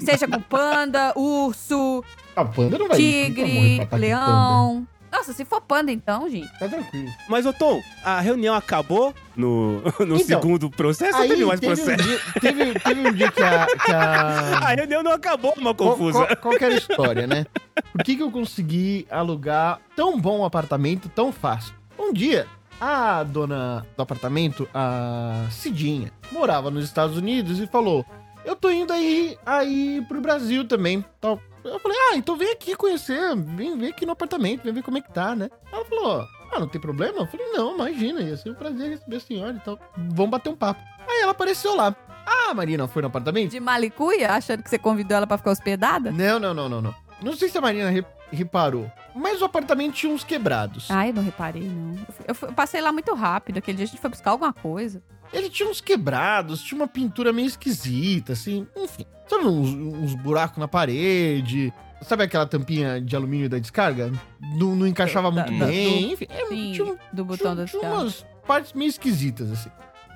Seja 0.00 0.26
com 0.28 0.40
panda, 0.40 1.12
urso, 1.16 2.02
A 2.34 2.44
panda 2.44 2.78
não 2.78 2.88
vai 2.88 2.96
tigre, 2.96 3.86
de 3.86 3.96
leão. 3.98 4.86
Nossa, 5.10 5.34
se 5.34 5.44
for 5.44 5.60
panda 5.60 5.92
então, 5.92 6.26
gente. 6.30 6.50
Tá 6.58 6.66
tranquilo. 6.66 7.10
Mas, 7.28 7.44
ô 7.44 7.52
Tom, 7.52 7.82
a 8.02 8.18
reunião 8.20 8.54
acabou 8.54 9.14
no, 9.36 9.82
no 10.00 10.16
Então, 10.16 10.18
segundo 10.20 10.70
processo 10.70 11.14
ou 11.16 11.22
Aí 11.22 11.28
teve 11.28 11.44
mais 11.44 11.60
teve 11.60 11.72
um, 11.72 11.76
processo? 11.84 12.02
dia, 12.02 12.18
teve, 12.40 12.80
teve 12.80 13.08
um 13.08 13.12
dia 13.12 13.30
que 13.30 13.42
a. 13.42 13.66
Que 13.66 13.92
a... 13.92 14.58
A 14.72 14.74
reunião 14.74 15.02
não 15.02 15.12
acabou, 15.12 15.52
uma 15.58 15.74
Qual, 15.74 15.90
confusa. 15.90 16.24
qual, 16.24 16.36
qual 16.38 16.54
que 16.56 16.64
era 16.64 16.74
a 16.74 16.78
história, 16.78 17.26
né? 17.26 17.44
Por 17.92 18.02
que, 18.02 18.16
que 18.16 18.22
eu 18.22 18.30
consegui 18.30 19.06
alugar 19.10 19.80
tão 19.94 20.18
bom 20.18 20.46
apartamento 20.46 21.10
tão 21.10 21.30
fácil? 21.30 21.74
Um 21.98 22.10
dia, 22.10 22.46
a 22.82 23.22
dona 23.22 23.86
do 23.96 24.02
apartamento, 24.02 24.68
a 24.74 25.46
Cidinha, 25.50 26.10
morava 26.32 26.70
nos 26.70 26.84
Estados 26.84 27.16
Unidos 27.16 27.60
e 27.60 27.66
falou: 27.68 28.04
Eu 28.44 28.56
tô 28.56 28.70
indo 28.70 28.92
aí, 28.92 29.38
aí 29.46 30.04
pro 30.08 30.20
Brasil 30.20 30.66
também. 30.66 31.04
Tal. 31.20 31.40
Eu 31.64 31.78
falei, 31.78 31.96
ah, 32.10 32.16
então 32.16 32.34
vem 32.36 32.50
aqui 32.50 32.74
conhecer, 32.74 33.36
vem, 33.36 33.78
vem 33.78 33.90
aqui 33.90 34.04
no 34.04 34.10
apartamento, 34.10 34.64
vem 34.64 34.72
ver 34.72 34.82
como 34.82 34.98
é 34.98 35.00
que 35.00 35.12
tá, 35.12 35.36
né? 35.36 35.48
Ela 35.72 35.84
falou, 35.84 36.26
ah, 36.50 36.58
não 36.58 36.66
tem 36.66 36.80
problema? 36.80 37.20
Eu 37.20 37.26
falei, 37.28 37.46
não, 37.52 37.72
imagina, 37.76 38.20
ia 38.20 38.36
ser 38.36 38.50
um 38.50 38.54
prazer 38.54 38.90
receber 38.90 39.16
a 39.16 39.20
senhora 39.20 39.52
e 39.56 39.60
tal. 39.60 39.78
Vamos 39.96 40.32
bater 40.32 40.48
um 40.50 40.56
papo. 40.56 40.80
Aí 41.08 41.20
ela 41.22 41.30
apareceu 41.30 41.76
lá. 41.76 41.94
Ah, 42.26 42.50
a 42.50 42.54
Marina 42.54 42.88
foi 42.88 43.00
no 43.00 43.06
apartamento? 43.06 43.52
De 43.52 43.60
malicuia, 43.60 44.32
achando 44.32 44.60
que 44.64 44.68
você 44.68 44.76
convidou 44.76 45.16
ela 45.18 45.26
pra 45.26 45.38
ficar 45.38 45.52
hospedada? 45.52 46.10
Não, 46.10 46.40
não, 46.40 46.52
não, 46.52 46.68
não, 46.68 46.82
não. 46.82 46.94
Não 47.22 47.32
sei 47.36 47.48
se 47.48 47.56
a 47.56 47.60
Marina 47.60 47.88
re- 47.90 48.04
reparou, 48.32 48.90
mas 49.14 49.40
o 49.42 49.44
apartamento 49.44 49.94
tinha 49.94 50.12
uns 50.12 50.24
quebrados. 50.24 50.90
Ai, 50.90 51.10
eu 51.10 51.14
não 51.14 51.22
reparei, 51.22 51.62
não. 51.62 51.92
Eu, 51.92 52.12
fui- 52.12 52.24
eu 52.28 52.34
fui- 52.34 52.48
eu 52.48 52.52
passei 52.52 52.80
lá 52.80 52.92
muito 52.92 53.14
rápido. 53.14 53.58
Aquele 53.58 53.76
dia 53.76 53.84
a 53.84 53.88
gente 53.88 54.00
foi 54.00 54.10
buscar 54.10 54.30
alguma 54.30 54.52
coisa. 54.52 55.02
Ele 55.32 55.48
tinha 55.48 55.68
uns 55.68 55.80
quebrados, 55.80 56.62
tinha 56.62 56.78
uma 56.78 56.86
pintura 56.88 57.32
meio 57.32 57.46
esquisita, 57.46 58.34
assim, 58.34 58.66
enfim. 58.76 59.06
Sabe 59.28 59.46
uns, 59.46 59.68
uns 59.70 60.14
buracos 60.14 60.58
na 60.58 60.68
parede? 60.68 61.72
Sabe 62.02 62.24
aquela 62.24 62.46
tampinha 62.46 63.00
de 63.00 63.14
alumínio 63.16 63.48
da 63.48 63.58
descarga? 63.58 64.12
Não, 64.58 64.74
não 64.76 64.86
encaixava 64.86 65.30
Da- 65.30 65.44
muito 65.46 65.58
da- 65.58 65.66
bem, 65.66 66.12
enfim. 66.12 66.26
É, 66.28 66.46
Sim, 66.46 66.72
tinha, 66.72 66.84
um- 66.84 66.96
do 67.12 67.24
botão 67.24 67.54
tinha, 67.54 67.54
da 67.54 67.64
tinha 67.66 67.80
descarga. 67.80 68.02
umas 68.02 68.26
partes 68.46 68.72
meio 68.72 68.88
esquisitas, 68.88 69.50
assim. 69.52 69.70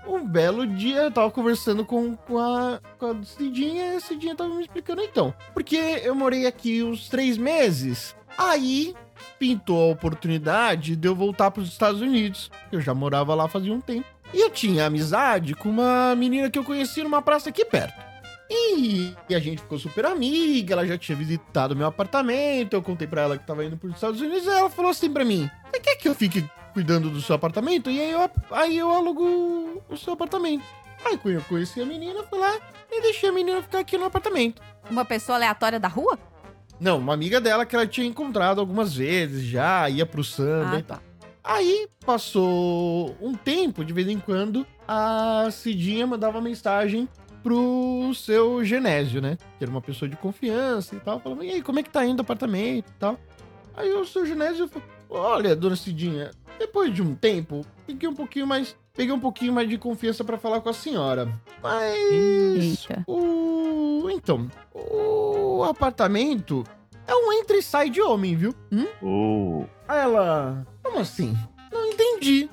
Um 0.07 0.24
belo 0.26 0.66
dia 0.66 0.99
eu 1.03 1.11
tava 1.11 1.30
conversando 1.30 1.84
com, 1.84 2.14
com, 2.14 2.38
a, 2.38 2.80
com 2.99 3.07
a 3.07 3.22
Cidinha 3.24 3.94
e 3.94 3.97
a 3.97 4.01
Cidinha 4.01 4.36
tava 4.36 4.55
me 4.55 4.62
explicando 4.62 5.03
então. 5.03 5.34
Porque 5.55 5.76
eu 5.76 6.14
morei 6.14 6.47
aqui 6.47 6.82
uns 6.82 7.09
três 7.09 7.36
meses 7.36 8.14
Aí 8.37 8.95
pintou 9.39 9.91
a 9.91 9.93
oportunidade 9.93 10.97
de 10.97 11.09
eu 11.09 11.14
voltar 11.14 11.51
para 11.51 11.62
os 11.62 11.68
Estados 11.68 12.01
Unidos. 12.01 12.51
Eu 12.70 12.80
já 12.80 12.95
morava 12.95 13.34
lá 13.34 13.49
fazia 13.49 13.72
um 13.72 13.80
tempo. 13.80 14.07
E 14.32 14.41
eu 14.41 14.51
tinha 14.51 14.87
amizade 14.87 15.55
com 15.55 15.68
uma 15.68 16.14
menina 16.16 16.51
que 16.51 16.59
eu 16.59 16.64
conheci 16.64 17.03
numa 17.03 17.22
praça 17.22 17.49
aqui 17.49 17.64
perto. 17.64 18.05
E, 18.49 19.12
e 19.28 19.34
a 19.34 19.41
gente 19.41 19.62
ficou 19.62 19.78
super 19.78 20.07
amiga, 20.07 20.74
ela 20.74 20.87
já 20.87 20.97
tinha 20.97 21.16
visitado 21.16 21.74
meu 21.74 21.87
apartamento, 21.87 22.74
eu 22.74 22.82
contei 22.82 23.07
pra 23.07 23.22
ela 23.22 23.39
que 23.39 23.47
tava 23.47 23.64
indo 23.64 23.76
pros 23.76 23.95
Estados 23.95 24.20
Unidos, 24.20 24.45
e 24.45 24.49
ela 24.49 24.70
falou 24.70 24.93
assim 24.93 25.12
pra 25.12 25.24
mim, 25.24 25.51
você 25.64 25.80
quer 25.80 25.97
que 25.97 26.09
eu 26.09 26.14
fique 26.14 26.49
cuidando 26.72 27.11
do 27.11 27.20
seu 27.20 27.34
apartamento? 27.34 27.91
E 27.91 28.01
aí 28.01 28.12
eu, 28.12 28.30
aí 28.53 28.78
eu 28.78 28.91
alugo 28.93 29.82
o 29.89 29.97
seu 29.97 30.12
apartamento. 30.12 30.64
Aí 31.05 31.18
eu 31.24 31.43
conheci 31.43 31.80
a 31.80 31.87
menina, 31.87 32.22
fui 32.22 32.39
lá 32.39 32.57
e 32.91 33.01
deixei 33.03 33.28
a 33.28 33.32
menina 33.32 33.62
ficar 33.62 33.80
aqui 33.80 33.99
no 33.99 34.05
apartamento. 34.05 34.62
Uma 34.89 35.05
pessoa 35.05 35.37
aleatória 35.37 35.80
da 35.80 35.89
rua? 35.89 36.18
Não, 36.79 36.99
uma 36.99 37.14
amiga 37.14 37.41
dela 37.41 37.64
que 37.64 37.74
ela 37.74 37.87
tinha 37.87 38.07
encontrado 38.07 38.61
algumas 38.61 38.95
vezes 38.95 39.45
já, 39.45 39.89
ia 39.89 40.05
pro 40.05 40.22
samba 40.22 40.77
Ah, 40.77 40.79
e 40.79 40.83
tal. 40.83 41.01
Aí 41.43 41.89
passou 42.05 43.16
um 43.20 43.35
tempo, 43.35 43.85
de 43.85 43.93
vez 43.93 44.09
em 44.09 44.18
quando, 44.18 44.66
a 44.87 45.49
Cidinha 45.51 46.07
mandava 46.07 46.41
mensagem 46.41 47.09
pro 47.43 48.12
seu 48.14 48.64
Genésio, 48.64 49.22
né? 49.22 49.39
Que 49.57 49.64
era 49.64 49.70
uma 49.70 49.81
pessoa 49.81 50.09
de 50.09 50.16
confiança 50.16 50.97
e 50.97 51.01
tal. 51.01 51.20
Falando, 51.20 51.45
e 51.45 51.51
aí, 51.51 51.62
como 51.62 51.79
é 51.79 51.83
que 51.85 51.91
tá 51.91 52.05
indo 52.05 52.18
o 52.18 52.22
apartamento 52.22 52.89
e 52.91 52.95
tal? 52.99 53.18
Aí 53.77 53.93
o 53.93 54.05
seu 54.05 54.27
Genésio 54.27 54.68
falou, 54.68 54.89
olha, 55.09 55.55
dona 55.55 55.77
Cidinha, 55.77 56.33
depois 56.59 56.93
de 56.93 57.01
um 57.03 57.14
tempo, 57.14 57.64
fiquei 57.87 58.09
um 58.09 58.14
pouquinho 58.14 58.47
mais... 58.47 58.77
Peguei 58.97 59.12
um 59.12 59.20
pouquinho 59.20 59.53
mais 59.53 59.68
de 59.68 59.76
confiança 59.76 60.24
pra 60.24 60.38
falar 60.38 60.61
com 60.61 60.70
a 60.70 60.72
senhora. 60.72 61.28
Mas... 61.62 61.94
Eita. 62.11 63.05
O... 63.07 64.09
Então, 64.11 64.51
o 64.72 65.62
apartamento 65.64 66.64
é 67.07 67.14
um 67.14 67.32
entra 67.34 67.57
e 67.57 67.62
sai 67.62 67.90
de 67.90 68.01
homem, 68.01 68.34
viu? 68.34 68.55
Oh. 69.03 69.64
Aí 69.86 70.01
ela. 70.01 70.66
Como 70.82 70.99
assim? 70.99 71.36
Não 71.70 71.86
entendi. 71.86 72.49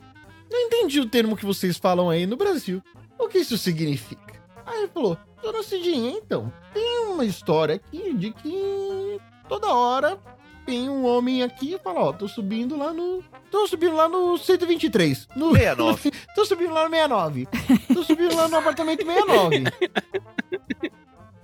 Não 0.51 0.59
entendi 0.59 0.99
o 0.99 1.09
termo 1.09 1.37
que 1.37 1.45
vocês 1.45 1.77
falam 1.77 2.09
aí 2.09 2.27
no 2.27 2.35
Brasil. 2.35 2.81
O 3.17 3.27
que 3.27 3.39
isso 3.39 3.57
significa? 3.57 4.33
Aí 4.65 4.79
ele 4.79 4.87
falou, 4.89 5.17
Dona 5.41 5.63
Cidinha, 5.63 6.11
então, 6.11 6.51
tem 6.73 7.07
uma 7.07 7.25
história 7.25 7.75
aqui 7.75 8.13
de 8.13 8.31
que 8.31 9.19
toda 9.47 9.73
hora 9.73 10.19
tem 10.65 10.89
um 10.89 11.05
homem 11.05 11.43
aqui 11.43 11.73
e 11.73 11.79
fala, 11.79 11.99
ó, 11.99 12.13
tô 12.13 12.27
subindo 12.27 12.77
lá 12.77 12.93
no. 12.93 13.23
Tô 13.51 13.67
subindo 13.67 13.95
lá 13.95 14.07
no 14.09 14.37
123. 14.37 15.27
No, 15.35 15.51
69. 15.51 16.11
tô 16.35 16.45
subindo 16.45 16.73
lá 16.73 16.83
no 16.83 16.89
69. 16.89 17.47
Tô 17.93 18.03
subindo 18.03 18.35
lá 18.35 18.47
no 18.47 18.57
apartamento 18.57 19.05
69. 19.05 19.63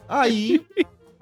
Aí 0.07 0.65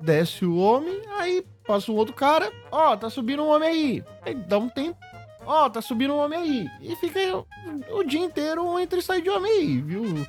desce 0.02 0.45
o 0.45 0.56
homem, 0.56 1.02
aí 1.18 1.45
passa 1.66 1.91
um 1.91 1.95
outro 1.95 2.14
cara, 2.14 2.52
ó, 2.72 2.95
tá 2.95 3.10
subindo 3.10 3.43
um 3.43 3.50
homem 3.50 3.70
aí. 3.70 4.04
Aí 4.26 4.34
dá 4.34 4.58
um 4.58 4.70
tempo, 4.70 4.98
ó, 5.45 5.70
tá 5.70 5.82
subindo 5.82 6.14
um 6.14 6.18
homem 6.18 6.39
aí. 6.39 6.68
E 6.82 6.95
fica 6.95 7.20
aí 7.20 7.32
o, 7.34 7.45
o 7.91 8.04
dia 8.04 8.22
inteiro 8.22 8.66
um 8.66 8.80
entra 8.80 8.98
e 8.98 9.02
sai 9.02 9.22
de 9.22 9.30
homem 9.30 9.52
aí, 9.52 9.82
viu, 9.82 10.26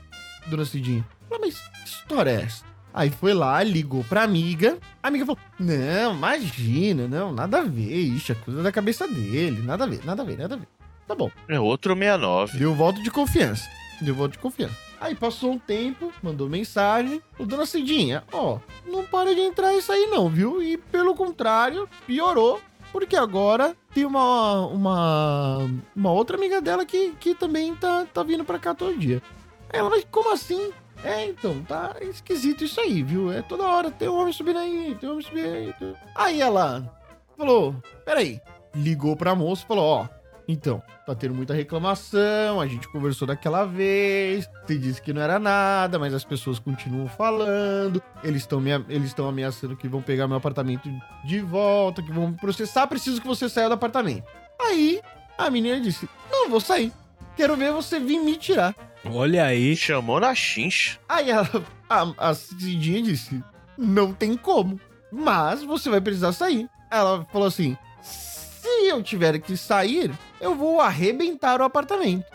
dona 0.47 0.65
Cidinha? 0.65 1.07
Mas 1.31 1.61
que 1.61 1.85
história 1.85 2.31
é 2.31 2.43
essa? 2.43 2.65
Aí 2.93 3.11
foi 3.11 3.35
lá, 3.35 3.63
ligou 3.63 4.03
pra 4.05 4.23
amiga. 4.23 4.79
A 5.03 5.09
amiga 5.09 5.27
falou: 5.27 5.39
Não, 5.59 6.15
imagina, 6.15 7.07
não, 7.07 7.33
nada 7.33 7.59
a 7.59 7.63
ver. 7.63 7.95
Ixi, 7.95 8.33
é 8.33 8.35
coisa 8.35 8.63
da 8.63 8.73
cabeça 8.73 9.07
dele. 9.07 9.63
Nada 9.63 9.85
a 9.85 9.87
ver, 9.87 10.01
nada 10.05 10.23
a 10.23 10.25
ver, 10.25 10.39
nada 10.39 10.55
a 10.55 10.59
ver. 10.59 10.69
Tá 11.07 11.15
bom. 11.15 11.31
É 11.49 11.59
outro 11.59 11.95
69. 11.95 12.59
Deu 12.59 12.75
voto 12.75 13.03
de 13.03 13.11
confiança. 13.11 13.69
Deu 14.01 14.15
voto 14.15 14.33
de 14.33 14.39
confiança. 14.39 14.77
Aí 15.01 15.15
passou 15.15 15.53
um 15.53 15.59
tempo, 15.59 16.13
mandou 16.23 16.49
mensagem. 16.49 17.23
O 17.39 17.47
dona 17.47 17.67
Cidinha, 17.67 18.25
ó, 18.33 18.59
não 18.87 19.05
para 19.05 19.35
de 19.35 19.41
entrar 19.41 19.75
isso 19.75 19.93
aí 19.93 20.07
não, 20.07 20.29
viu? 20.29 20.63
E 20.63 20.77
pelo 20.77 21.15
contrário, 21.15 21.89
piorou. 22.07 22.61
Porque 22.91 23.17
agora 23.17 23.77
tem 23.93 24.05
uma, 24.07 24.67
uma, 24.67 25.71
uma 25.95 26.11
outra 26.11 26.37
amiga 26.37 26.61
dela 26.61 26.87
que, 26.87 27.13
que 27.21 27.35
também 27.35 27.75
tá, 27.75 28.07
tá 28.13 28.23
vindo 28.23 28.45
pra 28.45 28.59
cá 28.59 28.75
todo 28.75 28.99
dia. 28.99 29.23
Ela, 29.71 29.91
mas 29.91 30.07
como 30.11 30.33
assim? 30.33 30.73
É, 31.05 31.27
então, 31.27 31.63
tá 31.63 31.95
esquisito 32.01 32.65
isso 32.65 32.81
aí, 32.81 33.03
viu? 33.03 33.31
É 33.33 33.41
toda 33.43 33.65
hora, 33.65 33.91
tem 33.91 34.09
um 34.09 34.19
homem 34.21 34.33
subindo 34.33 34.59
aí, 34.59 34.97
tem 34.99 35.09
um 35.09 35.13
homem 35.13 35.25
subindo 35.25 35.47
aí. 35.49 35.73
tem- 35.79 35.95
Aí 36.15 36.41
ela 36.41 36.93
falou, 37.37 37.75
peraí. 38.05 38.41
Ligou 38.75 39.17
pra 39.17 39.35
moça 39.35 39.63
e 39.65 39.67
falou, 39.67 39.85
ó, 39.85 40.09
então, 40.47 40.83
tá 41.07 41.15
tendo 41.15 41.35
muita 41.35 41.55
reclamação, 41.55 42.61
a 42.61 42.67
gente 42.67 42.89
conversou 42.89 43.27
daquela 43.29 43.65
vez, 43.65 44.49
você 44.67 44.77
disse 44.79 45.01
que 45.01 45.13
não 45.13 45.23
era 45.23 45.39
nada, 45.39 45.99
mas 45.99 46.13
as 46.15 46.25
pessoas 46.25 46.59
continuam 46.59 47.07
falando, 47.09 48.03
eles 48.25 48.43
estão 48.43 48.63
eles 48.89 49.09
estão 49.09 49.29
ameaçando 49.29 49.77
que 49.77 49.89
vão 49.89 50.03
pegar 50.03 50.27
meu 50.29 50.37
apartamento 50.37 50.89
de 51.25 51.41
volta, 51.41 52.03
que 52.03 52.13
vão 52.13 52.29
me 52.29 52.37
processar, 52.37 52.87
preciso 52.87 53.21
que 53.21 53.27
você 53.27 53.49
saia 53.49 53.69
do 53.69 53.75
apartamento. 53.75 54.25
Aí, 54.61 55.01
a 55.37 55.49
menina 55.51 55.81
disse, 55.81 56.09
não, 56.31 56.49
vou 56.51 56.61
sair, 56.61 56.93
quero 57.37 57.57
ver 57.57 57.73
você 57.73 57.99
vir 58.01 58.19
me 58.19 58.37
tirar. 58.37 58.75
Olha 59.05 59.45
aí. 59.45 59.77
Chamou 59.77 60.21
na 60.21 60.35
chincha. 60.35 60.99
Aí 61.09 61.31
ela, 61.31 61.49
a, 61.89 62.31
a 62.31 62.35
Cidinha 62.35 63.03
disse, 63.03 63.43
não 63.77 64.13
tem 64.13 64.37
como, 64.37 64.81
mas 65.11 65.63
você 65.63 65.89
vai 65.89 66.01
precisar 66.01 66.33
sair. 66.33 66.69
Ela 66.91 67.25
falou 67.33 67.49
assim, 67.49 67.77
se 68.03 68.89
eu 68.89 69.03
tiver 69.03 69.39
que 69.39 69.57
sair, 69.57 70.11
eu 70.41 70.55
vou 70.55 70.81
arrebentar 70.81 71.61
o 71.61 71.65
apartamento. 71.65 72.27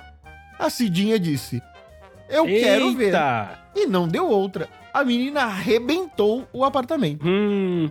A 0.58 0.70
Cidinha 0.70 1.20
disse, 1.20 1.62
eu 2.30 2.46
quero 2.46 2.94
ver. 2.96 3.06
Eita. 3.06 3.60
E 3.76 3.86
não 3.86 4.08
deu 4.08 4.28
outra. 4.28 4.70
A 4.94 5.04
menina 5.04 5.42
arrebentou 5.44 6.48
o 6.54 6.64
apartamento. 6.64 7.26
Hum. 7.28 7.90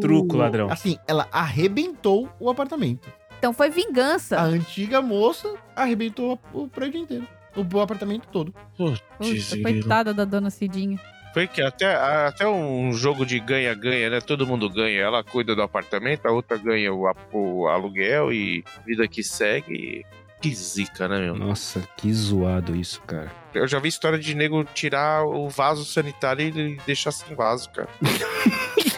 Truco, 0.00 0.36
ladrão. 0.36 0.70
Assim, 0.70 0.96
ela 1.06 1.28
arrebentou 1.32 2.28
o 2.38 2.48
apartamento. 2.48 3.10
Então 3.38 3.52
foi 3.52 3.70
vingança. 3.70 4.38
A 4.38 4.44
antiga 4.44 5.02
moça 5.02 5.52
arrebentou 5.74 6.38
o 6.52 6.68
prédio 6.68 7.00
inteiro. 7.00 7.26
O 7.56 7.80
apartamento 7.80 8.26
todo. 8.28 8.54
Putz, 8.76 9.54
coitada 9.62 10.14
da 10.14 10.24
dona 10.24 10.50
Cidinha. 10.50 10.98
Foi 11.32 11.46
que 11.46 11.62
até, 11.62 11.94
até 11.94 12.46
um 12.46 12.92
jogo 12.92 13.24
de 13.24 13.40
ganha-ganha, 13.40 14.10
né? 14.10 14.20
Todo 14.20 14.46
mundo 14.46 14.68
ganha. 14.68 15.00
Ela 15.00 15.24
cuida 15.24 15.56
do 15.56 15.62
apartamento, 15.62 16.26
a 16.26 16.30
outra 16.30 16.58
ganha 16.58 16.92
o, 16.92 17.10
o 17.32 17.68
aluguel 17.68 18.32
e 18.32 18.62
vida 18.86 19.08
que 19.08 19.22
segue. 19.22 20.04
Que 20.42 20.54
zica, 20.54 21.08
né, 21.08 21.20
meu? 21.20 21.36
Nossa, 21.36 21.80
que 21.96 22.12
zoado 22.12 22.74
isso, 22.74 23.00
cara. 23.02 23.30
Eu 23.54 23.66
já 23.66 23.78
vi 23.78 23.88
história 23.88 24.18
de 24.18 24.34
nego 24.34 24.64
tirar 24.64 25.24
o 25.24 25.48
vaso 25.48 25.84
sanitário 25.84 26.48
e 26.48 26.76
deixar 26.84 27.12
sem 27.12 27.34
vaso, 27.34 27.70
cara. 27.70 27.88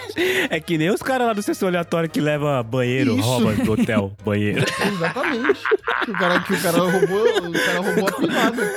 É 0.51 0.61
que 0.61 0.79
nem 0.79 0.91
os 0.91 1.03
caras 1.03 1.27
lá 1.27 1.33
do 1.33 1.43
sessão 1.43 1.69
aleatório 1.69 2.09
que 2.09 2.21
leva 2.21 2.63
banheiro, 2.63 3.17
Isso. 3.19 3.27
rouba 3.29 3.53
do 3.55 3.73
hotel, 3.73 4.13
banheiro. 4.25 4.65
Exatamente. 4.93 5.61
o 6.09 6.13
cara, 6.13 6.41
que 6.41 6.53
o 6.55 6.63
cara 6.63 6.79
roubou, 6.79 7.49
o 7.49 7.53
cara 7.53 7.81
roubou 7.81 8.09
a 8.09 8.13
privada. 8.13 8.73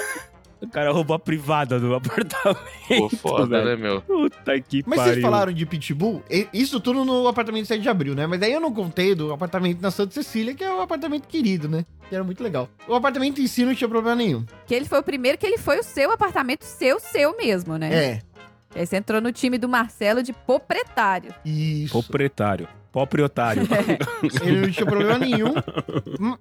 O 0.59 0.67
cara 0.67 0.91
roubou 0.91 1.15
a 1.15 1.19
privada 1.19 1.79
do 1.79 1.93
apartamento. 1.93 2.57
Pô, 2.87 3.09
foda, 3.09 3.63
velho. 3.63 3.65
né, 3.65 3.75
meu? 3.75 4.01
Puta 4.01 4.59
que 4.59 4.83
Mas 4.87 4.97
pariu. 4.97 5.13
vocês 5.13 5.23
falaram 5.23 5.51
de 5.53 5.65
Pitbull? 5.67 6.23
Isso 6.51 6.79
tudo 6.79 7.05
no 7.05 7.27
apartamento 7.27 7.67
7 7.67 7.79
de 7.79 7.87
abril, 7.87 8.15
né? 8.15 8.25
Mas 8.25 8.39
daí 8.39 8.53
eu 8.53 8.59
não 8.59 8.73
contei 8.73 9.13
do 9.13 9.31
apartamento 9.31 9.81
na 9.81 9.91
Santa 9.91 10.15
Cecília, 10.15 10.55
que 10.55 10.63
é 10.63 10.73
o 10.73 10.81
apartamento 10.81 11.27
querido, 11.27 11.69
né? 11.69 11.85
Que 12.09 12.15
era 12.15 12.23
muito 12.23 12.41
legal. 12.41 12.67
O 12.87 12.95
apartamento 12.95 13.39
em 13.39 13.45
si 13.45 13.65
não 13.65 13.75
tinha 13.75 13.87
problema 13.87 14.15
nenhum. 14.15 14.45
Que 14.65 14.73
ele 14.73 14.85
foi 14.85 14.99
o 14.99 15.03
primeiro 15.03 15.37
que 15.37 15.45
ele 15.45 15.59
foi 15.59 15.77
o 15.79 15.83
seu 15.83 16.11
apartamento, 16.11 16.63
seu, 16.63 16.99
seu 16.99 17.37
mesmo, 17.37 17.77
né? 17.77 17.93
É. 17.93 18.21
Aí 18.77 18.85
você 18.85 18.97
entrou 18.97 19.19
no 19.19 19.31
time 19.31 19.57
do 19.57 19.67
Marcelo 19.67 20.21
de 20.23 20.31
proprietário. 20.33 21.33
Isso. 21.43 21.91
Proprietário. 21.91 22.67
Proprietário. 22.91 23.63
Ele 24.41 24.61
não 24.61 24.71
tinha 24.71 24.85
problema 24.85 25.17
nenhum. 25.19 25.53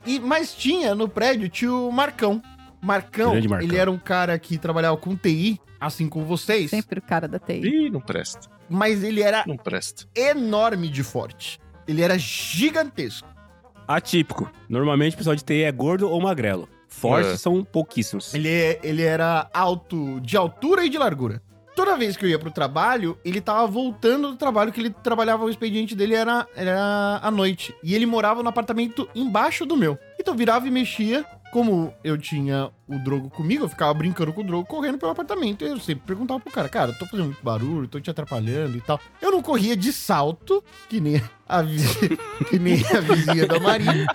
E- 0.07 0.21
mas 0.21 0.55
tinha 0.55 0.95
no 0.95 1.09
prédio, 1.09 1.49
tinha 1.49 1.73
o 1.73 1.91
Marcão. 1.91 2.43
Marcão, 2.81 3.35
Marcão. 3.35 3.61
ele 3.61 3.77
era 3.77 3.91
um 3.91 3.99
cara 3.99 4.39
que 4.39 4.59
trabalhava 4.59 4.97
com 4.97 5.17
TI, 5.17 5.61
assim 5.81 6.09
como 6.09 6.25
vocês. 6.25 6.71
Sempre 6.71 6.99
o 7.01 7.03
cara 7.03 7.27
da 7.27 7.39
TI. 7.39 7.61
Ih, 7.87 7.91
não 7.91 8.01
presta. 8.01 8.49
Mas 8.69 9.03
ele 9.03 9.23
era 9.23 9.45
Não 9.47 9.57
presta. 9.57 10.05
enorme 10.15 10.89
de 10.89 11.03
forte. 11.03 11.59
Ele 11.89 12.03
era 12.03 12.17
gigantesco. 12.19 13.27
Atípico. 13.89 14.51
Normalmente 14.69 15.15
o 15.15 15.17
pessoal 15.19 15.35
de 15.37 15.45
TI 15.45 15.63
é 15.63 15.73
gordo 15.73 16.09
ou 16.09 16.21
magrelo. 16.21 16.69
Fortes 16.89 17.33
É. 17.33 17.37
são 17.37 17.63
pouquíssimos. 17.65 18.33
Ele, 18.35 18.49
é- 18.49 18.81
ele 18.83 19.03
era 19.03 19.49
alto 19.53 20.21
de 20.21 20.37
altura 20.37 20.85
e 20.85 20.89
de 20.89 20.99
largura. 20.99 21.43
Toda 21.77 21.95
vez 21.95 22.17
que 22.17 22.25
eu 22.25 22.31
ia 22.31 22.39
pro 22.39 22.51
trabalho, 22.51 23.19
ele 23.23 23.39
tava 23.39 23.67
voltando 23.67 24.31
do 24.31 24.37
trabalho, 24.37 24.73
que 24.73 24.81
ele 24.81 24.89
trabalhava, 24.89 25.45
o 25.45 25.51
expediente 25.51 25.95
dele 25.95 26.15
era, 26.15 26.47
era 26.57 27.21
à 27.23 27.31
noite. 27.31 27.75
E 27.83 27.95
ele 27.95 28.07
morava 28.07 28.43
no 28.43 28.49
apartamento 28.49 29.07
embaixo 29.15 29.67
do 29.67 29.77
meu. 29.77 29.99
Então 30.19 30.33
eu 30.33 30.39
virava 30.39 30.67
e 30.67 30.71
mexia. 30.71 31.23
Como 31.57 31.91
eu 32.05 32.19
tinha 32.19 32.69
o 32.87 32.99
Drogo 32.99 33.31
comigo, 33.31 33.65
eu 33.65 33.69
ficava 33.71 33.95
brincando 33.95 34.31
com 34.31 34.43
o 34.43 34.45
Drogo, 34.45 34.67
correndo 34.69 34.99
pelo 34.99 35.13
apartamento. 35.13 35.65
E 35.65 35.69
eu 35.69 35.81
sempre 35.81 36.05
perguntava 36.07 36.39
pro 36.39 36.53
cara, 36.53 36.69
cara, 36.69 36.91
eu 36.91 36.99
tô 36.99 37.07
fazendo 37.07 37.29
muito 37.29 37.43
barulho, 37.43 37.89
tô 37.89 37.99
te 37.99 38.11
atrapalhando 38.11 38.77
e 38.77 38.81
tal. 38.83 39.01
Eu 39.23 39.31
não 39.33 39.41
corria 39.41 39.75
de 39.75 39.91
salto, 39.91 40.63
que 40.87 41.01
nem 41.01 41.23
a, 41.49 41.63
vi- 41.63 41.79
que 42.51 42.59
nem 42.59 42.85
a 42.95 43.01
vizinha 43.01 43.47
da 43.47 43.59
Maria, 43.59 44.07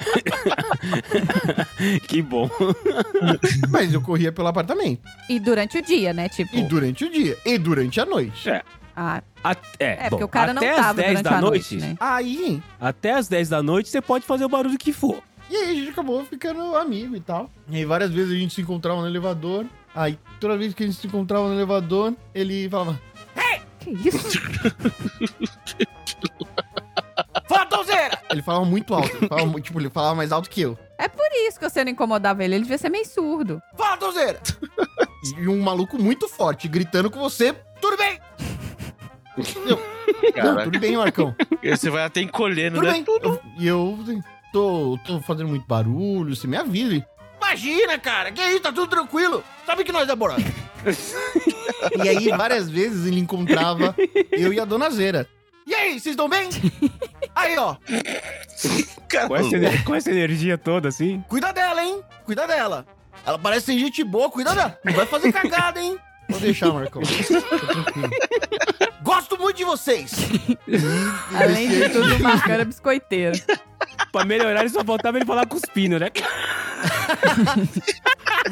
que 2.08 2.22
bom. 2.22 2.48
mas 3.72 3.92
eu 3.92 4.02
corria 4.04 4.32
pelo 4.32 4.48
apartamento. 4.48 5.02
E 5.28 5.40
durante 5.40 5.80
o 5.80 5.82
dia, 5.82 6.14
né? 6.14 6.30
Tipo. 6.30 6.56
E 6.56 6.62
durante 6.62 7.06
o 7.06 7.12
dia, 7.12 7.36
e 7.44 7.58
durante 7.58 8.00
a 8.00 8.06
noite. 8.06 8.52
É. 8.52 8.62
Ah, 8.96 9.24
A- 9.44 9.56
é, 9.80 9.86
é, 9.94 10.04
bom, 10.04 10.10
porque 10.12 10.24
o 10.26 10.28
cara 10.28 10.54
não 10.54 10.62
até 10.62 10.76
tava 10.76 10.90
às 10.90 10.96
10 10.96 11.08
durante 11.08 11.24
da 11.24 11.42
noite, 11.42 11.76
noite, 11.76 11.88
né? 11.88 11.98
Aí, 12.00 12.62
Até 12.80 13.14
às 13.14 13.28
10 13.28 13.50
da 13.50 13.64
noite 13.64 13.90
você 13.90 14.00
pode 14.02 14.26
fazer 14.26 14.46
o 14.46 14.50
barulho 14.50 14.78
que 14.78 14.94
for. 14.94 15.24
E 15.52 15.56
aí 15.58 15.70
a 15.72 15.74
gente 15.74 15.90
acabou 15.90 16.24
ficando 16.26 16.78
amigo 16.78 17.14
e 17.14 17.20
tal. 17.20 17.50
E 17.70 17.76
aí 17.78 17.84
várias 17.86 18.10
vezes 18.12 18.32
a 18.34 18.38
gente 18.38 18.54
se 18.54 18.62
encontrava 18.62 19.02
no 19.02 19.08
elevador. 19.08 19.66
Aí 19.94 20.18
toda 20.40 20.58
vez 20.58 20.74
que 20.74 20.82
a 20.84 20.86
gente 20.88 20.98
se 20.98 21.08
encontrava 21.08 21.50
no 21.50 21.54
elevador, 21.56 22.14
ele 22.34 22.70
falava: 22.70 22.98
Que 23.80 23.90
isso? 23.92 24.40
Fala, 27.48 27.66
Tonzeira! 27.66 28.22
Ele 28.32 28.42
falava 28.42 28.64
muito 28.66 28.94
alto. 28.94 29.16
Ele 29.18 29.28
falava, 29.28 29.60
tipo, 29.62 29.80
ele 29.80 29.90
falava 29.90 30.16
mais 30.16 30.32
alto 30.32 30.50
que 30.50 30.62
eu. 30.62 30.78
É 30.98 31.08
por 31.10 31.26
isso 31.48 31.60
que 31.60 31.70
você 31.70 31.84
não 31.84 31.92
incomodava 31.92 32.44
ele. 32.44 32.56
Ele 32.56 32.64
devia 32.64 32.78
ser 32.78 32.90
meio 32.90 33.06
surdo. 33.06 33.62
Fala, 33.78 33.98
Tonzeira! 33.98 34.40
e 35.38 35.48
um 35.48 35.60
maluco 35.62 36.02
muito 36.02 36.30
forte 36.30 36.68
gritando 36.70 37.12
com 37.12 37.20
você: 37.20 37.54
Tudo 37.82 37.98
bem! 37.98 38.20
Eu, 39.66 40.44
não, 40.44 40.64
tudo 40.66 40.80
bem, 40.80 40.96
Marcão. 40.98 41.34
você 41.64 41.90
vai 41.90 42.04
até 42.04 42.22
encolhendo, 42.22 42.76
Tudo 42.76 42.86
né? 42.88 42.94
bem. 42.94 43.06
Eu- 43.24 43.42
E 43.58 43.68
eu, 43.68 43.98
assim, 44.04 44.22
tô, 44.52 45.00
tô 45.06 45.20
fazendo 45.22 45.50
muito 45.50 45.66
barulho, 45.68 46.36
você 46.36 46.48
me 46.48 46.58
avisa. 46.58 47.06
Imagina, 47.38 47.98
cara, 48.00 48.32
que 48.32 48.42
isso, 48.42 48.62
tá 48.62 48.72
tudo 48.72 48.88
tranquilo. 48.88 49.44
Sabe 49.66 49.84
que 49.84 49.92
nós 49.92 50.08
é 50.08 50.16
borado. 50.16 50.44
e 52.04 52.10
aí, 52.10 52.30
várias 52.30 52.70
vezes 52.70 53.06
ele 53.06 53.20
encontrava 53.20 53.96
eu 54.32 54.54
e 54.54 54.60
a 54.60 54.66
dona 54.66 54.90
Zera. 54.90 55.28
E 55.66 55.74
aí, 55.76 55.92
vocês 56.00 56.14
estão 56.14 56.28
bem? 56.30 56.50
Aí, 57.36 57.58
ó, 57.58 57.76
Com 59.28 59.36
essa, 59.36 59.56
ener- 59.56 59.84
com 59.84 59.96
essa 59.96 60.10
energia 60.12 60.58
toda, 60.58 60.90
assim. 60.90 61.24
cuida 61.30 61.52
dela, 61.52 61.84
hein? 61.84 62.02
Cuida 62.26 62.48
dela. 62.48 62.86
Ela 63.26 63.38
parece 63.38 63.68
ser 63.68 63.78
gente 63.80 64.04
boa, 64.04 64.30
cuida 64.30 64.54
dela. 64.56 64.78
Não 64.84 64.94
vai 64.94 65.06
fazer 65.06 65.32
cagada, 65.32 65.80
hein? 65.82 65.98
Vou 66.30 66.40
deixar, 66.40 66.72
Marcão. 66.74 67.02
Tô 67.04 67.68
tranquilo. 67.68 68.10
Gosto 69.14 69.38
muito 69.38 69.58
de 69.58 69.66
vocês. 69.66 70.12
Além 71.36 71.68
de 71.68 71.90
tudo, 71.90 72.16
o 72.16 72.20
Marcão 72.24 72.54
era 72.54 72.64
biscoiteiro. 72.64 73.38
Pra 74.10 74.24
melhorar, 74.24 74.62
ele 74.62 74.70
só 74.70 74.84
faltava 74.86 75.18
ele 75.18 75.26
falar 75.26 75.46
cuspindo, 75.46 76.00
né? 76.00 76.08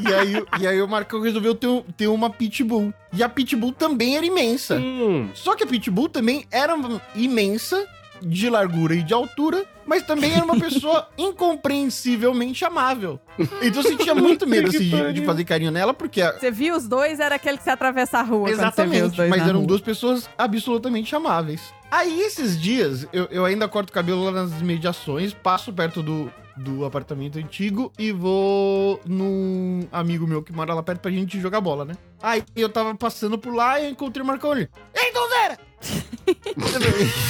E 0.08 0.14
aí, 0.14 0.46
e 0.62 0.68
aí 0.68 0.82
o 0.82 0.88
Marcão 0.88 1.20
resolveu 1.20 1.56
ter, 1.56 1.68
ter 1.98 2.08
uma 2.08 2.30
pitbull. 2.30 2.94
E 3.12 3.24
a 3.24 3.28
pitbull 3.28 3.72
também 3.72 4.16
era 4.16 4.26
imensa. 4.26 4.76
Hum, 4.76 5.30
Só 5.34 5.56
que 5.56 5.64
a 5.64 5.68
Pitbull 5.68 6.08
também 6.08 6.46
era 6.52 6.76
imensa, 7.16 7.88
de 8.22 8.50
largura 8.50 8.96
e 8.96 9.04
de 9.04 9.14
altura, 9.14 9.66
mas 9.86 10.04
também 10.04 10.34
era 10.34 10.44
uma 10.46 10.58
pessoa 10.60 11.08
incompreensivelmente 11.18 12.66
amável. 12.66 13.20
Então 13.62 13.82
eu 13.82 13.90
sentia 13.90 14.16
muito 14.16 14.46
medo 14.48 14.70
assim, 14.70 14.90
de, 14.90 15.14
de 15.14 15.26
fazer 15.26 15.44
carinho 15.46 15.72
nela, 15.72 15.94
porque. 15.94 16.22
a- 16.22 16.34
Você 16.38 16.52
viu 16.52 16.76
os 16.76 16.88
dois, 16.88 17.20
era 17.20 17.36
aquele 17.36 17.58
que 17.58 17.64
se 17.64 17.70
atravessa 17.70 18.20
a 18.20 18.22
rua. 18.22 18.50
Exatamente, 18.50 19.16
dois 19.16 19.30
mas 19.30 19.42
eram 19.44 19.60
rua. 19.60 19.68
duas 19.68 19.82
pessoas 19.82 20.30
absolutamente 20.38 21.16
amáveis. 21.16 21.74
Aí 21.92 22.22
esses 22.22 22.60
dias, 22.60 23.08
eu, 23.12 23.26
eu 23.32 23.46
ainda 23.46 23.68
corto 23.68 23.90
o 23.90 23.94
cabelo 23.94 24.24
lá 24.26 24.32
nas 24.32 24.62
mediações, 24.62 25.34
passo 25.34 25.74
perto 25.74 26.04
do, 26.04 26.32
do 26.56 26.86
apartamento 26.86 27.40
antigo 27.40 27.92
e 27.98 28.12
vou 28.12 29.00
num 29.08 29.88
amigo 29.92 30.28
meu 30.28 30.44
que 30.44 30.54
mora 30.54 30.74
lá 30.74 30.84
perto 30.84 31.00
pra 31.02 31.10
gente 31.12 31.40
jogar 31.40 31.60
bola, 31.62 31.86
né? 31.86 31.96
Aí 32.22 32.44
eu 32.56 32.70
tava 32.70 32.94
passando 32.94 33.40
por 33.40 33.54
lá 33.56 33.80
e 33.80 33.86
eu 33.86 33.90
encontrei 33.92 34.24
o 34.24 34.28
Marcão 34.28 34.52
ali. 34.52 34.70
Ei, 34.96 35.12
Donzera! 35.12 35.58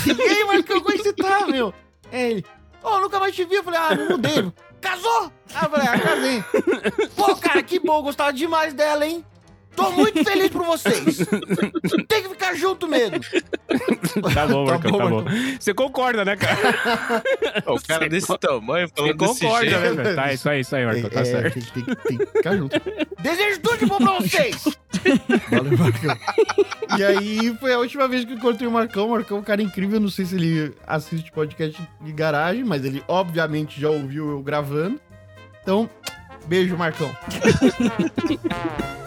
E 0.05 0.21
aí, 0.21 0.59
é 0.59 0.63
que 0.63 0.79
você 0.79 1.13
tá, 1.13 1.45
meu? 1.47 1.73
É 2.11 2.31
ele. 2.31 2.45
Ô, 2.83 2.99
nunca 2.99 3.19
mais 3.19 3.35
te 3.35 3.45
vi. 3.45 3.55
Eu 3.55 3.63
falei, 3.63 3.79
ah, 3.79 3.95
me 3.95 4.09
mudei. 4.09 4.51
Casou? 4.81 5.31
Ah, 5.53 5.65
eu 5.65 5.69
falei, 5.69 5.87
ah, 5.87 5.99
casei. 5.99 6.43
Pô, 7.15 7.35
cara, 7.35 7.61
que 7.61 7.79
bom, 7.79 8.01
gostava 8.01 8.33
demais 8.33 8.73
dela, 8.73 9.05
hein? 9.05 9.23
Tô 9.79 9.91
muito 9.91 10.23
feliz 10.23 10.49
por 10.49 10.63
vocês. 10.65 11.17
Tem 12.07 12.23
que 12.23 12.29
ficar 12.29 12.53
junto 12.55 12.87
mesmo. 12.87 13.19
tá 14.33 14.47
bom, 14.47 14.65
Tá 14.65 14.71
Marcão, 14.73 14.91
bom, 14.91 14.97
tá 14.97 15.09
bom. 15.09 15.25
Você 15.59 15.73
concorda, 15.73 16.25
né, 16.25 16.35
cara? 16.35 17.23
O 17.67 17.79
cara 17.81 18.03
Você 18.05 18.09
desse 18.09 18.27
co- 18.27 18.37
tamanho 18.37 18.87
Você 18.87 18.93
falando 18.95 19.17
desse 19.17 19.39
concorda, 19.41 19.69
jeito. 19.69 19.81
né, 19.95 20.03
velho? 20.03 20.15
Tá, 20.15 20.33
isso 20.33 20.49
aí, 20.49 20.59
isso 20.61 20.75
aí, 20.75 20.85
Marcão, 20.85 21.09
tá 21.09 21.19
É, 21.21 21.25
certo. 21.25 21.53
Tem, 21.53 21.83
tem, 21.83 21.95
tem 21.95 22.17
que 22.17 22.25
ficar 22.25 22.57
junto. 22.57 22.81
Desejo 23.21 23.59
tudo 23.61 23.77
de 23.77 23.85
bom 23.85 23.97
pra 23.97 24.13
vocês. 24.13 24.63
Valeu, 25.51 25.77
Marcão. 25.77 26.17
E 26.97 27.03
aí 27.03 27.57
foi 27.59 27.73
a 27.73 27.79
última 27.79 28.07
vez 28.07 28.25
que 28.25 28.31
eu 28.33 28.37
encontrei 28.37 28.67
o 28.67 28.71
Marcão. 28.71 29.07
O 29.07 29.11
Marcão 29.11 29.37
é 29.37 29.39
um 29.39 29.43
cara 29.43 29.61
incrível. 29.61 29.99
Não 29.99 30.09
sei 30.09 30.25
se 30.25 30.35
ele 30.35 30.73
assiste 30.85 31.31
podcast 31.31 31.81
de 32.01 32.11
garagem, 32.11 32.63
mas 32.63 32.83
ele 32.85 33.03
obviamente 33.07 33.79
já 33.79 33.89
ouviu 33.89 34.29
eu 34.31 34.41
gravando. 34.41 34.99
Então, 35.61 35.89
beijo, 36.47 36.75
Marcão. 36.77 37.09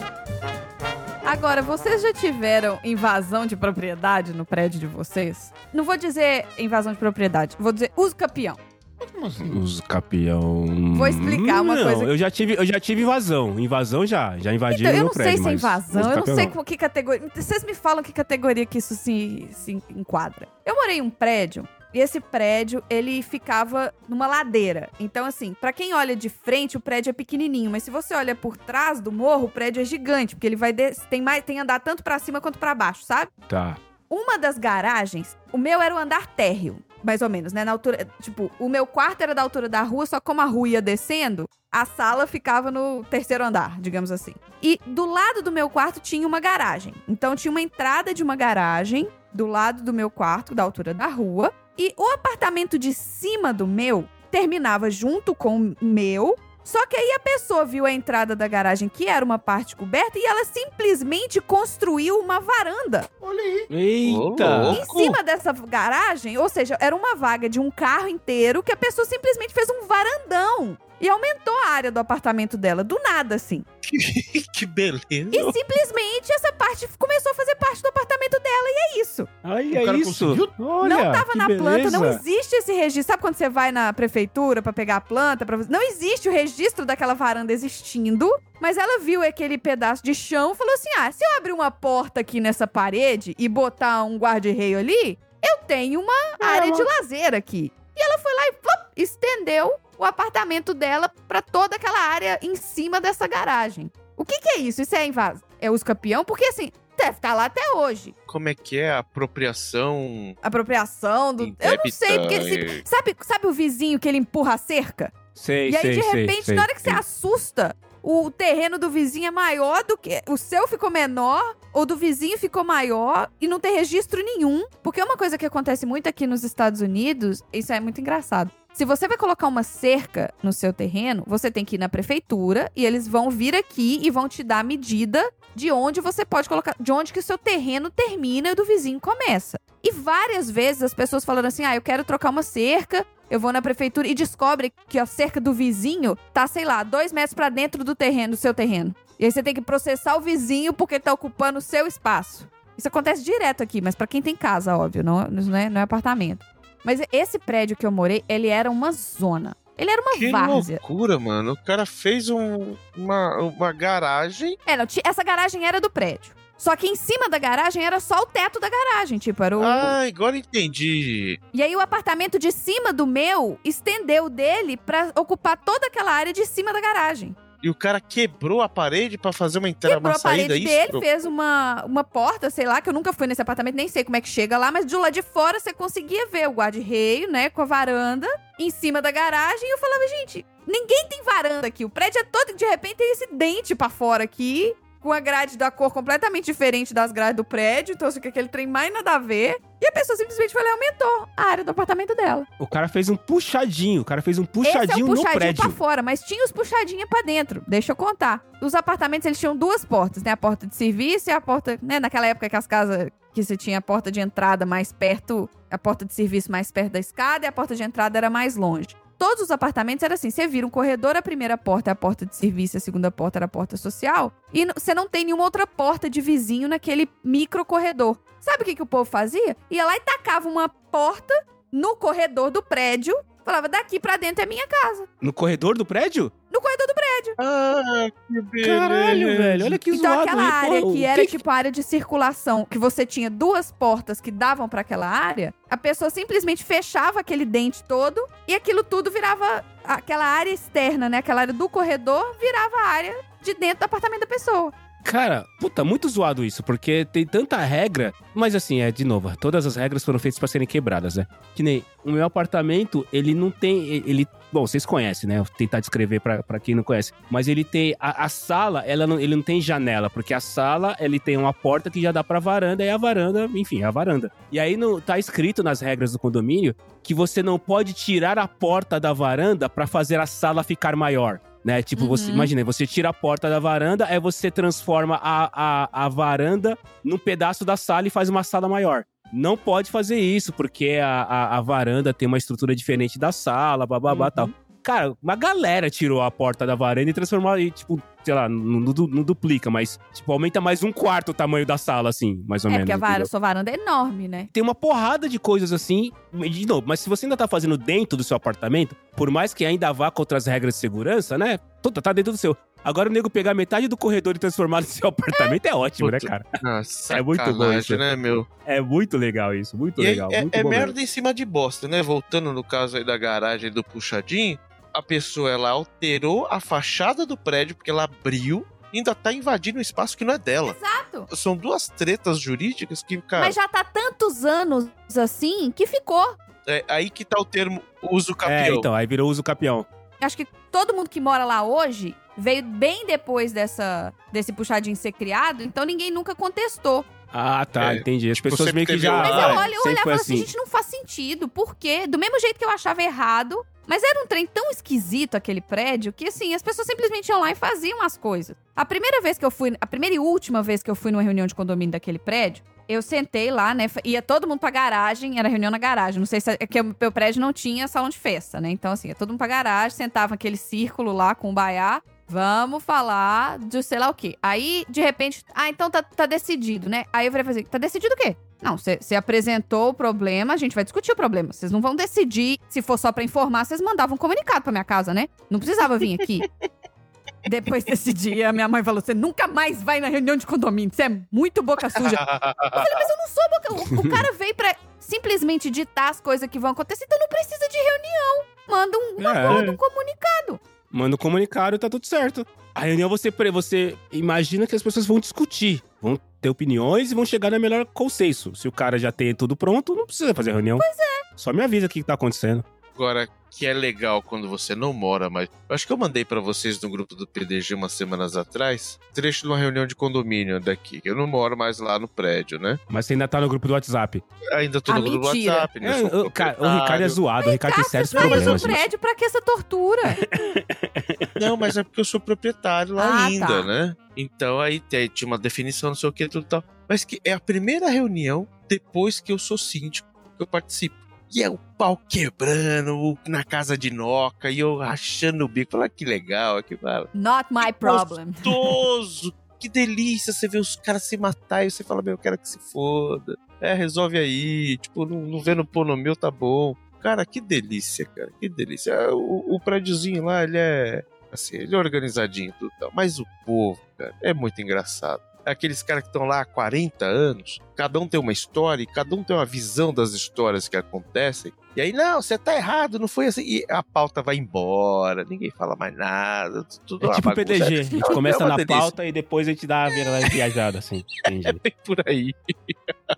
Agora, 1.32 1.62
vocês 1.62 2.02
já 2.02 2.12
tiveram 2.12 2.78
invasão 2.84 3.46
de 3.46 3.56
propriedade 3.56 4.34
no 4.34 4.44
prédio 4.44 4.78
de 4.78 4.86
vocês? 4.86 5.50
Não 5.72 5.82
vou 5.82 5.96
dizer 5.96 6.44
invasão 6.58 6.92
de 6.92 6.98
propriedade, 6.98 7.56
vou 7.58 7.72
dizer 7.72 7.90
uso 7.96 8.14
capião. 8.14 8.54
Como 8.98 9.26
assim? 9.26 9.58
Os 9.58 9.80
capião. 9.80 10.94
Vou 10.94 11.06
explicar 11.06 11.62
uma 11.62 11.74
não, 11.74 11.84
coisa. 11.84 12.04
Eu 12.04 12.18
já 12.18 12.30
tive, 12.30 12.52
eu 12.52 12.66
já 12.66 12.78
tive 12.78 13.00
invasão. 13.00 13.58
Invasão 13.58 14.04
já. 14.04 14.36
Já 14.36 14.52
invadiram 14.52 14.90
Então, 14.90 14.92
eu 14.92 14.96
meu 14.96 15.04
não 15.06 15.12
sei 15.14 15.22
prédio. 15.24 15.42
se 15.42 15.48
é 15.48 15.52
invasão, 15.54 16.10
eu 16.10 16.16
não 16.18 16.34
sei 16.34 16.46
com 16.48 16.62
que 16.62 16.76
categoria. 16.76 17.26
Vocês 17.34 17.64
me 17.64 17.74
falam 17.74 18.02
que 18.02 18.12
categoria 18.12 18.66
que 18.66 18.76
isso 18.76 18.94
se, 18.94 19.48
se 19.52 19.82
enquadra. 19.96 20.46
Eu 20.66 20.74
morei 20.74 20.98
em 20.98 21.00
um 21.00 21.08
prédio. 21.10 21.66
E 21.94 22.00
esse 22.00 22.20
prédio, 22.20 22.82
ele 22.88 23.22
ficava 23.22 23.92
numa 24.08 24.26
ladeira. 24.26 24.88
Então, 24.98 25.26
assim, 25.26 25.54
pra 25.54 25.72
quem 25.72 25.94
olha 25.94 26.16
de 26.16 26.28
frente, 26.28 26.76
o 26.76 26.80
prédio 26.80 27.10
é 27.10 27.12
pequenininho. 27.12 27.70
Mas 27.70 27.82
se 27.82 27.90
você 27.90 28.14
olha 28.14 28.34
por 28.34 28.56
trás 28.56 29.00
do 29.00 29.12
morro, 29.12 29.44
o 29.44 29.50
prédio 29.50 29.82
é 29.82 29.84
gigante. 29.84 30.34
Porque 30.34 30.46
ele 30.46 30.56
vai... 30.56 30.72
Tem, 30.72 31.20
mais, 31.20 31.44
tem 31.44 31.60
andar 31.60 31.80
tanto 31.80 32.02
pra 32.02 32.18
cima 32.18 32.40
quanto 32.40 32.58
pra 32.58 32.74
baixo, 32.74 33.04
sabe? 33.04 33.30
Tá. 33.48 33.76
Uma 34.08 34.38
das 34.38 34.58
garagens, 34.58 35.38
o 35.50 35.56
meu 35.56 35.80
era 35.80 35.94
o 35.94 35.98
andar 35.98 36.26
térreo, 36.26 36.78
mais 37.02 37.22
ou 37.22 37.30
menos, 37.30 37.50
né? 37.50 37.64
Na 37.64 37.72
altura, 37.72 38.06
tipo, 38.20 38.50
o 38.58 38.68
meu 38.68 38.86
quarto 38.86 39.22
era 39.22 39.34
da 39.34 39.40
altura 39.40 39.70
da 39.70 39.80
rua, 39.80 40.04
só 40.04 40.20
como 40.20 40.42
a 40.42 40.44
rua 40.44 40.68
ia 40.68 40.82
descendo, 40.82 41.48
a 41.72 41.86
sala 41.86 42.26
ficava 42.26 42.70
no 42.70 43.02
terceiro 43.04 43.42
andar, 43.42 43.80
digamos 43.80 44.10
assim. 44.10 44.34
E 44.62 44.78
do 44.86 45.06
lado 45.06 45.40
do 45.40 45.50
meu 45.50 45.70
quarto 45.70 45.98
tinha 45.98 46.28
uma 46.28 46.40
garagem. 46.40 46.92
Então 47.08 47.34
tinha 47.34 47.50
uma 47.50 47.62
entrada 47.62 48.12
de 48.12 48.22
uma 48.22 48.36
garagem 48.36 49.08
do 49.32 49.46
lado 49.46 49.82
do 49.82 49.94
meu 49.94 50.10
quarto, 50.10 50.54
da 50.54 50.62
altura 50.62 50.92
da 50.92 51.06
rua, 51.06 51.50
e 51.78 51.94
o 51.96 52.04
apartamento 52.12 52.78
de 52.78 52.92
cima 52.92 53.52
do 53.52 53.66
meu 53.66 54.08
terminava 54.30 54.90
junto 54.90 55.34
com 55.34 55.74
o 55.80 55.84
meu. 55.84 56.36
Só 56.64 56.86
que 56.86 56.96
aí 56.96 57.12
a 57.16 57.18
pessoa 57.18 57.64
viu 57.64 57.84
a 57.84 57.90
entrada 57.90 58.36
da 58.36 58.46
garagem, 58.46 58.88
que 58.88 59.08
era 59.08 59.24
uma 59.24 59.36
parte 59.36 59.74
coberta, 59.74 60.16
e 60.16 60.24
ela 60.24 60.44
simplesmente 60.44 61.40
construiu 61.40 62.20
uma 62.20 62.38
varanda 62.38 63.10
Olha 63.20 63.42
aí. 63.42 63.66
Eita! 63.68 64.78
Em 64.78 64.84
cima 64.84 65.22
dessa 65.24 65.52
garagem, 65.52 66.38
ou 66.38 66.48
seja, 66.48 66.76
era 66.80 66.94
uma 66.94 67.16
vaga 67.16 67.48
de 67.48 67.58
um 67.58 67.70
carro 67.70 68.08
inteiro 68.08 68.62
que 68.62 68.72
a 68.72 68.76
pessoa 68.76 69.04
simplesmente 69.04 69.52
fez 69.52 69.68
um 69.70 69.86
varandão. 69.86 70.78
E 71.02 71.08
aumentou 71.08 71.52
a 71.64 71.70
área 71.70 71.90
do 71.90 71.98
apartamento 71.98 72.56
dela, 72.56 72.84
do 72.84 72.96
nada, 73.02 73.34
assim. 73.34 73.64
que 74.54 74.64
beleza. 74.64 75.02
E 75.10 75.52
simplesmente 75.52 76.32
essa 76.32 76.52
parte 76.52 76.88
começou 76.96 77.32
a 77.32 77.34
fazer 77.34 77.56
parte 77.56 77.82
do 77.82 77.88
apartamento 77.88 78.38
dela, 78.40 78.68
e 78.68 78.78
é 78.78 79.00
isso. 79.02 79.28
Aí 79.42 79.76
é 79.76 79.96
isso. 79.96 80.48
Olha, 80.60 80.88
não 80.88 81.12
tava 81.12 81.34
na 81.34 81.46
planta, 81.48 81.90
não 81.90 82.00
beleza. 82.02 82.20
existe 82.20 82.54
esse 82.54 82.72
registro. 82.72 83.02
Sabe 83.12 83.20
quando 83.20 83.34
você 83.34 83.48
vai 83.48 83.72
na 83.72 83.92
prefeitura 83.92 84.62
pra 84.62 84.72
pegar 84.72 84.96
a 84.96 85.00
planta? 85.00 85.44
Pra... 85.44 85.56
Não 85.68 85.82
existe 85.82 86.28
o 86.28 86.32
registro 86.32 86.86
daquela 86.86 87.14
varanda 87.14 87.52
existindo. 87.52 88.30
Mas 88.60 88.76
ela 88.78 89.00
viu 89.00 89.22
aquele 89.24 89.58
pedaço 89.58 90.04
de 90.04 90.14
chão 90.14 90.52
e 90.52 90.56
falou 90.56 90.72
assim: 90.74 90.90
ah, 90.98 91.10
se 91.10 91.24
eu 91.24 91.36
abrir 91.36 91.50
uma 91.52 91.70
porta 91.72 92.20
aqui 92.20 92.38
nessa 92.40 92.64
parede 92.64 93.34
e 93.36 93.48
botar 93.48 94.04
um 94.04 94.16
guarda-reio 94.16 94.78
ali, 94.78 95.18
eu 95.44 95.58
tenho 95.66 96.00
uma 96.00 96.12
É, 96.40 96.44
área 96.46 96.70
de 96.70 96.80
lazer 96.80 97.34
aqui. 97.34 97.72
E 97.96 98.02
ela 98.02 98.18
foi 98.18 98.34
lá 98.34 98.46
e 98.48 98.52
plop, 98.52 98.86
estendeu 98.96 99.74
o 99.98 100.04
apartamento 100.04 100.72
dela 100.74 101.10
pra 101.28 101.40
toda 101.42 101.76
aquela 101.76 101.98
área 102.00 102.38
em 102.42 102.56
cima 102.56 103.00
dessa 103.00 103.26
garagem. 103.26 103.90
O 104.16 104.24
que, 104.24 104.38
que 104.40 104.48
é 104.50 104.58
isso? 104.58 104.82
Isso 104.82 104.94
é 104.94 105.06
invasão? 105.06 105.42
É 105.60 105.70
uso 105.70 105.84
campeão? 105.84 106.24
Porque 106.24 106.44
assim, 106.46 106.70
deve 106.96 107.10
estar 107.12 107.34
lá 107.34 107.44
até 107.46 107.72
hoje. 107.74 108.14
Como 108.26 108.48
é 108.48 108.54
que 108.54 108.78
é 108.78 108.90
a 108.90 108.98
apropriação? 108.98 110.36
Apropriação 110.42 111.34
do. 111.34 111.44
Eu 111.44 111.76
não 111.84 111.90
sei, 111.90 112.18
porque 112.18 112.36
Indébita, 112.36 112.72
se- 112.72 112.82
sabe, 112.84 113.16
sabe 113.22 113.46
o 113.46 113.52
vizinho 113.52 113.98
que 113.98 114.08
ele 114.08 114.18
empurra 114.18 114.54
a 114.54 114.58
cerca? 114.58 115.12
Sei, 115.34 115.70
e 115.70 115.76
aí, 115.76 115.82
sei, 115.82 115.94
de 115.96 116.02
sei, 116.02 116.20
repente, 116.20 116.44
sei, 116.44 116.54
na 116.54 116.62
hora 116.62 116.74
que 116.74 116.80
você 116.82 116.90
sei. 116.90 116.98
assusta, 116.98 117.76
o 118.02 118.30
terreno 118.30 118.78
do 118.78 118.90
vizinho 118.90 119.26
é 119.26 119.30
maior 119.30 119.84
do 119.84 119.96
que. 119.96 120.20
O 120.28 120.36
seu 120.36 120.66
ficou 120.66 120.90
menor, 120.90 121.56
ou 121.72 121.86
do 121.86 121.96
vizinho 121.96 122.36
ficou 122.36 122.64
maior, 122.64 123.30
e 123.40 123.46
não 123.46 123.60
tem 123.60 123.74
registro 123.74 124.22
nenhum. 124.22 124.64
Porque 124.82 125.02
uma 125.02 125.16
coisa 125.16 125.38
que 125.38 125.46
acontece 125.46 125.86
muito 125.86 126.08
aqui 126.08 126.26
nos 126.26 126.42
Estados 126.42 126.80
Unidos, 126.80 127.42
isso 127.52 127.72
é 127.72 127.80
muito 127.80 128.00
engraçado. 128.00 128.50
Se 128.72 128.86
você 128.86 129.06
vai 129.06 129.18
colocar 129.18 129.46
uma 129.48 129.62
cerca 129.62 130.32
no 130.42 130.50
seu 130.50 130.72
terreno, 130.72 131.22
você 131.26 131.50
tem 131.50 131.62
que 131.62 131.76
ir 131.76 131.78
na 131.78 131.90
prefeitura 131.90 132.72
e 132.74 132.86
eles 132.86 133.06
vão 133.06 133.30
vir 133.30 133.54
aqui 133.54 134.00
e 134.02 134.10
vão 134.10 134.26
te 134.26 134.42
dar 134.42 134.60
a 134.60 134.62
medida 134.62 135.30
de 135.54 135.70
onde 135.70 136.00
você 136.00 136.24
pode 136.24 136.48
colocar, 136.48 136.74
de 136.80 136.90
onde 136.90 137.12
que 137.12 137.18
o 137.18 137.22
seu 137.22 137.36
terreno 137.36 137.90
termina 137.90 138.48
e 138.48 138.52
o 138.52 138.56
do 138.56 138.64
vizinho 138.64 138.98
começa. 138.98 139.60
E 139.84 139.92
várias 139.92 140.50
vezes 140.50 140.82
as 140.82 140.94
pessoas 140.94 141.22
falando 141.22 141.44
assim: 141.44 141.64
"Ah, 141.64 141.76
eu 141.76 141.82
quero 141.82 142.02
trocar 142.02 142.30
uma 142.30 142.42
cerca, 142.42 143.06
eu 143.32 143.40
vou 143.40 143.52
na 143.52 143.62
prefeitura 143.62 144.06
e 144.06 144.14
descobre 144.14 144.72
que 144.88 144.98
a 144.98 145.06
cerca 145.06 145.40
do 145.40 145.52
vizinho 145.54 146.16
tá, 146.34 146.46
sei 146.46 146.64
lá, 146.64 146.82
dois 146.82 147.12
metros 147.12 147.34
pra 147.34 147.48
dentro 147.48 147.82
do 147.82 147.94
terreno, 147.94 148.32
do 148.32 148.36
seu 148.36 148.52
terreno. 148.52 148.94
E 149.18 149.24
aí 149.24 149.32
você 149.32 149.42
tem 149.42 149.54
que 149.54 149.60
processar 149.62 150.16
o 150.16 150.20
vizinho 150.20 150.72
porque 150.72 150.96
ele 150.96 151.02
tá 151.02 151.12
ocupando 151.12 151.58
o 151.58 151.62
seu 151.62 151.86
espaço. 151.86 152.46
Isso 152.76 152.88
acontece 152.88 153.24
direto 153.24 153.62
aqui, 153.62 153.80
mas 153.80 153.94
pra 153.94 154.06
quem 154.06 154.20
tem 154.20 154.36
casa, 154.36 154.76
óbvio, 154.76 155.02
não, 155.02 155.24
não, 155.28 155.56
é, 155.56 155.70
não 155.70 155.80
é 155.80 155.84
apartamento. 155.84 156.44
Mas 156.84 157.00
esse 157.12 157.38
prédio 157.38 157.76
que 157.76 157.86
eu 157.86 157.90
morei, 157.92 158.22
ele 158.28 158.48
era 158.48 158.70
uma 158.70 158.92
zona. 158.92 159.56
Ele 159.78 159.90
era 159.90 160.02
uma 160.02 160.12
Que 160.12 160.30
várzea. 160.30 160.78
loucura, 160.82 161.18
mano. 161.18 161.52
O 161.52 161.64
cara 161.64 161.86
fez 161.86 162.28
um- 162.28 162.76
uma, 162.96 163.38
uma 163.38 163.72
garagem. 163.72 164.56
É, 164.66 164.76
não, 164.76 164.84
essa 165.04 165.24
garagem 165.24 165.64
era 165.64 165.80
do 165.80 165.88
prédio. 165.90 166.34
Só 166.62 166.76
que 166.76 166.86
em 166.86 166.94
cima 166.94 167.28
da 167.28 167.38
garagem 167.38 167.84
era 167.84 167.98
só 167.98 168.20
o 168.20 168.26
teto 168.26 168.60
da 168.60 168.70
garagem, 168.70 169.18
tipo, 169.18 169.42
era 169.42 169.58
o... 169.58 169.64
Ah, 169.64 170.02
agora 170.06 170.36
entendi. 170.36 171.36
E 171.52 171.60
aí 171.60 171.74
o 171.74 171.80
apartamento 171.80 172.38
de 172.38 172.52
cima 172.52 172.92
do 172.92 173.04
meu 173.04 173.58
estendeu 173.64 174.30
dele 174.30 174.76
pra 174.76 175.10
ocupar 175.18 175.56
toda 175.56 175.88
aquela 175.88 176.12
área 176.12 176.32
de 176.32 176.46
cima 176.46 176.72
da 176.72 176.80
garagem. 176.80 177.34
E 177.60 177.68
o 177.68 177.74
cara 177.74 178.00
quebrou 178.00 178.62
a 178.62 178.68
parede 178.68 179.18
pra 179.18 179.32
fazer 179.32 179.58
uma 179.58 179.68
entrada, 179.68 179.96
Quebrou 179.96 180.12
uma 180.12 180.16
a 180.16 180.22
parede 180.22 180.50
saída, 180.50 180.70
dele, 180.70 180.88
isso? 180.90 181.00
fez 181.00 181.24
uma, 181.24 181.84
uma 181.84 182.04
porta, 182.04 182.48
sei 182.48 182.64
lá, 182.64 182.80
que 182.80 182.88
eu 182.88 182.92
nunca 182.94 183.12
fui 183.12 183.26
nesse 183.26 183.42
apartamento, 183.42 183.74
nem 183.74 183.88
sei 183.88 184.04
como 184.04 184.14
é 184.16 184.20
que 184.20 184.28
chega 184.28 184.56
lá, 184.56 184.70
mas 184.70 184.86
de 184.86 184.94
lá 184.94 185.10
de 185.10 185.20
fora 185.20 185.58
você 185.58 185.72
conseguia 185.72 186.28
ver 186.28 186.48
o 186.48 186.52
guarda-reio, 186.52 187.28
né, 187.28 187.50
com 187.50 187.60
a 187.62 187.64
varanda 187.64 188.28
em 188.56 188.70
cima 188.70 189.02
da 189.02 189.10
garagem. 189.10 189.68
E 189.68 189.72
eu 189.72 189.78
falava, 189.78 190.06
gente, 190.06 190.46
ninguém 190.64 191.08
tem 191.08 191.24
varanda 191.24 191.66
aqui. 191.66 191.84
O 191.84 191.90
prédio 191.90 192.20
é 192.20 192.24
todo, 192.24 192.54
de 192.54 192.64
repente, 192.64 192.98
tem 192.98 193.10
esse 193.10 193.26
dente 193.32 193.74
pra 193.74 193.88
fora 193.88 194.22
aqui, 194.22 194.72
com 195.02 195.12
a 195.12 195.20
grade 195.20 195.58
da 195.58 195.70
cor 195.70 195.92
completamente 195.92 196.44
diferente 196.46 196.94
das 196.94 197.10
grades 197.12 197.36
do 197.36 197.44
prédio. 197.44 197.92
Então 197.94 198.10
fica 198.12 198.28
aquele 198.28 198.48
trem 198.48 198.66
mais 198.66 198.92
nada 198.92 199.12
a 199.16 199.18
ver. 199.18 199.56
E 199.80 199.86
a 199.86 199.92
pessoa 199.92 200.16
simplesmente 200.16 200.52
foi 200.52 200.62
lá 200.62 200.68
e 200.68 200.72
aumentou 200.72 201.28
a 201.36 201.42
área 201.50 201.64
do 201.64 201.70
apartamento 201.72 202.14
dela. 202.14 202.46
O 202.58 202.66
cara 202.68 202.86
fez 202.88 203.08
um 203.08 203.16
puxadinho. 203.16 204.02
O 204.02 204.04
cara 204.04 204.22
fez 204.22 204.38
um 204.38 204.42
Esse 204.44 204.50
é 204.50 204.52
puxadinho 204.54 205.06
o 205.06 205.08
no 205.08 205.14
puxadinho 205.16 205.38
prédio. 205.40 205.62
pra 205.62 205.70
fora, 205.72 206.02
mas 206.02 206.20
tinha 206.22 206.44
os 206.44 206.52
puxadinhos 206.52 207.08
pra 207.08 207.22
dentro. 207.22 207.64
Deixa 207.66 207.90
eu 207.92 207.96
contar. 207.96 208.44
Os 208.62 208.74
apartamentos, 208.76 209.26
eles 209.26 209.40
tinham 209.40 209.56
duas 209.56 209.84
portas, 209.84 210.22
né? 210.22 210.30
A 210.30 210.36
porta 210.36 210.66
de 210.68 210.76
serviço 210.76 211.30
e 211.30 211.32
a 211.32 211.40
porta, 211.40 211.76
né? 211.82 211.98
Naquela 211.98 212.28
época 212.28 212.48
que 212.48 212.54
as 212.54 212.66
casas, 212.68 213.08
que 213.34 213.42
você 213.42 213.56
tinha 213.56 213.78
a 213.78 213.82
porta 213.82 214.08
de 214.12 214.20
entrada 214.20 214.64
mais 214.64 214.92
perto, 214.92 215.50
a 215.68 215.76
porta 215.76 216.04
de 216.04 216.14
serviço 216.14 216.52
mais 216.52 216.70
perto 216.70 216.92
da 216.92 217.00
escada 217.00 217.44
e 217.44 217.48
a 217.48 217.52
porta 217.52 217.74
de 217.74 217.82
entrada 217.82 218.16
era 218.16 218.30
mais 218.30 218.54
longe. 218.54 218.88
Todos 219.18 219.44
os 219.44 219.50
apartamentos 219.50 220.02
era 220.02 220.14
assim, 220.14 220.30
você 220.30 220.46
vira 220.46 220.66
um 220.66 220.70
corredor, 220.70 221.16
a 221.16 221.22
primeira 221.22 221.56
porta 221.56 221.90
é 221.90 221.92
a 221.92 221.96
porta 221.96 222.26
de 222.26 222.34
serviço, 222.34 222.76
a 222.76 222.80
segunda 222.80 223.10
porta 223.10 223.38
era 223.38 223.46
a 223.46 223.48
porta 223.48 223.76
social, 223.76 224.32
e 224.52 224.66
você 224.66 224.94
não 224.94 225.08
tem 225.08 225.24
nenhuma 225.24 225.44
outra 225.44 225.66
porta 225.66 226.10
de 226.10 226.20
vizinho 226.20 226.68
naquele 226.68 227.08
micro 227.22 227.64
corredor. 227.64 228.18
Sabe 228.40 228.62
o 228.62 228.64
que, 228.64 228.74
que 228.74 228.82
o 228.82 228.86
povo 228.86 229.08
fazia? 229.08 229.56
Ia 229.70 229.84
lá 229.84 229.96
e 229.96 230.00
tacava 230.00 230.48
uma 230.48 230.68
porta 230.68 231.32
no 231.70 231.96
corredor 231.96 232.50
do 232.50 232.62
prédio, 232.62 233.16
falava, 233.44 233.68
daqui 233.68 233.98
pra 234.00 234.16
dentro 234.16 234.42
é 234.42 234.46
minha 234.46 234.66
casa. 234.66 235.08
No 235.20 235.32
corredor 235.32 235.76
do 235.76 235.84
prédio? 235.84 236.30
No 236.52 236.60
corredor 236.60 236.86
do 236.86 236.94
prédio. 236.94 237.34
Ah, 237.38 238.06
que 238.28 238.40
beleza. 238.42 238.78
Caralho, 238.78 239.36
velho. 239.36 239.64
Olha 239.64 239.78
que 239.78 239.90
então 239.90 240.12
zoado. 240.12 240.22
aquela 240.22 240.42
E, 240.42 240.46
área 240.52 240.80
pô, 240.82 240.92
que 240.92 241.04
era 241.04 241.22
que- 241.22 241.28
tipo 241.38 241.50
a 241.50 241.54
área 241.54 241.72
de 241.72 241.82
circulação, 241.82 242.64
que 242.70 242.78
você 242.78 243.04
tinha 243.06 243.28
duas 243.30 243.72
portas 243.72 244.20
que 244.20 244.30
davam 244.30 244.68
pra 244.68 244.82
aquela 244.82 245.06
área, 245.08 245.54
a 245.70 245.76
pessoa 245.76 246.10
simplesmente 246.10 246.62
fechava 246.64 247.20
aquele 247.20 247.44
dente 247.44 247.82
todo 247.84 248.20
e 248.46 248.54
aquilo 248.54 248.84
tudo 248.84 249.10
virava 249.10 249.64
aquela 249.84 250.24
área 250.24 250.50
externa, 250.50 251.08
né? 251.08 251.18
Aquela 251.18 251.40
área 251.42 251.54
do 251.54 251.68
corredor 251.68 252.36
virava 252.40 252.76
a 252.76 252.88
área 252.88 253.16
de 253.40 253.54
dentro 253.54 253.78
do 253.80 253.84
apartamento 253.84 254.20
da 254.20 254.26
pessoa. 254.26 254.72
Cara, 255.04 255.46
puta, 255.58 255.84
muito 255.84 256.08
zoado 256.08 256.44
isso, 256.44 256.62
porque 256.62 257.04
tem 257.04 257.26
tanta 257.26 257.58
regra. 257.58 258.12
Mas 258.34 258.54
assim, 258.54 258.80
é, 258.80 258.90
de 258.90 259.04
novo, 259.04 259.32
todas 259.36 259.66
as 259.66 259.76
regras 259.76 260.04
foram 260.04 260.18
feitas 260.18 260.38
pra 260.38 260.48
serem 260.48 260.66
quebradas, 260.66 261.16
né? 261.16 261.26
Que 261.54 261.62
nem 261.62 261.84
o 262.04 262.12
meu 262.12 262.24
apartamento, 262.24 263.06
ele 263.12 263.34
não 263.34 263.50
tem. 263.50 264.02
Ele. 264.06 264.26
Bom, 264.52 264.66
vocês 264.66 264.84
conhecem, 264.84 265.28
né? 265.28 265.36
Vou 265.36 265.46
tentar 265.56 265.80
descrever 265.80 266.20
pra 266.20 266.60
quem 266.60 266.74
não 266.74 266.82
conhece. 266.82 267.12
Mas 267.30 267.48
ele 267.48 267.64
tem. 267.64 267.94
A, 267.98 268.24
a 268.24 268.28
sala, 268.28 268.84
ela 268.86 269.06
não, 269.06 269.18
ele 269.18 269.34
não 269.34 269.42
tem 269.42 269.60
janela, 269.60 270.08
porque 270.08 270.32
a 270.34 270.40
sala, 270.40 270.96
ele 271.00 271.18
tem 271.18 271.36
uma 271.36 271.52
porta 271.52 271.90
que 271.90 272.00
já 272.00 272.12
dá 272.12 272.22
pra 272.22 272.38
varanda, 272.38 272.84
e 272.84 272.90
a 272.90 272.96
varanda, 272.96 273.48
enfim, 273.54 273.82
é 273.82 273.84
a 273.84 273.90
varanda. 273.90 274.30
E 274.50 274.60
aí 274.60 274.76
no, 274.76 275.00
tá 275.00 275.18
escrito 275.18 275.62
nas 275.62 275.80
regras 275.80 276.12
do 276.12 276.18
condomínio 276.18 276.74
que 277.02 277.14
você 277.14 277.42
não 277.42 277.58
pode 277.58 277.92
tirar 277.92 278.38
a 278.38 278.46
porta 278.46 279.00
da 279.00 279.12
varanda 279.12 279.68
pra 279.68 279.86
fazer 279.86 280.20
a 280.20 280.26
sala 280.26 280.62
ficar 280.62 280.94
maior. 280.94 281.40
Né? 281.64 281.82
Tipo, 281.82 282.06
você, 282.08 282.28
Uhum. 282.28 282.34
imagina, 282.34 282.64
você 282.64 282.86
tira 282.86 283.10
a 283.10 283.12
porta 283.12 283.48
da 283.48 283.58
varanda, 283.60 284.06
aí 284.06 284.18
você 284.18 284.50
transforma 284.50 285.16
a, 285.22 285.50
a, 285.84 286.04
a 286.06 286.08
varanda 286.08 286.76
num 287.04 287.18
pedaço 287.18 287.64
da 287.64 287.76
sala 287.76 288.06
e 288.06 288.10
faz 288.10 288.28
uma 288.28 288.42
sala 288.42 288.68
maior. 288.68 289.04
Não 289.32 289.56
pode 289.56 289.90
fazer 289.90 290.18
isso, 290.18 290.52
porque 290.52 290.98
a, 291.02 291.22
a, 291.22 291.56
a 291.56 291.60
varanda 291.62 292.12
tem 292.12 292.26
uma 292.28 292.36
estrutura 292.36 292.74
diferente 292.76 293.18
da 293.18 293.32
sala, 293.32 293.86
bababá 293.86 294.26
Uhum. 294.26 294.30
tal. 294.32 294.50
Cara, 294.82 295.14
uma 295.22 295.36
galera 295.36 295.88
tirou 295.88 296.20
a 296.22 296.30
porta 296.30 296.66
da 296.66 296.74
varanda 296.74 297.08
e 297.08 297.12
transformou 297.12 297.52
aí, 297.52 297.70
tipo, 297.70 298.00
sei 298.24 298.34
lá, 298.34 298.48
não, 298.48 298.80
não 298.80 298.92
du- 298.92 299.08
não 299.08 299.22
duplica, 299.22 299.70
mas, 299.70 299.98
tipo, 300.12 300.32
aumenta 300.32 300.60
mais 300.60 300.82
um 300.82 300.92
quarto 300.92 301.30
o 301.30 301.34
tamanho 301.34 301.64
da 301.64 301.78
sala, 301.78 302.08
assim, 302.08 302.42
mais 302.48 302.64
ou 302.64 302.70
é 302.70 302.72
menos. 302.74 302.84
porque 302.84 302.92
a 302.92 302.96
vara, 302.96 303.12
entendeu? 303.12 303.28
sua 303.28 303.40
varanda 303.40 303.70
é 303.70 303.74
enorme, 303.74 304.28
né? 304.28 304.48
Tem 304.52 304.62
uma 304.62 304.74
porrada 304.74 305.28
de 305.28 305.38
coisas 305.38 305.72
assim, 305.72 306.10
de 306.32 306.66
novo, 306.66 306.84
mas 306.86 307.00
se 307.00 307.08
você 307.08 307.26
ainda 307.26 307.36
tá 307.36 307.46
fazendo 307.48 307.76
dentro 307.78 308.16
do 308.16 308.24
seu 308.24 308.36
apartamento, 308.36 308.96
por 309.16 309.30
mais 309.30 309.54
que 309.54 309.64
ainda 309.64 309.92
vá 309.92 310.10
contra 310.10 310.36
as 310.38 310.46
regras 310.46 310.74
de 310.74 310.80
segurança, 310.80 311.38
né? 311.38 311.58
Tudo 311.80 312.00
tá 312.02 312.12
dentro 312.12 312.32
do 312.32 312.38
seu. 312.38 312.56
Agora 312.84 313.08
o 313.08 313.12
nego 313.12 313.30
pegar 313.30 313.54
metade 313.54 313.86
do 313.86 313.96
corredor 313.96 314.34
e 314.34 314.38
transformar 314.40 314.80
no 314.80 314.86
seu 314.88 315.06
apartamento 315.10 315.66
é 315.66 315.72
ótimo, 315.74 316.10
né, 316.10 316.18
cara? 316.18 316.44
Ah, 316.64 316.82
É 317.10 317.22
muito 317.22 317.54
bom 317.54 317.72
isso. 317.72 317.96
né, 317.96 318.16
meu? 318.16 318.44
É 318.66 318.80
muito 318.80 319.16
legal 319.16 319.54
isso, 319.54 319.76
muito 319.76 320.00
E 320.00 320.04
legal. 320.04 320.28
é, 320.32 320.40
muito 320.42 320.54
é 320.56 320.62
bom 320.64 320.68
mesmo. 320.70 320.84
merda 320.86 321.00
em 321.00 321.06
cima 321.06 321.32
de 321.32 321.44
bosta, 321.44 321.86
né? 321.86 322.02
Voltando 322.02 322.52
no 322.52 322.64
caso 322.64 322.96
aí 322.96 323.04
da 323.04 323.16
garagem 323.16 323.70
do 323.70 323.84
puxadinho, 323.84 324.58
a 324.94 325.02
pessoa 325.02 325.50
ela 325.50 325.70
alterou 325.70 326.46
a 326.50 326.60
fachada 326.60 327.24
do 327.26 327.36
prédio 327.36 327.74
porque 327.76 327.90
ela 327.90 328.04
abriu 328.04 328.66
e 328.92 328.98
ainda 328.98 329.14
tá 329.14 329.32
invadindo 329.32 329.78
um 329.78 329.82
espaço 329.82 330.16
que 330.16 330.24
não 330.24 330.34
é 330.34 330.38
dela. 330.38 330.76
Exato. 330.78 331.36
São 331.36 331.56
duas 331.56 331.88
tretas 331.88 332.38
jurídicas 332.38 333.02
que, 333.02 333.20
cara, 333.22 333.46
Mas 333.46 333.54
já 333.54 333.66
tá 333.68 333.82
tantos 333.82 334.44
anos 334.44 334.88
assim 335.16 335.70
que 335.70 335.86
ficou. 335.86 336.36
é 336.66 336.84
aí 336.88 337.08
que 337.08 337.24
tá 337.24 337.40
o 337.40 337.44
termo 337.44 337.82
uso 338.02 338.32
É, 338.32 338.34
capião. 338.34 338.76
então, 338.76 338.94
aí 338.94 339.06
virou 339.06 339.30
uso 339.30 339.42
capião. 339.42 339.86
Acho 340.20 340.36
que 340.36 340.46
todo 340.70 340.94
mundo 340.94 341.08
que 341.08 341.20
mora 341.20 341.44
lá 341.44 341.62
hoje 341.64 342.14
veio 342.36 342.62
bem 342.62 343.06
depois 343.06 343.52
dessa, 343.52 344.12
desse 344.30 344.52
puxadinho 344.52 344.94
ser 344.96 345.12
criado, 345.12 345.62
então 345.62 345.84
ninguém 345.84 346.10
nunca 346.10 346.34
contestou. 346.34 347.04
Ah, 347.32 347.64
tá, 347.64 347.94
É, 347.94 347.98
entendi. 347.98 348.30
As 348.30 348.36
tipo, 348.36 348.50
pessoas 348.50 348.72
meio 348.72 348.86
que 348.86 348.98
já. 348.98 349.12
Mas 349.12 349.30
eu 349.30 349.38
é. 349.38 349.56
olho, 349.56 349.74
eu 349.74 349.82
olhava 349.92 350.10
e 350.10 350.12
assim, 350.12 350.34
assim. 350.34 350.36
gente, 350.36 350.56
não 350.56 350.66
faz 350.66 350.86
sentido. 350.86 351.48
Por 351.48 351.74
quê? 351.74 352.06
Do 352.06 352.18
mesmo 352.18 352.38
jeito 352.38 352.58
que 352.58 352.64
eu 352.64 352.70
achava 352.70 353.02
errado, 353.02 353.64
mas 353.86 354.02
era 354.02 354.22
um 354.22 354.26
trem 354.26 354.46
tão 354.46 354.70
esquisito 354.70 355.34
aquele 355.34 355.60
prédio 355.60 356.12
que, 356.12 356.28
assim, 356.28 356.54
as 356.54 356.62
pessoas 356.62 356.86
simplesmente 356.86 357.28
iam 357.28 357.40
lá 357.40 357.50
e 357.50 357.54
faziam 357.54 358.02
as 358.02 358.16
coisas. 358.16 358.56
A 358.76 358.84
primeira 358.84 359.20
vez 359.20 359.38
que 359.38 359.44
eu 359.44 359.50
fui, 359.50 359.74
a 359.80 359.86
primeira 359.86 360.14
e 360.14 360.18
última 360.18 360.62
vez 360.62 360.82
que 360.82 360.90
eu 360.90 360.94
fui 360.94 361.10
numa 361.10 361.22
reunião 361.22 361.46
de 361.46 361.54
condomínio 361.54 361.92
daquele 361.92 362.18
prédio, 362.18 362.62
eu 362.88 363.00
sentei 363.00 363.50
lá, 363.50 363.74
né? 363.74 363.86
Ia 364.04 364.20
todo 364.20 364.46
mundo 364.46 364.58
pra 364.60 364.70
garagem, 364.70 365.38
era 365.38 365.48
reunião 365.48 365.70
na 365.70 365.78
garagem. 365.78 366.18
Não 366.18 366.26
sei 366.26 366.40
se 366.40 366.50
é 366.50 366.66
que 366.66 366.80
o 366.80 366.94
meu 367.00 367.12
prédio 367.12 367.40
não 367.40 367.52
tinha 367.52 367.88
salão 367.88 368.08
de 368.08 368.18
festa, 368.18 368.60
né? 368.60 368.70
Então, 368.70 368.92
assim, 368.92 369.08
ia 369.08 369.14
todo 369.14 369.30
mundo 369.30 369.38
pra 369.38 369.46
garagem, 369.46 369.96
sentava 369.96 370.34
aquele 370.34 370.56
círculo 370.56 371.12
lá 371.12 371.34
com 371.34 371.50
o 371.50 371.52
baiá. 371.52 372.02
Vamos 372.32 372.82
falar 372.82 373.58
de 373.58 373.82
sei 373.82 373.98
lá 373.98 374.08
o 374.08 374.14
quê. 374.14 374.38
Aí, 374.42 374.86
de 374.88 375.02
repente, 375.02 375.44
ah, 375.54 375.68
então 375.68 375.90
tá, 375.90 376.02
tá 376.02 376.24
decidido, 376.24 376.88
né? 376.88 377.04
Aí 377.12 377.26
eu 377.26 377.32
falei 377.32 377.46
assim: 377.46 377.62
tá 377.64 377.76
decidido 377.76 378.14
o 378.14 378.16
quê? 378.16 378.34
Não, 378.62 378.78
você 378.78 379.14
apresentou 379.14 379.90
o 379.90 379.94
problema, 379.94 380.54
a 380.54 380.56
gente 380.56 380.74
vai 380.74 380.82
discutir 380.82 381.12
o 381.12 381.16
problema. 381.16 381.52
Vocês 381.52 381.70
não 381.70 381.80
vão 381.82 381.94
decidir. 381.94 382.58
Se 382.70 382.80
for 382.80 382.96
só 382.98 383.12
pra 383.12 383.22
informar, 383.22 383.66
vocês 383.66 383.80
mandavam 383.82 384.14
um 384.14 384.18
comunicado 384.18 384.62
pra 384.62 384.72
minha 384.72 384.84
casa, 384.84 385.12
né? 385.12 385.28
Não 385.50 385.58
precisava 385.58 385.98
vir 385.98 386.18
aqui. 386.20 386.40
Depois 387.48 387.82
desse 387.84 388.12
dia, 388.12 388.52
minha 388.52 388.68
mãe 388.68 388.82
falou: 388.82 389.00
você 389.02 389.12
nunca 389.12 389.46
mais 389.46 389.82
vai 389.82 390.00
na 390.00 390.08
reunião 390.08 390.36
de 390.36 390.46
condomínio, 390.46 390.94
você 390.94 391.02
é 391.02 391.20
muito 391.30 391.62
boca 391.62 391.90
suja. 391.90 392.16
Eu 392.16 392.70
falei, 392.70 392.94
mas 392.94 393.10
eu 393.10 393.16
não 393.18 393.28
sou 393.28 393.50
boca. 393.50 393.96
O, 393.96 394.06
o 394.06 394.10
cara 394.10 394.32
veio 394.32 394.54
pra 394.54 394.74
simplesmente 394.98 395.68
ditar 395.68 396.10
as 396.10 396.20
coisas 396.20 396.48
que 396.48 396.58
vão 396.58 396.70
acontecer, 396.70 397.04
então 397.04 397.18
não 397.18 397.28
precisa 397.28 397.68
de 397.68 397.76
reunião. 397.76 398.44
Manda 398.68 398.96
um, 398.96 399.16
uma 399.18 399.60
É. 399.60 399.62
de 399.64 399.70
um 399.70 399.76
comunicado. 399.76 400.60
Manda 400.92 401.14
um 401.14 401.18
comunicado 401.18 401.74
e 401.74 401.78
tá 401.78 401.88
tudo 401.88 402.06
certo. 402.06 402.46
A 402.74 402.80
reunião 402.80 403.08
você, 403.08 403.32
você 403.50 403.96
imagina 404.12 404.66
que 404.66 404.76
as 404.76 404.82
pessoas 404.82 405.06
vão 405.06 405.18
discutir, 405.18 405.82
vão 406.00 406.18
ter 406.40 406.50
opiniões 406.50 407.10
e 407.10 407.14
vão 407.14 407.24
chegar 407.24 407.50
na 407.50 407.58
melhor 407.58 407.86
consenso. 407.86 408.54
Se 408.54 408.68
o 408.68 408.72
cara 408.72 408.98
já 408.98 409.10
tem 409.10 409.34
tudo 409.34 409.56
pronto, 409.56 409.94
não 409.94 410.06
precisa 410.06 410.34
fazer 410.34 410.52
reunião. 410.52 410.78
Pois 410.78 410.98
é. 410.98 411.32
Só 411.34 411.52
me 411.52 411.62
avisa 411.62 411.86
o 411.86 411.88
que 411.88 412.00
que 412.00 412.06
tá 412.06 412.14
acontecendo. 412.14 412.62
Agora, 412.94 413.28
que 413.50 413.66
é 413.66 413.72
legal 413.72 414.22
quando 414.22 414.48
você 414.48 414.74
não 414.74 414.92
mora 414.92 415.28
mais. 415.28 415.48
Eu 415.68 415.74
acho 415.74 415.86
que 415.86 415.92
eu 415.92 415.96
mandei 415.96 416.24
pra 416.24 416.40
vocês 416.40 416.80
no 416.80 416.88
grupo 416.88 417.14
do 417.14 417.26
PDG 417.26 417.74
umas 417.74 417.92
semanas 417.92 418.36
atrás, 418.36 418.98
trecho 419.14 419.42
de 419.42 419.48
uma 419.48 419.58
reunião 419.58 419.86
de 419.86 419.94
condomínio 419.94 420.58
daqui. 420.60 421.00
que 421.00 421.08
Eu 421.08 421.14
não 421.16 421.26
moro 421.26 421.56
mais 421.56 421.78
lá 421.78 421.98
no 421.98 422.06
prédio, 422.08 422.58
né? 422.58 422.78
Mas 422.88 423.06
você 423.06 423.12
ainda 423.14 423.26
tá 423.28 423.40
no 423.40 423.48
grupo 423.48 423.66
do 423.68 423.74
WhatsApp. 423.74 424.22
Ainda 424.52 424.80
tô 424.80 424.92
Ah, 424.92 424.94
no 424.96 425.02
grupo 425.02 425.18
do. 425.20 425.26
WhatsApp. 425.26 425.80
né? 425.80 426.00
É, 426.02 426.16
o, 426.16 426.30
cara, 426.30 426.56
o. 426.58 426.80
Ricardo 426.80 427.02
é 427.02 427.08
zoado, 427.08 427.48
o 427.48 427.52
Ricardo 427.52 427.74
tem 427.74 427.84
sérios 427.84 428.12
Mas 428.12 428.24
o 428.24 428.28
problemas, 428.28 428.60
gente. 428.62 428.70
prédio, 428.72 428.98
pra 428.98 429.14
que 429.14 429.24
essa 429.24 429.40
tortura? 429.42 430.02
Não, 431.40 431.56
mas 431.56 431.76
é 431.76 431.82
porque 431.82 432.00
eu 432.00 432.04
sou 432.04 432.20
proprietário 432.20 432.94
lá 432.94 433.04
Ah, 433.04 433.26
ainda, 433.26 433.46
tá. 433.46 433.62
né? 433.64 433.96
Então 434.16 434.60
aí 434.60 434.80
tem- 434.80 435.08
tinha 435.08 435.26
uma 435.26 435.38
definição, 435.38 435.90
não 435.90 435.94
sei 435.94 436.08
o 436.08 436.12
que, 436.12 436.28
tudo 436.28 436.44
tal. 436.46 436.62
Mas 436.88 437.04
que 437.04 437.20
é 437.24 437.32
a 437.32 437.40
primeira 437.40 437.88
reunião 437.88 438.46
depois 438.68 439.18
que 439.20 439.32
eu 439.32 439.38
sou 439.38 439.56
síndico 439.58 440.08
que 440.36 440.42
eu 440.42 440.46
participo. 440.46 440.94
E 441.34 441.42
é 441.42 441.48
o 441.48 441.56
pau 441.78 441.96
quebrando 442.08 443.16
na 443.26 443.42
casa 443.44 443.76
de 443.76 443.90
Noca 443.90 444.50
e 444.50 444.58
eu 444.58 444.76
rachando 444.78 445.44
o 445.44 445.48
bico. 445.48 445.72
Falei, 445.72 445.86
"Ah, 445.86 445.88
que 445.88 446.04
legal, 446.04 446.62
que 446.62 446.78
mara- 446.82 447.08
Not 447.14 447.48
my 447.50 447.72
problem. 447.72 448.26
gostoso 448.32 449.32
que 449.58 449.68
delícia 449.68 450.32
você 450.32 450.48
ver 450.48 450.58
os 450.58 450.76
caras 450.76 451.04
se 451.04 451.16
matar 451.16 451.64
e 451.64 451.70
você 451.70 451.84
fala, 451.84 452.02
meu, 452.02 452.14
eu 452.14 452.18
quero 452.18 452.36
que 452.36 452.48
se 452.48 452.58
foda. 452.72 453.36
É, 453.60 453.72
resolve 453.74 454.18
aí. 454.18 454.76
Tipo, 454.76 455.06
não, 455.06 455.20
não 455.22 455.40
vendo 455.40 455.64
pôr 455.64 455.86
no 455.86 455.96
meu, 455.96 456.16
tá 456.16 456.30
bom. 456.30 456.74
Cara, 457.00 457.24
que 457.24 457.40
delícia, 457.40 458.04
cara. 458.04 458.30
Que 458.40 458.48
delícia. 458.48 458.90
É, 458.92 459.10
O, 459.12 459.54
o 459.54 459.60
prédiozinho 459.60 460.24
lá, 460.24 460.42
ele 460.44 460.58
é. 460.58 461.04
Assim, 461.32 461.56
ele 461.56 461.74
é 461.74 461.78
organizadinho 461.78 462.50
e 462.50 462.52
tudo 462.58 462.70
tal. 462.78 462.90
Mas 462.94 463.18
o 463.18 463.24
povo, 463.46 463.80
cara, 463.96 464.14
é 464.20 464.34
muito 464.34 464.60
engraçado. 464.60 465.22
É 465.44 465.50
aqueles 465.50 465.82
caras 465.82 466.02
que 466.04 466.08
estão 466.08 466.24
lá 466.24 466.40
há 466.40 466.44
40 466.44 467.04
anos, 467.04 467.58
cada 467.74 467.98
um 467.98 468.06
tem 468.06 468.20
uma 468.20 468.32
história 468.32 468.82
e 468.82 468.86
cada 468.86 469.14
um 469.16 469.24
tem 469.24 469.34
uma 469.34 469.44
visão 469.44 469.92
das 469.92 470.12
histórias 470.12 470.68
que 470.68 470.76
acontecem. 470.76 471.52
E 471.74 471.80
aí, 471.80 471.92
não, 471.92 472.20
você 472.20 472.36
tá 472.38 472.54
errado, 472.54 472.98
não 472.98 473.08
foi 473.08 473.26
assim. 473.26 473.42
E 473.42 473.64
a 473.68 473.82
pauta 473.82 474.22
vai 474.22 474.36
embora, 474.36 475.24
ninguém 475.24 475.50
fala 475.50 475.74
mais 475.74 475.96
nada. 475.96 476.64
Tudo 476.86 477.06
É 477.10 477.14
tipo 477.14 477.28
bagunça. 477.30 477.34
PDG. 477.46 477.62
A 477.80 477.82
gente 477.82 477.96
É 478.10 478.14
começa 478.14 478.38
uma 478.40 478.50
na 478.50 478.56
delícia. 478.56 478.78
pauta 478.80 479.04
e 479.06 479.10
depois 479.10 479.48
a 479.48 479.50
gente 479.52 479.66
dá 479.66 479.84
a 479.84 480.28
viajada, 480.28 480.78
assim. 480.78 481.02
Entendi. 481.26 481.48
É 481.48 481.52
bem 481.52 481.72
por 481.84 481.96
aí. 482.06 482.34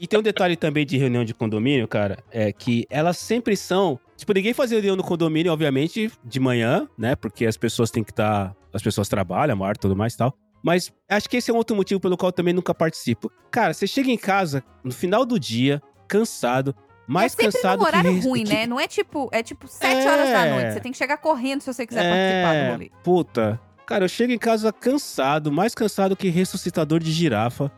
E 0.01 0.07
tem 0.07 0.19
um 0.19 0.23
detalhe 0.23 0.57
também 0.57 0.87
de 0.87 0.97
reunião 0.97 1.25
de 1.25 1.35
condomínio, 1.35 1.87
cara, 1.89 2.23
é 2.31 2.53
que 2.53 2.87
elas 2.89 3.19
sempre 3.19 3.57
são. 3.57 3.99
Tipo, 4.17 4.33
ninguém 4.33 4.55
faz 4.55 4.71
reunião 4.71 4.95
no 4.97 5.03
condomínio, 5.03 5.53
obviamente, 5.53 6.11
de 6.25 6.41
manhã, 6.41 6.89
né? 6.97 7.17
Porque 7.17 7.45
as 7.47 7.57
pessoas 7.57 7.91
têm 7.91 8.05
que 8.05 8.13
estar. 8.13 8.55
as 8.73 8.83
pessoas 8.83 9.09
trabalham, 9.09 9.57
mar, 9.57 9.77
tudo 9.77 9.97
mais 9.97 10.15
e 10.15 10.17
tal. 10.19 10.33
Mas 10.65 10.91
acho 11.11 11.29
que 11.29 11.37
esse 11.37 11.51
é 11.51 11.55
um 11.55 11.59
outro 11.59 11.77
motivo 11.77 12.01
pelo 12.01 12.17
qual 12.17 12.29
eu 12.29 12.33
também 12.33 12.55
nunca 12.55 12.75
participo. 12.75 13.31
Cara, 13.51 13.75
você 13.75 13.87
chega 13.87 14.11
em 14.11 14.17
casa 14.17 14.65
no 14.83 14.91
final 14.93 15.27
do 15.27 15.39
dia, 15.39 15.83
cansado, 16.09 16.75
mais 17.07 17.35
é 17.39 17.43
cansado 17.45 17.81
num 17.81 17.87
horário 17.87 18.15
que. 18.19 18.27
ruim, 18.27 18.45
que- 18.45 18.55
né? 18.55 18.67
Não 18.67 18.81
é 18.81 18.89
tipo, 18.89 19.29
é 19.31 19.43
tipo 19.43 19.69
7 19.69 20.07
É. 20.07 20.11
horas 20.11 20.31
da 20.31 20.47
noite. 20.47 20.73
Você 20.73 20.81
tem 20.81 20.91
que 20.93 20.97
chegar 20.97 21.19
correndo 21.19 21.61
se 21.61 21.71
você 21.73 21.87
quiser 21.87 22.03
participar 22.11 22.65
do 22.65 22.73
rolê. 22.73 22.91
Puta. 23.03 23.61
Cara, 23.87 24.05
eu 24.07 24.09
chego 24.09 24.33
em 24.33 24.39
casa 24.39 24.73
cansado, 24.73 25.53
mais 25.53 25.75
cansado 25.75 26.17
que 26.17 26.31
ressuscitador 26.31 26.99
de 26.99 27.13
girafa. 27.13 27.71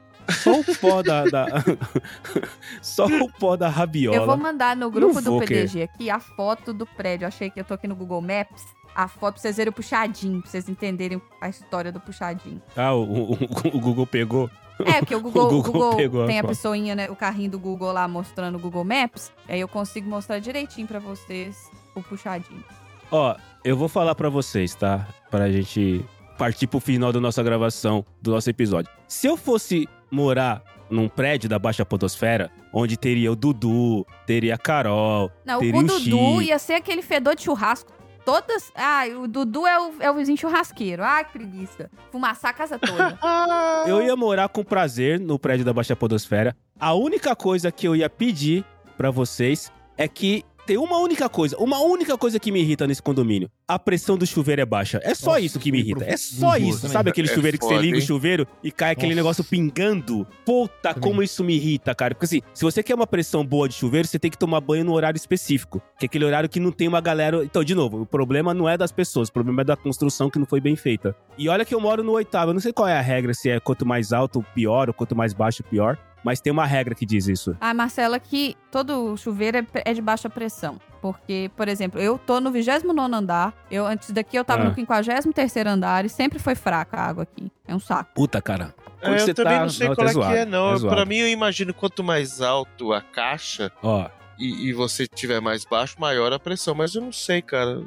Só 0.43 0.61
o 0.61 0.65
pó 0.81 1.03
da. 1.03 1.25
da- 1.25 1.47
Só 2.83 3.07
o 3.07 3.33
pó 3.33 3.57
da 3.57 3.69
rabiola. 3.69 4.17
Eu 4.17 4.27
vou 4.27 4.37
mandar 4.37 4.77
no 4.77 4.91
grupo 4.91 5.21
Não 5.21 5.39
do 5.39 5.45
PDG 5.45 5.83
aqui 5.83 6.11
a 6.11 6.19
foto 6.19 6.73
do 6.73 6.87
prédio. 6.87 7.25
Eu 7.25 7.29
achei 7.29 7.51
que 7.51 7.59
eu 7.61 7.65
tô 7.65 7.75
aqui 7.75 7.87
no 7.89 7.95
Google 7.97 8.21
Maps. 8.21 8.63
A 8.97 9.07
foto 9.09 9.35
pra 9.35 9.43
vocês 9.43 9.57
verem 9.59 9.69
o 9.71 9.73
puxadinho, 9.75 10.41
pra 10.41 10.51
vocês 10.51 10.69
entenderem 10.69 11.21
a 11.41 11.49
história 11.51 11.93
do 11.93 12.01
puxadinho. 12.01 12.63
Ah, 12.75 12.95
o, 12.95 13.03
o- 13.33 13.39
o 13.75 13.79
Google 13.81 14.07
pegou. 14.07 14.51
É, 14.81 15.01
porque 15.01 15.15
o 15.17 15.21
Google, 15.21 15.45
O 15.45 15.49
Google 15.51 15.73
Google 15.73 15.97
pegou 15.97 16.27
tem 16.27 16.39
a 16.39 16.45
pessoinha, 16.45 16.95
né? 16.95 17.11
O 17.11 17.15
carrinho 17.17 17.51
do 17.51 17.59
Google 17.59 17.93
lá 17.93 18.09
mostrando 18.09 18.57
o 18.57 18.59
Google 18.59 18.85
Maps. 18.85 19.31
Aí 19.49 19.61
eu 19.61 19.69
consigo 19.69 20.09
mostrar 20.09 20.39
direitinho 20.39 20.87
pra 20.87 20.99
vocês 20.99 21.71
o 21.95 22.03
puxadinho. 22.03 22.65
Ó, 23.11 23.37
eu 23.63 23.77
vou 23.77 23.89
falar 23.89 24.15
pra 24.15 24.29
vocês, 24.31 24.75
tá? 24.75 25.07
Pra 25.31 25.51
gente 25.53 26.03
partir 26.39 26.67
pro 26.67 26.81
final 26.81 27.13
da 27.13 27.21
nossa 27.21 27.43
gravação, 27.43 28.05
do 28.23 28.31
nosso 28.31 28.49
episódio. 28.49 28.91
Se 29.07 29.27
eu 29.27 29.37
fosse 29.37 29.87
morar 30.11 30.63
num 30.89 31.09
prédio 31.09 31.49
da 31.49 31.59
Baixa 31.59 31.85
Podosfera, 31.85 32.51
onde 32.73 32.97
teria 32.97 33.31
o 33.33 33.37
Dudu, 33.37 34.07
teria 34.27 34.55
a 34.55 34.59
Carol, 34.59 35.31
Não, 35.45 35.59
teria 35.59 35.75
o 35.81 35.85
o 35.85 35.87
Dudu 35.87 36.01
Chico. 36.01 36.43
ia 36.43 36.59
ser 36.59 36.75
aquele 36.75 37.03
fedor 37.03 37.35
de 37.35 37.43
churrasco. 37.43 37.93
Todas. 38.27 38.73
Ah, 38.75 39.05
o 39.23 39.29
Dudu 39.29 39.65
é 39.69 39.79
o, 39.79 39.95
é 40.01 40.11
o 40.11 40.15
vizinho 40.15 40.37
churrasqueiro. 40.37 41.05
Ai, 41.05 41.25
que 41.25 41.31
preguiça. 41.31 41.89
Fumaçar 42.11 42.51
a 42.51 42.55
casa 42.55 42.77
toda. 42.77 43.17
Eu 43.87 44.03
ia 44.03 44.17
morar 44.17 44.49
com 44.49 44.65
prazer 44.65 45.21
no 45.21 45.39
prédio 45.39 45.65
da 45.65 45.73
Baixa 45.73 45.95
Podosfera. 45.95 46.57
A 46.79 46.93
única 46.93 47.37
coisa 47.37 47.71
que 47.71 47.87
eu 47.87 47.95
ia 47.95 48.11
pedir 48.11 48.65
pra 48.97 49.13
vocês 49.13 49.73
é 49.97 50.09
que 50.09 50.45
tem 50.67 50.77
uma 50.77 50.99
única 50.99 51.29
coisa, 51.29 51.57
uma 51.59 51.81
única 51.81 52.19
coisa 52.19 52.41
que 52.41 52.51
me 52.51 52.61
irrita 52.61 52.87
nesse 52.87 53.01
condomínio. 53.03 53.49
A 53.69 53.79
pressão 53.79 54.19
do 54.19 54.27
chuveiro 54.27 54.61
é 54.61 54.67
baixa. 54.67 55.01
É 55.03 55.15
só 55.15 55.31
Nossa, 55.33 55.41
isso 55.41 55.59
que 55.61 55.71
me 55.71 55.79
irrita. 55.79 56.05
É 56.05 56.17
só 56.17 56.57
isso. 56.57 56.81
também. 56.83 56.93
Sabe 56.93 57.11
aquele 57.11 57.29
É 57.31 57.35
chuveiro 57.35 57.57
que 57.59 57.65
você 57.65 57.71
foda, 57.75 57.83
liga 57.83 57.97
o 57.97 58.01
hein? 58.01 58.07
chuveiro 58.07 58.47
e 58.63 58.71
cai 58.73 58.93
aquele 58.93 59.09
Nossa. 59.15 59.17
negócio 59.17 59.45
pingando? 59.45 60.27
Puta, 60.45 60.93
Também. 60.95 61.01
como 61.03 61.23
isso 61.23 61.45
me 61.45 61.55
irrita, 61.55 61.95
cara. 61.95 62.15
Porque 62.15 62.25
assim, 62.27 62.43
se 62.53 62.65
você 62.65 62.83
quer 62.83 62.95
uma 62.95 63.07
pressão 63.07 63.45
boa 63.45 63.69
de 63.69 63.75
chuveiro, 63.75 64.07
você 64.09 64.19
tem 64.19 64.31
que 64.31 64.39
tomar 64.39 64.61
banho 64.61 64.85
no 64.85 64.93
horário 64.93 65.17
específico. 65.17 65.81
Que 65.99 66.05
é 66.05 66.07
aquele 66.07 66.25
horário 66.25 66.49
que 66.49 66.59
não 66.61 66.73
tem 66.73 66.89
uma 66.89 67.01
galera. 67.01 67.45
Então, 67.45 67.63
de 67.63 67.75
novo, 67.75 68.03
o 68.03 68.07
problema 68.07 68.53
não 68.53 68.69
é 68.69 68.77
das 68.77 68.91
pessoas, 68.93 69.29
o 69.29 69.33
problema 69.33 69.63
é 69.63 69.65
da 69.65 69.77
construção 69.77 70.29
que 70.29 70.39
não 70.39 70.47
foi 70.47 70.61
bem 70.61 70.77
feita. 70.77 71.15
E 71.39 71.49
olha 71.49 71.65
que 71.65 71.75
eu 71.75 71.81
moro 71.81 72.03
no 72.03 72.13
oitavo. 72.13 72.51
Eu 72.51 72.55
não 72.55 72.61
sei 72.61 72.73
qual 72.73 72.89
é 72.89 72.97
a 72.97 73.01
regra, 73.01 73.33
se 73.35 73.49
é 73.51 73.61
quanto 73.61 73.87
mais 73.87 74.13
alto, 74.13 74.45
pior, 74.55 74.89
ou 74.89 74.95
quanto 74.95 75.15
mais 75.15 75.33
baixo, 75.33 75.63
pior. 75.63 75.99
Mas 76.27 76.41
tem 76.41 76.53
uma 76.53 76.67
regra 76.67 76.93
que 76.93 77.07
diz 77.07 77.29
isso. 77.29 77.57
Ah, 77.61 77.73
Marcela, 77.73 78.19
que 78.19 78.57
todo 78.69 79.17
chuveiro 79.17 79.59
é, 79.59 79.67
é 79.85 79.95
de 79.95 80.03
baixa 80.03 80.29
pressão. 80.29 80.77
Porque, 81.01 81.49
por 81.57 81.69
exemplo, 81.69 82.01
eu 82.01 82.19
tô 82.19 82.41
no 82.41 82.51
29 82.51 83.15
andar. 83.15 83.55
Eu, 83.71 83.87
antes 83.87 84.11
daqui, 84.11 84.37
eu 84.37 84.45
tava 84.45 84.63
Ah. 84.63 84.65
no 84.71 84.75
53 84.75 85.67
andar 85.69 86.05
e 86.05 86.09
sempre 86.09 86.41
foi 86.41 86.57
fraca 86.57 86.97
a 86.97 87.07
água 87.07 87.23
aqui. 87.23 87.49
É 87.65 87.73
um 87.73 87.79
saco. 87.79 88.11
Puta, 88.13 88.43
cara. 88.43 88.75
É, 89.01 89.23
eu 89.23 89.35
também 89.37 89.55
tá, 89.55 89.61
não 89.61 89.69
sei 89.69 89.87
não, 89.89 89.95
qual 89.95 90.09
é 90.09 90.13
zoado, 90.13 90.33
que 90.33 90.39
é, 90.39 90.45
não. 90.45 90.77
zoado. 90.77 90.97
pra 90.97 91.05
mim, 91.05 91.19
eu 91.19 91.29
imagino 91.29 91.73
quanto 91.73 92.03
mais 92.03 92.41
alto 92.41 92.93
a 92.93 93.01
caixa 93.01 93.71
Ó, 93.81 94.09
e, 94.37 94.69
e 94.69 94.73
você 94.73 95.07
tiver 95.07 95.41
mais 95.41 95.65
baixo, 95.65 95.95
maior 96.01 96.33
a 96.33 96.41
pressão. 96.41 96.75
Mas 96.75 96.97
eu 96.97 97.03
não 97.03 97.13
sei, 97.13 97.41
cara. 97.41 97.83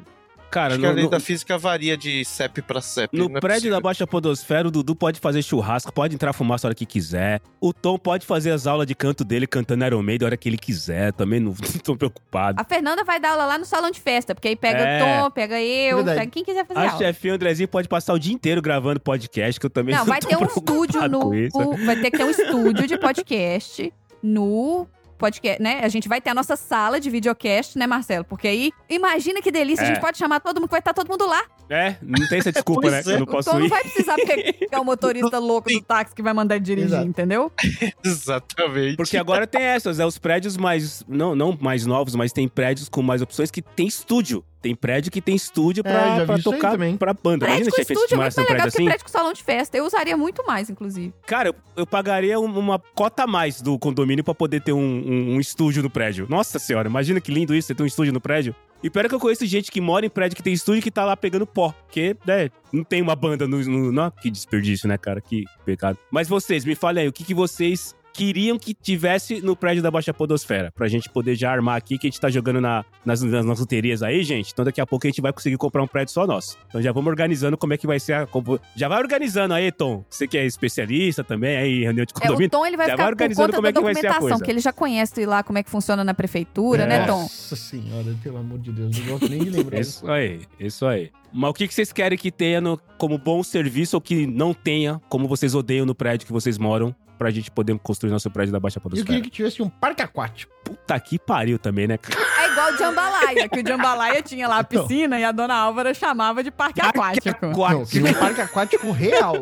Cara, 0.50 0.72
Acho 0.74 0.80
que 0.80 0.86
a 0.86 0.88
no, 0.90 0.94
lei 0.94 1.04
no- 1.04 1.10
da 1.10 1.20
física 1.20 1.56
varia 1.56 1.96
de 1.96 2.24
CEP 2.24 2.62
pra 2.62 2.80
CEP. 2.80 3.16
no 3.16 3.24
é 3.24 3.40
prédio 3.40 3.48
possível. 3.60 3.70
da 3.72 3.80
Baixa 3.80 4.06
Podosfera, 4.06 4.68
o 4.68 4.70
Dudu 4.70 4.94
pode 4.96 5.20
fazer 5.20 5.42
churrasco, 5.42 5.92
pode 5.92 6.14
entrar 6.14 6.32
fumaça 6.32 6.66
a 6.66 6.68
hora 6.68 6.74
que 6.74 6.84
quiser. 6.86 7.40
O 7.60 7.72
Tom 7.72 7.98
pode 7.98 8.26
fazer 8.26 8.50
as 8.50 8.66
aulas 8.66 8.86
de 8.86 8.94
canto 8.94 9.24
dele 9.24 9.46
cantando 9.46 9.84
Iron 9.86 10.02
Maiden 10.02 10.26
a 10.26 10.28
hora 10.30 10.36
que 10.36 10.48
ele 10.48 10.58
quiser. 10.58 11.12
Também 11.12 11.38
não, 11.40 11.52
não 11.52 11.56
tô 11.84 11.96
preocupado. 11.96 12.60
A 12.60 12.64
Fernanda 12.64 13.04
vai 13.04 13.20
dar 13.20 13.30
aula 13.32 13.44
lá 13.46 13.58
no 13.58 13.64
salão 13.64 13.90
de 13.90 14.00
festa, 14.00 14.34
porque 14.34 14.48
aí 14.48 14.56
pega 14.56 14.78
É. 14.80 15.02
o 15.02 15.24
Tom, 15.24 15.30
pega 15.30 15.60
eu, 15.60 15.96
Verdade. 15.98 16.18
pega 16.20 16.30
quem 16.32 16.44
quiser 16.44 16.66
fazer 16.66 16.80
A 16.80 16.90
aula. 16.90 16.98
chefinha 16.98 17.34
Andrezinho 17.34 17.68
pode 17.68 17.88
passar 17.88 18.12
o 18.14 18.18
dia 18.18 18.32
inteiro 18.34 18.60
gravando 18.60 18.98
podcast, 19.00 19.58
que 19.60 19.66
eu 19.66 19.70
também 19.70 19.94
Não, 19.94 20.00
não, 20.04 20.06
vai 20.06 20.20
tô 20.20 20.28
ter 20.28 20.36
um 20.36 20.44
estúdio 20.46 21.08
no. 21.08 21.30
o- 21.30 21.76
vai 21.86 21.96
ter 22.00 22.10
que 22.10 22.16
ter 22.18 22.24
um 22.24 22.30
estúdio 22.30 22.86
de 22.86 22.98
podcast 22.98 23.92
no 24.22 24.86
podcast, 25.20 25.62
né? 25.62 25.80
A 25.82 25.88
gente 25.88 26.08
vai 26.08 26.20
ter 26.20 26.30
a 26.30 26.34
nossa 26.34 26.56
sala 26.56 26.98
de 26.98 27.08
videocast, 27.10 27.76
né, 27.78 27.86
Marcelo? 27.86 28.24
Porque 28.24 28.48
aí, 28.48 28.72
imagina 28.88 29.40
que 29.42 29.52
delícia, 29.52 29.84
a 29.84 29.86
É. 29.90 29.94
gente 29.94 30.00
pode 30.00 30.18
chamar 30.18 30.40
todo 30.40 30.60
mundo, 30.60 30.70
vai 30.70 30.80
estar 30.80 30.92
todo 30.94 31.08
mundo 31.08 31.26
lá. 31.26 31.42
É, 31.68 31.94
não 32.02 32.26
tem 32.28 32.38
essa 32.40 32.50
desculpa, 32.50 32.90
né? 32.90 32.98
é. 32.98 33.02
que 33.04 33.10
eu 33.10 33.16
não 33.18 33.22
O 33.24 33.26
posso 33.26 33.52
não 33.52 33.64
ir. 33.64 33.68
vai 33.68 33.82
precisar 33.82 34.16
pegar 34.58 34.80
o 34.80 34.84
motorista 34.84 35.38
louco 35.38 35.70
do 35.70 35.80
táxi 35.82 36.14
que 36.14 36.22
vai 36.22 36.32
mandar 36.32 36.56
ele 36.56 36.64
dirigir, 36.64 36.88
Exato. 36.94 37.06
entendeu? 37.06 37.52
Exatamente. 38.04 38.96
Porque 38.96 39.16
agora 39.16 39.46
tem 39.46 39.62
essas, 39.62 40.00
é 40.00 40.06
os 40.06 40.18
prédios 40.18 40.56
mais. 40.56 41.04
Não, 41.06 41.34
não 41.34 41.56
mais 41.60 41.86
novos, 41.86 42.14
mas 42.14 42.32
tem 42.32 42.48
prédios 42.48 42.88
com 42.88 43.02
mais 43.02 43.22
opções 43.22 43.50
que 43.50 43.62
tem 43.62 43.86
estúdio. 43.86 44.44
Tem 44.60 44.74
prédio 44.74 45.10
que 45.10 45.20
tem 45.22 45.34
estúdio 45.34 45.80
É, 45.86 45.90
pra, 45.90 46.18
vi 46.20 46.26
pra 46.26 46.38
tocar 46.38 46.76
pra 46.98 47.14
banda. 47.14 47.46
Prédio 47.46 47.62
Imagina, 47.64 47.70
com 47.70 47.76
se 47.76 47.80
estúdio 47.82 48.14
é 48.14 48.16
muito 48.16 48.18
mais 48.18 48.36
legal 48.36 48.56
do 48.56 48.60
que 48.62 48.68
assim. 48.68 48.84
prédio 48.84 49.04
com 49.06 49.10
salão 49.10 49.32
de 49.32 49.42
festa. 49.42 49.76
Eu 49.76 49.86
usaria 49.86 50.16
muito 50.16 50.46
mais, 50.46 50.68
inclusive. 50.68 51.14
Cara, 51.26 51.48
eu, 51.48 51.54
eu 51.76 51.86
pagaria 51.86 52.38
um- 52.38 52.58
uma 52.58 52.78
cota 52.94 53.24
a 53.24 53.26
mais 53.26 53.62
do 53.62 53.78
condomínio 53.78 54.22
pra 54.22 54.34
poder 54.34 54.60
ter 54.60 54.72
um, 54.72 54.78
um- 54.78 55.34
um 55.36 55.40
estúdio 55.40 55.82
no 55.82 55.88
prédio. 55.88 56.26
Nossa 56.28 56.58
senhora, 56.58 56.88
imagina 56.88 57.20
que 57.20 57.32
lindo 57.32 57.54
isso, 57.54 57.68
você 57.68 57.74
ter 57.74 57.82
um 57.82 57.86
estúdio 57.86 58.12
no 58.12 58.20
prédio. 58.20 58.54
E 58.82 58.88
pior 58.90 59.04
é 59.04 59.08
que 59.08 59.14
eu 59.14 59.20
conheço 59.20 59.44
gente 59.46 59.70
que 59.70 59.80
mora 59.80 60.06
em 60.06 60.10
prédio 60.10 60.36
que 60.36 60.42
tem 60.42 60.52
estúdio 60.54 60.82
que 60.82 60.90
tá 60.90 61.04
lá 61.04 61.14
pegando 61.16 61.46
pó. 61.46 61.72
Porque, 61.86 62.16
né, 62.26 62.48
não 62.72 62.82
tem 62.84 63.00
uma 63.02 63.14
banda 63.16 63.46
no. 63.46 63.58
no 63.64 63.92
não, 63.92 64.10
que 64.10 64.30
desperdício, 64.30 64.88
né, 64.88 64.96
cara? 64.96 65.20
Que 65.20 65.44
pecado. 65.66 65.98
Mas 66.10 66.28
vocês, 66.28 66.64
me 66.64 66.74
falem 66.74 67.02
aí, 67.02 67.08
o 67.08 67.12
que, 67.12 67.24
que 67.24 67.34
vocês 67.34 67.94
queriam 68.12 68.58
que 68.58 68.74
tivesse 68.74 69.40
no 69.40 69.54
prédio 69.56 69.82
da 69.82 69.90
Baixa 69.90 70.12
Podosfera? 70.12 70.72
Pra 70.72 70.88
gente 70.88 71.08
poder 71.08 71.34
já 71.34 71.50
armar 71.50 71.76
aqui, 71.76 71.96
que 71.98 72.06
a 72.06 72.10
gente 72.10 72.20
tá 72.20 72.28
jogando 72.30 72.60
na- 72.60 72.84
nas, 73.04 73.22
nas, 73.22 73.44
nas 73.44 73.58
loterias 73.60 74.02
aí, 74.02 74.22
gente. 74.22 74.52
Então 74.52 74.64
daqui 74.64 74.80
a 74.80 74.86
pouco 74.86 75.06
a 75.06 75.10
gente 75.10 75.20
vai 75.20 75.32
conseguir 75.32 75.56
comprar 75.56 75.82
um 75.82 75.86
prédio 75.86 76.12
só 76.12 76.26
nosso. 76.26 76.56
Então 76.68 76.80
já 76.82 76.92
vamos 76.92 77.08
organizando 77.08 77.56
como 77.56 77.72
é 77.72 77.76
que 77.76 77.86
vai 77.86 77.98
ser 78.00 78.12
a. 78.14 78.26
como- 78.26 78.60
Já 78.76 78.88
vai 78.88 78.98
organizando 79.00 79.54
aí, 79.54 79.70
Tom. 79.72 80.04
Você 80.10 80.26
que 80.26 80.36
é 80.36 80.44
especialista 80.44 81.22
também, 81.24 81.56
aí, 81.56 81.82
reunião 81.84 82.04
de 82.04 82.12
É, 82.12 82.16
o 82.18 82.20
condomínio. 82.20 82.50
Tom 82.50 82.66
ele 82.66 82.76
vai 82.76 82.86
Já 82.86 82.92
ficar 82.92 83.02
vai 83.04 83.12
organizando 83.12 83.46
conta 83.48 83.56
como 83.56 83.68
é 83.68 83.72
que 83.72 83.80
vai 83.80 83.94
ser 83.94 83.98
a 84.06 84.10
documentação, 84.10 84.28
coisa. 84.38 84.44
que 84.44 84.50
ele 84.50 84.60
já 84.60 84.72
conhece 84.72 85.26
lá 85.26 85.42
como 85.42 85.58
é 85.58 85.62
que 85.62 85.70
funciona 85.70 86.02
na 86.04 86.14
prefeitura, 86.14 86.82
É. 86.82 86.86
né, 86.86 87.06
Tom? 87.06 87.22
Nossa 87.22 87.56
senhora, 87.56 88.14
pelo 88.22 88.38
amor 88.38 88.58
de 88.58 88.72
Deus, 88.72 88.98
não 88.98 89.06
gosto 89.06 89.28
nem 89.28 89.44
de 89.44 89.50
lembrar. 89.50 89.80
Isso 89.80 90.10
aí, 90.10 90.40
isso 90.58 90.86
aí. 90.86 91.10
Mas 91.32 91.50
o 91.50 91.54
que 91.54 91.68
que 91.68 91.74
vocês 91.74 91.92
querem 91.92 92.18
que 92.18 92.30
tenha 92.30 92.60
no- 92.60 92.78
como 92.98 93.16
bom 93.16 93.42
serviço 93.42 93.96
ou 93.96 94.00
que 94.00 94.26
não 94.26 94.52
tenha, 94.52 95.00
como 95.08 95.28
vocês 95.28 95.54
odeiam 95.54 95.86
no 95.86 95.94
prédio 95.94 96.26
que 96.26 96.32
vocês 96.32 96.58
moram, 96.58 96.94
pra 97.20 97.30
gente 97.30 97.50
poder 97.50 97.78
construir 97.80 98.10
nosso 98.10 98.30
prédio 98.30 98.50
da 98.50 98.58
Baixa 98.58 98.78
E 98.78 98.80
eu 98.80 98.82
Podosfera? 98.82 99.06
queria 99.06 99.22
que 99.22 99.28
tivesse 99.28 99.60
um 99.62 99.68
parque 99.68 100.00
aquático. 100.00 100.50
Puta 100.64 100.98
que 100.98 101.18
pariu 101.18 101.58
também, 101.58 101.86
né? 101.86 101.98
cara? 101.98 102.18
É 102.40 102.50
igual 102.50 102.72
o 102.72 102.76
Jambalaya, 102.78 103.46
que 103.46 103.60
o 103.60 103.66
Jambalaya 103.68 104.22
tinha 104.22 104.48
lá 104.48 104.60
a 104.60 104.64
piscina 104.64 105.20
e 105.20 105.24
a 105.24 105.30
dona 105.30 105.54
Álvara 105.54 105.92
chamava 105.92 106.42
de 106.42 106.50
parque 106.50 106.80
aquático. 106.80 107.28
Não, 107.42 107.50
Aquático. 107.52 107.86
queria 107.90 108.10
um 108.10 108.14
parque 108.14 108.40
aquático 108.40 108.90
real. 108.90 109.34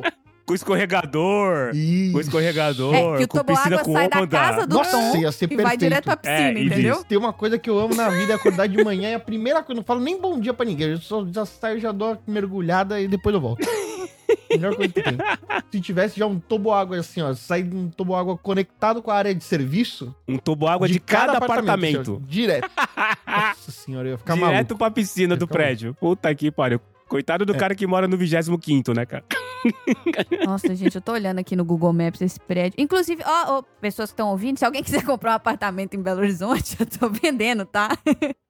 Com 0.44 0.54
escorregador, 0.54 1.70
com 1.72 1.76
Isso. 1.76 2.20
escorregador, 2.20 2.94
É, 2.94 3.16
que 3.18 3.24
o 3.24 3.28
com 3.28 3.44
piscina 3.44 3.78
com 3.80 3.92
sai 3.92 4.08
da 4.08 4.18
onda. 4.22 4.26
casa 4.38 4.66
do 4.66 4.76
Nossa, 4.76 4.90
Tom 4.90 5.16
ia 5.18 5.30
ser 5.30 5.44
e 5.44 5.48
perfeito. 5.48 5.68
vai 5.68 5.76
direto 5.76 6.04
pra 6.04 6.16
piscina, 6.16 6.58
É, 6.58 6.62
entendeu? 6.64 6.94
diz. 6.96 7.04
Tem 7.04 7.18
uma 7.18 7.32
coisa 7.34 7.58
que 7.58 7.68
eu 7.70 7.78
amo 7.78 7.94
na 7.94 8.08
vida 8.08 8.32
é 8.32 8.36
acordar 8.36 8.66
de 8.66 8.82
manhã 8.82 9.10
e 9.10 9.14
a 9.14 9.20
primeira 9.20 9.62
coisa, 9.62 9.72
eu 9.74 9.76
não 9.76 9.84
falo 9.84 10.00
nem 10.00 10.18
bom 10.20 10.40
dia 10.40 10.54
pra 10.54 10.64
ninguém, 10.66 10.88
eu 10.92 10.98
só 10.98 11.24
já 11.30 11.44
saio, 11.44 11.78
já 11.78 11.92
dou 11.92 12.08
uma 12.12 12.18
mergulhada 12.26 12.98
e 13.00 13.06
depois 13.06 13.34
eu 13.34 13.40
volto. 13.42 13.60
Melhor 14.50 14.74
coisa 14.76 14.92
que 14.92 15.02
tem. 15.02 15.16
Se 15.70 15.80
tivesse 15.80 16.18
já 16.18 16.26
um 16.26 16.38
toboágua 16.38 16.98
assim, 16.98 17.20
ó, 17.22 17.32
sair 17.34 17.62
de 17.64 17.76
um 17.76 17.88
toboágua 17.88 18.36
conectado 18.36 19.00
com 19.02 19.10
a 19.10 19.14
área 19.14 19.34
de 19.34 19.42
serviço. 19.44 20.14
Um 20.26 20.36
toboágua 20.38 20.88
de, 20.88 20.98
cada, 21.00 21.38
apartamento. 21.38 22.00
assim, 22.00 22.22
ó, 22.24 22.26
direto. 22.28 22.70
Nossa 23.26 23.70
senhora, 23.70 24.08
eu 24.08 24.12
ia 24.12 24.18
ficar 24.18 24.34
Direto 24.34 24.52
maluco. 24.54 24.76
pra 24.78 24.90
piscina 24.90 25.36
do 25.36 25.46
prédio. 25.48 25.94
Puta 25.94 26.34
que 26.34 26.50
pariu. 26.50 26.80
Coitado 27.08 27.46
do 27.46 27.54
É. 27.54 27.56
cara 27.58 27.74
que 27.74 27.86
mora 27.86 28.06
no 28.06 28.16
25 28.18 28.92
né, 28.92 29.06
cara? 29.06 29.24
Nossa, 30.44 30.74
gente, 30.74 30.94
eu 30.94 31.00
tô 31.00 31.12
olhando 31.12 31.38
aqui 31.38 31.56
no 31.56 31.64
Google 31.64 31.92
Maps 31.92 32.20
esse 32.20 32.38
prédio. 32.38 32.74
Inclusive, 32.78 33.22
ó, 33.26 33.58
ó, 33.58 33.62
pessoas 33.80 34.10
que 34.10 34.14
estão 34.14 34.28
ouvindo, 34.28 34.58
se 34.58 34.64
alguém 34.64 34.82
quiser 34.82 35.02
comprar 35.04 35.32
um 35.32 35.34
apartamento 35.34 35.94
em 35.94 36.02
Belo 36.02 36.20
Horizonte, 36.20 36.76
eu 36.80 36.86
tô 36.86 37.08
vendendo, 37.08 37.64
tá? 37.64 37.88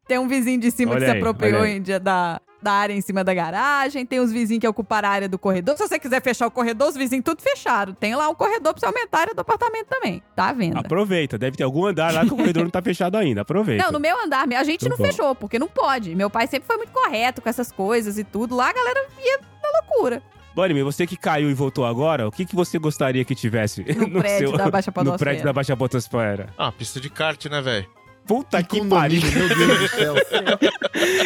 Tem 0.06 0.18
um 0.18 0.26
vizinho 0.28 0.60
de 0.60 0.70
cima 0.70 0.92
Olha 0.92 1.00
que 1.00 1.06
se 1.06 1.12
aí, 1.12 1.18
apropriou 1.18 1.60
olha 1.60 1.70
aí. 1.70 1.76
em 1.78 1.82
dia 1.82 2.00
da, 2.00 2.40
da 2.62 2.72
área 2.72 2.92
em 2.94 3.00
cima 3.00 3.22
da 3.22 3.32
garagem. 3.34 4.04
Tem 4.04 4.20
os 4.20 4.32
vizinhos 4.32 4.60
que 4.60 4.68
ocuparam 4.68 5.08
a 5.08 5.12
área 5.12 5.28
do 5.28 5.38
corredor. 5.38 5.76
Se 5.76 5.86
você 5.86 5.98
quiser 5.98 6.22
fechar 6.22 6.46
o 6.46 6.50
corredor, 6.50 6.88
os 6.88 6.96
vizinhos 6.96 7.24
tudo 7.24 7.42
fecharam. 7.42 7.94
Tem 7.94 8.14
lá 8.14 8.28
um 8.28 8.34
corredor 8.34 8.74
pra 8.74 8.80
você 8.80 8.86
aumentar 8.86 9.18
a 9.18 9.20
área 9.22 9.34
do 9.34 9.40
apartamento 9.40 9.86
também. 9.86 10.22
Tá 10.34 10.48
à 10.48 10.52
venda. 10.52 10.80
Aproveita, 10.80 11.38
deve 11.38 11.56
ter 11.56 11.64
algum 11.64 11.86
andar 11.86 12.12
lá 12.12 12.24
que 12.26 12.32
o 12.32 12.36
corredor 12.36 12.64
não 12.64 12.70
tá 12.70 12.82
fechado 12.82 13.16
ainda. 13.16 13.42
Aproveita. 13.42 13.84
Não, 13.84 13.92
no 13.92 14.00
meu 14.00 14.18
andar, 14.20 14.46
a 14.48 14.64
gente 14.64 14.84
Tá 14.84 14.88
não 14.90 14.96
bom. 14.96 15.04
fechou, 15.04 15.34
porque 15.34 15.58
não 15.58 15.68
pode. 15.68 16.14
Meu 16.14 16.28
pai 16.30 16.46
sempre 16.46 16.66
foi 16.66 16.76
muito 16.76 16.92
correto 16.92 17.40
com 17.42 17.48
essas 17.48 17.70
coisas 17.70 18.18
e 18.18 18.24
tudo. 18.24 18.56
Lá 18.56 18.70
a 18.70 18.72
galera 18.72 19.06
ia 19.24 19.38
na 19.38 19.80
loucura. 19.80 20.22
Bunny, 20.54 20.82
você 20.82 21.06
que 21.06 21.16
caiu 21.16 21.48
e 21.48 21.54
voltou 21.54 21.86
agora, 21.86 22.26
o 22.26 22.32
que, 22.32 22.44
que 22.44 22.56
você 22.56 22.80
gostaria 22.80 23.24
que 23.24 23.32
tivesse 23.32 23.84
No 23.94 24.10
prédio 24.20 24.52
da 24.56 24.68
Baixa 24.68 24.90
No 25.04 25.16
prédio 25.16 25.44
da 25.44 25.52
Baixa 25.52 25.76
Podosfera. 25.76 26.48
Ah, 26.58 26.72
pista 26.72 27.00
de 27.00 27.08
kart, 27.08 27.44
né, 27.46 27.60
velho? 27.60 27.86
Puta 28.28 28.62
que 28.62 28.84
pariu. 28.84 29.22
meu 29.22 29.48
Deus 29.48 29.78
do 29.80 29.88
céu. 29.88 30.14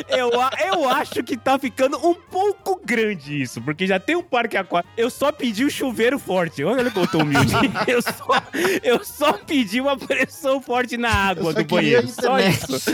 Eu, 0.09 0.31
eu 0.31 0.89
acho 0.89 1.23
que 1.23 1.37
tá 1.37 1.59
ficando 1.59 1.97
um 2.07 2.15
pouco 2.15 2.81
grande 2.85 3.41
isso, 3.43 3.61
porque 3.63 3.87
já 3.87 3.99
tem 3.99 4.15
um 4.15 4.23
parque 4.23 4.57
aquático. 4.57 4.93
Eu 4.97 5.09
só 5.09 5.33
pedi 5.33 5.65
o 5.65 5.71
chuveiro 5.71 6.19
forte. 6.19 6.63
Olha 6.63 6.91
como 6.91 7.07
eu 7.07 7.11
tô 7.11 7.19
humilde. 7.19 7.53
Eu 7.87 8.03
só, 8.03 8.43
eu 8.83 9.05
só 9.05 9.33
pedi 9.33 9.81
uma 9.81 9.97
pressão 9.97 10.61
forte 10.61 10.97
na 10.97 11.11
água 11.11 11.51
Eu 11.51 11.53
só 11.53 11.59
do 11.63 11.65
queria 11.65 12.03
banheiro. 12.03 12.09
Só 12.09 12.39
isso. 12.39 12.93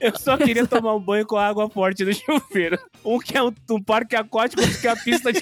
Eu 0.00 0.18
só 0.18 0.36
queria 0.36 0.66
tomar 0.66 0.94
um 0.94 1.00
banho 1.00 1.26
com 1.26 1.36
água 1.36 1.68
forte 1.70 2.04
no 2.04 2.12
chuveiro. 2.12 2.78
Um 3.04 3.18
que 3.18 3.36
é 3.36 3.42
um, 3.42 3.52
um 3.70 3.82
parque 3.82 4.14
aquático, 4.14 4.60
outro 4.62 4.78
que 4.78 4.86
é 4.86 4.90
a 4.90 4.96
pista 4.96 5.32
de. 5.32 5.40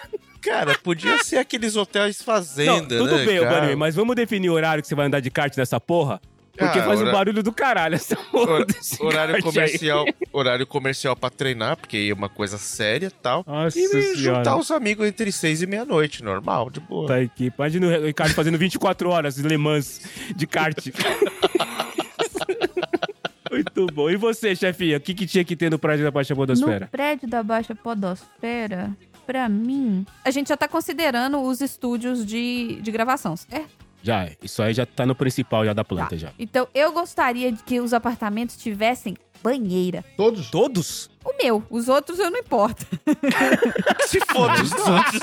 Cara, 0.40 0.78
podia 0.78 1.22
ser 1.24 1.38
aqueles 1.38 1.74
hotéis 1.74 2.18
Não, 2.18 2.24
fazenda, 2.24 2.98
tudo 2.98 3.16
né, 3.16 3.24
bem, 3.26 3.40
cara? 3.40 3.76
Mas 3.76 3.96
vamos 3.96 4.14
definir 4.14 4.48
o 4.48 4.52
horário 4.52 4.80
que 4.80 4.88
você 4.88 4.94
vai 4.94 5.06
andar 5.06 5.18
de 5.18 5.28
kart 5.28 5.54
nessa 5.56 5.80
porra? 5.80 6.20
Porque 6.56 6.78
Ah, 6.78 6.84
faz 6.84 7.00
um 7.00 7.02
hora- 7.04 7.12
barulho 7.12 7.42
do 7.42 7.52
caralho 7.52 7.94
essa 7.96 8.16
porra 8.16 8.52
Hora- 8.54 8.64
desse 8.66 9.02
Horário 9.02 9.34
aí. 9.36 9.42
comercial, 9.42 10.04
horário 10.32 10.66
comercial 10.66 11.14
pra 11.16 11.28
treinar, 11.30 11.76
porque 11.76 12.08
é 12.10 12.14
uma 12.14 12.28
coisa 12.28 12.56
séria 12.58 13.06
e 13.08 13.10
tal. 13.10 13.44
Nossa 13.46 13.78
E 13.78 13.86
senhora. 13.88 14.14
juntar 14.16 14.56
os 14.56 14.70
amigos 14.70 15.06
entre 15.06 15.30
seis 15.32 15.60
e 15.62 15.66
meia-noite, 15.66 16.22
normal, 16.24 16.70
de 16.70 16.80
boa. 16.80 17.08
Tá 17.08 17.16
aqui. 17.18 17.52
Imagina 17.56 17.86
o 17.86 18.04
Ricardo 18.06 18.32
fazendo 18.34 18.56
24 18.58 19.08
horas 19.10 19.36
de 19.36 19.42
Le 19.42 19.56
Mans 19.58 20.00
de 20.34 20.46
kart. 20.46 20.76
Muito 23.50 23.86
bom. 23.86 24.10
E 24.10 24.16
você, 24.16 24.54
chefinha? 24.54 24.96
O 24.96 25.00
que, 25.00 25.14
que 25.14 25.26
tinha 25.26 25.44
que 25.44 25.56
ter 25.56 25.70
no 25.70 25.78
prédio 25.78 26.04
da 26.04 26.10
Baixa 26.10 26.34
Podosfera? 26.34 26.80
No 26.80 26.88
prédio 26.88 27.28
da 27.28 27.42
Baixa 27.42 27.74
Podosfera, 27.74 28.90
pra 29.26 29.48
mim. 29.48 30.04
A 30.24 30.30
gente 30.30 30.48
já 30.48 30.56
tá 30.56 30.68
considerando 30.68 31.40
os 31.40 31.60
estúdios 31.60 32.24
de, 32.26 32.78
de 32.82 32.90
gravação, 32.90 33.36
certo? 33.36 33.85
Já, 34.06 34.30
isso 34.40 34.62
aí 34.62 34.72
já 34.72 34.86
tá 34.86 35.04
no 35.04 35.16
principal 35.16 35.64
já 35.64 35.72
da 35.72 35.82
planta, 35.84 36.16
já. 36.16 36.30
Então 36.38 36.68
eu 36.72 36.92
gostaria 36.92 37.50
de 37.50 37.60
que 37.64 37.80
os 37.80 37.92
apartamentos 37.92 38.56
tivessem 38.56 39.16
banheira. 39.42 40.04
Todos? 40.16 40.50
Todos? 40.50 41.10
O 41.24 41.32
meu, 41.42 41.62
os 41.68 41.88
outros 41.88 42.18
eu 42.20 42.30
não 42.30 42.38
importo. 42.38 42.86
Se 44.06 44.20
foda 44.32 44.62
os 44.62 44.70
outros. 44.72 45.20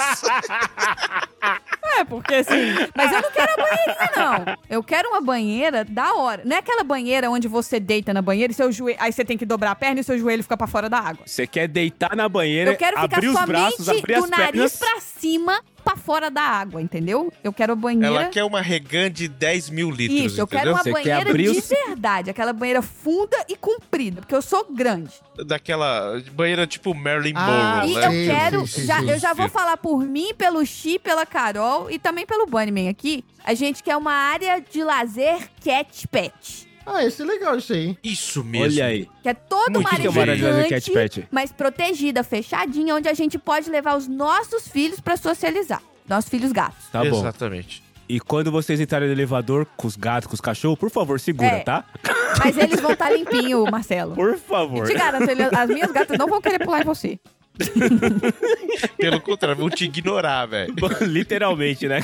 É, 1.98 2.04
porque 2.04 2.36
assim. 2.36 2.74
Mas 2.96 3.12
eu 3.12 3.22
não 3.22 3.32
quero 3.32 3.52
a 3.54 3.56
banheirinha, 3.58 4.12
não. 4.18 4.58
Eu 4.70 4.84
quero 4.84 5.10
uma 5.10 5.22
banheira 5.22 5.86
da 5.86 6.14
hora. 6.16 6.42
Não 6.44 6.56
é 6.56 6.60
aquela 6.60 6.84
banheira 6.84 7.30
onde 7.30 7.48
você 7.48 7.80
deita 7.80 8.14
na 8.14 8.22
banheira 8.22 8.52
e 8.52 8.56
seu 8.56 8.72
joelho. 8.72 8.98
Aí 9.00 9.14
você 9.14 9.24
tem 9.24 9.38
que 9.38 9.46
dobrar 9.46 9.72
a 9.72 9.76
perna 9.76 10.02
e 10.02 10.04
seu 10.04 10.18
joelho 10.18 10.44
fica 10.44 10.58
pra 10.58 10.68
fora 10.68 10.90
da 10.90 10.98
água. 11.00 11.24
Você 11.26 11.46
quer 11.48 11.68
deitar 11.68 12.16
na 12.16 12.28
banheira, 12.28 12.72
Eu 12.72 12.78
quero 12.78 13.00
ficar 13.00 13.16
abrir 13.18 13.28
os 13.28 13.34
somente 13.34 13.48
braços, 13.48 13.90
abrir 13.90 14.18
do 14.18 14.24
as 14.26 14.30
nariz 14.30 14.52
pernas. 14.52 14.78
pra 14.78 15.00
cima, 15.02 15.62
pra 15.86 15.96
fora 15.96 16.30
da 16.32 16.42
água, 16.42 16.82
entendeu? 16.82 17.32
Eu 17.44 17.54
quero 17.54 17.74
a 17.74 17.76
banheira. 17.76 18.08
Ela 18.08 18.26
quer 18.26 18.44
uma 18.44 18.62
regan 18.62 19.12
de 19.12 19.28
10 19.28 19.70
mil 19.70 19.90
litros, 19.92 20.20
Isso, 20.34 20.42
eu 20.42 20.48
quero 20.48 20.72
uma 20.72 20.80
Você 20.84 20.92
quer 20.92 21.04
banheira 21.04 21.30
abrir 21.30 21.52
de 21.52 21.60
os- 21.60 21.70
verdade. 21.70 22.30
Aquela 22.30 22.52
banheira 22.54 22.82
funda 22.82 23.38
e 23.48 23.56
comprida, 23.56 24.03
porque 24.12 24.36
eu 24.36 24.42
sou 24.42 24.66
grande. 24.72 25.12
Daquela 25.46 26.22
banheira 26.32 26.66
tipo 26.68 26.94
Marilyn 26.94 27.34
Ah, 27.36 27.82
Monroe, 27.86 27.92
E 27.92 27.96
né? 27.96 28.06
eu 28.08 28.12
Sim, 28.12 28.26
quero. 28.26 28.66
já, 28.86 29.04
eu 29.04 29.20
já 29.20 29.34
vou 29.34 29.50
falar 29.50 29.78
por 29.78 30.04
mim, 30.04 30.34
pelo 30.36 30.66
Chi, 30.66 31.00
pela 31.00 31.26
Carol 31.26 31.90
e 31.92 31.98
também 32.00 32.26
pelo 32.26 32.46
Bunnyman 32.46 32.90
aqui. 32.90 33.24
A 33.44 33.54
gente 33.54 33.82
quer 33.84 33.96
uma 33.98 34.14
área 34.14 34.60
de 34.62 34.84
lazer 34.84 35.50
cat 35.64 36.08
pet. 36.08 36.68
Ah, 36.86 37.04
esse 37.04 37.22
é 37.22 37.26
legal 37.26 37.58
isso 37.58 37.72
aí. 37.72 37.98
Isso 38.04 38.44
mesmo. 38.44 38.66
Olha 38.66 38.86
aí. 38.88 39.08
Que 39.22 39.30
é 39.30 39.34
toda 39.34 39.72
Muito 39.72 39.80
uma 39.80 39.90
área 39.90 40.02
que 40.02 40.08
é 40.08 40.10
uma 40.10 40.22
área 40.22 40.36
de 40.36 40.42
lazer 40.44 40.82
gigante, 40.82 41.28
mas 41.32 41.52
protegida, 41.52 42.24
fechadinha, 42.26 42.94
onde 42.96 43.08
a 43.08 43.14
gente 43.14 43.38
pode 43.40 43.70
levar 43.70 43.96
os 43.96 44.08
nossos 44.08 44.68
filhos 44.68 45.00
pra 45.00 45.16
socializar. 45.16 45.82
Nossos 46.08 46.30
filhos 46.30 46.52
gatos. 46.52 46.88
Tá 46.92 47.00
bom. 47.06 47.18
Exatamente. 47.20 47.82
E 48.14 48.20
quando 48.20 48.52
vocês 48.52 48.80
entrarem 48.80 49.08
no 49.08 49.14
elevador 49.16 49.66
com 49.76 49.88
os 49.88 49.96
gatos, 49.96 50.28
com 50.28 50.36
os 50.36 50.40
cachorros, 50.40 50.78
por 50.78 50.92
favor, 50.92 51.20
segura, 51.20 51.48
É. 51.48 51.60
tá? 51.62 51.84
Mas 52.38 52.56
eles 52.60 52.80
vão 52.80 52.92
estar 52.92 53.10
limpinhos, 53.10 53.68
Marcelo. 53.72 54.14
Por 54.14 54.38
favor. 54.38 54.86
Te 54.86 54.94
garanto, 54.94 55.28
ele- 55.32 55.42
as 55.44 55.68
minhas 55.68 55.92
gatas 55.92 56.16
não 56.16 56.28
vão 56.28 56.40
querer 56.40 56.60
pular 56.64 56.82
em 56.82 56.86
você. 56.86 57.20
Pelo 59.00 59.20
contrário, 59.20 59.58
vão 59.58 59.68
te 59.68 59.86
ignorar, 59.86 60.46
velho. 60.46 60.76
Literalmente, 61.02 61.88
né? 61.88 62.02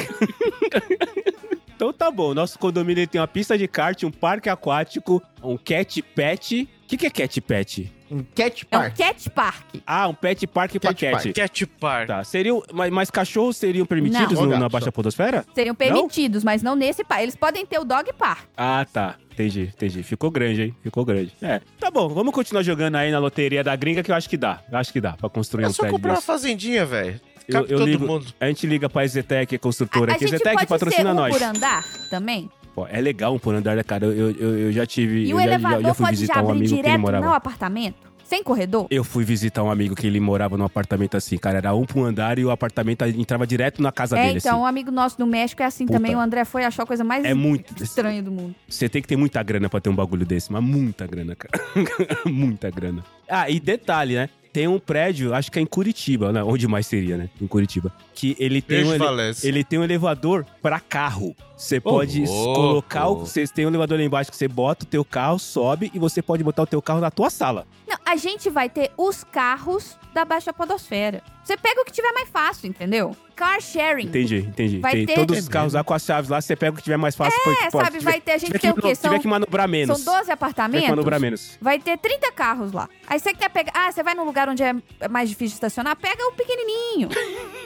então 1.76 1.94
tá 1.94 2.10
bom. 2.10 2.34
Nosso 2.34 2.57
condomínio 2.57 3.02
ele 3.02 3.07
tem 3.07 3.22
uma 3.22 3.27
pista 3.27 3.56
de 3.56 3.68
kart, 3.68 4.02
um 4.03 4.10
parque 4.11 4.49
aquático, 4.49 5.22
um 5.44 5.57
cat 5.57 6.02
pet. 6.02 6.68
O 6.84 6.88
que, 6.88 6.98
que 6.98 7.06
é 7.06 7.10
cat 7.11 7.40
pet? 7.41 7.91
Um 8.11 8.23
cat 8.23 8.68
É 8.72 8.77
um 8.77 8.80
park. 8.81 8.98
cat 8.98 9.30
park. 9.30 9.65
Ah, 9.86 10.07
um 10.07 10.14
pet 10.14 10.48
park 10.48 10.72
pra 10.80 10.94
Cat 10.94 10.99
cat. 11.06 11.11
park. 11.23 11.36
Cat 11.36 11.65
Park. 11.80 12.07
Tá. 12.07 12.23
Seriam, 12.23 12.64
mas, 12.73 12.91
mas 12.91 13.11
cachorros 13.11 13.57
seriam 13.57 13.86
permitidos 13.86 14.34
Não. 14.34 14.44
no- 14.44 14.49
Gato 14.49 14.60
na 14.60 14.65
só. 14.65 14.69
Baixa 14.69 14.91
Podosfera? 14.91 15.45
Seriam 15.53 15.76
permitidos, 15.76 16.44
mas 16.44 16.64
não 16.64 16.76
nesse 16.76 17.03
parque. 17.03 17.23
Eles 17.23 17.36
podem 17.36 17.65
ter 17.65 17.77
o 17.80 17.84
dog 17.86 18.11
park. 18.14 18.45
Ah, 18.57 18.86
tá. 18.91 19.15
Entendi, 19.31 19.72
entendi. 19.73 20.03
Ficou 20.03 20.30
grande, 20.31 20.61
hein? 20.64 20.76
Ficou 20.84 21.06
grande. 21.06 21.34
É. 21.41 21.61
Tá 21.80 21.90
bom, 21.90 22.10
vamos 22.10 22.34
continuar 22.34 22.61
jogando 22.64 22.95
aí 22.95 23.10
na 23.11 23.19
loteria 23.19 23.64
da 23.64 23.76
gringa 23.76 24.03
que 24.03 24.11
eu 24.11 24.15
acho 24.15 24.27
que 24.30 24.36
dá. 24.38 24.60
Eu 24.72 24.77
acho 24.77 24.91
que 24.91 24.99
dá 24.99 25.14
pra 25.14 25.30
construir 25.30 25.64
É 25.64 25.68
um 25.68 25.72
só 25.73 25.84
prédio 25.84 25.98
comprar 25.98 26.10
uma 26.11 26.15
desse. 26.15 26.27
fazendinha, 26.27 26.86
velho. 26.86 27.22
Eu, 27.48 27.53
Cabe 27.61 27.72
eu 27.73 27.77
todo 27.80 27.88
ligo, 27.88 28.06
mundo. 28.06 28.27
a 28.40 28.45
gente 28.48 28.68
liga 28.68 28.88
pra 28.90 29.07
Zetec, 29.07 29.56
A, 29.56 29.60
construtora 29.60 30.11
a 30.11 30.15
aqui. 30.15 30.27
gente 30.27 30.38
Zetec 30.38 30.56
pode 30.56 30.68
patrocina 30.68 31.03
ser 31.03 31.10
um 31.11 31.15
nós. 31.15 31.34
por 31.36 31.41
andar 31.44 31.84
também. 32.10 32.49
Pô, 32.75 32.87
é 32.87 33.01
legal 33.01 33.33
um 33.33 33.39
por 33.39 33.53
andar, 33.55 33.81
cara? 33.83 34.05
Eu, 34.05 34.31
eu, 34.31 34.59
eu 34.59 34.71
já 34.71 34.85
tive. 34.85 35.25
E 35.25 35.29
eu 35.31 35.37
o 35.37 35.39
já, 35.39 35.45
já, 35.47 35.53
elevador 35.53 35.81
já 35.83 35.93
fui 35.93 36.05
pode 36.05 36.15
já 36.17 36.21
visitar 36.21 36.43
um 36.43 36.49
abrir 36.49 36.51
amigo 36.57 36.67
que 36.69 36.73
ele 36.75 36.81
direto 36.83 36.99
morava. 37.01 37.25
no 37.25 37.33
apartamento? 37.33 38.09
Sem 38.23 38.43
corredor? 38.43 38.85
Eu 38.91 39.03
fui 39.03 39.23
visitar 39.23 39.63
um 39.63 39.71
amigo 39.71 39.95
que 39.95 40.05
ele 40.05 40.19
morava 40.19 40.55
num 40.55 40.63
apartamento 40.63 41.17
assim, 41.17 41.35
cara. 41.35 41.57
Era 41.57 41.73
um 41.73 41.83
por 41.83 42.05
andar 42.05 42.37
e 42.37 42.45
o 42.45 42.51
apartamento 42.51 43.03
entrava 43.03 43.47
direto 43.47 43.81
na 43.81 43.91
casa 43.91 44.19
É, 44.19 44.27
dele, 44.27 44.37
então, 44.37 44.51
assim. 44.53 44.61
um 44.61 44.65
amigo 44.67 44.91
nosso 44.91 45.17
do 45.17 45.25
México 45.25 45.63
é 45.63 45.65
assim 45.65 45.87
Puta. 45.87 45.97
também. 45.97 46.15
O 46.15 46.19
André 46.19 46.45
foi 46.45 46.61
e 46.61 46.65
achou 46.65 46.83
a 46.83 46.85
coisa 46.85 47.03
mais 47.03 47.25
É 47.25 47.33
muito. 47.33 47.81
estranha 47.83 48.21
do 48.21 48.31
mundo. 48.31 48.53
Você 48.67 48.87
tem 48.87 49.01
que 49.01 49.07
ter 49.07 49.15
muita 49.15 49.41
grana 49.41 49.67
pra 49.67 49.81
ter 49.81 49.89
um 49.89 49.95
bagulho 49.95 50.27
desse, 50.27 50.51
mas 50.51 50.63
muita 50.63 51.07
grana, 51.07 51.35
cara. 51.35 51.59
muita 52.29 52.69
grana. 52.69 53.03
Ah, 53.27 53.49
e 53.49 53.59
detalhe, 53.59 54.13
né? 54.13 54.29
Tem 54.51 54.67
um 54.67 54.80
prédio, 54.80 55.34
acho 55.34 55.51
que 55.51 55.59
é 55.59 55.61
em 55.61 55.65
Curitiba, 55.65 56.31
né? 56.31 56.43
Onde 56.43 56.67
mais 56.67 56.88
seria, 56.88 57.17
né? 57.17 57.30
Em 57.39 57.47
Curitiba. 57.47 57.93
Que 58.15 58.35
ele 58.39 58.61
tem, 58.61 58.84
um, 58.84 58.93
ele, 58.93 59.03
ele 59.43 59.63
tem 59.63 59.80
um 59.80 59.84
elevador 59.84 60.45
pra 60.61 60.80
carro. 60.80 61.35
Você 61.55 61.80
pode 61.80 62.26
louco. 62.26 62.53
colocar 62.53 63.07
o. 63.07 63.19
Você 63.19 63.45
tem 63.47 63.65
um 63.65 63.69
elevador 63.69 63.97
lá 63.97 64.03
embaixo 64.03 64.31
que 64.31 64.38
você 64.38 64.47
bota 64.47 64.85
o 64.85 64.88
teu 64.88 65.05
carro, 65.05 65.38
sobe 65.38 65.91
e 65.93 65.99
você 65.99 66.21
pode 66.21 66.43
botar 66.43 66.63
o 66.63 66.67
teu 66.67 66.81
carro 66.81 66.99
na 66.99 67.11
tua 67.11 67.30
sala. 67.30 67.67
A 68.10 68.15
gente 68.15 68.49
vai 68.49 68.68
ter 68.69 68.91
os 68.98 69.23
carros 69.23 69.95
da 70.14 70.26
Baixa 70.26 70.52
Podosfera. 70.52 71.22
Você 71.44 71.56
pega 71.56 71.81
o 71.81 71.86
que 71.86 71.91
tiver 71.91 72.11
mais 72.11 72.27
fácil, 72.30 72.68
entendeu? 72.68 73.15
Car 73.36 73.61
sharing. 73.61 74.06
Entendi, 74.07 74.38
entendi. 74.38 74.80
Vai 74.80 74.91
tem 74.94 75.06
ter- 75.06 75.14
todos 75.15 75.38
É 75.38 75.40
os 75.40 75.48
carros 75.48 75.73
lá 75.73 75.84
com 75.84 75.94
as 75.94 76.03
chaves 76.03 76.30
lá, 76.30 76.41
você 76.41 76.56
pega 76.56 76.73
o 76.73 76.76
que 76.76 76.81
tiver 76.84 76.98
mais 76.98 77.15
fácil. 77.15 77.40
É, 77.64 77.69
sabe, 77.69 77.99
vai 77.99 78.19
ter- 78.19 78.31
a 78.34 78.38
gente 78.38 78.48
tiver 78.48 78.60
tem 78.60 78.73
que, 78.73 78.80
o 78.80 78.81
quê? 78.81 78.95
Tiver 78.95 79.10
São- 79.10 79.19
que 79.19 79.27
manobrar 79.27 79.68
menos. 79.68 79.95
São 79.98 80.06
12 80.06 80.19
Tiver 80.22 80.26
que 80.26 80.31
apartamentos. 80.31 80.90
manobrar 80.90 81.19
menos. 81.19 81.57
Vai 81.61 81.80
ter 81.80 81.98
30 81.98 82.31
carros 82.31 82.72
lá. 82.72 82.90
Aí 83.07 83.19
você 83.19 83.31
quer 83.34 83.49
pegar. 83.49 83.72
Ah, 83.76 83.91
você 83.91 84.02
vai 84.03 84.15
num 84.15 84.26
lugar 84.26 84.49
onde 84.49 84.64
é 84.64 84.73
mais 85.10 85.30
difícil 85.30 85.49
de 85.49 85.56
estacionar? 85.56 85.95
Pega 85.95 86.23
o 86.27 86.31
pequenininho. 86.34 87.10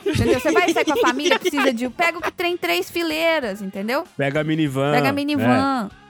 entendeu? 0.06 0.40
Você 0.40 0.52
vai 0.52 0.72
sair 0.74 0.86
com 0.86 0.94
a 0.94 0.98
família, 1.08 1.40
precisa 1.40 1.74
de. 1.74 1.90
Pega 1.90 2.18
o 2.18 2.22
que 2.22 2.32
tem 2.32 2.56
três 2.58 2.92
fileiras, 2.92 3.62
entendeu? 3.62 4.06
Pega 4.18 4.42
a 4.42 4.44
minivan. 4.44 4.92
Pega 4.92 5.08
a 5.08 5.10
é. 5.10 5.14
minivan. 5.14 5.90
E 5.90 6.03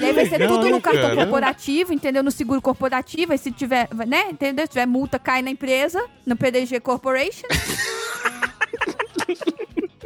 aí 0.00 0.12
vai 0.12 0.26
ser 0.26 0.38
legal, 0.38 0.58
tudo 0.58 0.70
no 0.70 0.80
cartão 0.80 1.02
cara? 1.02 1.16
corporativo, 1.16 1.92
entendeu? 1.92 2.22
No 2.22 2.30
seguro 2.30 2.60
corporativo. 2.60 3.32
Aí 3.32 3.38
se 3.38 3.50
tiver, 3.50 3.88
né? 4.06 4.30
Entendeu? 4.30 4.66
Se 4.66 4.72
tiver 4.72 4.86
multa, 4.86 5.18
cai 5.18 5.42
na 5.42 5.50
empresa, 5.50 6.02
no 6.26 6.36
PDG 6.36 6.80
Corporation. 6.80 7.46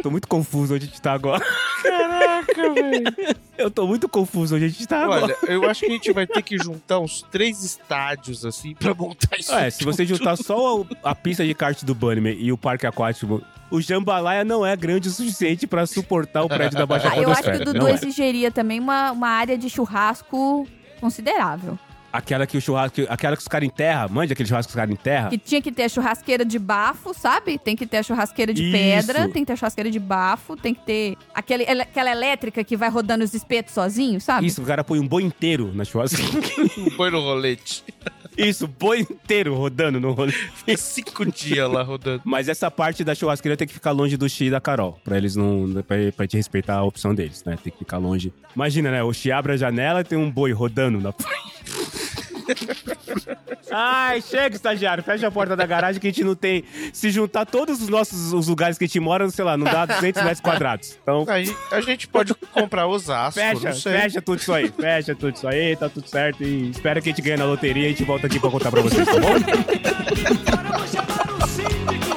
Tô 0.05 0.11
muito 0.11 0.29
confuso 0.29 0.75
onde 0.75 0.85
a 0.85 0.87
gente 0.87 1.01
tá 1.01 1.15
agora. 1.15 1.43
Caraca, 1.83 2.75
velho. 2.75 3.37
Eu 3.57 3.71
tô 3.71 3.87
muito 3.87 4.07
confuso 4.07 4.55
onde 4.57 4.67
a 4.67 4.69
gente 4.69 4.87
tá 4.87 5.03
agora. 5.05 5.25
Olha, 5.25 5.37
eu 5.49 5.65
acho 5.71 5.81
que 5.81 5.87
a 5.87 5.91
gente 5.91 6.13
vai 6.13 6.27
ter 6.27 6.43
que 6.43 6.59
juntar 6.59 6.99
uns 6.99 7.23
três 7.23 7.63
estádios, 7.65 8.45
assim, 8.45 8.75
pra 8.75 8.93
montar 8.93 9.39
isso 9.39 9.55
É, 9.55 9.71
se 9.71 9.83
você 9.85 10.05
juntar 10.05 10.37
só 10.37 10.81
o- 10.81 10.87
a 11.03 11.15
pista 11.15 11.47
de 11.47 11.55
kart 11.55 11.83
do 11.85 11.95
Bunnyman 11.95 12.37
e 12.39 12.51
o 12.53 12.59
parque 12.59 12.85
aquático, 12.87 13.41
o 13.71 13.81
Jambalaya 13.81 14.45
não 14.45 14.67
é 14.67 14.75
grande 14.77 15.09
o 15.09 15.11
suficiente 15.11 15.67
pra 15.69 15.87
suportar 15.87 16.43
o 16.43 16.49
prédio 16.49 16.77
da 16.77 16.85
Baixa 16.85 17.09
Ah, 17.11 17.17
eu 17.17 17.31
acho 17.31 17.43
que 17.43 17.49
o 17.49 17.53
Podosfera. 17.53 17.73
Dudu 17.73 17.89
é. 17.89 17.93
exigiria 17.95 18.51
também 18.51 18.81
uma, 18.81 19.13
uma 19.13 19.29
área 19.29 19.57
de 19.57 19.71
churrasco 19.71 20.69
considerável. 21.01 21.79
Aquela 22.17 22.47
que 22.47 22.57
o 22.57 22.61
churrasco. 22.61 23.01
Aquela 23.09 23.35
que 23.37 23.43
os 23.43 23.49
caras 23.49 23.67
enterram. 23.67 24.09
Mande 24.09 24.33
aquele 24.33 24.49
churrasco 24.49 24.69
que 24.71 24.73
os 24.73 24.81
caras 24.81 24.93
enterram. 24.93 25.31
Que 25.31 25.39
tinha 25.39 25.61
que 25.61 25.73
ter 25.73 25.83
a 25.83 25.89
churrasqueira 25.89 26.45
de 26.45 26.59
bafo, 26.61 27.13
sabe? 27.13 27.59
Tem 27.59 27.75
que 27.75 27.87
ter 27.87 27.97
a 27.99 28.03
churrasqueira 28.05 28.55
de 28.55 28.63
Isso. 28.63 28.73
pedra, 28.73 29.29
tem 29.29 29.43
que 29.43 29.47
ter 29.47 29.53
a 29.55 29.57
churrasqueira 29.57 29.91
de 29.91 29.99
bafo, 29.99 30.57
tem 30.57 30.73
que 30.73 30.81
ter 30.85 31.17
aquele, 31.35 31.65
ele- 31.69 31.83
aquela 31.83 32.11
elétrica 32.13 32.63
que 32.63 32.77
vai 32.77 32.89
rodando 32.89 33.25
os 33.25 33.35
espetos 33.35 33.75
sozinho, 33.75 34.21
sabe? 34.21 34.47
Isso, 34.47 34.63
o 34.63 34.65
cara 34.65 34.85
põe 34.85 35.01
um 35.01 35.09
boi 35.09 35.25
inteiro 35.25 35.73
na 35.75 35.85
churrasqueira. 35.85 36.31
Põe 36.97 37.11
no 37.11 37.21
rolete. 37.21 37.83
Isso, 38.39 38.67
boi 38.69 39.01
inteiro 39.01 39.55
rodando 39.55 39.99
no 40.01 40.13
rolê. 40.13 40.33
Fiquei 40.33 40.77
cinco 40.77 41.25
dias 41.27 41.69
lá 41.71 41.83
rodando. 41.83 42.23
Mas 42.25 42.49
essa 42.49 42.71
parte 42.71 43.03
da 43.05 43.15
churrasqueira 43.15 43.57
tem 43.57 43.67
que 43.67 43.75
ficar 43.75 43.91
longe 43.93 44.17
do 44.17 44.29
Xi 44.29 44.45
e 44.47 44.51
da 44.51 44.61
Carol. 44.61 44.99
Pra 45.05 45.17
eles 45.17 45.35
não. 45.37 45.83
Pra, 45.87 45.97
pra 46.17 46.27
te 46.27 46.37
respeitar 46.37 46.77
a 46.77 46.85
opção 46.85 47.15
deles, 47.15 47.43
né? 47.45 47.57
Tem 47.63 47.73
que 47.73 47.79
ficar 47.79 47.99
longe. 47.99 48.33
Imagina, 48.55 48.91
né? 48.91 49.03
O 49.03 49.13
Xi 49.13 49.31
abre 49.33 49.53
a 49.53 49.57
janela 49.57 50.01
e 50.01 50.05
tem 50.05 50.19
um 50.19 50.31
boi 50.31 50.53
rodando 50.53 51.01
na 51.01 51.13
Ai, 53.71 54.21
chega, 54.21 54.55
estagiário. 54.57 55.03
Fecha 55.03 55.27
a 55.27 55.31
porta 55.31 55.57
da 55.57 55.67
garagem 55.67 56.01
que 56.01 56.07
a 56.07 56.11
gente 56.11 56.25
não 56.25 56.35
tem. 56.35 56.65
Se 56.93 57.11
juntar 57.11 57.45
todos 57.47 57.81
os 57.83 57.89
nossos 57.89 58.33
os 58.33 58.49
lugares 58.49 58.79
que 58.79 58.85
a 58.85 58.87
gente 58.87 59.01
mora, 59.01 59.29
sei 59.31 59.45
lá, 59.45 59.57
não 59.57 59.65
dá 59.65 59.87
200 59.87 60.23
metros 60.23 60.41
quadrados. 60.41 60.99
Então, 61.03 61.25
Aí 61.29 61.55
a 61.71 61.81
gente 61.81 62.07
pode 62.09 62.35
comprar 62.53 62.87
Osasco, 62.87 63.41
fecha, 63.41 63.69
não 63.69 63.77
sei. 63.77 63.93
fecha 63.93 64.23
tudo 64.23 64.39
isso 64.41 64.53
aí. 64.53 64.69
Fecha 64.71 65.15
tudo 65.15 65.35
isso 65.37 65.49
aí, 65.49 65.77
tá 65.77 65.89
tudo 65.89 66.09
certo. 66.09 66.43
E 66.43 66.71
espera 66.71 67.01
que 67.01 67.09
a 67.09 67.13
gente 67.13 67.23
ganhe 67.23 67.37
na 67.37 67.45
loteria 67.45 67.85
e 67.85 67.87
a 67.87 67.89
gente 67.91 68.05
volta 68.05 68.27
aqui 68.27 68.39
pra 68.39 68.51
contar 68.51 68.71
pra 68.71 68.81
vocês, 68.83 69.07
tá 69.07 69.13
bom? 69.15 69.35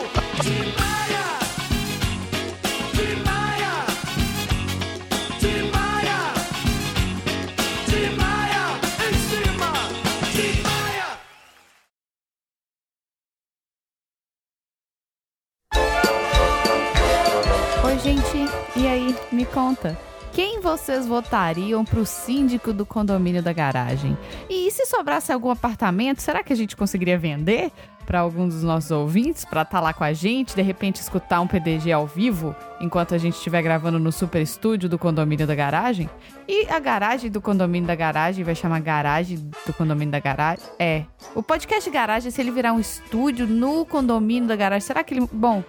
E 18.77 18.87
aí, 18.87 19.15
me 19.31 19.43
conta. 19.43 19.97
Quem 20.31 20.61
vocês 20.61 21.07
votariam 21.07 21.83
pro 21.83 22.05
síndico 22.05 22.71
do 22.71 22.85
condomínio 22.85 23.41
da 23.41 23.51
garagem? 23.51 24.15
E 24.47 24.69
se 24.69 24.85
sobrasse 24.85 25.31
algum 25.31 25.49
apartamento, 25.49 26.21
será 26.21 26.43
que 26.43 26.53
a 26.53 26.55
gente 26.55 26.77
conseguiria 26.77 27.17
vender 27.17 27.71
para 28.05 28.19
algum 28.19 28.47
dos 28.47 28.61
nossos 28.61 28.91
ouvintes 28.91 29.43
para 29.43 29.63
estar 29.63 29.81
lá 29.81 29.93
com 29.93 30.03
a 30.03 30.13
gente, 30.13 30.55
de 30.55 30.61
repente 30.61 30.97
escutar 30.97 31.41
um 31.41 31.47
PDG 31.47 31.91
ao 31.91 32.05
vivo 32.05 32.55
enquanto 32.79 33.15
a 33.15 33.17
gente 33.17 33.33
estiver 33.33 33.63
gravando 33.63 33.97
no 33.97 34.11
super 34.11 34.43
estúdio 34.43 34.87
do 34.87 34.99
condomínio 34.99 35.47
da 35.47 35.55
garagem? 35.55 36.07
E 36.47 36.67
a 36.69 36.79
garagem 36.79 37.31
do 37.31 37.41
condomínio 37.41 37.87
da 37.87 37.95
garagem 37.95 38.45
vai 38.45 38.53
chamar 38.53 38.79
garagem 38.79 39.39
do 39.65 39.73
condomínio 39.73 40.11
da 40.11 40.19
garagem? 40.19 40.63
É. 40.77 41.03
O 41.33 41.41
podcast 41.41 41.89
garagem, 41.89 42.29
se 42.29 42.39
ele 42.39 42.51
virar 42.51 42.73
um 42.73 42.79
estúdio 42.79 43.47
no 43.47 43.87
condomínio 43.87 44.47
da 44.47 44.55
garagem, 44.55 44.85
será 44.85 45.03
que 45.03 45.15
ele. 45.15 45.27
Bom. 45.31 45.63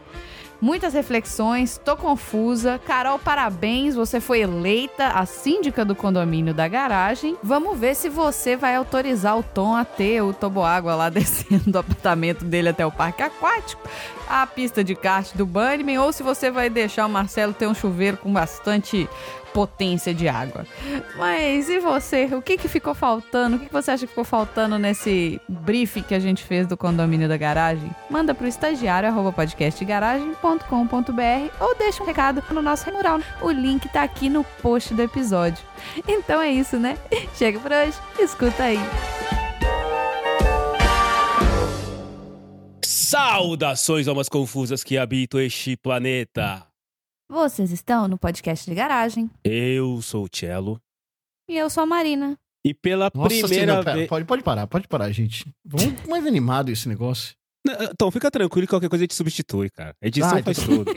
Muitas 0.60 0.92
reflexões, 0.92 1.78
tô 1.84 1.96
confusa. 1.96 2.80
Carol, 2.84 3.16
parabéns, 3.16 3.94
você 3.94 4.18
foi 4.18 4.40
eleita 4.40 5.06
a 5.06 5.24
síndica 5.24 5.84
do 5.84 5.94
condomínio 5.94 6.52
da 6.52 6.66
garagem. 6.66 7.36
Vamos 7.44 7.78
ver 7.78 7.94
se 7.94 8.08
você 8.08 8.56
vai 8.56 8.74
autorizar 8.74 9.38
o 9.38 9.42
Tom 9.42 9.76
a 9.76 9.84
ter 9.84 10.20
o 10.20 10.32
toboágua 10.32 10.96
lá 10.96 11.08
descendo 11.10 11.70
do 11.70 11.78
apartamento 11.78 12.44
dele 12.44 12.70
até 12.70 12.84
o 12.84 12.90
parque 12.90 13.22
aquático, 13.22 13.80
a 14.28 14.44
pista 14.48 14.82
de 14.82 14.96
kart 14.96 15.32
do 15.34 15.46
Bunnyman, 15.46 15.98
ou 15.98 16.12
se 16.12 16.24
você 16.24 16.50
vai 16.50 16.68
deixar 16.68 17.06
o 17.06 17.10
Marcelo 17.10 17.52
ter 17.52 17.68
um 17.68 17.74
chuveiro 17.74 18.16
com 18.16 18.32
bastante 18.32 19.08
potência 19.58 20.14
de 20.14 20.28
água. 20.28 20.64
Mas 21.16 21.68
e 21.68 21.80
você? 21.80 22.26
O 22.26 22.40
que, 22.40 22.56
que 22.56 22.68
ficou 22.68 22.94
faltando? 22.94 23.56
O 23.56 23.58
que, 23.58 23.66
que 23.66 23.72
você 23.72 23.90
acha 23.90 24.06
que 24.06 24.10
ficou 24.10 24.22
faltando 24.22 24.78
nesse 24.78 25.40
briefing 25.48 26.02
que 26.02 26.14
a 26.14 26.20
gente 26.20 26.44
fez 26.44 26.64
do 26.64 26.76
condomínio 26.76 27.28
da 27.28 27.36
garagem? 27.36 27.90
Manda 28.08 28.32
pro 28.32 28.46
estagiário 28.46 29.08
arroba 29.08 29.34
ou 31.60 31.74
deixa 31.76 32.02
um 32.04 32.06
recado 32.06 32.40
no 32.52 32.62
nosso 32.62 32.88
mural. 32.92 33.18
O 33.42 33.50
link 33.50 33.88
tá 33.88 34.04
aqui 34.04 34.28
no 34.28 34.44
post 34.62 34.94
do 34.94 35.02
episódio. 35.02 35.64
Então 36.06 36.40
é 36.40 36.52
isso, 36.52 36.78
né? 36.78 36.96
Chega 37.34 37.58
por 37.58 37.72
hoje, 37.72 37.98
escuta 38.20 38.62
aí. 38.62 38.78
Saudações, 42.84 44.06
almas 44.06 44.28
confusas 44.28 44.84
que 44.84 44.96
habitam 44.96 45.40
este 45.40 45.76
planeta. 45.76 46.67
Vocês 47.30 47.70
estão 47.72 48.08
no 48.08 48.16
podcast 48.18 48.64
de 48.68 48.74
garagem 48.74 49.30
Eu 49.44 50.00
sou 50.00 50.24
o 50.24 50.28
Cello. 50.34 50.80
e 51.48 51.56
eu 51.58 51.68
sou 51.68 51.82
a 51.82 51.86
Marina. 51.86 52.38
E 52.64 52.72
pela 52.72 53.10
Nossa 53.14 53.28
primeira 53.46 53.82
vez. 53.82 54.08
pode, 54.08 54.24
pode 54.24 54.42
parar, 54.42 54.66
pode 54.66 54.88
parar, 54.88 55.10
gente. 55.12 55.46
Vamos 55.64 56.06
mais 56.06 56.26
animado 56.26 56.70
esse 56.70 56.88
negócio. 56.88 57.36
Então, 57.90 58.10
fica 58.10 58.30
tranquilo 58.30 58.66
que 58.66 58.70
qualquer 58.70 58.88
coisa 58.88 59.02
a 59.02 59.04
gente 59.04 59.14
substitui, 59.14 59.68
cara. 59.68 59.94
A 60.02 60.06
edição 60.06 60.30
Ah, 60.36 60.40
então 60.40 60.54
faz 60.54 60.66
tudo. 60.66 60.90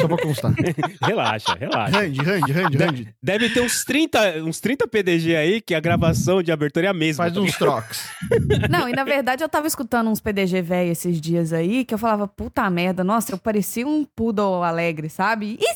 Só 0.00 0.08
pra 0.08 0.16
constar. 0.16 0.54
relaxa, 1.02 1.54
relaxa. 1.54 1.98
Randy, 2.00 2.18
Randy, 2.22 2.52
Randy, 2.52 2.76
Randy. 2.78 3.14
Deve 3.22 3.50
ter 3.50 3.60
uns 3.60 3.84
30, 3.84 4.42
uns 4.42 4.58
30 4.58 4.88
PDG 4.88 5.36
aí 5.36 5.60
que 5.60 5.74
a 5.74 5.80
gravação 5.80 6.42
de 6.42 6.50
abertura 6.50 6.86
é 6.86 6.88
a 6.88 6.94
mesma. 6.94 7.24
Faz 7.24 7.34
tá 7.34 7.40
uns 7.40 7.58
troques. 7.58 8.08
Não, 8.70 8.88
e 8.88 8.92
na 8.92 9.04
verdade 9.04 9.44
eu 9.44 9.48
tava 9.50 9.66
escutando 9.66 10.08
uns 10.08 10.20
PDG 10.20 10.62
velho 10.62 10.92
esses 10.92 11.20
dias 11.20 11.52
aí, 11.52 11.84
que 11.84 11.92
eu 11.92 11.98
falava, 11.98 12.26
puta 12.26 12.70
merda, 12.70 13.04
nossa, 13.04 13.32
eu 13.32 13.38
parecia 13.38 13.86
um 13.86 14.02
poodle 14.04 14.62
alegre, 14.62 15.10
sabe? 15.10 15.58
No 15.60 15.73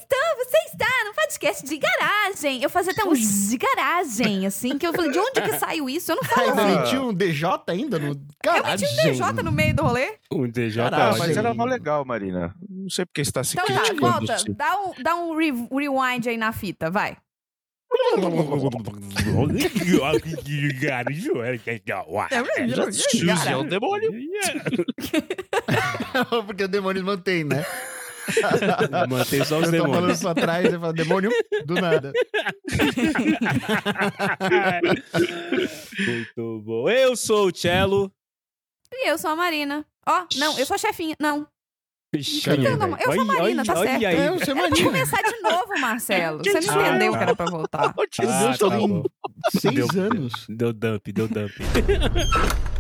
podcast 1.28 1.66
de 1.66 1.76
garagem. 1.76 2.62
Eu 2.62 2.70
fazia 2.70 2.92
até 2.92 3.04
um 3.04 3.12
de 3.12 3.58
garagem, 3.58 4.46
assim, 4.46 4.78
que 4.78 4.86
eu 4.86 4.92
falei, 4.94 5.10
de 5.10 5.18
onde 5.18 5.42
que 5.42 5.58
saiu 5.58 5.88
isso? 5.88 6.12
Eu 6.12 6.16
não 6.16 6.24
falo 6.24 6.48
Ainda 6.50 6.62
assim. 6.64 6.80
metiu 6.80 7.08
um 7.08 7.14
DJ 7.14 7.48
ainda 7.66 7.98
no. 7.98 8.08
Eu 8.12 8.18
Caralho. 8.42 8.80
meti 8.80 9.08
um 9.08 9.12
DJ 9.12 9.32
no 9.44 9.52
meio 9.52 9.74
do 9.76 9.82
rolê. 9.82 10.14
Um 10.32 10.48
DJ 10.48 10.82
Ah, 10.82 10.90
tá 10.90 11.14
mas 11.18 11.36
era 11.36 11.52
mó 11.52 11.64
legal, 11.64 12.04
Marina. 12.04 12.54
Não 12.68 12.88
sei 12.88 13.04
porque 13.04 13.24
você 13.24 13.32
tá 13.32 13.44
se 13.44 13.54
Então 13.58 13.66
tá, 13.66 13.80
criticando. 13.82 14.10
volta, 14.12 14.34
assim. 14.34 14.52
dá 14.52 14.76
um, 14.80 14.92
dá 15.02 15.16
um 15.16 15.36
re- 15.36 15.68
rewind 15.70 16.26
aí 16.26 16.36
na 16.38 16.52
fita, 16.52 16.90
vai. 16.90 17.16
José 23.14 23.50
é 23.52 23.56
o 23.56 23.64
demônio. 23.64 24.12
Porque 26.46 26.64
o 26.64 26.68
demônio 26.68 27.04
mantém, 27.04 27.44
né? 27.44 27.64
Mantém 29.08 29.44
só 29.44 29.58
os 29.58 29.72
Eu 29.72 29.72
tô 29.72 29.78
falando 29.78 29.92
demônios. 29.94 30.18
só 30.18 30.28
atrás 30.30 30.72
e 30.72 30.78
fala, 30.78 30.92
demônio 30.92 31.30
do 31.66 31.74
nada. 31.74 32.12
Muito 36.06 36.62
bom. 36.64 36.88
Eu 36.88 37.16
sou 37.16 37.48
o 37.48 37.54
Cello. 37.56 38.12
E 38.92 39.10
eu 39.10 39.18
sou 39.18 39.30
a 39.30 39.36
Marina. 39.36 39.84
Ó, 40.06 40.24
não, 40.36 40.58
eu 40.58 40.64
sou 40.66 40.74
a 40.74 40.78
chefinha. 40.78 41.14
Não, 41.20 41.46
Caramba, 42.42 42.86
não, 42.86 42.96
eu 42.96 43.04
sou 43.04 43.10
olha- 43.12 43.24
Marina, 43.24 43.64
tá 43.64 43.78
olha 43.78 43.90
certo. 43.90 44.06
aí. 44.06 44.16
Era 44.16 44.36
pra 44.36 44.52
imagina. 44.52 44.84
começar 44.90 45.22
de 45.22 45.40
novo, 45.42 45.78
Marcelo. 45.78 46.38
Você 46.38 46.60
não 46.72 46.80
entendeu 46.86 47.12
tá. 47.12 47.18
que 47.18 47.24
era 47.24 47.36
pra 47.36 47.46
voltar. 47.46 47.80
Ah, 47.84 47.92
tá 47.92 48.56
tô 48.58 48.70
bom. 48.70 49.02
em 49.54 49.60
seis 49.60 49.88
Deu- 49.88 50.02
anos. 50.04 50.32
Deu 50.48 50.72
dump, 50.72 51.12
deu 51.12 51.28
dump. 51.28 51.52